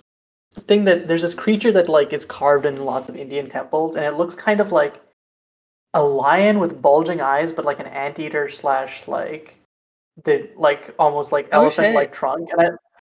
thing 0.67 0.83
that 0.85 1.07
there's 1.07 1.21
this 1.23 1.35
creature 1.35 1.71
that 1.73 1.89
like 1.89 2.13
is 2.13 2.25
carved 2.25 2.65
in 2.65 2.77
lots 2.85 3.09
of 3.09 3.15
Indian 3.15 3.49
temples, 3.49 3.95
and 3.95 4.05
it 4.05 4.13
looks 4.15 4.35
kind 4.35 4.59
of 4.59 4.71
like 4.71 5.01
a 5.93 6.03
lion 6.03 6.59
with 6.59 6.81
bulging 6.81 7.21
eyes, 7.21 7.51
but 7.53 7.65
like 7.65 7.79
an 7.79 7.87
anteater 7.87 8.49
slash 8.49 9.07
like 9.07 9.59
the 10.23 10.49
like 10.55 10.93
almost 10.99 11.31
like 11.31 11.49
Oh, 11.51 11.61
elephant 11.63 11.93
like 11.93 12.09
shit. 12.09 12.13
trunk, 12.13 12.49
and 12.51 12.61
I 12.61 12.69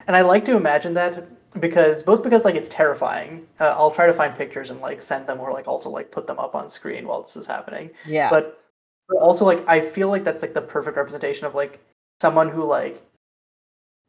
and 0.07 0.17
I 0.17 0.23
like 0.23 0.45
to 0.47 0.57
imagine 0.57 0.95
that 0.95 1.27
because 1.61 2.03
both 2.03 2.23
because 2.23 2.45
like 2.45 2.55
it's 2.55 2.69
terrifying. 2.69 3.47
Uh, 3.61 3.75
I'll 3.77 3.91
try 3.91 4.07
to 4.07 4.13
find 4.13 4.35
pictures 4.35 4.71
and 4.71 4.81
like 4.81 5.01
send 5.03 5.27
them 5.27 5.41
or 5.41 5.53
like 5.53 5.67
also 5.67 5.89
like 5.91 6.11
put 6.11 6.27
them 6.27 6.39
up 6.39 6.55
on 6.55 6.69
screen 6.69 7.07
while 7.07 7.23
this 7.23 7.37
is 7.37 7.47
happening 7.47 7.91
Yeah. 8.07 8.29
but 8.31 8.61
but 9.09 9.19
also 9.19 9.45
like 9.45 9.67
I 9.69 9.81
feel 9.81 10.09
like 10.09 10.25
that's 10.25 10.43
like 10.43 10.55
the 10.55 10.61
perfect 10.61 10.97
representation 10.97 11.47
of 11.47 11.55
like 11.55 11.81
someone 12.21 12.49
who 12.51 12.65
like 12.65 13.03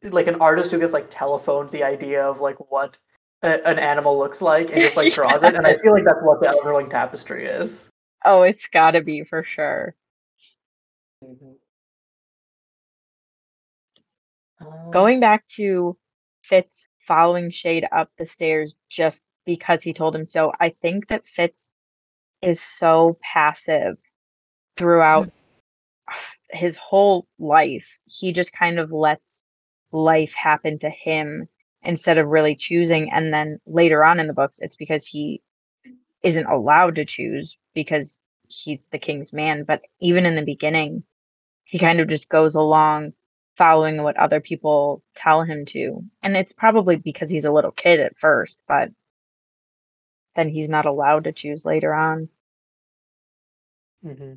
like 0.04 0.28
an 0.28 0.36
artist 0.36 0.72
who 0.72 0.80
gets 0.80 0.94
like 0.94 1.08
telephoned 1.10 1.70
the 1.72 1.84
idea 1.84 2.24
of 2.24 2.40
like 2.42 2.58
what 2.72 3.00
a, 3.44 3.66
an 3.68 3.80
animal 3.80 4.18
looks 4.18 4.42
like 4.42 4.72
and 4.72 4.82
just 4.82 4.98
like 4.98 5.14
draws 5.20 5.44
it 5.44 5.56
and 5.56 5.66
I 5.66 5.74
feel 5.74 5.94
like 5.94 6.04
that's 6.04 6.20
what 6.22 6.42
the 6.42 6.48
Elderling 6.48 6.90
tapestry 6.90 7.46
is. 7.46 7.90
oh, 8.26 8.42
it's 8.44 8.68
gotta 8.68 9.02
be 9.02 9.24
for 9.24 9.44
sure. 9.44 9.96
Um, 14.62 14.92
Going 14.92 15.20
back 15.20 15.48
to 15.56 15.98
Fitz 16.44 16.88
following 17.10 17.50
Chade 17.50 17.88
up 17.92 18.12
the 18.18 18.26
stairs 18.28 18.78
just 18.88 19.26
because 19.44 19.82
he 19.82 19.94
told 19.94 20.16
him 20.16 20.28
so, 20.28 20.54
I 20.60 20.70
think 20.70 21.08
that 21.08 21.26
Fitz 21.26 21.72
is 22.44 22.62
so 22.62 23.18
passive 23.24 23.98
throughout 24.78 25.26
mm-hmm. 25.28 26.58
his 26.58 26.78
whole 26.78 27.28
life. 27.40 27.98
He 28.06 28.32
just 28.32 28.54
kind 28.54 28.78
of 28.78 28.94
lets 28.94 29.44
life 29.92 30.36
happen 30.36 30.78
to 30.80 30.90
him 30.92 31.50
instead 31.82 32.20
of 32.20 32.28
really 32.28 32.56
choosing. 32.56 33.12
And 33.12 33.34
then 33.34 33.60
later 33.66 34.04
on 34.04 34.20
in 34.20 34.28
the 34.28 34.34
books, 34.34 34.60
it's 34.62 34.76
because 34.76 35.08
he 35.08 35.42
isn't 36.22 36.46
allowed 36.46 36.94
to 36.96 37.06
choose 37.06 37.58
because 37.74 38.20
he's 38.48 38.88
the 38.90 39.00
king's 39.00 39.34
man. 39.34 39.64
But 39.64 39.82
even 40.00 40.28
in 40.28 40.36
the 40.36 40.46
beginning, 40.46 41.02
he 41.64 41.80
kind 41.80 42.00
of 42.00 42.08
just 42.08 42.30
goes 42.30 42.54
along 42.54 43.14
following 43.60 44.02
what 44.02 44.16
other 44.16 44.40
people 44.40 45.04
tell 45.16 45.44
him 45.44 45.66
to. 45.66 46.02
And 46.24 46.38
it's 46.38 46.54
probably 46.54 46.96
because 46.96 47.30
he's 47.30 47.44
a 47.44 47.52
little 47.52 47.72
kid 47.72 48.00
at 48.00 48.18
first, 48.18 48.62
but 48.70 48.90
then 50.38 50.48
he's 50.48 50.70
not 50.70 50.86
allowed 50.86 51.26
to 51.26 51.34
choose 51.34 51.66
later 51.66 51.94
on. 51.94 52.30
Mm-hmm. 54.06 54.36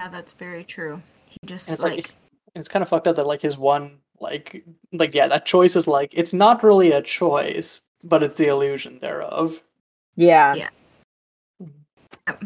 Yeah, 0.00 0.08
that's 0.08 0.32
very 0.32 0.64
true. 0.64 1.02
He 1.26 1.36
just 1.44 1.70
it's 1.70 1.82
like, 1.82 1.96
like 1.96 2.14
it's 2.54 2.68
kind 2.68 2.82
of 2.82 2.88
fucked 2.88 3.06
up 3.06 3.16
that 3.16 3.26
like 3.26 3.42
his 3.42 3.58
one 3.58 3.98
like 4.20 4.64
like 4.92 5.12
yeah 5.12 5.26
that 5.26 5.44
choice 5.44 5.76
is 5.76 5.86
like 5.86 6.10
it's 6.14 6.32
not 6.32 6.62
really 6.62 6.92
a 6.92 7.02
choice 7.02 7.82
but 8.02 8.22
it's 8.22 8.36
the 8.36 8.46
illusion 8.46 8.98
thereof. 9.00 9.62
Yeah. 10.16 10.54
Yeah. 10.54 10.68
Yep. 12.26 12.44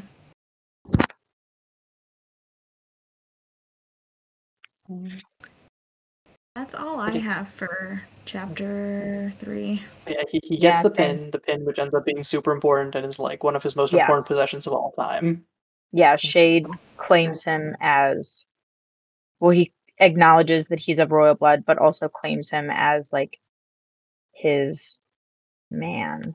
That's 6.54 6.74
all 6.74 6.98
I 7.00 7.16
have 7.18 7.48
for 7.48 8.02
chapter 8.24 9.32
three. 9.38 9.82
Yeah, 10.06 10.22
he, 10.28 10.40
he 10.42 10.56
gets 10.56 10.78
Yeah, 10.78 10.82
the 10.82 10.94
same. 10.94 11.18
pin, 11.18 11.30
the 11.30 11.38
pin 11.38 11.64
which 11.64 11.78
ends 11.78 11.94
up 11.94 12.04
being 12.04 12.24
super 12.24 12.52
important 12.52 12.94
and 12.94 13.04
is 13.06 13.18
like 13.18 13.44
one 13.44 13.54
of 13.54 13.62
his 13.62 13.76
most 13.76 13.92
Yeah. 13.92 14.00
important 14.02 14.26
possessions 14.26 14.66
of 14.66 14.72
all 14.72 14.92
time. 14.98 15.44
Yeah, 15.92 16.16
Chade 16.16 16.66
claims 16.96 17.44
him 17.44 17.76
as 17.80 18.44
well, 19.40 19.50
he 19.50 19.72
acknowledges 19.98 20.68
that 20.68 20.78
he's 20.78 20.98
of 20.98 21.12
royal 21.12 21.34
blood, 21.34 21.64
but 21.64 21.78
also 21.78 22.08
claims 22.08 22.50
him 22.50 22.70
as 22.72 23.12
like 23.12 23.38
his 24.32 24.98
man. 25.70 26.34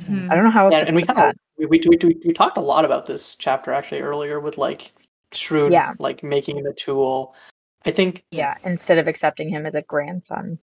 Mhm. 0.00 0.30
I 0.30 0.34
don't 0.34 0.44
know 0.44 0.50
how 0.50 0.66
else 0.66 0.74
Yeah, 0.74 0.80
to 0.80 0.86
and 0.88 0.96
we 0.96 1.02
kind 1.04 1.18
of 1.18 1.34
we, 1.56 1.66
we, 1.66 1.80
we, 1.88 1.96
we, 2.02 2.20
we 2.26 2.32
talked 2.32 2.58
a 2.58 2.62
lot 2.62 2.84
about 2.84 3.06
this 3.06 3.34
chapter 3.36 3.72
actually 3.72 4.00
earlier 4.00 4.40
with 4.40 4.58
like 4.58 4.92
Shrewd 5.32 5.72
Yeah. 5.72 5.94
like 5.98 6.22
making 6.22 6.62
the 6.62 6.72
tool. 6.74 7.34
I 7.84 7.90
think 7.90 8.24
Yeah, 8.30 8.52
instead 8.64 8.98
of 8.98 9.08
accepting 9.08 9.48
him 9.48 9.66
as 9.66 9.74
a 9.74 9.82
grandson. 9.82 10.58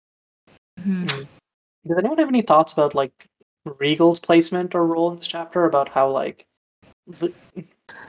Mhm. 0.80 1.26
does 1.86 1.98
anyone 1.98 2.18
have 2.18 2.28
any 2.28 2.42
thoughts 2.42 2.72
about 2.72 2.94
like 2.94 3.28
Regal's 3.78 4.18
placement 4.18 4.74
or 4.74 4.86
role 4.86 5.10
in 5.10 5.16
this 5.18 5.28
chapter 5.28 5.64
about 5.64 5.88
how 5.88 6.08
like 6.08 6.46
the, 7.06 7.32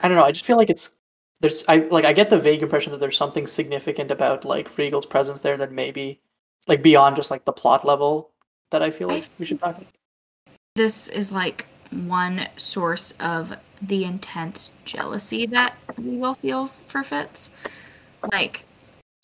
I 0.02 0.08
don't 0.08 0.16
know, 0.16 0.24
I 0.24 0.32
just 0.32 0.44
feel 0.44 0.56
like 0.56 0.70
it's 0.70 0.96
there's 1.40 1.64
I 1.68 1.78
like 1.78 2.04
I 2.04 2.12
get 2.12 2.30
the 2.30 2.38
vague 2.38 2.62
impression 2.62 2.92
that 2.92 2.98
there's 2.98 3.16
something 3.16 3.46
significant 3.46 4.10
about 4.10 4.44
like 4.44 4.76
Regal's 4.76 5.06
presence 5.06 5.40
there 5.40 5.56
that 5.58 5.72
maybe 5.72 6.20
like 6.66 6.82
beyond 6.82 7.16
just 7.16 7.30
like 7.30 7.44
the 7.44 7.52
plot 7.52 7.84
level 7.84 8.30
that 8.70 8.82
I 8.82 8.90
feel 8.90 9.10
I 9.10 9.16
like 9.16 9.28
we 9.38 9.46
should 9.46 9.60
talk 9.60 9.76
about. 9.76 9.88
This 10.74 11.08
is 11.08 11.32
like 11.32 11.66
one 11.90 12.48
source 12.56 13.14
of 13.20 13.56
the 13.80 14.04
intense 14.04 14.74
jealousy 14.84 15.46
that 15.46 15.76
Regal 15.96 16.34
feels 16.34 16.80
for 16.82 17.02
Fitz. 17.02 17.50
Like 18.32 18.64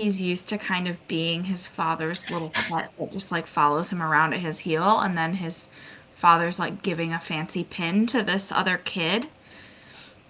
he's 0.03 0.21
used 0.21 0.49
to 0.49 0.59
kind 0.59 0.89
of 0.89 1.07
being 1.07 1.45
his 1.45 1.65
father's 1.65 2.29
little 2.29 2.51
pet 2.51 2.91
that 2.99 3.13
just 3.13 3.31
like 3.31 3.47
follows 3.47 3.91
him 3.91 4.03
around 4.03 4.33
at 4.35 4.41
his 4.41 4.61
heel 4.61 4.99
and 4.99 5.17
then 5.17 5.35
his 5.35 5.69
father's 6.13 6.59
like 6.59 6.83
giving 6.83 7.13
a 7.13 7.21
fancy 7.21 7.63
pin 7.63 8.05
to 8.05 8.21
this 8.23 8.51
other 8.51 8.79
kid 8.79 9.29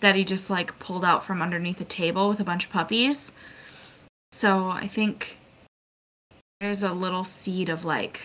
that 0.00 0.14
he 0.14 0.24
just 0.24 0.50
like 0.50 0.78
pulled 0.78 1.06
out 1.06 1.24
from 1.24 1.40
underneath 1.40 1.80
a 1.80 1.84
table 1.84 2.28
with 2.28 2.38
a 2.38 2.44
bunch 2.44 2.66
of 2.66 2.70
puppies. 2.70 3.32
So 4.30 4.68
I 4.68 4.86
think 4.86 5.38
there's 6.60 6.82
a 6.82 6.92
little 6.92 7.24
seed 7.24 7.70
of 7.70 7.82
like 7.82 8.20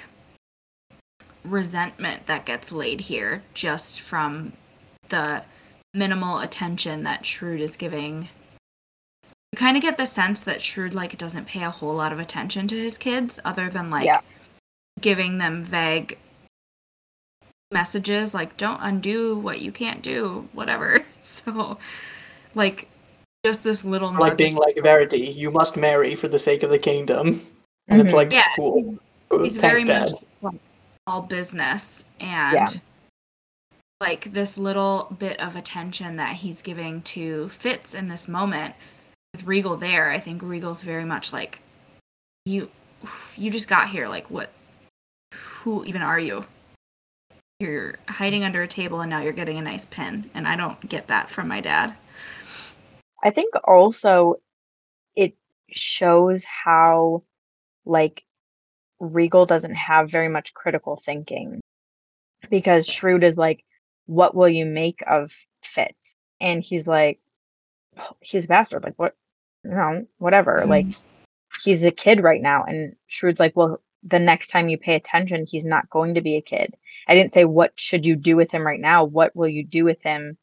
resentment 1.45 2.25
that 2.25 2.45
gets 2.45 2.73
laid 2.73 3.01
here 3.01 3.43
just 3.53 4.01
from 4.01 4.51
the 5.07 5.43
minimal 5.93 6.39
attention 6.39 7.03
that 7.03 7.25
Shrewd 7.25 7.61
is 7.61 7.77
giving. 7.77 8.27
You 9.51 9.57
kind 9.57 9.77
of 9.77 9.83
get 9.83 9.97
the 9.97 10.05
sense 10.05 10.41
that 10.41 10.61
Shrewd 10.61 10.93
like 10.93 11.17
doesn't 11.17 11.45
pay 11.45 11.63
a 11.63 11.71
whole 11.71 11.95
lot 11.95 12.11
of 12.11 12.19
attention 12.19 12.67
to 12.67 12.75
his 12.77 12.97
kids 12.97 13.39
other 13.45 13.69
than 13.69 13.89
like 13.89 14.05
Yeah. 14.05 14.21
giving 14.99 15.37
them 15.37 15.63
vague 15.63 16.17
messages 17.71 18.33
like 18.33 18.55
don't 18.57 18.79
undo 18.81 19.35
what 19.35 19.59
you 19.61 19.71
can't 19.71 20.01
do, 20.01 20.47
whatever. 20.53 21.05
So 21.27 21.77
like 22.55 22.87
just 23.45 23.63
this 23.65 23.83
little 23.83 24.11
like 24.11 24.19
nugget- 24.19 24.37
being 24.37 24.55
like 24.55 24.77
Verity, 24.81 25.27
you 25.27 25.51
must 25.51 25.75
marry 25.75 26.15
for 26.15 26.29
the 26.29 26.39
sake 26.39 26.63
of 26.63 26.69
the 26.69 26.79
kingdom. 26.79 27.41
And 27.89 27.99
it's 27.99 28.11
Mhm. 28.13 28.15
like 28.15 28.31
Yeah, 28.31 28.45
cool. 28.55 28.75
he's- 28.77 28.97
he's 29.41 29.57
Thanks, 29.57 29.83
very 29.83 29.83
Dad. 29.83 30.11
much 30.13 30.21
like, 30.41 30.61
all 31.05 31.21
business 31.23 32.05
and 32.21 32.53
Yeah. 32.53 32.67
like 33.99 34.31
this 34.31 34.57
little 34.57 35.13
bit 35.19 35.37
of 35.41 35.57
attention 35.57 36.15
that 36.15 36.37
he's 36.37 36.61
giving 36.61 37.01
to 37.01 37.49
Fitz 37.49 37.93
in 37.93 38.07
this 38.07 38.29
moment 38.29 38.75
with 39.37 39.47
Regal 39.47 39.77
there. 39.77 40.09
I 40.09 40.19
think 40.19 40.41
Regal's 40.41 40.81
very 40.81 41.05
much 41.05 41.31
like 41.31 41.61
you. 42.45 42.69
You 43.35 43.51
just 43.51 43.67
got 43.67 43.89
here. 43.89 44.07
Like 44.07 44.29
what? 44.31 44.51
Who 45.33 45.85
even 45.85 46.01
are 46.01 46.19
you? 46.19 46.45
You're 47.59 47.95
hiding 48.07 48.43
under 48.43 48.61
a 48.61 48.67
table 48.67 49.01
and 49.01 49.09
now 49.09 49.21
you're 49.21 49.33
getting 49.33 49.57
a 49.57 49.61
nice 49.61 49.85
pin, 49.85 50.29
and 50.33 50.47
I 50.47 50.55
don't 50.55 50.89
get 50.89 51.07
that 51.07 51.29
from 51.29 51.47
my 51.47 51.61
dad. 51.61 51.95
I 53.23 53.29
think 53.31 53.53
also 53.63 54.35
it 55.15 55.35
shows 55.71 56.43
how 56.43 57.23
like 57.85 58.23
Regal 58.99 59.45
doesn't 59.45 59.75
have 59.75 60.09
very 60.09 60.29
much 60.29 60.53
critical 60.53 60.97
thinking 61.03 61.61
because 62.49 62.87
Shrewd 62.87 63.23
is 63.23 63.37
like, 63.37 63.63
what 64.07 64.33
will 64.35 64.49
you 64.49 64.65
make 64.65 65.03
of 65.07 65.31
Fitz? 65.63 66.15
And 66.39 66.63
he's 66.63 66.87
like, 66.87 67.19
"Oh, 67.99 68.15
he's 68.21 68.45
a 68.45 68.47
bastard. 68.47 68.83
Like, 68.83 68.93
what? 68.97 69.15
No, 69.63 70.05
whatever. 70.17 70.59
Mm-hmm. 70.59 70.69
Like, 70.69 70.85
he's 71.63 71.83
a 71.83 71.91
kid 71.91 72.23
right 72.23 72.41
now. 72.41 72.63
And 72.63 72.95
Shrewd's 73.07 73.39
like, 73.39 73.55
well, 73.55 73.81
the 74.03 74.19
next 74.19 74.49
time 74.49 74.69
you 74.69 74.77
pay 74.77 74.95
attention, 74.95 75.45
he's 75.45 75.65
not 75.65 75.89
going 75.89 76.15
to 76.15 76.21
be 76.21 76.35
a 76.35 76.41
kid. 76.41 76.75
I 77.07 77.15
didn't 77.15 77.33
say, 77.33 77.45
what 77.45 77.79
should 77.79 78.05
you 78.05 78.15
do 78.15 78.35
with 78.35 78.51
him 78.51 78.65
right 78.65 78.79
now? 78.79 79.03
What 79.03 79.35
will 79.35 79.49
you 79.49 79.63
do 79.63 79.83
with 79.83 80.01
him 80.01 80.37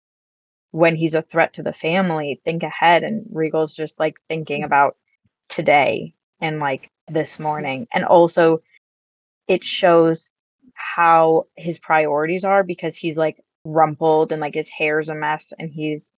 when 0.73 0.97
he's 0.97 1.15
a 1.15 1.23
threat 1.23 1.55
to 1.55 1.63
the 1.63 1.73
family? 1.73 2.41
Think 2.45 2.63
ahead. 2.63 3.03
And 3.05 3.27
Regal's 3.31 3.75
just 3.75 3.99
like 3.99 4.17
thinking 4.29 4.59
mm-hmm. 4.59 4.67
about 4.67 4.97
today 5.49 6.15
and 6.41 6.59
like 6.59 6.91
this 7.09 7.39
morning. 7.39 7.87
And 7.93 8.05
also, 8.05 8.63
it 9.49 9.63
shows 9.63 10.31
how 10.75 11.47
his 11.57 11.79
priorities 11.79 12.45
are 12.45 12.65
because 12.65 12.97
he's 12.97 13.17
like 13.17 13.41
rumpled 13.65 14.33
and 14.33 14.41
like 14.41 14.55
his 14.55 14.69
hair's 14.69 15.09
a 15.09 15.15
mess 15.15 15.53
and 15.59 15.71
he's 15.71 16.13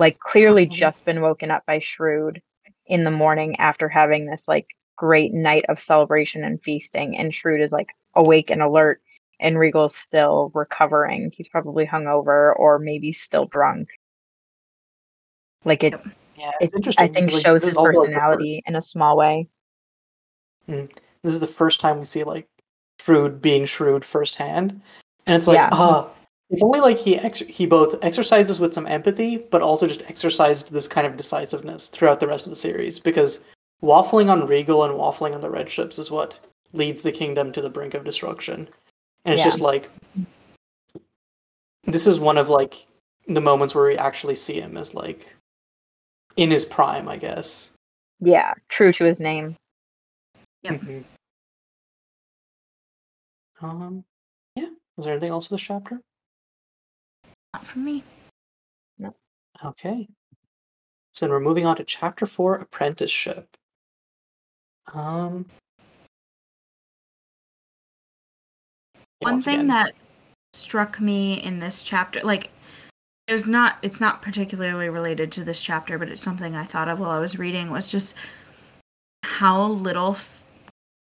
like 0.00 0.18
clearly 0.18 0.64
Oh. 0.66 0.74
just 0.74 1.04
been 1.04 1.20
woken 1.20 1.50
up 1.52 1.64
by 1.66 1.78
Shrewd 1.78 2.42
in 2.86 3.04
the 3.04 3.10
morning 3.10 3.54
after 3.60 3.88
having 3.88 4.26
this 4.26 4.48
like 4.48 4.66
great 4.96 5.32
night 5.32 5.64
of 5.68 5.80
celebration 5.80 6.42
and 6.42 6.60
feasting, 6.60 7.16
and 7.16 7.32
Shrewd 7.32 7.60
is 7.60 7.70
like 7.70 7.94
awake 8.16 8.50
and 8.50 8.62
alert, 8.62 9.00
and 9.38 9.58
Regal's 9.58 9.94
still 9.94 10.50
recovering. 10.54 11.30
He's 11.36 11.48
probably 11.48 11.86
hungover 11.86 12.58
or 12.58 12.78
maybe 12.78 13.12
still 13.12 13.44
drunk. 13.46 13.90
Like 15.64 15.84
it, 15.84 15.94
Yeah, 16.36 16.48
it 16.48 16.54
it's 16.64 16.74
interesting. 16.74 17.04
I 17.04 17.08
think 17.12 17.30
like, 17.32 17.42
shows 17.42 17.62
his 17.62 17.72
is 17.72 17.76
also, 17.76 17.90
like, 17.92 18.08
the 18.08 18.14
fir- 18.14 18.16
personality 18.16 18.62
in 18.66 18.76
a 18.76 18.82
small 18.82 19.16
way. 19.16 19.48
this 20.66 21.34
is 21.34 21.40
the 21.40 21.46
first 21.46 21.78
time 21.80 21.98
we 21.98 22.04
see 22.06 22.24
like 22.24 22.48
Shrewd 23.00 23.40
being 23.42 23.66
shrewd 23.66 24.04
firsthand, 24.04 24.80
and 25.26 25.36
it's 25.36 25.46
like, 25.46 25.56
Yeah. 25.56 25.68
ah, 25.72 26.08
if 26.50 26.62
only 26.62 26.80
like 26.80 26.98
he 26.98 27.16
ex- 27.16 27.38
he 27.40 27.64
both 27.66 28.02
exercises 28.02 28.58
with 28.58 28.74
some 28.74 28.86
empathy, 28.86 29.36
but 29.38 29.62
also 29.62 29.86
just 29.86 30.08
exercised 30.10 30.72
this 30.72 30.88
kind 30.88 31.06
of 31.06 31.16
decisiveness 31.16 31.88
throughout 31.88 32.18
the 32.20 32.26
rest 32.26 32.44
of 32.46 32.50
the 32.50 32.56
series. 32.56 32.98
Because 32.98 33.44
waffling 33.82 34.30
on 34.30 34.46
Regal 34.46 34.84
and 34.84 34.94
waffling 34.94 35.34
on 35.34 35.40
the 35.40 35.50
red 35.50 35.70
ships 35.70 35.98
is 35.98 36.10
what 36.10 36.38
leads 36.72 37.02
the 37.02 37.12
kingdom 37.12 37.52
to 37.52 37.60
the 37.60 37.70
brink 37.70 37.94
of 37.94 38.04
destruction, 38.04 38.68
and 39.24 39.34
it's 39.34 39.40
Yeah. 39.40 39.46
just 39.46 39.60
like 39.60 39.90
this 41.84 42.06
is 42.06 42.20
one 42.20 42.36
of 42.38 42.48
like 42.48 42.86
the 43.26 43.40
moments 43.40 43.74
where 43.74 43.86
we 43.86 43.96
actually 43.96 44.34
see 44.34 44.60
him 44.60 44.76
as 44.76 44.92
like 44.94 45.34
in 46.36 46.50
his 46.50 46.64
prime, 46.64 47.08
I 47.08 47.16
guess. 47.16 47.70
Yeah, 48.20 48.54
true 48.68 48.92
to 48.92 49.04
his 49.04 49.20
name. 49.20 49.56
Yep. 50.62 50.80
Mhm. 50.80 51.04
Um, 53.62 54.04
yeah. 54.56 54.68
Is 54.98 55.04
there 55.04 55.12
anything 55.14 55.30
else 55.30 55.46
for 55.46 55.54
this 55.54 55.62
chapter? 55.62 56.00
Not 57.52 57.66
for 57.66 57.78
me. 57.78 58.04
No. 58.98 59.14
Okay. 59.64 60.08
So 61.12 61.26
then 61.26 61.32
we're 61.32 61.40
moving 61.40 61.66
on 61.66 61.76
to 61.76 61.84
chapter 61.84 62.26
four, 62.26 62.54
apprenticeship. 62.56 63.56
Um. 64.92 65.46
One 69.20 69.42
thing 69.42 69.56
again, 69.56 69.66
that 69.66 69.92
struck 70.54 70.98
me 70.98 71.34
in 71.42 71.58
this 71.58 71.82
chapter, 71.82 72.20
like, 72.20 72.50
there's 73.28 73.46
not, 73.46 73.76
it's 73.82 74.00
not 74.00 74.22
particularly 74.22 74.88
related 74.88 75.30
to 75.32 75.44
this 75.44 75.62
chapter, 75.62 75.98
but 75.98 76.08
it's 76.08 76.22
something 76.22 76.56
I 76.56 76.64
thought 76.64 76.88
of 76.88 77.00
while 77.00 77.10
I 77.10 77.20
was 77.20 77.38
reading, 77.38 77.70
was 77.70 77.90
just 77.92 78.14
how 79.22 79.66
little, 79.66 80.12
f- 80.12 80.46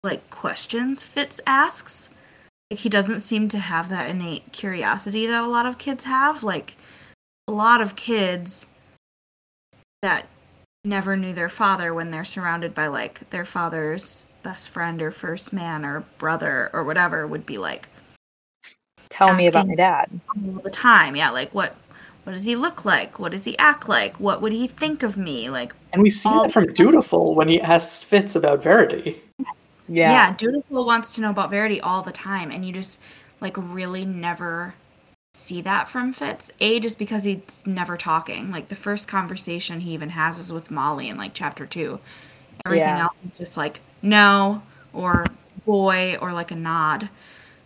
like, 0.03 0.29
questions 0.29 1.01
Fitz 1.03 1.39
asks. 1.47 2.09
Like, 2.71 2.79
he 2.79 2.89
doesn't 2.89 3.21
seem 3.21 3.47
to 3.49 3.59
have 3.59 3.89
that 3.89 4.09
innate 4.09 4.51
curiosity 4.51 5.25
that 5.25 5.43
a 5.43 5.47
lot 5.47 5.65
of 5.65 5.77
kids 5.77 6.03
have. 6.03 6.43
Like, 6.43 6.75
a 7.47 7.51
lot 7.51 7.81
of 7.81 7.95
kids 7.95 8.67
that 10.01 10.27
never 10.85 11.17
knew 11.17 11.33
their 11.33 11.49
father 11.49 11.93
when 11.93 12.11
they're 12.11 12.25
surrounded 12.25 12.73
by, 12.75 12.87
like, 12.87 13.29
their 13.31 13.45
father's 13.45 14.25
best 14.43 14.69
friend 14.69 15.01
or 15.01 15.11
first 15.11 15.51
man 15.51 15.83
or 15.83 16.01
brother 16.17 16.69
or 16.73 16.83
whatever 16.83 17.27
would 17.27 17.45
be 17.45 17.57
like, 17.57 17.89
Tell 19.09 19.33
me 19.33 19.47
about 19.47 19.67
my 19.67 19.75
dad. 19.75 20.19
all 20.29 20.61
the 20.61 20.69
time. 20.69 21.15
Yeah, 21.15 21.31
like 21.31 21.53
what 21.53 21.75
what 22.23 22.33
does 22.33 22.45
he 22.45 22.55
look 22.55 22.85
like? 22.85 23.17
What 23.19 23.31
does 23.31 23.43
he 23.43 23.57
act 23.57 23.89
like? 23.89 24.19
What 24.19 24.41
would 24.41 24.51
he 24.51 24.67
think 24.67 25.01
of 25.03 25.17
me? 25.17 25.49
Like 25.49 25.73
and 25.93 26.03
we 26.03 26.09
see 26.11 26.29
all 26.29 26.43
that 26.43 26.51
from 26.51 26.71
Dutiful 26.73 27.33
when 27.33 27.47
he 27.47 27.59
asks 27.59 28.03
Fitz 28.03 28.35
about 28.35 28.61
Verity. 28.61 29.21
Yeah. 29.89 30.11
yeah, 30.11 30.35
Dutiful 30.35 30.85
wants 30.85 31.15
to 31.15 31.21
know 31.21 31.31
about 31.31 31.49
Verity 31.49 31.81
all 31.81 32.01
the 32.03 32.11
time 32.11 32.51
and 32.51 32.63
you 32.63 32.71
just 32.71 32.99
like 33.41 33.55
really 33.57 34.05
never 34.05 34.75
see 35.33 35.61
that 35.61 35.89
from 35.89 36.13
Fitz. 36.13 36.51
A 36.59 36.79
just 36.79 36.99
because 36.99 37.23
he's 37.23 37.63
never 37.65 37.97
talking. 37.97 38.51
Like 38.51 38.69
the 38.69 38.75
first 38.75 39.07
conversation 39.07 39.81
he 39.81 39.93
even 39.93 40.09
has 40.09 40.37
is 40.37 40.53
with 40.53 40.69
Molly 40.71 41.09
in 41.09 41.17
like 41.17 41.33
chapter 41.33 41.65
2. 41.65 41.99
Everything 42.65 42.95
Yeah. 42.95 43.03
else 43.03 43.15
is 43.25 43.37
just 43.37 43.57
like 43.57 43.81
no 44.01 44.61
or 44.93 45.25
boy 45.65 46.17
or 46.21 46.33
like 46.33 46.51
a 46.51 46.55
nod. 46.55 47.09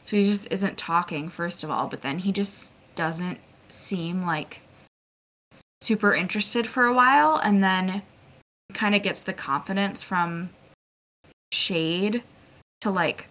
So 0.03 0.17
he 0.17 0.23
just 0.23 0.47
isn't 0.51 0.77
talking 0.77 1.29
first 1.29 1.63
of 1.63 1.71
all, 1.71 1.87
but 1.87 2.01
then 2.01 2.19
he 2.19 2.31
just 2.31 2.73
doesn't 2.95 3.39
seem 3.69 4.25
like 4.25 4.61
super 5.81 6.13
interested 6.13 6.67
for 6.67 6.85
a 6.85 6.93
while 6.93 7.37
and 7.37 7.63
then 7.63 8.01
kind 8.73 8.95
of 8.95 9.03
gets 9.03 9.21
the 9.21 9.33
confidence 9.33 10.01
from 10.01 10.49
Chade 11.53 12.23
to 12.81 12.89
like 12.89 13.27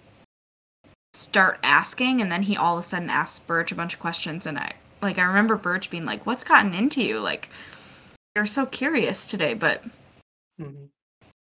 start 1.13 1.59
asking 1.63 2.21
and 2.21 2.31
then 2.33 2.43
he 2.43 2.57
all 2.57 2.79
of 2.79 2.85
a 2.85 2.87
sudden 2.87 3.11
asks 3.11 3.39
Burrich 3.41 3.73
a 3.73 3.75
bunch 3.75 3.93
of 3.95 4.01
questions 4.01 4.47
and 4.47 4.59
I 4.59 4.73
like 5.03 5.19
I 5.19 5.23
remember 5.23 5.57
Burrich 5.57 5.91
being 5.91 6.05
like 6.07 6.25
what's 6.25 6.45
gotten 6.45 6.73
into 6.73 7.03
you 7.03 7.19
like 7.21 7.49
you're 8.35 8.47
so 8.47 8.65
curious 8.65 9.29
today 9.29 9.53
but 9.55 9.83
Mhm. 10.61 10.89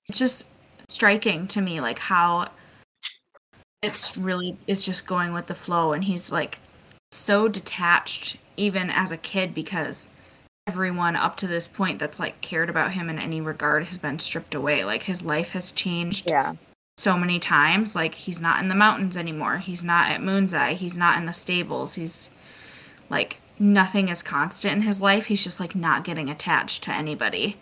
it's 0.09 0.19
just 0.19 0.47
striking 0.89 1.47
to 1.48 1.61
me 1.61 1.81
like 1.81 1.98
how 2.01 2.51
it's 3.82 4.16
really 4.16 4.57
is 4.66 4.85
just 4.85 5.07
going 5.07 5.32
with 5.32 5.47
the 5.47 5.55
flow 5.55 5.93
and 5.93 6.05
he's 6.05 6.32
like 6.32 6.59
so 7.12 7.47
detached 7.47 8.39
even 8.57 8.90
as 8.90 9.12
a 9.12 9.16
kid 9.16 9.55
because 9.55 10.09
everyone 10.66 11.16
up 11.16 11.36
to 11.36 11.47
this 11.47 11.66
point 11.69 11.98
that's 11.98 12.19
like 12.20 12.40
cared 12.40 12.69
about 12.70 12.93
him 12.93 13.09
in 13.09 13.19
any 13.19 13.40
regard 13.40 13.85
has 13.85 13.98
been 13.98 14.19
stripped 14.19 14.55
away 14.55 14.85
like 14.85 15.05
his 15.05 15.23
life 15.23 15.51
has 15.51 15.70
changed 15.73 16.28
Yeah. 16.28 16.55
So 17.01 17.17
many 17.17 17.39
times 17.39 17.97
like 17.97 18.15
he's 18.15 18.41
not 18.41 18.61
in 18.61 18.69
the 18.69 18.75
mountains 18.75 19.17
anymore. 19.17 19.57
He's 19.57 19.83
not 19.83 20.11
at 20.11 20.23
moon's 20.23 20.53
eye. 20.53 20.75
He's 20.75 20.99
not 20.99 21.17
in 21.17 21.25
the 21.25 21.33
stables. 21.33 21.95
He's 21.95 22.31
like 23.09 23.39
nothing 23.59 24.09
is 24.09 24.23
constant 24.23 24.77
in 24.77 24.83
his 24.83 25.01
life. 25.01 25.27
He's 25.27 25.43
just 25.43 25.61
like 25.61 25.75
not 25.75 26.05
getting 26.05 26.29
attached 26.29 26.83
to 26.85 26.93
anybody 26.93 27.57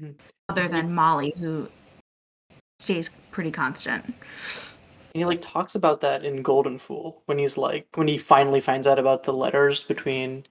Mhm. 0.00 0.14
other 0.48 0.68
than 0.68 0.94
molly 0.94 1.34
who 1.38 1.68
stays 2.78 3.10
pretty 3.32 3.50
constant. 3.50 4.04
And 4.06 4.14
He 5.14 5.24
like 5.24 5.42
talks 5.42 5.74
about 5.74 6.00
that 6.02 6.24
in 6.24 6.42
Golden 6.42 6.78
Fool 6.78 7.22
when 7.26 7.38
he's 7.38 7.58
like 7.58 7.86
when 7.94 8.06
he 8.08 8.16
finally 8.16 8.60
finds 8.60 8.86
out 8.86 8.98
about 8.98 9.24
the 9.24 9.32
letters 9.32 9.82
between 9.82 10.46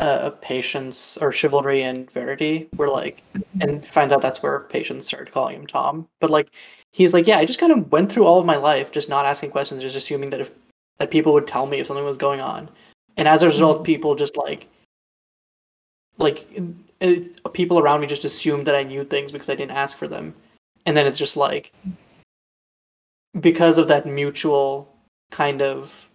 uh 0.00 0.30
Patience 0.40 1.16
or 1.18 1.30
Chivalry 1.30 1.82
and 1.82 2.10
Verity. 2.10 2.68
Where 2.76 2.88
like 2.88 3.22
and 3.60 3.84
finds 3.84 4.12
out 4.12 4.22
that's 4.22 4.42
where 4.42 4.60
Patience 4.60 5.06
started 5.06 5.32
calling 5.32 5.56
him 5.56 5.66
Tom. 5.66 6.08
But 6.20 6.30
like 6.30 6.50
he's 6.92 7.12
like, 7.12 7.26
yeah, 7.26 7.38
I 7.38 7.44
just 7.44 7.60
kind 7.60 7.72
of 7.72 7.92
went 7.92 8.10
through 8.10 8.24
all 8.24 8.40
of 8.40 8.46
my 8.46 8.56
life 8.56 8.90
just 8.90 9.08
not 9.08 9.26
asking 9.26 9.50
questions, 9.50 9.82
just 9.82 9.96
assuming 9.96 10.30
that 10.30 10.40
if 10.40 10.50
that 10.98 11.10
people 11.10 11.32
would 11.32 11.46
tell 11.46 11.66
me 11.66 11.80
if 11.80 11.86
something 11.86 12.04
was 12.04 12.18
going 12.18 12.40
on, 12.40 12.68
and 13.16 13.28
as 13.28 13.42
a 13.42 13.46
result, 13.46 13.84
people 13.84 14.14
just 14.14 14.36
like 14.36 14.68
like 16.18 16.46
it, 17.00 17.52
people 17.52 17.78
around 17.78 18.00
me 18.00 18.06
just 18.06 18.24
assumed 18.24 18.66
that 18.66 18.74
I 18.74 18.82
knew 18.82 19.04
things 19.04 19.32
because 19.32 19.48
I 19.48 19.54
didn't 19.54 19.76
ask 19.76 19.98
for 19.98 20.08
them, 20.08 20.34
and 20.86 20.96
then 20.96 21.06
it's 21.06 21.18
just 21.18 21.36
like 21.36 21.72
because 23.40 23.78
of 23.78 23.88
that 23.88 24.06
mutual 24.06 24.88
kind 25.30 25.62
of 25.62 26.08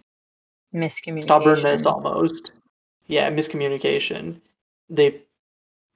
Miscommunication. 0.74 1.22
stubbornness 1.22 1.86
almost 1.86 2.52
yeah 3.06 3.30
miscommunication 3.30 4.40
they 4.88 5.20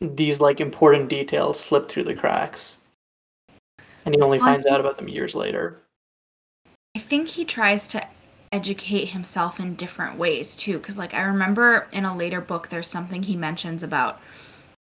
these 0.01 0.41
like 0.41 0.61
important 0.61 1.09
details 1.09 1.61
slip 1.61 1.89
through 1.89 2.05
the 2.05 2.15
cracks 2.15 2.79
and 4.05 4.15
he 4.15 4.21
only 4.21 4.39
Well, 4.39 4.49
finds 4.49 4.67
out 4.67 4.81
about 4.81 4.97
them 4.97 5.09
years 5.09 5.35
later 5.35 5.81
I 6.97 6.99
think 6.99 7.29
he 7.29 7.45
tries 7.45 7.87
to 7.89 8.05
educate 8.53 9.07
himself 9.07 9.61
in 9.61 9.77
different 9.77 10.19
ways 10.19 10.57
too. 10.57 10.79
Because, 10.79 10.99
like, 10.99 11.15
I 11.15 11.23
remember 11.23 11.87
in 11.93 12.05
a 12.05 12.17
later 12.17 12.41
book, 12.41 12.69
there's 12.69 12.89
something 12.89 13.23
he 13.23 13.37
mentions 13.37 13.83
about, 13.83 14.21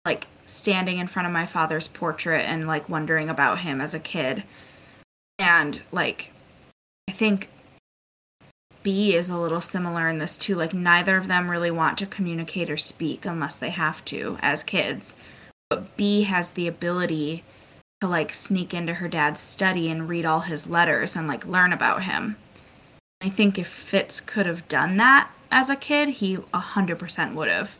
like, 0.06 0.28
standing 0.46 1.00
in 1.00 1.08
front 1.08 1.28
of 1.28 1.34
my 1.34 1.46
father's 1.46 1.88
portrait 1.88 2.46
and, 2.46 2.68
like, 2.68 2.88
wondering 2.88 3.30
about 3.30 3.60
him 3.60 3.82
as 3.82 3.94
a 3.94 4.00
kid. 4.00 4.44
And, 5.38 5.82
like, 5.92 6.32
I 7.10 7.12
think 7.12 7.50
Bee 8.88 9.16
is 9.18 9.30
a 9.30 9.38
little 9.38 9.60
similar 9.60 10.08
in 10.08 10.20
this 10.20 10.38
too. 10.38 10.56
Like, 10.56 10.74
neither 10.74 11.18
of 11.18 11.28
them 11.28 11.52
really 11.52 11.70
want 11.70 11.98
to 11.98 12.06
communicate 12.06 12.70
or 12.70 12.78
speak 12.78 13.26
unless 13.26 13.58
they 13.58 13.72
have 13.72 14.06
to 14.06 14.38
as 14.42 14.64
kids. 14.64 15.14
But 15.70 15.98
Bee 15.98 16.22
has 16.22 16.52
the 16.52 16.70
ability 16.70 17.44
to 18.00 18.08
like 18.08 18.32
sneak 18.32 18.74
into 18.74 18.94
her 18.94 19.10
dad's 19.10 19.42
study 19.42 19.90
and 19.90 20.08
read 20.08 20.24
all 20.26 20.40
his 20.40 20.68
letters 20.68 21.18
and 21.18 21.28
like 21.28 21.46
learn 21.46 21.74
about 21.74 22.04
him. 22.04 22.38
I 23.20 23.28
think 23.28 23.60
if 23.60 23.68
Fitz 23.68 24.22
could 24.22 24.46
have 24.46 24.70
done 24.70 24.96
that 24.96 25.32
as 25.52 25.70
a 25.70 25.76
kid, 25.76 26.08
he 26.08 26.38
a 26.54 26.60
hundred 26.60 26.98
percent 26.98 27.36
would 27.36 27.50
have. 27.50 27.76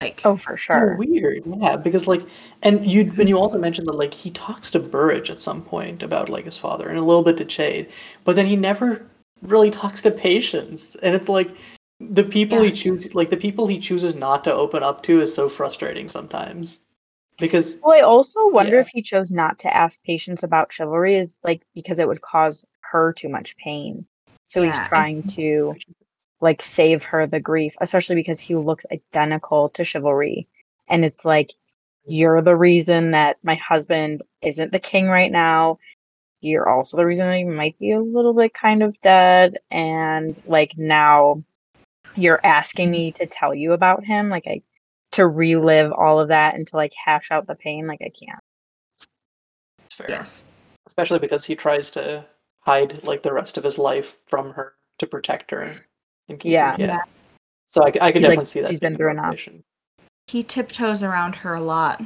Like, 0.00 0.22
Oh, 0.24 0.36
for 0.36 0.56
so 0.56 0.56
sure. 0.56 0.96
weird 0.96 1.44
yeah 1.46 1.76
because 1.76 2.08
like 2.08 2.22
and 2.64 2.84
you 2.84 3.02
and 3.16 3.28
you 3.28 3.38
also 3.38 3.58
mentioned 3.58 3.86
that 3.86 3.94
like 3.94 4.12
he 4.12 4.32
talks 4.32 4.72
to 4.72 4.80
burrich 4.80 5.30
at 5.30 5.40
some 5.40 5.62
point 5.62 6.02
about 6.02 6.28
like 6.28 6.46
his 6.46 6.56
father 6.56 6.88
and 6.88 6.98
a 6.98 7.02
little 7.02 7.22
bit 7.22 7.36
to 7.36 7.44
chade 7.44 7.88
but 8.24 8.34
then 8.34 8.46
he 8.46 8.56
never 8.56 9.06
really 9.42 9.70
talks 9.70 10.02
to 10.02 10.10
Patience, 10.10 10.96
and 10.96 11.14
it's 11.14 11.28
like 11.28 11.50
the 12.00 12.24
people 12.24 12.60
he 12.62 12.72
chooses 12.72 13.14
like 13.14 13.30
the 13.30 13.36
people 13.36 13.66
he 13.66 13.78
chooses 13.78 14.14
not 14.14 14.44
to 14.44 14.52
open 14.52 14.82
up 14.82 15.02
to 15.02 15.20
is 15.20 15.34
so 15.34 15.48
frustrating 15.48 16.08
sometimes 16.08 16.80
because 17.38 17.80
Well, 17.82 17.96
I 17.96 18.00
also 18.02 18.48
wonder 18.48 18.74
Yeah. 18.76 18.80
if 18.82 18.88
he 18.88 19.00
chose 19.02 19.30
not 19.30 19.58
to 19.60 19.74
ask 19.74 20.02
Patience 20.04 20.42
about 20.42 20.72
chivalry 20.72 21.16
is 21.16 21.38
like 21.42 21.62
because 21.74 21.98
it 21.98 22.06
would 22.08 22.20
cause 22.20 22.66
her 22.80 23.12
too 23.14 23.28
much 23.28 23.56
pain. 23.56 24.06
So 24.46 24.60
Yeah, 24.60 24.66
he's 24.66 24.88
trying 24.88 25.22
to 25.34 25.74
like 26.40 26.62
save 26.62 27.02
her 27.04 27.26
the 27.26 27.40
grief, 27.40 27.74
especially 27.80 28.16
because 28.16 28.40
he 28.40 28.54
looks 28.56 28.84
identical 28.92 29.70
to 29.70 29.84
chivalry. 29.84 30.48
and 30.88 31.04
it's 31.04 31.24
like 31.24 31.52
you're 32.08 32.40
the 32.42 32.54
reason 32.54 33.10
that 33.12 33.36
my 33.42 33.56
husband 33.56 34.22
isn't 34.42 34.70
the 34.70 34.78
king 34.78 35.08
right 35.08 35.32
now 35.32 35.78
you're 36.46 36.68
also 36.68 36.96
the 36.96 37.04
reason 37.06 37.26
that 37.26 37.36
he 37.36 37.44
might 37.44 37.78
be 37.78 37.92
a 37.92 38.00
little 38.00 38.32
bit 38.34 38.54
kind 38.54 38.82
of 38.82 38.98
dead 39.00 39.58
and 39.70 40.40
like 40.46 40.72
now 40.78 41.42
you're 42.14 42.40
asking 42.44 42.90
me 42.90 43.12
to 43.12 43.26
tell 43.26 43.54
you 43.54 43.72
about 43.72 44.04
him 44.04 44.30
like 44.30 44.46
i 44.46 44.60
to 45.12 45.26
relive 45.26 45.92
all 45.92 46.20
of 46.20 46.28
that 46.28 46.54
and 46.54 46.66
to 46.66 46.76
like 46.76 46.92
hash 47.04 47.30
out 47.30 47.46
the 47.46 47.54
pain 47.54 47.86
like 47.86 48.00
i 48.02 48.08
can't 48.10 48.40
It's 49.86 49.94
fair. 49.94 50.06
Yes. 50.08 50.46
Especially 50.86 51.18
because 51.18 51.44
he 51.44 51.54
tries 51.56 51.90
to 51.92 52.24
hide 52.60 53.02
like 53.04 53.22
the 53.22 53.32
rest 53.32 53.56
of 53.58 53.64
his 53.64 53.78
life 53.78 54.16
from 54.26 54.52
her 54.54 54.74
to 54.98 55.06
protect 55.06 55.50
her. 55.50 55.76
And 56.28 56.40
keep 56.40 56.52
Yeah. 56.52 56.72
her- 56.72 56.76
yeah. 56.84 57.00
So 57.68 57.82
I 57.84 57.90
can 57.90 58.00
He's 58.02 58.02
like, 58.12 58.22
definitely 58.22 58.46
see 58.46 58.60
that. 58.62 58.70
she's 58.70 58.80
being 58.80 58.92
been 58.92 58.98
through 58.98 59.10
enough. 59.10 59.24
motivation. 59.26 59.62
He 60.26 60.42
tiptoes 60.42 61.02
around 61.02 61.34
her 61.36 61.54
a 61.54 61.60
lot. 61.60 62.02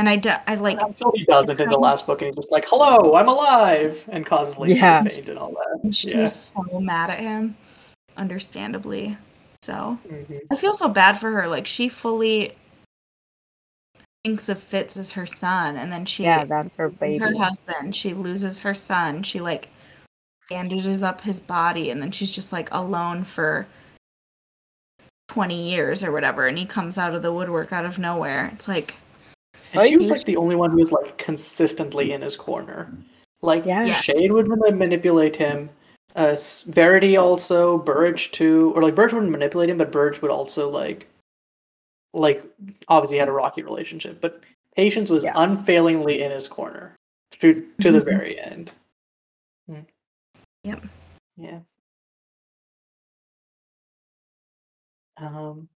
And 0.00 0.08
I, 0.08 0.16
do, 0.16 0.30
I 0.46 0.54
like, 0.54 0.82
I'm 0.82 0.94
sure 0.94 1.12
he 1.14 1.26
doesn't 1.26 1.60
in 1.60 1.68
the 1.68 1.78
last 1.78 2.06
book, 2.06 2.22
and 2.22 2.28
he's 2.28 2.36
just 2.36 2.50
like, 2.50 2.64
"Hello, 2.66 3.16
I'm 3.16 3.28
alive," 3.28 4.02
and 4.08 4.24
causes 4.24 4.56
Lacey 4.56 4.76
Yeah. 4.80 5.02
to 5.02 5.10
faint 5.10 5.28
and 5.28 5.38
all 5.38 5.50
that. 5.50 5.80
and 5.82 5.94
she's 5.94 6.14
Yeah. 6.14 6.26
so 6.26 6.80
mad 6.80 7.10
at 7.10 7.20
him, 7.20 7.54
understandably. 8.16 9.18
So 9.60 9.98
Mhm. 10.08 10.40
I 10.50 10.56
feel 10.56 10.72
so 10.72 10.88
bad 10.88 11.20
for 11.20 11.30
her. 11.32 11.46
Like 11.48 11.66
she 11.66 11.90
fully 11.90 12.54
thinks 14.24 14.48
of 14.48 14.58
Fitz 14.62 14.96
as 14.96 15.12
her 15.12 15.26
son, 15.26 15.76
and 15.76 15.92
then 15.92 16.06
she 16.06 16.22
yeah 16.22 16.46
that's 16.46 16.74
her 16.76 16.88
baby 16.88 17.18
her 17.18 17.36
husband. 17.36 17.94
She 17.94 18.14
loses 18.14 18.60
her 18.60 18.72
son. 18.72 19.22
She 19.22 19.38
like 19.38 19.68
bandages 20.48 21.02
up 21.02 21.20
his 21.20 21.40
body, 21.40 21.90
and 21.90 22.00
then 22.00 22.10
she's 22.10 22.34
just 22.34 22.54
like 22.54 22.70
alone 22.72 23.22
for 23.22 23.66
twenty 25.28 25.68
years 25.70 26.02
or 26.02 26.10
whatever. 26.10 26.46
And 26.46 26.56
he 26.56 26.64
comes 26.64 26.96
out 26.96 27.14
of 27.14 27.20
the 27.20 27.34
woodwork 27.34 27.70
out 27.70 27.84
of 27.84 27.98
nowhere. 27.98 28.50
It's 28.54 28.66
like 28.66 28.94
And 29.74 29.86
she 29.86 29.96
was 29.96 30.08
Like- 30.08 30.18
like 30.18 30.26
the 30.26 30.36
only 30.36 30.56
one 30.56 30.70
who 30.70 30.78
was 30.78 30.92
like 30.92 31.16
consistently 31.18 32.12
in 32.12 32.22
his 32.22 32.36
corner. 32.36 32.92
Like 33.42 33.64
Yeah. 33.64 33.84
Yeah. 33.84 33.94
Chade 33.94 34.30
would 34.32 34.48
manipulate 34.48 35.36
him. 35.36 35.70
Uh, 36.16 36.36
Verity 36.66 37.16
also, 37.16 37.78
Burrich 37.78 38.32
too, 38.32 38.72
or 38.74 38.82
like 38.82 38.94
Burrich 38.96 39.12
wouldn't 39.12 39.30
manipulate 39.30 39.70
him, 39.70 39.78
but 39.78 39.92
Burrich 39.92 40.20
would 40.22 40.30
also 40.30 40.68
like, 40.68 41.06
like 42.12 42.42
obviously 42.88 43.18
had 43.18 43.28
a 43.28 43.32
rocky 43.32 43.62
relationship, 43.62 44.20
but 44.20 44.42
Patience 44.76 45.08
was 45.10 45.22
Yeah. 45.24 45.32
unfailingly 45.36 46.22
in 46.22 46.30
his 46.30 46.48
corner 46.48 46.96
to 47.40 47.66
to 47.80 47.92
the 47.92 48.00
very 48.12 48.38
end. 48.40 48.72
Mm. 49.70 49.86
Yep. 50.64 50.84
Yeah. 51.36 51.60
Um. 55.16 55.68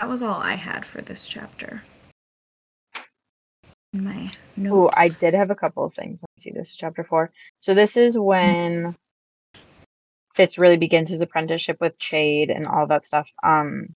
That 0.00 0.08
was 0.08 0.22
all 0.22 0.40
I 0.40 0.54
had 0.54 0.86
for 0.86 1.02
this 1.02 1.28
chapter. 1.28 1.82
My 3.92 4.32
notes. 4.56 4.74
Ooh, 4.74 4.90
I 4.96 5.08
did 5.08 5.34
have 5.34 5.50
a 5.50 5.54
couple 5.54 5.84
of 5.84 5.92
things. 5.92 6.20
Let's 6.22 6.42
see, 6.42 6.52
this 6.52 6.70
is 6.70 6.76
chapter 6.76 7.04
four. 7.04 7.30
So 7.58 7.74
this 7.74 7.98
is 7.98 8.18
when 8.18 8.96
Fitz 10.34 10.58
really 10.58 10.78
begins 10.78 11.10
his 11.10 11.20
apprenticeship 11.20 11.78
with 11.80 11.98
Chade 11.98 12.54
and 12.54 12.66
all 12.66 12.86
that 12.86 13.04
stuff. 13.04 13.28
Um, 13.42 13.94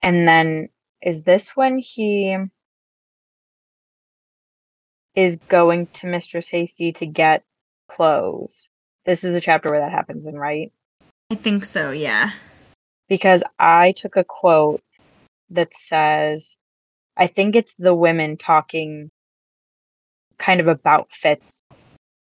and 0.00 0.28
then 0.28 0.68
is 1.02 1.24
this 1.24 1.56
when 1.56 1.78
he 1.78 2.36
is 5.16 5.38
going 5.48 5.88
to 5.88 6.06
Mistress 6.06 6.46
Hasty 6.46 6.92
to 6.92 7.06
get 7.06 7.42
clothes? 7.88 8.68
This 9.06 9.24
is 9.24 9.32
the 9.32 9.40
chapter 9.40 9.70
where 9.70 9.80
that 9.80 9.90
happens 9.90 10.26
in, 10.26 10.36
right? 10.36 10.70
I 11.32 11.34
think 11.34 11.64
so. 11.64 11.90
Yeah. 11.90 12.30
Because 13.10 13.44
I 13.58 13.92
took 13.92 14.16
a 14.16 14.24
quote 14.24 14.82
that 15.50 15.74
says, 15.74 16.56
I 17.16 17.26
think 17.26 17.56
it's 17.56 17.76
the 17.76 17.94
women 17.94 18.38
talking 18.38 19.10
kind 20.38 20.60
of 20.60 20.68
about 20.68 21.12
Fitz 21.12 21.62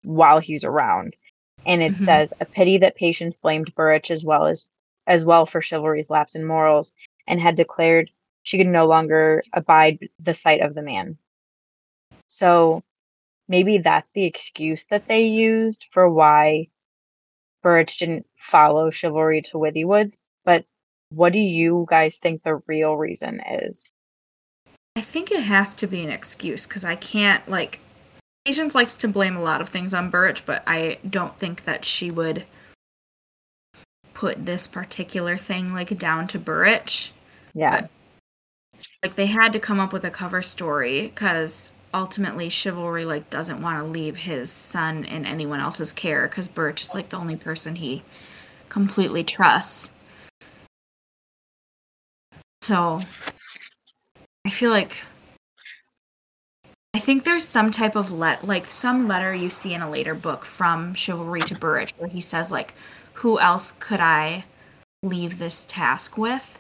while 0.05 0.39
he's 0.39 0.65
around. 0.65 1.17
And 1.67 1.83
it 1.83 1.97
Mhm. 1.97 2.05
says, 2.05 2.33
a 2.41 2.47
pity 2.47 2.79
that 2.79 2.97
Patience 2.97 3.39
blamed 3.39 3.75
Burrich 3.75 4.11
as 4.13 4.25
well 4.25 4.47
as 4.47 4.71
as 5.09 5.25
well 5.25 5.47
for 5.47 5.63
chivalry's 5.63 6.11
lapse 6.11 6.37
in 6.37 6.45
morals 6.45 6.93
and 7.29 7.41
had 7.41 7.57
declared 7.57 8.11
she 8.45 8.59
could 8.59 8.67
no 8.69 8.87
longer 8.87 9.43
abide 9.53 10.09
the 10.21 10.35
sight 10.35 10.61
of 10.63 10.75
the 10.75 10.83
man. 10.83 11.19
So 12.29 12.85
maybe 13.49 13.79
that's 13.79 14.13
the 14.13 14.25
excuse 14.25 14.87
that 14.87 15.09
they 15.09 15.25
used 15.27 15.87
for 15.93 16.11
why 16.11 16.69
Burrich 17.63 17.99
didn't 17.99 18.27
follow 18.37 18.91
chivalry 18.91 19.43
to 19.43 19.59
Withywoods. 19.59 20.19
What 21.11 21.33
do 21.33 21.39
you 21.39 21.87
guys 21.89 22.17
think 22.17 22.43
the 22.43 22.61
real 22.67 22.97
reason 22.97 23.41
is? 23.63 23.91
I 24.97 25.01
think 25.01 25.31
it 25.31 25.43
has 25.43 25.75
to 25.75 25.87
be 25.87 26.03
an 26.03 26.11
excuse 26.11 26.67
because 26.67 26.85
I 26.85 26.97
can't 26.97 27.47
like. 27.49 27.81
Patience 28.45 28.75
likes 28.75 28.97
to 28.99 29.09
blame 29.09 29.37
a 29.37 29.43
lot 29.43 29.61
of 29.61 29.69
things 29.69 29.93
on 29.93 30.09
Burrich, 30.09 30.47
but 30.47 30.63
I 30.67 30.99
don't 31.09 31.37
think 31.39 31.65
that 31.65 31.85
she 31.85 32.13
would 32.13 32.45
put 34.15 34.47
this 34.47 34.67
particular 34.67 35.37
thing 35.37 35.75
like 35.75 35.99
down 35.99 36.27
to 36.29 36.39
Burrich. 36.39 37.13
Yeah. 37.55 37.89
Like 39.03 39.17
they 39.17 39.27
had 39.27 39.53
to 39.53 39.61
come 39.61 39.81
up 39.81 39.93
with 39.93 40.05
a 40.05 40.11
cover 40.11 40.43
story 40.43 41.03
because 41.03 41.73
ultimately 41.93 42.49
chivalry 42.49 43.05
like 43.05 43.29
doesn't 43.31 43.61
want 43.61 43.79
to 43.79 43.85
leave 43.85 44.19
his 44.19 44.51
son 44.53 45.05
in 45.05 45.27
anyone 45.27 45.61
else's 45.61 45.93
care 45.93 46.29
because 46.29 46.49
Burrich 46.49 46.83
is 46.83 46.95
like 46.95 47.09
the 47.09 47.17
only 47.17 47.37
person 47.37 47.77
he 47.77 48.03
completely 48.69 49.25
trusts. 49.25 49.91
So 52.67 52.99
I 54.45 54.51
feel 54.51 54.73
like 54.73 54.97
I 56.95 56.99
think 56.99 57.23
there's 57.23 57.45
some 57.45 57.71
type 57.71 57.95
of 57.95 58.11
let 58.11 58.45
like 58.45 58.67
some 58.73 59.07
letter 59.07 59.33
you 59.33 59.51
see 59.51 59.73
in 59.73 59.83
a 59.83 59.89
later 59.89 60.17
book 60.17 60.45
from 60.45 60.93
Chivalry 60.93 61.43
to 61.43 61.55
Burrich 61.55 61.93
where 61.97 62.11
he 62.11 62.21
says 62.21 62.51
like 62.51 62.75
who 63.13 63.39
else 63.39 63.71
could 63.79 64.01
I 64.01 64.47
leave 65.05 65.39
this 65.39 65.65
task 65.67 66.19
with 66.19 66.59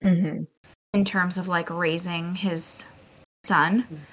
mm-hmm. 0.00 0.44
in 0.94 1.04
terms 1.04 1.36
of 1.36 1.48
like 1.48 1.70
raising 1.70 2.36
his 2.36 2.86
son. 3.42 4.06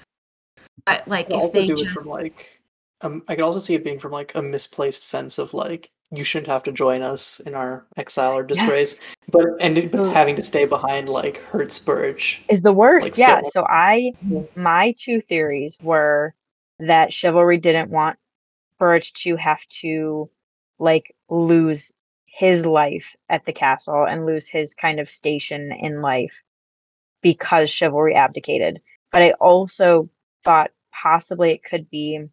But 0.84 1.06
like 1.06 1.32
I 1.32 1.44
if 1.44 1.52
they 1.52 1.68
just 1.68 1.90
from 1.90 2.06
like 2.06 2.60
um, 3.02 3.22
I 3.28 3.36
could 3.36 3.44
also 3.44 3.60
see 3.60 3.74
it 3.74 3.84
being 3.84 4.00
from 4.00 4.10
like 4.10 4.34
a 4.34 4.42
misplaced 4.42 5.04
sense 5.04 5.38
of 5.38 5.54
like 5.54 5.92
you 6.12 6.24
shouldn't 6.24 6.48
have 6.48 6.62
to 6.64 6.72
join 6.72 7.02
us 7.02 7.40
in 7.40 7.54
our 7.54 7.86
exile 7.96 8.32
or 8.36 8.42
disgrace, 8.42 8.98
but 9.30 9.44
and 9.60 9.78
it, 9.78 9.92
but 9.92 10.12
having 10.12 10.36
to 10.36 10.42
stay 10.42 10.64
behind 10.64 11.08
like 11.08 11.38
hurts 11.44 11.78
Burrich. 11.78 12.42
Is 12.48 12.62
the 12.62 12.72
worst. 12.72 13.04
Like, 13.04 13.18
yeah. 13.18 13.42
so- 13.42 13.50
So 13.52 13.66
I, 13.68 14.12
my 14.56 14.94
two 14.98 15.20
theories 15.20 15.78
were 15.82 16.34
that 16.80 17.12
chivalry 17.12 17.58
didn't 17.58 17.90
want 17.90 18.18
Burrich 18.78 19.12
to 19.22 19.36
have 19.36 19.64
to 19.80 20.28
like 20.78 21.14
lose 21.28 21.92
his 22.24 22.64
life 22.66 23.14
at 23.28 23.44
the 23.44 23.52
castle 23.52 24.04
and 24.04 24.24
lose 24.26 24.48
his 24.48 24.74
kind 24.74 24.98
of 24.98 25.10
station 25.10 25.72
in 25.72 26.00
life 26.00 26.42
because 27.22 27.68
chivalry 27.70 28.14
abdicated. 28.14 28.80
But 29.12 29.22
I 29.22 29.32
also 29.32 30.08
thought 30.42 30.70
possibly 30.92 31.50
it 31.50 31.62
could 31.64 31.90
be 31.90 32.24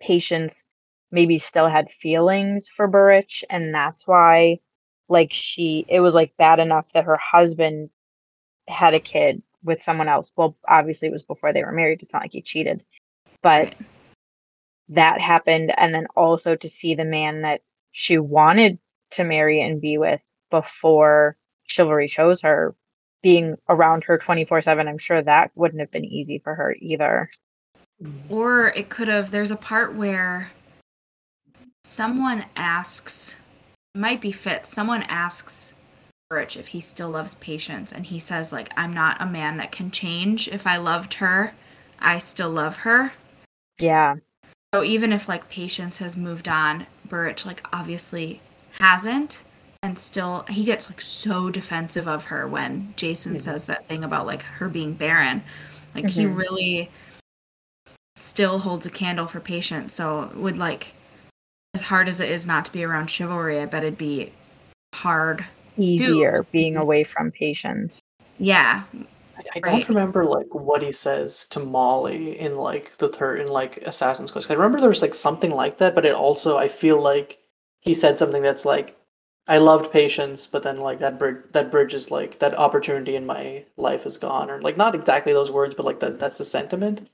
Patience 0.00 0.64
maybe 1.10 1.38
still 1.38 1.68
had 1.68 1.90
feelings 1.90 2.68
for 2.68 2.86
Burrich, 2.86 3.44
and 3.50 3.74
that's 3.74 4.06
why 4.06 4.58
like 5.08 5.32
she 5.32 5.84
it 5.88 6.00
was 6.00 6.14
like 6.14 6.36
bad 6.36 6.58
enough 6.58 6.92
that 6.92 7.04
her 7.04 7.16
husband 7.16 7.90
had 8.68 8.94
a 8.94 9.00
kid 9.00 9.42
with 9.62 9.82
someone 9.82 10.08
else. 10.08 10.32
Well, 10.36 10.56
obviously 10.68 11.08
it 11.08 11.12
was 11.12 11.22
before 11.22 11.52
they 11.52 11.64
were 11.64 11.72
married. 11.72 12.02
It's 12.02 12.12
not 12.12 12.22
like 12.22 12.32
he 12.32 12.42
cheated. 12.42 12.84
But 13.42 13.74
that 14.88 15.20
happened 15.20 15.72
and 15.76 15.94
then 15.94 16.06
also 16.16 16.56
to 16.56 16.68
see 16.68 16.94
the 16.94 17.04
man 17.04 17.42
that 17.42 17.62
she 17.92 18.18
wanted 18.18 18.78
to 19.12 19.24
marry 19.24 19.60
and 19.60 19.80
be 19.80 19.98
with 19.98 20.20
before 20.50 21.36
chivalry 21.64 22.08
chose 22.08 22.40
her 22.40 22.74
being 23.22 23.56
around 23.68 24.04
her 24.04 24.18
24/7 24.18 24.88
I'm 24.88 24.98
sure 24.98 25.22
that 25.22 25.50
wouldn't 25.54 25.80
have 25.80 25.90
been 25.90 26.04
easy 26.04 26.38
for 26.38 26.54
her 26.54 26.76
either. 26.80 27.30
Or 28.28 28.68
it 28.68 28.88
could 28.88 29.08
have, 29.08 29.30
there's 29.30 29.50
a 29.50 29.56
part 29.56 29.94
where 29.94 30.52
someone 31.86 32.44
asks, 32.56 33.36
might 33.94 34.20
be 34.20 34.32
Fitz, 34.32 34.68
someone 34.68 35.04
asks 35.04 35.72
Burrich 36.28 36.56
if 36.56 36.68
he 36.68 36.80
still 36.80 37.10
loves 37.10 37.36
Patience, 37.36 37.92
and 37.92 38.06
he 38.06 38.18
says, 38.18 38.52
like, 38.52 38.72
I'm 38.76 38.92
not 38.92 39.16
a 39.20 39.26
man 39.26 39.56
that 39.58 39.70
can 39.70 39.92
change. 39.92 40.48
If 40.48 40.66
I 40.66 40.78
loved 40.78 41.14
her, 41.14 41.54
I 42.00 42.18
still 42.18 42.50
love 42.50 42.78
her. 42.78 43.12
Yeah. 43.78 44.16
So 44.74 44.82
even 44.82 45.12
if, 45.12 45.28
like, 45.28 45.48
Patience 45.48 45.98
has 45.98 46.16
moved 46.16 46.48
on, 46.48 46.86
Burrich, 47.08 47.46
like, 47.46 47.64
obviously 47.72 48.40
hasn't. 48.80 49.44
And 49.84 49.96
still, 49.96 50.44
he 50.48 50.64
gets 50.64 50.90
like 50.90 51.00
so 51.00 51.48
defensive 51.50 52.08
of 52.08 52.24
her 52.24 52.48
when 52.48 52.94
Jason 52.96 53.36
Mhm. 53.36 53.42
says 53.42 53.66
that 53.66 53.86
thing 53.86 54.02
about 54.02 54.26
like 54.26 54.42
her 54.42 54.68
being 54.68 54.94
barren. 54.94 55.44
Like 55.94 56.08
he 56.08 56.24
Mhm. 56.24 56.36
really 56.36 56.90
still 58.16 58.58
holds 58.58 58.84
a 58.84 58.90
candle 58.90 59.28
for 59.28 59.38
patience. 59.38 59.94
So 59.94 60.32
would 60.34 60.56
like 60.56 60.95
as 61.76 61.82
hard 61.82 62.08
as 62.08 62.20
it 62.20 62.30
is 62.30 62.46
not 62.46 62.64
to 62.64 62.72
be 62.72 62.82
around 62.84 63.10
chivalry, 63.10 63.60
I 63.60 63.66
bet 63.66 63.82
it'd 63.82 63.98
be 63.98 64.32
hard. 64.94 65.44
Easier 65.76 66.46
being 66.52 66.74
away 66.78 67.04
from 67.04 67.30
Patience. 67.30 68.00
Yeah, 68.38 68.84
I, 69.36 69.42
I 69.56 69.60
Right. 69.60 69.72
don't 69.72 69.88
remember 69.90 70.24
like 70.24 70.54
what 70.54 70.80
he 70.80 70.90
says 70.90 71.44
to 71.50 71.60
Molly 71.60 72.38
in 72.40 72.56
like 72.56 72.96
the 72.96 73.10
third 73.10 73.40
in 73.40 73.48
like 73.48 73.76
Assassin's 73.82 74.30
Quest. 74.30 74.50
I 74.50 74.54
remember 74.54 74.80
there 74.80 74.88
was 74.88 75.02
like 75.02 75.14
something 75.14 75.50
like 75.50 75.76
that, 75.76 75.94
but 75.94 76.06
it 76.06 76.14
also 76.14 76.56
I 76.56 76.68
feel 76.68 76.98
like 76.98 77.40
he 77.80 77.92
said 77.92 78.16
something 78.18 78.42
that's 78.42 78.64
like 78.64 78.96
I 79.46 79.58
loved 79.58 79.92
patience, 79.92 80.46
but 80.46 80.62
then 80.62 80.78
like 80.78 80.98
that 81.00 81.18
bridge 81.18 81.44
that 81.52 81.70
bridge 81.70 81.92
is 81.92 82.10
like 82.10 82.38
that 82.38 82.58
opportunity 82.58 83.16
in 83.16 83.26
my 83.26 83.66
life 83.76 84.06
is 84.06 84.16
gone, 84.16 84.48
or 84.50 84.62
like 84.62 84.78
not 84.78 84.94
exactly 84.94 85.34
those 85.34 85.50
words, 85.50 85.74
but 85.74 85.84
like 85.84 86.00
that 86.00 86.18
that's 86.18 86.38
the 86.38 86.44
sentiment. 86.44 87.06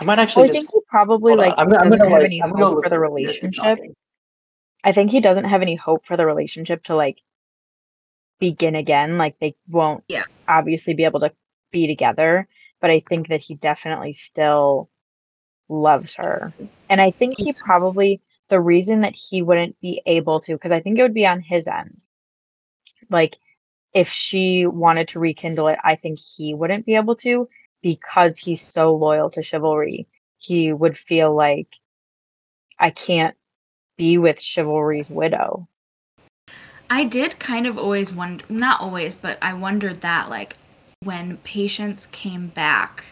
I 0.00 0.04
might 0.04 0.14
Well, 0.16 0.22
actually 0.22 0.44
I 0.44 0.46
just 0.48 0.58
think 0.60 0.70
he 0.72 0.80
probably 0.88 1.34
like 1.36 1.54
I'm, 1.58 1.66
I'm 1.66 1.72
doesn't 1.72 1.98
gonna 1.98 2.04
have 2.04 2.12
like 2.12 2.24
any 2.24 2.42
I'm 2.42 2.50
hope 2.50 2.82
for 2.82 2.88
the 2.88 2.96
at 2.96 3.00
it 3.02 3.28
as 3.28 3.42
you're 3.42 3.66
relationship. 3.66 3.78
I 4.82 4.92
think 4.92 5.10
he 5.10 5.20
doesn't 5.20 5.44
have 5.44 5.60
any 5.60 5.74
hope 5.76 6.06
for 6.06 6.16
the 6.16 6.24
relationship 6.24 6.84
to 6.84 6.96
like 6.96 7.20
begin 8.38 8.74
again. 8.74 9.18
Like 9.18 9.38
they 9.38 9.54
won't 9.68 10.04
Yeah. 10.08 10.24
obviously 10.48 10.94
be 10.94 11.04
able 11.04 11.20
to 11.20 11.32
be 11.70 11.86
together, 11.86 12.48
but 12.80 12.90
I 12.90 13.00
think 13.00 13.28
that 13.28 13.42
he 13.42 13.54
definitely 13.54 14.14
still 14.14 14.88
loves 15.68 16.14
her. 16.14 16.52
And 16.88 17.00
I 17.00 17.10
think 17.10 17.38
he 17.38 17.52
probably 17.52 18.22
the 18.48 18.60
reason 18.60 19.02
that 19.02 19.14
he 19.14 19.42
wouldn't 19.42 19.78
be 19.80 20.00
able 20.06 20.40
to 20.40 20.54
because 20.54 20.72
I 20.72 20.80
think 20.80 20.98
it 20.98 21.02
would 21.02 21.14
be 21.14 21.26
on 21.26 21.40
his 21.40 21.68
end. 21.68 22.02
Like 23.10 23.36
if 23.92 24.08
she 24.08 24.66
wanted 24.66 25.08
to 25.08 25.20
rekindle 25.20 25.68
it, 25.68 25.78
I 25.84 25.96
think 25.96 26.18
he 26.18 26.54
wouldn't 26.54 26.86
be 26.86 26.94
able 26.94 27.16
to 27.16 27.48
because 27.82 28.38
he's 28.38 28.62
so 28.62 28.94
loyal 28.94 29.30
to 29.30 29.42
Chivalry. 29.42 30.06
He 30.38 30.72
would 30.72 30.98
feel 30.98 31.34
like 31.34 31.76
I 32.78 32.90
can't 32.90 33.36
be 33.96 34.18
with 34.18 34.40
Chivalry's 34.40 35.10
widow. 35.10 35.68
I 36.88 37.04
did 37.04 37.38
kind 37.38 37.66
of 37.66 37.78
always 37.78 38.12
wonder, 38.12 38.44
not 38.48 38.80
always, 38.80 39.14
but 39.14 39.38
I 39.40 39.52
wondered 39.54 40.00
that, 40.00 40.28
like, 40.28 40.56
when 41.02 41.38
Patience 41.38 42.06
came 42.06 42.48
back 42.48 43.04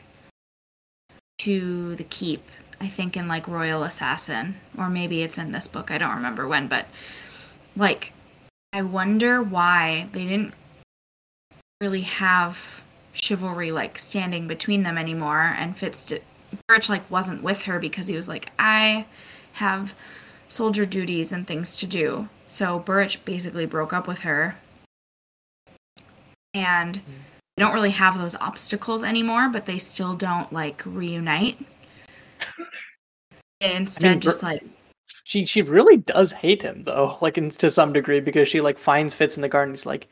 to 1.39 1.95
the 1.97 2.05
keep, 2.05 2.49
I 2.81 2.89
think 2.89 3.17
in 3.17 3.29
like 3.29 3.49
Royal 3.49 3.83
Assassin, 3.83 4.57
or 4.77 4.91
maybe 4.91 5.23
it's 5.23 5.39
in 5.39 5.53
this 5.53 5.67
book, 5.67 5.91
I 5.91 5.99
don't 5.99 6.15
remember 6.15 6.47
when, 6.47 6.69
but 6.69 6.87
like, 7.77 8.13
I 8.73 8.83
wonder 8.83 9.43
why 9.43 10.09
they 10.13 10.25
didn't 10.25 10.53
really 11.81 12.03
have 12.03 12.83
Chivalry 13.21 13.73
like 13.73 13.99
standing 13.99 14.47
between 14.47 14.83
them 14.83 14.97
anymore, 14.97 15.55
and 15.59 15.77
Fitz 15.77 16.03
did, 16.05 16.23
Burrich 16.67 16.89
like 16.89 17.11
wasn't 17.11 17.43
with 17.43 17.63
her 17.63 17.79
because 17.79 18.07
he 18.07 18.15
was 18.15 18.29
like, 18.29 18.51
I 18.59 19.07
have 19.55 19.95
soldier 20.49 20.87
duties 20.87 21.33
and 21.33 21.47
things 21.47 21.77
to 21.77 21.87
do. 21.87 22.29
So 22.49 22.79
Burrich 22.79 23.25
basically 23.25 23.67
broke 23.67 23.93
up 23.93 24.07
with 24.07 24.21
her. 24.21 24.57
And 26.55 26.95
they 27.57 27.63
don't 27.63 27.75
really 27.75 27.91
have 27.91 28.17
those 28.17 28.35
obstacles 28.37 29.05
anymore, 29.05 29.49
but 29.49 29.67
they 29.67 29.79
still 29.79 30.15
don't 30.15 30.51
like 30.53 30.83
reunite. 30.87 31.59
And 33.61 33.73
instead, 33.73 34.23
just 34.23 34.41
Bur- 34.41 34.47
like, 34.47 34.65
She 35.25 35.45
she 35.45 35.63
really 35.63 35.99
does 35.99 36.33
hate 36.33 36.63
him 36.63 36.85
though, 36.85 37.19
like 37.21 37.37
in, 37.37 37.51
to 37.51 37.69
some 37.69 37.93
degree, 37.93 38.21
because 38.21 38.49
she 38.49 38.61
like 38.61 38.79
finds 38.79 39.15
Fitz 39.15 39.37
in 39.37 39.43
the 39.43 39.49
garden. 39.49 39.75
He's 39.75 39.85
like, 39.85 40.09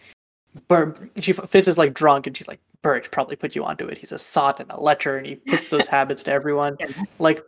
Bur- 0.68 1.08
she 1.20 1.32
Fitz 1.32 1.68
is 1.68 1.78
like 1.78 1.94
drunk, 1.94 2.26
and 2.26 2.36
she's 2.36 2.48
like, 2.48 2.60
Burrich 2.82 3.10
probably 3.10 3.36
put 3.36 3.54
you 3.56 3.64
onto 3.64 3.86
it. 3.86 3.98
He's 3.98 4.12
a 4.12 4.18
sot 4.18 4.60
and 4.60 4.70
a 4.70 4.80
lecher, 4.80 5.16
and 5.16 5.26
he 5.26 5.36
puts 5.36 5.68
those 5.68 5.86
habits 5.96 6.22
to 6.24 6.32
everyone. 6.32 6.76
Yeah. 6.80 6.88
Like, 7.18 7.42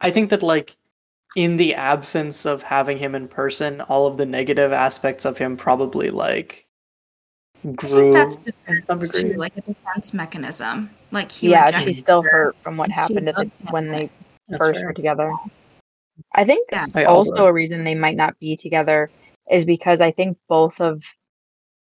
I 0.00 0.10
think 0.10 0.30
that 0.30 0.42
like 0.42 0.76
in 1.36 1.56
the 1.56 1.74
absence 1.74 2.44
of 2.46 2.62
having 2.62 2.98
him 2.98 3.14
in 3.14 3.28
person, 3.28 3.80
all 3.82 4.06
of 4.06 4.16
the 4.16 4.26
negative 4.26 4.72
aspects 4.72 5.24
of 5.24 5.38
him 5.38 5.56
probably 5.56 6.10
like 6.10 6.66
I 7.64 7.72
grew 7.72 8.12
think 8.12 8.14
that's 8.14 8.36
defense 8.36 9.10
degree. 9.10 9.32
too, 9.34 9.38
like 9.38 9.56
a 9.56 9.60
defense 9.60 10.12
mechanism. 10.14 10.90
Like 11.12 11.30
he 11.30 11.50
yeah, 11.50 11.70
she's 11.78 11.84
just- 11.86 12.00
still 12.00 12.22
hurt 12.22 12.56
from 12.62 12.76
what 12.76 12.88
She 12.88 12.94
happened 12.94 13.28
at 13.28 13.36
the, 13.36 13.50
when 13.70 13.90
they 13.90 14.10
That's 14.48 14.58
first 14.58 14.80
fair. 14.80 14.88
were 14.88 14.92
together. 14.94 15.32
I 16.34 16.44
think 16.44 16.68
Yeah. 16.72 16.86
Also 17.06 17.32
also- 17.32 17.46
a 17.46 17.52
reason 17.52 17.84
they 17.84 17.94
might 17.94 18.16
not 18.16 18.38
be 18.40 18.56
together 18.56 19.10
is 19.50 19.64
because 19.64 20.00
I 20.00 20.10
think 20.10 20.38
both 20.48 20.80
of 20.80 21.02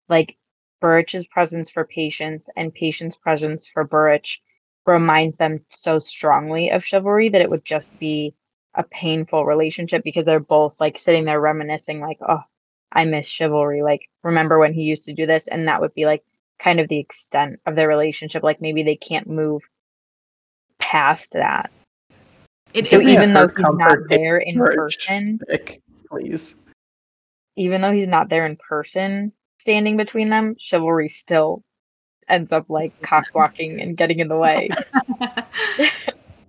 like 0.09 0.37
Burrich's 0.81 1.27
presence 1.27 1.71
for 1.71 1.85
Patience 1.85 2.49
and 2.57 2.75
Patience's 2.75 3.19
presence 3.19 3.67
for 3.67 3.85
Burrich 3.85 4.41
reminds 4.87 5.37
them 5.37 5.65
so 5.69 5.99
strongly 5.99 6.71
of 6.71 6.85
Chivalry 6.85 7.29
that 7.29 7.41
it 7.41 7.51
would 7.51 7.65
just 7.65 7.99
be 7.99 8.35
a 8.75 8.85
painful 8.85 9.47
relationship 9.47 10.05
because 10.05 10.25
they're 10.25 10.39
both 10.39 10.81
like 10.81 10.99
sitting 10.99 11.25
there 11.25 11.41
reminiscing 11.41 12.01
like, 12.01 12.19
oh, 12.21 12.43
I 12.93 13.05
miss 13.05 13.27
Chivalry. 13.27 13.83
Like, 13.83 14.09
remember 14.23 14.59
when 14.59 14.75
he 14.75 14.83
used 14.83 15.05
to 15.07 15.13
do 15.13 15.27
this? 15.27 15.49
And 15.49 15.67
that 15.69 15.81
would 15.81 15.95
be 15.95 16.07
like 16.07 16.25
kind 16.59 16.79
of 16.79 16.89
the 16.89 16.99
extent 16.99 17.61
of 17.67 17.75
their 17.75 17.89
relationship. 17.89 18.43
Like 18.43 18.61
maybe 18.61 18.83
they 18.83 18.97
can't 18.97 19.29
move 19.29 19.63
past 20.79 21.33
that. 21.33 21.71
It 22.75 22.89
So 22.89 23.01
even 23.01 23.33
though 23.33 23.49
he's 23.49 23.75
not 23.75 23.99
there 24.09 24.37
in 24.37 24.59
person, 24.59 25.41
please. 26.11 26.55
even 27.57 27.81
though 27.81 27.93
he's 27.93 28.09
not 28.09 28.29
there 28.29 28.45
in 28.47 28.57
person 28.57 29.33
standing 29.67 29.97
between 29.97 30.29
them, 30.31 30.55
Chivalry 30.61 31.09
still 31.09 31.65
ends 32.29 32.53
up 32.53 32.71
like 32.71 32.93
cock 33.03 33.25
blocking 33.33 33.81
and 33.81 33.97
getting 33.97 34.21
in 34.21 34.29
the 34.29 34.37
way. 34.37 34.69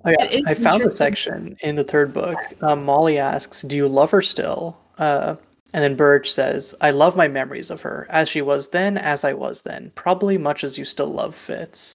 Oh, 0.06 0.11
yeah. 0.11 0.26
It 0.26 0.39
is 0.41 0.48
I 0.48 0.53
found 0.53 0.65
the 0.80 0.85
interesting. 0.85 0.95
section 0.95 1.57
in 1.61 1.76
the 1.76 1.84
third 1.84 2.14
book. 2.14 2.38
Um, 2.61 2.85
Molly 2.85 3.18
asks, 3.18 3.64
"Do 3.64 3.76
you 3.76 3.89
love 3.89 4.11
her 4.11 4.22
still?" 4.22 4.77
Uh, 4.98 5.35
and 5.73 5.84
then 5.84 5.95
Burrich 5.98 6.31
says, 6.31 6.73
"I 6.80 6.91
love 6.91 7.18
my 7.18 7.27
memories 7.27 7.69
of 7.69 7.81
her, 7.81 8.07
as 8.10 8.30
she 8.30 8.41
was 8.41 8.69
then, 8.69 8.98
as 8.98 9.26
I 9.26 9.34
was 9.34 9.64
then, 9.64 9.91
probably 9.95 10.38
much 10.38 10.64
as 10.64 10.77
you 10.77 10.85
still 10.85 11.07
love 11.07 11.35
Fitz." 11.35 11.91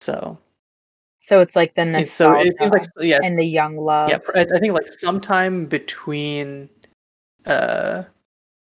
So, 0.00 0.38
So 1.20 1.40
it's 1.40 1.54
like 1.54 1.74
the 1.74 1.82
it's, 1.98 2.14
so 2.14 2.30
nostalgia 2.30 2.48
it 2.48 2.58
seems 2.58 2.72
like 2.72 2.84
yes, 3.00 3.26
and 3.26 3.38
the 3.38 3.44
young 3.44 3.76
love. 3.76 4.08
yeah. 4.08 4.18
I, 4.34 4.40
I 4.40 4.58
think 4.58 4.72
like 4.72 4.88
sometime 4.88 5.66
between, 5.66 6.70
uh, 7.44 8.04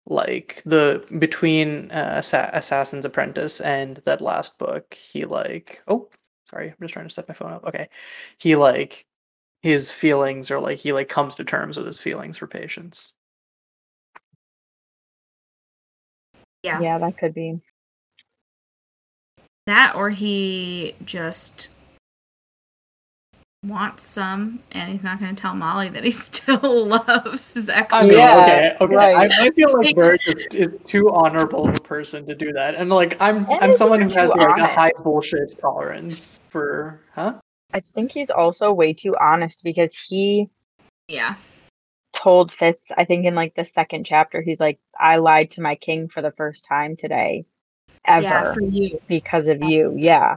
like 0.07 0.63
the 0.67 1.05
between 1.19 1.91
uh, 1.91 2.17
Assa- 2.19 2.51
Assassin's 2.53 3.05
Apprentice 3.05 3.61
and 3.61 3.99
that 4.05 4.21
last 4.21 4.59
book, 4.59 4.95
he 4.95 5.25
like 5.25 5.83
oh 5.89 6.09
sorry, 6.49 6.69
I'm 6.69 6.77
just 6.81 6.95
trying 6.95 7.09
to 7.09 7.15
set 7.15 7.29
my 7.29 7.35
phone 7.35 7.53
up. 7.53 7.65
Okay, 7.65 7.89
he 8.39 8.57
like 8.57 9.07
his 9.63 9.91
feelings 9.91 10.51
or 10.51 10.61
like 10.61 10.79
he 10.79 10.93
like 10.93 11.09
comes 11.09 11.37
to 11.37 11.45
terms 11.45 11.77
with 11.77 11.87
his 11.87 11.99
feelings 11.99 12.37
for 12.37 12.47
patience. 12.47 13.15
yeah. 16.65 16.81
yeah, 16.81 16.99
that 16.99 17.19
could 17.19 17.35
be. 17.35 17.61
That 19.67 19.95
or 19.95 20.11
he 20.11 20.97
just 21.05 21.69
wants 23.65 24.03
some 24.03 24.61
and 24.73 24.93
he's 24.93 25.03
not 25.03 25.19
going 25.21 25.35
to 25.35 25.41
tell 25.41 25.55
Molly 25.55 25.89
that 25.89 26.05
he 26.05 26.11
still 26.29 26.87
loves 26.87 27.55
his 27.55 27.69
ex. 27.69 27.93
I 27.95 28.03
mean, 28.03 28.19
Yeah, 28.19 28.43
okay, 28.43 28.77
okay. 28.85 28.95
right. 28.95 29.33
I, 29.33 29.47
I 29.47 29.51
feel 29.51 29.69
like 29.77 29.87
Like- 29.87 29.97
Burrich 29.97 30.27
is, 30.29 30.37
is 30.55 30.69
too 30.85 31.11
honorable 31.11 31.69
of 31.69 31.75
a 31.77 31.81
person 31.81 32.27
to 32.27 32.35
do 32.35 32.53
that, 32.53 32.75
and 32.75 32.91
like 32.91 33.21
I'm 33.21 33.39
And 33.51 33.63
I'm 33.63 33.73
someone 33.73 34.01
who 34.01 34.09
too 34.09 34.15
has 34.19 34.31
like 34.35 34.59
a 34.59 34.67
high 34.67 34.93
bullshit 35.03 35.59
tolerance 35.59 36.41
for 36.51 37.01
huh. 37.15 37.35
I 37.73 37.81
think 37.81 38.13
he's 38.13 38.31
also 38.31 38.73
way 38.73 38.93
too 38.93 39.17
honest 39.21 39.65
because 39.65 39.95
he 39.97 40.49
Yeah. 41.09 41.35
told 42.13 42.53
Fitz, 42.53 42.93
I 42.97 43.05
think 43.05 43.27
in 43.27 43.35
like 43.35 43.55
the 43.57 43.65
second 43.65 44.05
chapter, 44.05 44.41
he's 44.43 44.61
like, 44.61 44.79
I 44.99 45.17
lied 45.17 45.51
to 45.51 45.61
my 45.61 45.75
king 45.75 46.07
for 46.09 46.23
the 46.23 46.31
first 46.31 46.65
time 46.67 46.95
today. 46.97 47.45
Ever 48.07 48.23
Yeah, 48.23 48.53
for 48.55 48.61
you. 48.61 49.01
because 49.09 49.49
of 49.49 49.63
you. 49.63 49.93
Yeah. 49.97 50.37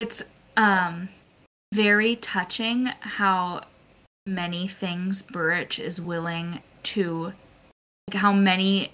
It's 0.00 0.22
um 0.56 1.08
very 1.72 2.16
touching 2.16 2.90
how 3.00 3.62
many 4.26 4.68
things 4.68 5.22
Burrich 5.22 5.78
is 5.80 6.00
willing 6.00 6.60
to 6.84 7.32
like 8.08 8.20
how 8.20 8.32
many 8.32 8.92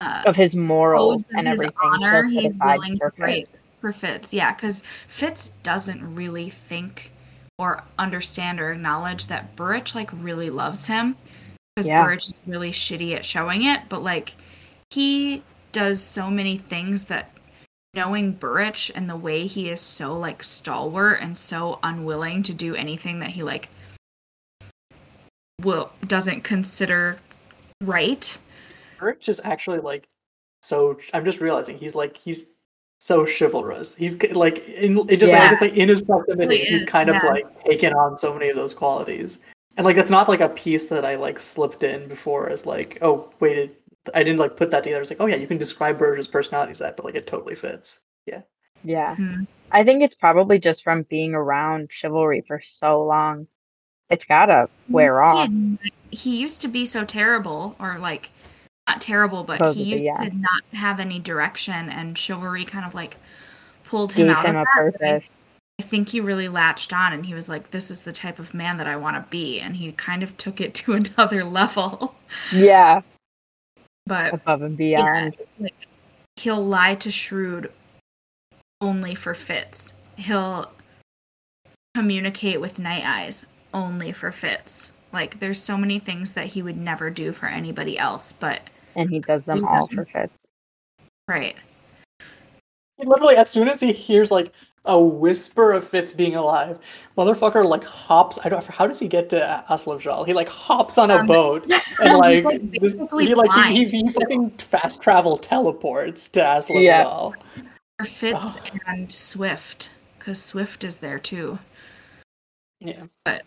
uh, 0.00 0.24
Of 0.26 0.36
his 0.36 0.54
morals 0.54 1.24
and 1.30 1.46
his 1.48 1.60
everything. 1.60 1.76
honor 1.80 2.24
he's 2.24 2.58
willing 2.58 2.98
to 2.98 3.10
break 3.16 3.46
for 3.80 3.92
Fitz. 3.92 4.34
Yeah, 4.34 4.52
because 4.52 4.82
Fitz 5.06 5.50
doesn't 5.62 6.14
really 6.14 6.50
think 6.50 7.12
or 7.58 7.84
understand 7.98 8.60
or 8.60 8.72
acknowledge 8.72 9.26
that 9.28 9.54
Burrich 9.56 9.94
like 9.94 10.10
really 10.12 10.50
loves 10.50 10.86
him 10.86 11.16
because 11.76 11.88
Yeah. 11.88 12.02
Burrich 12.02 12.28
is 12.28 12.40
really 12.46 12.72
shitty 12.72 13.14
at 13.14 13.24
showing 13.24 13.62
it. 13.62 13.82
But 13.88 14.02
like 14.02 14.34
he 14.90 15.42
does 15.72 16.02
so 16.02 16.30
many 16.30 16.56
things 16.56 17.04
that 17.06 17.30
knowing 17.94 18.32
Burrich 18.32 18.90
and 18.94 19.08
the 19.08 19.16
way 19.16 19.46
he 19.46 19.68
is 19.68 19.80
so 19.80 20.16
like 20.18 20.42
stalwart 20.42 21.20
and 21.20 21.36
so 21.38 21.78
unwilling 21.82 22.42
to 22.44 22.52
do 22.52 22.74
anything 22.74 23.20
that 23.20 23.30
he 23.30 23.42
like 23.42 23.68
will 25.62 25.92
doesn't 26.06 26.42
consider 26.42 27.18
right. 27.82 28.36
Burrich 28.98 29.28
is 29.28 29.40
actually 29.44 29.78
like 29.78 30.06
so. 30.62 30.98
I'm 31.12 31.24
just 31.24 31.40
realizing 31.40 31.78
he's 31.78 31.94
like 31.94 32.16
he's 32.16 32.46
so 33.00 33.26
chivalrous. 33.26 33.94
He's 33.94 34.20
like 34.32 34.66
in 34.68 34.98
it 35.08 35.18
just 35.18 35.30
Yeah. 35.30 35.40
like, 35.42 35.52
it's 35.52 35.60
like 35.60 35.76
in 35.76 35.88
his 35.88 36.02
proximity, 36.02 36.58
he's 36.58 36.84
kind 36.84 37.10
of 37.10 37.22
like 37.24 37.62
taken 37.64 37.92
on 37.92 38.16
so 38.16 38.32
many 38.32 38.48
of 38.48 38.56
those 38.56 38.74
qualities. 38.74 39.40
and 39.76 39.84
like 39.84 39.96
that's 39.96 40.10
not 40.10 40.28
like 40.28 40.40
a 40.40 40.48
piece 40.48 40.86
that 40.86 41.04
I 41.04 41.16
like 41.16 41.38
slipped 41.38 41.82
in 41.82 42.08
before 42.08 42.48
as 42.48 42.64
like 42.64 42.98
oh 43.02 43.30
wait 43.40 43.76
I 44.14 44.22
didn't 44.22 44.38
like 44.40 44.56
put 44.56 44.70
that 44.72 44.82
together. 44.84 45.00
It's 45.02 45.10
like 45.10 45.20
oh 45.20 45.26
yeah 45.26 45.36
you 45.36 45.46
can 45.46 45.58
describe 45.58 45.98
Burrich's 45.98 46.28
personality 46.28 46.74
set, 46.74 46.96
but 46.96 47.04
like 47.06 47.14
it 47.14 47.26
totally 47.26 47.54
fits. 47.54 48.00
Yeah. 48.26 48.42
Yeah. 48.82 49.16
Mhm. 49.16 49.46
I 49.72 49.82
think 49.84 50.02
it's 50.02 50.14
probably 50.14 50.58
just 50.58 50.82
from 50.84 51.02
being 51.04 51.34
around 51.34 51.88
Chivalry 51.90 52.42
for 52.46 52.60
so 52.62 53.02
long. 53.04 53.46
It's 54.10 54.24
gotta 54.26 54.68
wear 54.88 55.22
off. 55.22 55.48
had- 55.48 55.78
He 56.10 56.36
used 56.40 56.60
to 56.60 56.68
be 56.68 56.84
so 56.86 57.04
terrible, 57.04 57.74
or 57.80 57.98
like 57.98 58.30
not 58.86 59.00
terrible, 59.00 59.42
but 59.44 59.58
Supposedly, 59.58 59.84
he 59.84 59.92
used 59.92 60.04
yeah. 60.04 60.12
to 60.18 60.36
not 60.36 60.62
have 60.74 61.00
any 61.00 61.18
direction, 61.18 61.88
and 61.88 62.16
Chivalry 62.18 62.64
kind 62.66 62.84
of 62.84 62.94
like 62.94 63.16
pulled 63.84 64.12
him 64.12 64.26
Gave 64.28 64.36
out 64.36 64.44
him 64.46 64.56
of 64.56 64.62
a 64.62 64.64
that. 64.64 64.98
purpose. 64.98 65.30
I 65.80 65.82
think 65.82 66.10
he 66.10 66.20
really 66.20 66.48
latched 66.48 66.92
on, 66.92 67.12
and 67.14 67.24
he 67.26 67.34
was 67.34 67.48
like, 67.48 67.70
"This 67.70 67.90
is 67.90 68.02
the 68.02 68.12
type 68.12 68.38
of 68.38 68.52
man 68.54 68.76
that 68.76 68.86
I 68.86 68.94
want 68.96 69.16
to 69.16 69.28
be," 69.30 69.58
and 69.58 69.74
he 69.76 69.90
kind 69.92 70.22
of 70.22 70.36
took 70.36 70.60
it 70.60 70.74
to 70.74 70.92
another 71.16 71.42
level. 71.42 72.14
Yeah, 72.52 73.00
But 74.06 74.34
above 74.34 74.62
and 74.62 74.76
beyond. 74.76 75.34
it's 75.38 75.60
like 75.60 75.86
he'll 76.36 76.64
lie 76.64 76.94
to 76.96 77.10
Shrewd 77.10 77.72
only 78.80 79.14
for 79.14 79.34
Fitz. 79.34 79.94
He'll 80.16 80.70
communicate 81.94 82.60
with 82.60 82.78
Nighteyes 82.78 83.46
only 83.72 84.12
for 84.12 84.30
Fitz. 84.30 84.92
Like 85.12 85.40
there's 85.40 85.60
so 85.60 85.78
many 85.78 85.98
things 85.98 86.32
that 86.32 86.46
he 86.48 86.62
would 86.62 86.76
never 86.76 87.08
do 87.08 87.32
for 87.32 87.46
anybody 87.46 87.96
else, 87.98 88.32
but 88.32 88.60
And 88.94 89.08
he 89.08 89.20
does 89.20 89.44
them 89.44 89.64
all 89.64 89.86
for 89.86 90.04
Fitz. 90.04 90.48
right. 91.28 91.56
He 92.98 93.06
literally, 93.06 93.36
as 93.36 93.50
soon 93.50 93.68
as 93.68 93.80
he 93.80 93.92
hears 93.92 94.30
like 94.30 94.52
a 94.86 95.00
whisper 95.00 95.72
of 95.72 95.86
Fitz 95.86 96.12
being 96.12 96.34
alive, 96.34 96.78
motherfucker 97.16 97.64
like 97.66 97.84
hops. 97.84 98.38
I 98.44 98.48
don't. 98.48 98.64
How 98.66 98.86
does 98.86 98.98
he 98.98 99.08
get 99.08 99.30
to 99.30 99.64
Aslevjal? 99.70 100.26
He 100.26 100.34
like 100.34 100.48
hops 100.48 100.98
on 100.98 101.10
a 101.10 101.16
Um, 101.18 101.26
boat 101.26 101.70
and 102.00 102.18
like, 102.18 102.44
like, 102.44 102.80
this- 102.80 102.94
he 103.18 103.34
like 103.34 103.52
he, 103.72 103.84
he, 103.84 104.02
he 104.02 104.12
fucking 104.12 104.50
fast 104.58 105.00
travel 105.02 105.36
teleports 105.38 106.28
to 106.28 106.40
Aslevjal. 106.40 107.34
Yeah. 108.02 108.04
Fitz 108.04 108.56
Oh. 108.58 108.78
and 108.86 109.10
Swift, 109.10 109.92
because 110.18 110.42
Swift 110.42 110.84
is 110.84 110.98
there 110.98 111.18
too. 111.18 111.58
Yeah. 112.80 113.04
But- 113.24 113.42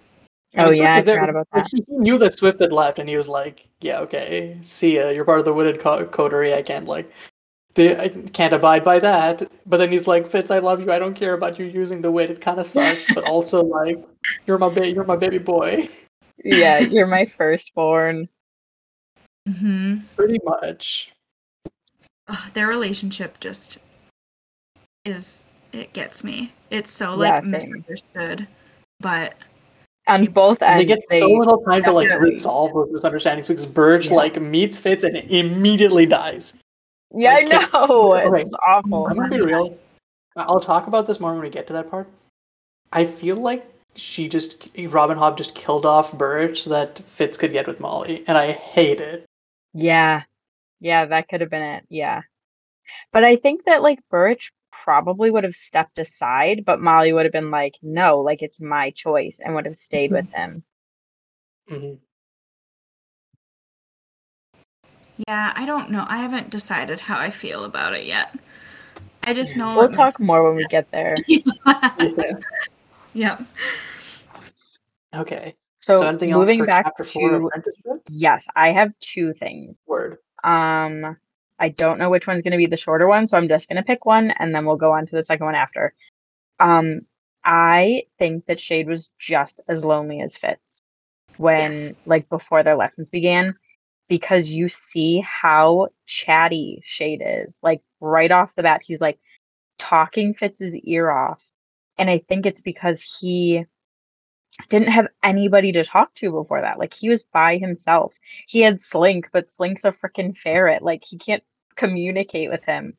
Oh 0.57 0.72
yeah, 0.72 0.95
I 0.95 1.01
forgot 1.01 1.30
about 1.30 1.47
that. 1.53 1.68
He 1.72 1.84
he 1.88 1.97
knew 1.97 2.18
that 2.18 2.34
Swift 2.34 2.59
had 2.59 2.72
left, 2.72 2.97
and 2.97 3.07
he 3.07 3.15
was 3.18 3.27
like, 3.27 3.68
"Yeah, 3.81 3.99
okay, 3.99 4.57
see 4.61 4.95
ya. 4.95 5.09
You're 5.09 5.26
part 5.26 5.38
of 5.39 5.45
the 5.45 5.53
Wooded 5.53 5.80
co- 5.80 6.05
Coterie. 6.05 6.53
I 6.55 6.64
can't 6.64 6.85
like, 6.88 7.11
the, 7.78 7.98
I 8.02 8.10
can't 8.10 8.54
abide 8.54 8.84
by 8.84 8.99
that." 8.99 9.49
But 9.66 9.78
then 9.78 9.90
he's 9.91 10.06
like, 10.08 10.28
"Fitz, 10.28 10.52
I 10.52 10.60
love 10.60 10.82
you. 10.82 10.91
I 10.91 10.99
don't 10.99 11.14
care 11.16 11.34
about 11.34 11.58
you 11.58 11.66
using 11.66 12.02
the 12.02 12.12
wit. 12.12 12.30
It 12.30 12.41
kind 12.41 12.60
of 12.60 12.66
sucks, 12.68 13.08
but 13.14 13.24
also 13.32 13.64
like, 13.64 14.04
you're 14.45 14.58
my 14.58 14.68
baby. 14.70 14.90
You're 14.90 15.06
my 15.06 15.16
baby 15.16 15.38
boy. 15.38 15.88
Yeah, 16.44 16.80
you're 16.91 17.08
my 17.08 17.26
firstborn. 17.38 18.28
hmm 19.48 19.99
Pretty 20.18 20.40
much." 20.44 21.14
their 22.54 22.68
relationship 22.68 23.40
just 23.40 23.78
is 25.06 25.45
it 25.72 25.94
gets 25.94 26.24
me. 26.24 26.52
It's 26.70 26.91
so 26.91 27.16
like 27.16 27.41
same. 27.44 27.52
misunderstood, 27.52 28.48
but 28.99 29.36
On 30.08 30.26
both 30.26 30.62
And 30.62 30.72
ends, 30.72 30.82
they 30.82 30.86
get 30.86 30.99
they, 31.10 31.20
so 31.20 31.30
little 31.30 31.62
time 31.64 31.84
to 31.86 31.91
like 31.94 32.10
resolve 32.20 32.74
those 32.74 32.90
misunderstandings 32.91 33.48
because 33.48 33.66
Burrich 33.66 34.08
Yeah. 34.08 34.16
like 34.16 34.41
meets 34.41 34.78
Fitz 34.78 35.04
and 35.06 35.16
immediately 35.16 36.06
dies. 36.06 36.56
Yeah, 37.16 37.32
I 37.32 37.40
like, 37.42 37.50
kids- 37.50 37.74
know. 37.74 38.14
Okay. 38.14 38.42
It's 38.42 38.54
awful. 38.66 39.08
I'm 39.08 39.16
gonna 39.16 39.30
be 39.30 39.42
real. 39.42 39.78
I'll 40.36 40.60
talk 40.60 40.88
about 40.88 41.08
this 41.08 41.20
more 41.20 41.34
when 41.34 41.42
we 41.42 41.50
get 41.50 41.68
to 41.68 41.74
that 41.74 41.90
part. 41.90 42.08
I 42.94 43.06
feel 43.06 43.36
like 43.38 43.66
she 43.96 44.30
just 44.30 44.70
Robin 44.78 45.18
Hobb 45.18 45.38
just 45.38 45.56
killed 45.56 45.86
off 45.86 46.14
Burrich 46.14 46.64
so 46.64 46.70
that 46.70 47.00
Fitz 47.00 47.38
could 47.38 47.52
get 47.52 47.68
with 47.68 47.80
Molly, 47.80 48.24
and 48.28 48.38
I 48.38 48.52
hate 48.52 49.02
it. 49.02 49.26
Yeah. 49.74 50.24
Yeah, 50.80 51.06
that 51.06 51.28
could 51.28 51.42
have 51.42 51.50
been 51.50 51.64
it. 51.64 51.86
Yeah. 51.90 52.22
But 53.12 53.24
I 53.24 53.36
think 53.36 53.66
that 53.66 53.82
like 53.82 54.00
Burrich 54.10 54.52
probably 54.72 55.32
would 55.32 55.44
have 55.44 55.56
stepped 55.56 55.98
aside, 56.00 56.64
but 56.66 56.80
Molly 56.80 57.12
would 57.14 57.26
have 57.26 57.34
been 57.34 57.52
like, 57.52 57.76
no, 57.82 58.20
like 58.22 58.44
it's 58.44 58.62
my 58.62 58.92
choice 58.92 59.40
and 59.44 59.56
would 59.56 59.66
have 59.66 59.78
stayed 59.78 60.12
with 60.12 60.30
him. 60.32 60.64
Mhm. 61.70 61.98
Yeah, 65.27 65.52
I 65.56 65.65
don't 65.65 65.89
know. 65.89 66.06
I 66.07 66.18
haven't 66.18 66.49
decided 66.49 66.99
how 67.02 67.18
I 67.18 67.30
feel 67.30 67.64
about 67.64 67.94
it 67.94 68.06
yet. 68.06 68.35
I 69.23 69.34
just 69.34 69.57
know 69.57 69.76
We'll 69.76 69.85
it 69.85 69.91
makes- 69.91 69.98
talk 70.14 70.19
more 70.19 70.44
when 70.44 70.56
we 70.56 70.65
get 70.65 70.89
there. 70.91 71.15
Yeah. 71.27 72.34
yeah. 73.14 73.38
Okay. 75.15 75.56
So, 75.80 75.99
So, 76.02 76.07
anything 76.07 76.31
else 76.31 76.41
moving 76.41 76.60
for 76.60 76.65
back 76.68 76.85
chapter 76.85 77.03
to 77.03 77.35
Apprenticeship? 77.45 78.02
yes, 78.10 78.45
I 78.56 78.72
have 78.72 78.91
two 78.99 79.34
things. 79.34 79.80
Word. 79.88 80.18
Um, 80.44 81.18
I 81.60 81.69
don't 81.69 81.98
know 81.98 82.10
which 82.10 82.27
one's 82.27 82.41
going 82.44 82.52
to 82.52 82.57
be 82.57 82.65
the 82.68 82.77
shorter 82.77 83.07
one, 83.07 83.26
so 83.26 83.38
I'm 83.38 83.48
just 83.48 83.68
going 83.68 83.77
to 83.77 83.84
pick 83.84 84.06
one 84.06 84.31
and 84.31 84.53
then 84.53 84.65
we'll 84.65 84.76
go 84.76 84.91
on 84.91 85.06
to 85.07 85.15
the 85.15 85.23
second 85.23 85.45
one 85.45 85.56
after. 85.56 85.94
Um, 86.60 87.02
I 87.44 88.03
think 88.19 88.45
that 88.45 88.57
Chade 88.60 88.88
was 88.88 89.11
just 89.18 89.61
as 89.68 89.84
lonely 89.85 90.22
as 90.22 90.35
Fitz 90.38 90.81
when, 91.38 91.72
Yes. 91.72 91.94
like, 92.06 92.27
before 92.30 92.61
their 92.64 92.76
lessons 92.76 93.10
began, 93.10 93.56
because 94.08 94.50
you 94.50 94.70
see 94.70 95.20
how 95.20 95.90
chatty 96.06 96.82
Chade 96.88 97.22
is. 97.22 97.54
Like, 97.62 97.82
right 98.00 98.32
off 98.32 98.56
the 98.56 98.64
bat, 98.64 98.82
he's 98.84 99.02
like 99.02 99.20
talking 99.78 100.34
Fitz's 100.34 100.76
ear 100.78 101.10
off. 101.10 101.44
And 101.98 102.10
I 102.10 102.20
think 102.20 102.46
it's 102.46 102.62
because 102.62 103.02
he 103.02 103.66
didn't 104.70 104.90
have 104.90 105.08
anybody 105.24 105.72
to 105.72 105.84
talk 105.84 106.14
to 106.16 106.32
before 106.32 106.62
that. 106.62 106.80
Like, 106.80 106.94
he 106.94 107.10
was 107.10 107.24
by 107.24 107.58
himself 107.58 108.14
he 108.48 108.62
had 108.62 108.80
Slink, 108.80 109.30
but 109.32 109.50
Slink's 109.50 109.86
a 109.86 109.92
freaking 109.92 110.36
ferret. 110.36 110.82
Like 110.82 111.04
he 111.04 111.18
can't 111.18 111.44
communicate 111.76 112.50
with 112.50 112.64
him, 112.64 112.96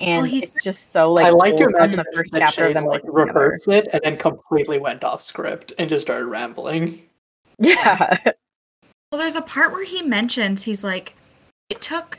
and 0.00 0.26
he's- 0.26 0.54
it's 0.54 0.64
just 0.64 0.90
so 0.90 1.12
like 1.12 1.26
I 1.26 1.30
like 1.30 1.56
to 1.58 1.64
wholesome, 1.64 1.92
the 1.92 2.04
first 2.12 2.32
that 2.32 2.40
chapter 2.40 2.64
of 2.64 2.70
Chade 2.70 2.74
them 2.74 2.84
like 2.86 3.02
rehearsed 3.04 3.68
it 3.68 3.88
and 3.92 4.00
then 4.02 4.16
completely 4.16 4.78
went 4.78 5.04
off 5.04 5.22
script 5.22 5.72
and 5.78 5.88
just 5.88 6.06
started 6.06 6.26
rambling. 6.26 7.02
Yeah, 7.60 8.16
Well, 9.10 9.18
there's 9.20 9.36
a 9.36 9.42
part 9.42 9.72
where 9.72 9.84
he 9.84 10.02
mentions 10.02 10.64
he's 10.64 10.84
like, 10.84 11.14
it 11.70 11.80
took 11.80 12.18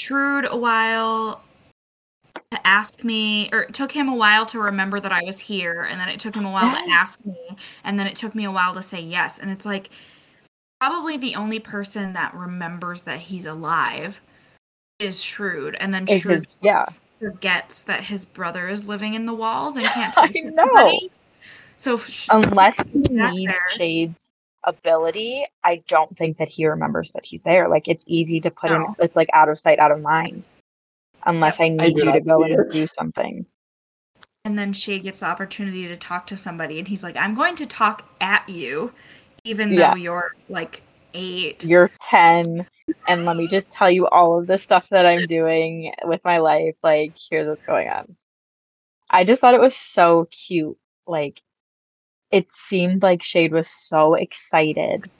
Shrewd 0.00 0.46
a 0.48 0.56
while 0.56 1.42
to 2.52 2.66
ask 2.66 3.04
me, 3.04 3.48
or 3.52 3.60
it 3.62 3.74
took 3.74 3.92
him 3.92 4.08
a 4.08 4.14
while 4.14 4.46
to 4.46 4.58
remember 4.58 5.00
that 5.00 5.12
I 5.12 5.22
was 5.24 5.40
here, 5.40 5.82
and 5.82 6.00
then 6.00 6.08
it 6.08 6.18
took 6.20 6.34
him 6.34 6.44
a 6.46 6.50
while 6.50 6.72
to 6.72 6.90
ask 6.92 7.24
me, 7.24 7.36
and 7.84 7.98
then 7.98 8.06
it 8.06 8.14
took 8.16 8.34
me 8.34 8.44
a 8.44 8.50
while 8.50 8.74
to 8.74 8.82
say 8.82 9.00
yes. 9.00 9.38
And 9.38 9.50
it's 9.50 9.66
like, 9.66 9.90
probably 10.80 11.16
the 11.16 11.34
only 11.34 11.58
person 11.58 12.12
that 12.14 12.34
remembers 12.34 13.02
that 13.02 13.18
he's 13.20 13.46
alive 13.46 14.20
is 14.98 15.22
Shrewd, 15.22 15.74
and 15.76 15.92
then 15.92 16.06
Shrewd 16.06 16.36
his- 16.44 16.58
yeah. 16.62 16.86
forgets 17.18 17.82
that 17.82 18.04
his 18.04 18.24
brother 18.24 18.68
is 18.68 18.86
living 18.86 19.14
in 19.14 19.26
the 19.26 19.34
walls 19.34 19.76
and 19.76 19.84
can't 19.86 20.16
I 20.18 20.26
talk 20.28 20.32
to 20.32 20.42
know. 20.50 20.62
anybody. 20.64 21.10
So 21.76 22.00
unless 22.30 22.76
he 22.88 23.00
needs 23.10 23.52
there. 23.52 23.66
Chade's 23.70 24.29
ability, 24.64 25.46
I 25.64 25.82
don't 25.88 26.16
think 26.16 26.38
that 26.38 26.48
he 26.48 26.66
remembers 26.66 27.12
that 27.12 27.24
he's 27.24 27.42
there. 27.42 27.68
Like 27.68 27.88
it's 27.88 28.04
easy 28.06 28.40
to 28.40 28.50
put 28.50 28.70
him. 28.70 28.86
It's 28.98 29.16
like 29.16 29.28
out 29.32 29.48
of 29.48 29.58
sight, 29.58 29.78
out 29.78 29.92
of 29.92 30.00
mind. 30.00 30.44
Unless 31.26 31.60
I 31.60 31.68
need 31.68 31.96
do 31.96 32.06
you 32.06 32.12
to 32.12 32.20
go 32.20 32.44
and 32.44 32.70
do 32.70 32.86
something. 32.86 33.44
And 34.46 34.58
then 34.58 34.72
Chade 34.72 35.02
gets 35.02 35.20
the 35.20 35.26
opportunity 35.26 35.86
to 35.86 35.96
talk 35.98 36.26
to 36.28 36.36
somebody, 36.36 36.78
and 36.78 36.88
he's 36.88 37.02
like, 37.02 37.14
I'm 37.16 37.34
going 37.34 37.56
to 37.56 37.66
talk 37.66 38.08
at 38.22 38.48
you, 38.48 38.92
even 39.44 39.72
Yeah. 39.72 39.90
though 39.90 39.96
you're 39.96 40.34
like 40.48 40.82
eight. 41.12 41.62
You're 41.62 41.90
ten, 42.00 42.66
and 43.06 43.26
let 43.26 43.36
me 43.36 43.48
just 43.48 43.70
tell 43.70 43.90
you 43.90 44.08
all 44.08 44.38
of 44.38 44.46
the 44.46 44.56
stuff 44.56 44.88
that 44.88 45.04
I'm 45.04 45.26
doing 45.26 45.92
with 46.04 46.24
my 46.24 46.38
life. 46.38 46.76
Like, 46.82 47.12
here's 47.30 47.48
what's 47.48 47.66
going 47.66 47.88
on. 47.90 48.16
I 49.10 49.24
just 49.24 49.42
thought 49.42 49.54
it 49.54 49.60
was 49.60 49.76
so 49.76 50.26
cute. 50.30 50.78
Like, 51.06 51.42
it 52.30 52.52
seemed 52.52 53.02
like 53.02 53.20
Chade 53.22 53.50
was 53.52 53.68
so 53.68 54.14
excited, 54.14 55.10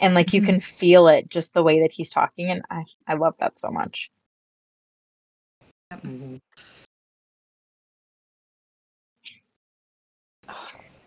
and 0.00 0.14
like 0.14 0.32
you 0.32 0.40
Mhm. 0.42 0.46
can 0.46 0.60
feel 0.60 1.08
it 1.08 1.28
just 1.28 1.52
the 1.54 1.62
way 1.62 1.80
that 1.80 1.92
he's 1.92 2.10
talking, 2.10 2.48
and 2.50 2.62
I 2.70 2.84
I 3.06 3.14
love 3.14 3.34
that 3.40 3.58
so 3.58 3.70
much. 3.70 4.10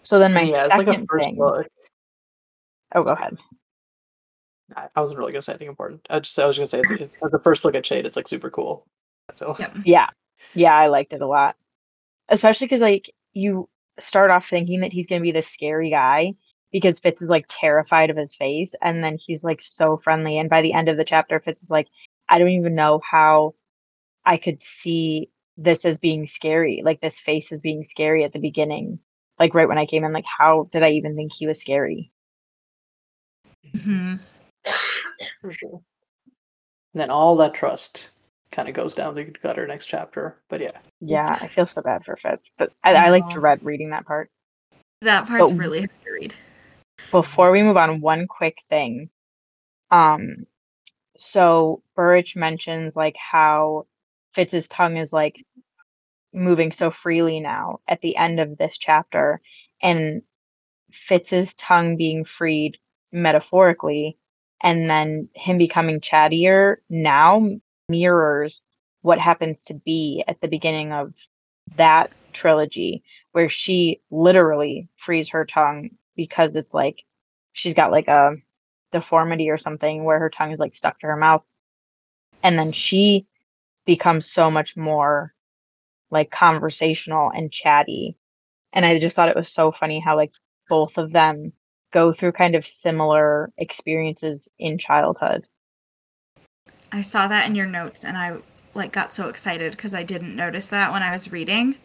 So 0.03 0.19
then 0.19 0.34
my 0.34 0.43
yeah, 0.43 0.65
it's 0.65 0.69
second 0.69 0.88
like 0.88 0.97
a 0.99 1.05
first 1.07 1.26
thing. 1.26 1.38
book. 1.38 1.68
Oh, 2.95 3.03
go 3.03 3.11
ahead. 3.11 3.38
I 4.76 4.88
I 4.95 5.01
wasn't 5.01 5.19
really 5.19 5.31
gonna 5.31 5.41
say 5.41 5.53
anything 5.53 5.68
important. 5.68 6.05
I 6.10 6.19
just 6.19 6.38
I 6.38 6.45
was 6.45 6.57
gonna 6.57 6.69
say 6.69 6.80
as 6.81 6.91
it's, 6.91 7.15
the 7.22 7.39
first 7.43 7.65
look 7.65 7.76
at 7.76 7.84
Chade. 7.84 8.05
It's 8.05 8.15
like 8.15 8.27
super 8.27 8.49
cool. 8.49 8.85
So 9.35 9.55
Yep. 9.57 9.77
Yeah. 9.85 10.07
Yeah, 10.53 10.76
I 10.76 10.88
liked 10.88 11.14
it 11.14 11.22
a 11.22 11.27
lot. 11.27 11.55
Especially 12.30 12.68
because 12.68 12.81
like 12.81 13.10
you 13.34 13.68
start 13.99 14.32
off 14.32 14.48
thinking 14.48 14.82
that 14.82 14.94
he's 14.94 15.07
gonna 15.07 15.22
be 15.22 15.32
this 15.32 15.48
scary 15.48 15.90
guy 15.90 16.34
because 16.72 16.99
Fitz 16.99 17.22
is 17.22 17.30
like 17.30 17.45
terrified 17.48 18.10
of 18.10 18.18
his 18.18 18.36
face, 18.36 18.74
and 18.82 19.03
then 19.03 19.18
he's 19.18 19.44
like 19.44 19.61
so 19.61 19.98
friendly. 19.98 20.38
And 20.38 20.49
by 20.49 20.61
the 20.61 20.74
end 20.74 20.90
of 20.90 20.98
the 20.98 21.06
chapter, 21.06 21.40
Fitz 21.40 21.64
is 21.64 21.72
like, 21.72 21.88
I 22.30 22.40
don't 22.40 22.49
even 22.49 22.76
know 22.76 22.99
how 23.10 23.53
I 24.26 24.38
could 24.38 24.61
see 24.64 25.30
this 25.57 25.86
as 25.86 25.98
being 25.98 26.28
scary, 26.28 26.82
like 26.84 27.02
this 27.02 27.20
face 27.20 27.52
as 27.52 27.61
being 27.61 27.84
scary 27.84 28.24
at 28.24 28.34
the 28.34 28.40
beginning. 28.40 28.99
Like 29.40 29.53
right 29.53 29.68
when 29.68 29.78
I 29.78 29.86
came 29.86 30.03
in, 30.03 30.14
like 30.14 30.26
how 30.26 30.70
did 30.72 30.84
I 30.84 30.91
even 30.91 31.15
think 31.15 31.34
he 31.34 31.48
was 31.48 31.60
scary? 31.60 32.11
hmm 33.82 34.15
for 35.41 35.52
sure. 35.52 35.82
And 36.94 37.02
then 37.02 37.10
all 37.10 37.36
that 37.38 37.53
trust 37.53 38.10
kind 38.53 38.69
of 38.69 38.73
goes 38.75 38.93
down 38.93 39.15
the 39.15 39.25
gutter 39.25 39.67
next 39.67 39.88
chapter. 39.88 40.38
But 40.47 40.61
yeah, 40.61 40.77
Yeah, 41.01 41.38
I 41.41 41.47
feel 41.47 41.65
so 41.65 41.81
bad 41.81 42.05
for 42.05 42.15
Fitz, 42.15 42.49
but 42.57 42.71
I, 42.84 42.93
I 42.93 43.09
like 43.09 43.25
Aw. 43.25 43.30
dread 43.30 43.65
reading 43.65 43.89
that 43.89 44.05
part. 44.05 44.30
That 45.01 45.27
part's 45.27 45.49
But- 45.51 45.59
really 45.59 45.80
hard 45.80 45.89
to 46.05 46.11
read. 46.11 46.35
Before 47.11 47.51
we 47.51 47.63
move 47.63 47.75
on, 47.75 47.99
one 47.99 48.27
quick 48.27 48.59
thing. 48.69 49.09
Um, 49.91 50.45
so 51.17 51.81
Burrich 51.95 52.35
mentions 52.35 52.95
like 52.95 53.17
how 53.17 53.88
Fitz's 54.34 54.69
tongue 54.69 54.97
is 54.97 55.11
like 55.11 55.43
moving 56.34 56.71
so 56.71 56.91
freely 56.91 57.39
now 57.39 57.80
at 57.88 58.01
the 58.01 58.15
end 58.15 58.39
of 58.39 58.57
this 58.57 58.77
chapter, 58.77 59.41
and 59.81 60.21
Fitz's 60.91 61.53
tongue 61.55 61.97
being 61.97 62.23
freed 62.25 62.77
metaphorically, 63.11 64.17
and 64.61 64.89
then 64.89 65.30
him 65.35 65.57
becoming 65.57 65.99
chattier 65.99 66.77
now 66.89 67.47
mirrors 67.89 68.61
what 69.01 69.19
happens 69.19 69.64
to 69.64 69.73
Bee 69.73 70.23
at 70.27 70.39
the 70.41 70.47
beginning 70.47 70.91
of 70.91 71.14
that 71.76 72.11
trilogy, 72.31 73.03
where 73.31 73.49
she 73.49 74.01
literally 74.11 74.88
frees 74.95 75.30
her 75.30 75.45
tongue 75.45 75.89
because 76.15 76.55
it's 76.55 76.73
like 76.73 77.03
she's 77.53 77.73
got 77.73 77.91
like 77.91 78.07
a 78.07 78.35
deformity 78.91 79.49
or 79.49 79.57
something 79.57 80.03
where 80.03 80.19
her 80.19 80.30
tongue 80.30 80.51
is 80.51 80.60
like 80.60 80.76
stuck 80.76 80.99
to 80.99 81.07
her 81.07 81.18
mouth. 81.18 81.43
And 82.43 82.57
then 82.57 82.72
she 82.72 83.26
becomes 83.85 84.30
so 84.30 84.49
much 84.49 84.77
more 84.77 85.34
like 86.11 86.31
conversational 86.31 87.31
and 87.35 87.51
chatty. 87.51 88.15
And 88.72 88.85
I 88.85 88.99
just 88.99 89.15
thought 89.15 89.30
it 89.30 89.35
was 89.35 89.49
so 89.49 89.72
funny 89.72 89.99
how 89.99 90.15
like 90.15 90.31
both 90.69 90.97
of 90.97 91.11
them 91.11 91.51
go 91.91 92.14
through 92.14 92.31
kind 92.31 92.55
of 92.55 92.65
similar 92.65 93.51
experiences 93.57 94.49
in 94.60 94.77
childhood. 94.77 95.47
I 96.94 97.02
saw 97.02 97.28
that 97.28 97.48
in 97.48 97.56
your 97.56 97.65
notes 97.65 98.06
and 98.06 98.15
I 98.15 98.38
like 98.76 98.91
got 98.91 99.11
so 99.11 99.28
excited 99.28 99.72
because 99.72 99.94
I 99.95 100.03
didn't 100.03 100.36
notice 100.36 100.68
that 100.68 100.91
when 100.91 101.02
I 101.03 101.11
was 101.11 101.32
reading. 101.32 101.76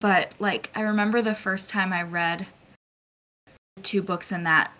But 0.00 0.32
like 0.38 0.70
I 0.74 0.80
remember 0.80 1.20
the 1.22 1.34
first 1.34 1.68
time 1.70 1.92
I 1.92 2.02
read 2.02 2.46
the 3.76 3.82
two 3.82 4.02
books 4.02 4.32
in 4.32 4.42
that 4.44 4.72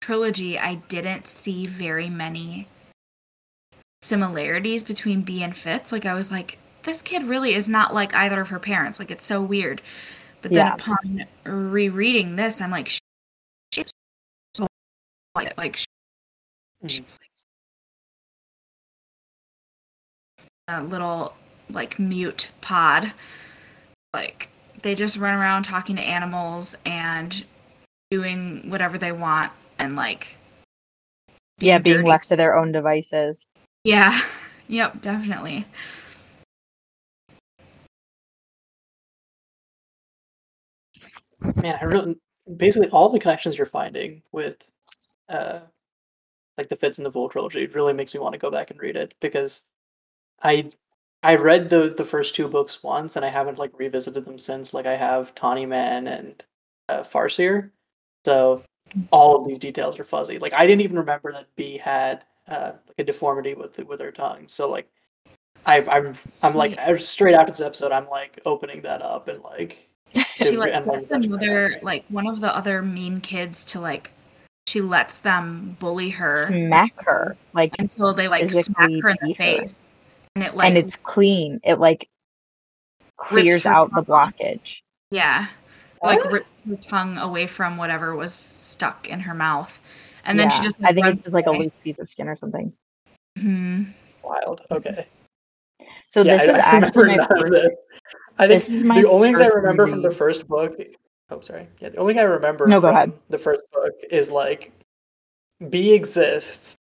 trilogy, 0.00 0.58
I 0.58 0.76
didn't 0.76 1.26
see 1.26 1.66
very 1.66 2.08
many 2.08 2.66
similarities 4.02 4.82
between 4.82 5.20
Bee 5.20 5.42
and 5.42 5.54
Fitz. 5.54 5.92
Like 5.92 6.06
I 6.06 6.14
was 6.14 6.30
like, 6.30 6.58
this 6.84 7.02
kid 7.02 7.24
really 7.24 7.52
is 7.54 7.68
not 7.68 7.92
like 7.92 8.14
either 8.14 8.40
of 8.40 8.48
her 8.48 8.58
parents. 8.58 8.98
Like 8.98 9.10
it's 9.10 9.24
so 9.26 9.42
weird. 9.42 9.82
But 10.40 10.52
then 10.52 10.66
Yeah. 10.66 10.74
upon 10.74 11.26
rereading 11.44 12.36
this, 12.36 12.62
I'm 12.62 12.70
like, 12.70 12.88
she's 13.72 13.90
so 14.54 14.66
like 15.34 15.54
like 15.58 15.76
sh- 15.76 15.84
Mhm. 16.82 17.04
A 20.70 20.82
little 20.82 21.34
like 21.70 21.98
mute 21.98 22.50
pod. 22.60 23.12
Like 24.12 24.48
they 24.82 24.94
just 24.94 25.16
run 25.16 25.34
around 25.38 25.64
talking 25.64 25.96
to 25.96 26.02
animals 26.02 26.76
and 26.84 27.44
doing 28.10 28.68
whatever 28.68 28.98
they 28.98 29.12
want 29.12 29.52
and 29.78 29.96
like 29.96 30.36
yeah, 31.58 31.78
being 31.78 31.98
dirty. 31.98 32.08
left 32.08 32.28
to 32.28 32.36
their 32.36 32.56
own 32.56 32.72
devices. 32.72 33.46
Yeah. 33.84 34.18
Yep, 34.68 35.02
definitely. 35.02 35.66
man, 41.56 41.78
I 41.80 41.84
really 41.84 42.16
basically 42.56 42.88
all 42.90 43.08
the 43.08 43.18
connections 43.18 43.56
you're 43.56 43.66
finding 43.66 44.22
with, 44.32 44.68
uh, 45.28 45.60
like 46.58 46.68
the 46.68 46.76
Fitz 46.76 46.98
and 46.98 47.06
the 47.06 47.12
Fool 47.12 47.28
trilogy 47.28 47.66
really 47.66 47.92
makes 47.92 48.14
me 48.14 48.20
want 48.20 48.32
to 48.34 48.38
go 48.38 48.50
back 48.50 48.70
and 48.70 48.80
read 48.80 48.96
it 48.96 49.14
because 49.20 49.62
I 50.42 50.70
I 51.22 51.36
read 51.36 51.68
the 51.68 51.92
the 51.96 52.04
first 52.04 52.34
two 52.34 52.48
books 52.48 52.82
once 52.82 53.16
and 53.16 53.24
I 53.24 53.28
haven't 53.28 53.58
like 53.58 53.78
revisited 53.78 54.24
them 54.24 54.38
since. 54.38 54.72
Like 54.72 54.86
I 54.86 54.96
have 54.96 55.34
Tawny 55.34 55.66
Man 55.66 56.06
and 56.06 56.44
uh, 56.88 57.02
Farseer, 57.02 57.70
so 58.24 58.62
all 59.10 59.36
of 59.36 59.46
these 59.46 59.58
details 59.58 59.98
are 59.98 60.04
fuzzy. 60.04 60.38
Like 60.38 60.54
I 60.54 60.66
didn't 60.66 60.82
even 60.82 60.98
remember 60.98 61.32
that 61.32 61.54
Bee 61.56 61.76
had 61.76 62.24
uh, 62.48 62.72
like 62.88 62.98
a 62.98 63.04
deformity 63.04 63.54
with 63.54 63.78
with 63.78 64.00
her 64.00 64.12
tongue. 64.12 64.44
So 64.46 64.70
like 64.70 64.88
I 65.66 65.82
I'm 65.82 66.14
I'm 66.42 66.54
like 66.54 66.78
straight 67.00 67.34
after 67.34 67.52
this 67.52 67.60
episode, 67.60 67.92
I'm 67.92 68.08
like 68.08 68.40
opening 68.46 68.82
that 68.82 69.02
up 69.02 69.28
and 69.28 69.42
like 69.42 69.88
She 70.36 70.56
like 70.56 70.72
and 70.72 70.86
lets 70.86 71.06
that's 71.06 71.24
another 71.24 71.78
like 71.82 72.04
one 72.08 72.26
of 72.26 72.40
the 72.40 72.54
other 72.54 72.82
mean 72.82 73.20
kids 73.20 73.62
to 73.66 73.80
like 73.80 74.10
she 74.66 74.80
lets 74.80 75.18
them 75.18 75.76
bully 75.80 76.10
her 76.10 76.46
Smack 76.46 76.92
her. 77.04 77.36
Like 77.52 77.74
until 77.78 78.14
they 78.14 78.28
like 78.28 78.50
smack 78.50 78.90
her 79.02 79.08
in 79.10 79.16
the 79.20 79.34
face. 79.34 79.72
her. 79.72 79.76
Face. 80.40 80.48
And 80.48 80.54
it 80.54 80.56
like 80.56 80.68
and 80.68 80.78
it's 80.78 80.96
clean. 80.96 81.60
It 81.64 81.78
like 81.78 82.08
clears 83.16 83.62
her 83.64 83.70
out 83.70 83.94
the 83.94 84.02
blockage. 84.02 84.80
yeah. 85.10 85.46
Like 86.02 86.24
rips 86.32 86.60
her 86.66 86.76
tongue 86.76 87.18
away 87.18 87.46
from 87.46 87.76
whatever 87.76 88.16
was 88.16 88.32
stuck 88.32 89.08
in 89.08 89.20
her 89.20 89.34
mouth. 89.34 89.78
And 90.24 90.38
then 90.40 90.48
she 90.48 90.56
Yeah, 90.58 90.62
just 90.64 90.78
I 90.82 90.92
think 90.94 91.06
it's 91.06 91.20
just 91.20 91.34
like 91.34 91.46
a 91.46 91.50
loose 91.50 91.76
piece 91.76 91.98
of 91.98 92.08
skin 92.08 92.26
or 92.28 92.36
something. 92.36 92.72
Mhm. 93.38 93.92
wild. 94.22 94.62
Okay. 94.70 95.06
So 96.06 96.22
yeah, 96.22 96.38
this 96.38 96.48
I, 96.48 96.52
is 96.52 96.58
I 96.58 96.62
actually 96.86 97.02
remember 97.02 97.26
my 97.34 97.40
first, 97.40 97.52
this. 97.52 97.76
I 98.38 98.46
think 98.48 98.62
this 98.62 98.70
is 98.70 98.82
my 98.82 99.00
the 99.02 99.08
only 99.08 99.28
things 99.28 99.40
I 99.40 99.44
first 99.44 99.56
remember 99.56 99.86
from 99.86 100.02
the 100.02 100.10
first 100.10 100.48
book. 100.48 100.78
Oh, 101.30 101.40
sorry. 101.40 101.68
Yeah, 101.80 101.90
the 101.90 101.98
only 101.98 102.14
thing 102.14 102.20
I 102.20 102.24
remember 102.24 102.66
No, 102.66 102.80
go 102.80 102.88
ahead. 102.88 103.12
the 103.28 103.38
first 103.38 103.60
book 103.72 103.92
is 104.10 104.30
like 104.30 104.72
Bee 105.68 105.92
exists. 105.92 106.76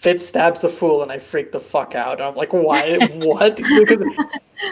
Fitz 0.00 0.26
stabs 0.26 0.60
the 0.60 0.68
fool, 0.70 1.02
and 1.02 1.12
I 1.12 1.18
freak 1.18 1.52
the 1.52 1.60
fuck 1.60 1.94
out. 1.94 2.14
And 2.14 2.22
I'm 2.22 2.34
like, 2.34 2.54
why? 2.54 2.96
what? 3.18 3.56
Because 3.56 4.08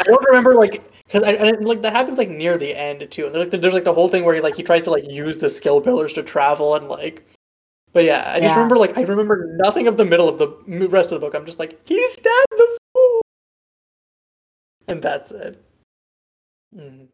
I 0.00 0.02
don't 0.04 0.24
remember 0.24 0.54
like 0.54 0.82
because 1.04 1.22
I, 1.22 1.32
and 1.32 1.66
like 1.66 1.82
that 1.82 1.92
happens 1.92 2.16
like 2.16 2.30
near 2.30 2.56
the 2.56 2.74
end 2.74 3.06
too. 3.10 3.26
And 3.26 3.34
there's 3.34 3.52
like, 3.52 3.60
there's 3.60 3.74
like 3.74 3.84
the 3.84 3.92
whole 3.92 4.08
thing 4.08 4.24
where 4.24 4.34
he 4.34 4.40
like 4.40 4.56
he 4.56 4.62
tries 4.62 4.84
to 4.84 4.90
like 4.90 5.04
use 5.06 5.36
the 5.36 5.50
skill 5.50 5.82
pillars 5.82 6.14
to 6.14 6.22
travel 6.22 6.74
and 6.76 6.88
like. 6.88 7.26
But 7.92 8.04
yeah, 8.04 8.32
I 8.34 8.40
just 8.40 8.52
Yeah. 8.52 8.54
remember 8.54 8.78
like 8.78 8.96
I 8.96 9.02
remember 9.02 9.54
nothing 9.56 9.86
of 9.86 9.98
the 9.98 10.04
middle 10.06 10.30
of 10.30 10.38
the 10.38 10.48
rest 10.88 11.12
of 11.12 11.20
the 11.20 11.26
book. 11.26 11.34
I'm 11.34 11.44
just 11.44 11.58
like 11.58 11.78
he 11.86 12.02
stabbed 12.08 12.52
the 12.52 12.78
fool, 12.94 13.20
and 14.86 15.02
that's 15.02 15.30
it. 15.30 15.62
Mhm. 16.74 17.08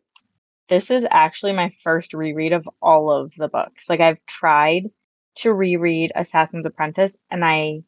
this 0.69 0.91
is 0.91 1.05
actually 1.11 1.53
my 1.53 1.73
first 1.83 2.15
reread 2.15 2.53
of 2.53 2.69
all 2.81 3.11
of 3.11 3.33
the 3.39 3.49
books. 3.49 3.89
Like 3.89 4.01
I've 4.01 4.25
tried 4.27 4.89
to 5.37 5.53
reread 5.53 6.13
Assassin's 6.15 6.65
Apprentice 6.67 7.17
and 7.33 7.45
I 7.45 7.83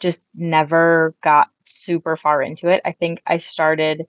just 0.00 0.26
never 0.34 1.14
got 1.22 1.48
super 1.66 2.16
far 2.16 2.42
into 2.42 2.68
it. 2.68 2.82
I 2.84 2.92
think 2.92 3.22
I 3.26 3.38
started 3.38 4.06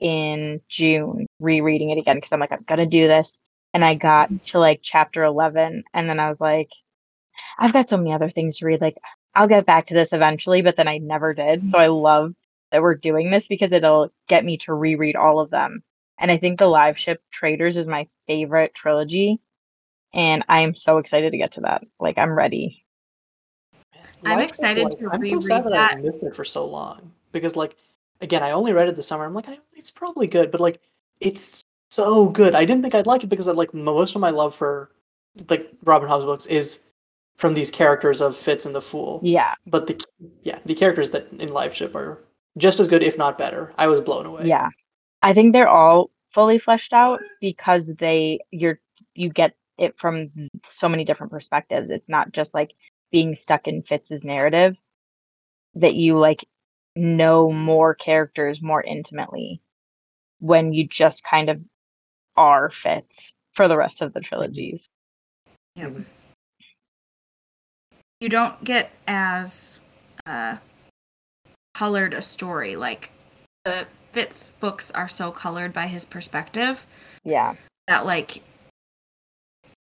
in 0.00 0.60
June 0.68 1.26
rereading 1.40 1.90
it 1.90 1.98
again 1.98 2.16
because 2.16 2.32
I'm 2.32 2.40
like 2.40 2.52
I'm 2.52 2.64
going 2.66 2.78
to 2.78 2.86
do 2.86 3.06
this 3.06 3.38
and 3.72 3.84
I 3.84 3.94
got 3.94 4.44
to 4.44 4.58
like 4.58 4.80
chapter 4.82 5.24
11 5.24 5.84
and 5.94 6.10
then 6.10 6.20
I 6.20 6.28
was 6.28 6.40
like 6.40 6.68
I've 7.58 7.72
got 7.72 7.88
so 7.88 7.96
many 7.96 8.12
other 8.12 8.28
things 8.28 8.58
to 8.58 8.66
read 8.66 8.80
like 8.80 8.96
I'll 9.34 9.48
get 9.48 9.66
back 9.66 9.86
to 9.86 9.94
this 9.94 10.12
eventually 10.12 10.62
but 10.62 10.76
then 10.76 10.88
I 10.88 10.98
never 10.98 11.32
did. 11.34 11.66
So 11.66 11.78
mm-hmm. 11.78 11.84
I 11.84 11.86
love 11.86 12.34
that 12.72 12.82
we're 12.82 12.94
doing 12.94 13.30
this 13.30 13.48
because 13.48 13.72
it'll 13.72 14.10
get 14.28 14.44
me 14.44 14.58
to 14.58 14.74
reread 14.74 15.16
all 15.16 15.40
of 15.40 15.50
them. 15.50 15.82
And 16.18 16.30
I 16.30 16.38
think 16.38 16.58
the 16.58 16.64
Liveship 16.66 17.18
Traders 17.30 17.76
is 17.76 17.86
my 17.86 18.06
favorite 18.26 18.74
trilogy. 18.74 19.38
And 20.14 20.44
I 20.48 20.60
am 20.60 20.74
so 20.74 20.98
excited 20.98 21.32
to 21.32 21.38
get 21.38 21.52
to 21.52 21.60
that. 21.62 21.82
Like 22.00 22.18
I'm 22.18 22.32
ready. 22.32 22.85
I'm 24.24 24.38
Life 24.38 24.48
excited 24.48 24.90
to 24.90 25.10
I'm 25.10 25.24
so 25.24 25.30
reread 25.30 25.42
sad 25.42 25.64
that, 25.68 25.92
I 25.92 25.94
missed 25.96 26.22
it 26.22 26.34
for 26.34 26.44
so 26.44 26.64
long 26.66 27.12
because, 27.32 27.56
like, 27.56 27.76
again, 28.20 28.42
I 28.42 28.52
only 28.52 28.72
read 28.72 28.88
it 28.88 28.96
this 28.96 29.06
summer. 29.06 29.24
I'm 29.24 29.34
like, 29.34 29.48
I, 29.48 29.58
it's 29.74 29.90
probably 29.90 30.26
good, 30.26 30.50
but 30.50 30.60
like, 30.60 30.80
it's 31.20 31.62
so 31.90 32.28
good. 32.28 32.54
I 32.54 32.64
didn't 32.64 32.82
think 32.82 32.94
I'd 32.94 33.06
like 33.06 33.24
it 33.24 33.28
because, 33.28 33.48
I, 33.48 33.52
like, 33.52 33.74
most 33.74 34.14
of 34.14 34.20
my 34.20 34.30
love 34.30 34.54
for 34.54 34.90
like 35.48 35.70
Robin 35.84 36.08
Hobb's 36.08 36.24
books 36.24 36.46
is 36.46 36.80
from 37.36 37.54
these 37.54 37.70
characters 37.70 38.20
of 38.20 38.36
Fitz 38.36 38.66
and 38.66 38.74
the 38.74 38.80
Fool. 38.80 39.20
Yeah. 39.22 39.54
But 39.66 39.86
the 39.86 40.02
yeah, 40.42 40.58
the 40.64 40.74
characters 40.74 41.10
that 41.10 41.28
in 41.32 41.50
Liveship 41.50 41.94
are 41.94 42.24
just 42.58 42.80
as 42.80 42.88
good, 42.88 43.02
if 43.02 43.18
not 43.18 43.38
better. 43.38 43.72
I 43.78 43.86
was 43.86 44.00
blown 44.00 44.26
away. 44.26 44.46
Yeah. 44.46 44.70
I 45.22 45.34
think 45.34 45.52
they're 45.52 45.68
all 45.68 46.10
fully 46.32 46.58
fleshed 46.58 46.92
out 46.92 47.20
because 47.40 47.92
they 47.98 48.40
you're 48.50 48.80
you 49.14 49.28
get 49.28 49.54
it 49.78 49.98
from 49.98 50.30
so 50.66 50.88
many 50.88 51.04
different 51.04 51.32
perspectives. 51.32 51.90
It's 51.90 52.08
not 52.08 52.32
just 52.32 52.54
like 52.54 52.72
being 53.12 53.34
stuck 53.34 53.68
in 53.68 53.82
Fitz's 53.82 54.24
narrative 54.24 54.76
that 55.74 55.94
you 55.94 56.16
like 56.18 56.44
know 56.94 57.52
more 57.52 57.94
characters 57.94 58.62
more 58.62 58.82
intimately 58.82 59.60
when 60.40 60.72
you 60.72 60.86
just 60.86 61.22
kind 61.24 61.48
of 61.48 61.60
are 62.36 62.70
Fitz 62.70 63.32
for 63.54 63.68
the 63.68 63.76
rest 63.76 64.02
of 64.02 64.12
the 64.12 64.20
trilogies. 64.20 64.88
Yep. 65.76 65.96
You 68.20 68.28
don't 68.28 68.64
get 68.64 68.90
as 69.06 69.82
uh, 70.24 70.56
colored 71.74 72.14
a 72.14 72.22
story. 72.22 72.76
Like 72.76 73.12
the 73.64 73.86
Fitz 74.12 74.50
books 74.60 74.90
are 74.92 75.08
so 75.08 75.30
colored 75.30 75.72
by 75.74 75.86
his 75.86 76.06
perspective 76.06 76.86
Yeah. 77.24 77.54
that 77.86 78.06
like 78.06 78.42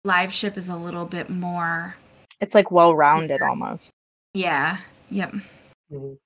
Liveship 0.06 0.58
is 0.58 0.68
a 0.70 0.76
little 0.76 1.06
bit 1.06 1.30
more 1.30 1.96
It's 2.40 2.56
like 2.56 2.72
well 2.72 2.96
rounded 2.96 3.42
almost. 3.42 3.94
Yeah. 4.34 4.78
Yep. 5.10 5.34
Mhm. 5.92 6.18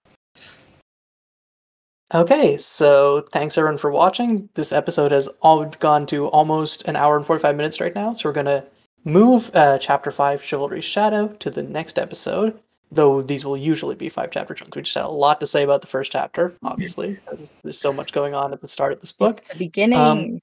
Okay, 2.14 2.58
so 2.58 3.22
thanks 3.32 3.58
everyone 3.58 3.78
for 3.78 3.90
watching. 3.90 4.50
This 4.56 4.74
episode 4.74 5.14
has 5.14 5.30
all 5.40 5.66
gone 5.66 6.06
to 6.08 6.28
almost 6.28 6.84
an 6.84 6.98
hour 6.98 7.16
and 7.16 7.26
45 7.26 7.56
minutes 7.56 7.80
right 7.80 7.96
now, 7.96 8.12
so 8.12 8.28
we're 8.28 8.34
going 8.34 8.48
to 8.48 8.66
move 9.06 9.50
uh, 9.54 9.78
Chapter 9.78 10.12
5, 10.12 10.44
Chivalry's 10.44 10.84
Shadow, 10.84 11.30
to 11.40 11.50
the 11.50 11.64
next 11.64 11.98
episode, 11.98 12.60
though 12.92 13.22
these 13.22 13.46
will 13.46 13.56
usually 13.56 13.96
be 13.96 14.10
five 14.10 14.30
chapter 14.30 14.54
chunks. 14.54 14.76
We 14.76 14.82
just 14.82 14.96
had 14.96 15.06
a 15.06 15.08
lot 15.08 15.40
to 15.40 15.48
say 15.48 15.64
about 15.64 15.80
the 15.80 15.88
first 15.88 16.12
chapter, 16.12 16.54
obviously. 16.64 17.18
there's 17.64 17.80
so 17.80 17.94
much 17.94 18.12
going 18.12 18.36
on 18.36 18.52
at 18.52 18.60
the 18.60 18.68
start 18.68 18.92
of 18.92 19.00
this 19.00 19.14
book. 19.14 19.38
It's 19.38 19.48
the 19.48 19.56
beginning. 19.56 19.98
Um, 19.98 20.40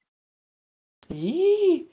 Yee. 1.11 1.87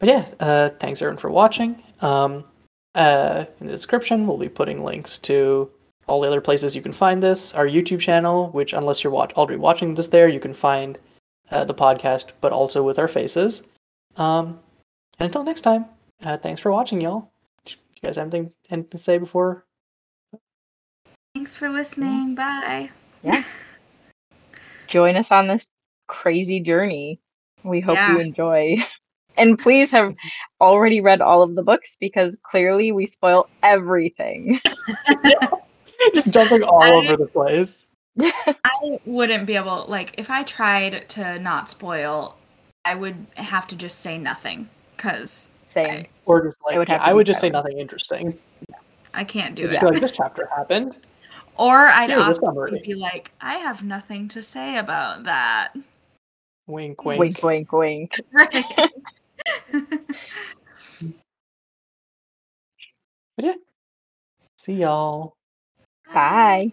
But 0.00 0.08
yeah, 0.08 0.26
uh, 0.40 0.70
thanks 0.80 1.00
everyone 1.00 1.18
for 1.18 1.30
watching. 1.30 1.80
Um, 2.00 2.44
uh, 2.94 3.44
in 3.60 3.66
the 3.66 3.72
description, 3.72 4.26
we'll 4.26 4.38
be 4.38 4.48
putting 4.48 4.84
links 4.84 5.18
to 5.18 5.70
all 6.06 6.20
the 6.20 6.28
other 6.28 6.40
places 6.40 6.76
you 6.76 6.82
can 6.82 6.92
find 6.92 7.22
this. 7.22 7.54
Our 7.54 7.66
YouTube 7.66 8.00
channel, 8.00 8.50
which 8.50 8.72
unless 8.72 9.02
you're 9.02 9.12
watch- 9.12 9.32
already 9.32 9.58
watching 9.58 9.94
this 9.94 10.08
there, 10.08 10.28
you 10.28 10.40
can 10.40 10.54
find 10.54 10.98
uh, 11.50 11.64
the 11.64 11.74
podcast, 11.74 12.26
but 12.40 12.52
also 12.52 12.82
with 12.82 12.98
our 12.98 13.08
faces. 13.08 13.62
Um, 14.16 14.60
and 15.18 15.26
until 15.26 15.44
next 15.44 15.62
time, 15.62 15.86
uh, 16.22 16.36
thanks 16.36 16.60
for 16.60 16.70
watching, 16.70 17.00
y'all. 17.00 17.30
You 17.66 17.76
guys 18.02 18.16
have 18.16 18.32
anything, 18.32 18.52
anything 18.70 18.90
to 18.90 18.98
say 18.98 19.18
before? 19.18 19.64
Thanks 21.34 21.56
for 21.56 21.68
listening. 21.68 22.34
Bye. 22.34 22.90
Yeah. 23.22 23.44
Join 24.86 25.16
us 25.16 25.30
on 25.30 25.48
this 25.48 25.68
crazy 26.06 26.60
journey. 26.60 27.18
We 27.64 27.80
hope 27.80 27.98
you 28.08 28.20
enjoy. 28.20 28.76
And 29.36 29.58
please 29.58 29.90
have 29.90 30.14
already 30.60 31.00
read 31.00 31.20
all 31.20 31.42
of 31.42 31.54
the 31.54 31.62
books 31.62 31.96
because 32.00 32.36
clearly 32.42 32.92
we 32.92 33.06
spoil 33.06 33.48
everything. 33.62 34.60
Just 36.14 36.30
jumping 36.30 36.62
all 36.62 36.82
I- 36.84 36.90
over 36.90 37.16
the 37.16 37.26
place. 37.26 37.86
I 38.20 38.98
wouldn't 39.04 39.44
be 39.46 39.56
able 39.56 39.86
like 39.88 40.14
if 40.18 40.30
I 40.30 40.44
tried 40.44 41.08
to 41.10 41.38
not 41.40 41.68
spoil, 41.68 42.36
I 42.84 42.94
would 42.94 43.26
have 43.34 43.66
to 43.68 43.76
just 43.76 43.98
say 44.00 44.18
nothing 44.18 44.68
cuz 44.98 45.50
Same. 45.66 46.06
Or 46.24 46.46
just 46.46 46.56
like, 46.64 46.76
It 46.76 46.78
would 46.78 46.88
yeah, 46.88 46.94
have 46.94 47.02
to 47.02 47.08
I 47.08 47.12
would 47.12 47.26
just 47.26 47.40
say 47.40 47.50
nothing 47.50 47.78
interesting. 47.80 48.38
I 49.14 49.24
can't 49.24 49.56
do 49.56 49.68
Just 49.68 49.82
it. 49.82 49.86
like, 49.86 50.00
this 50.00 50.12
chapter 50.12 50.48
happened. 50.54 50.96
Or 51.56 51.86
I'd 51.88 52.10
Here's 52.10 52.24
a 52.26 52.28
also 52.30 52.46
summary. 52.46 52.82
be 52.84 52.94
like, 52.94 53.32
I 53.40 53.58
have 53.58 53.82
nothing 53.82 54.28
to 54.28 54.42
say 54.42 54.76
about 54.78 55.24
that. 55.24 55.72
Wink, 56.68 57.04
wink. 57.04 57.18
Wink, 57.18 57.42
wink, 57.42 57.72
wink. 57.72 58.20
But 63.36 63.46
yeah. 63.46 63.54
See 64.58 64.74
y'all. 64.74 65.36
Bye. 66.12 66.72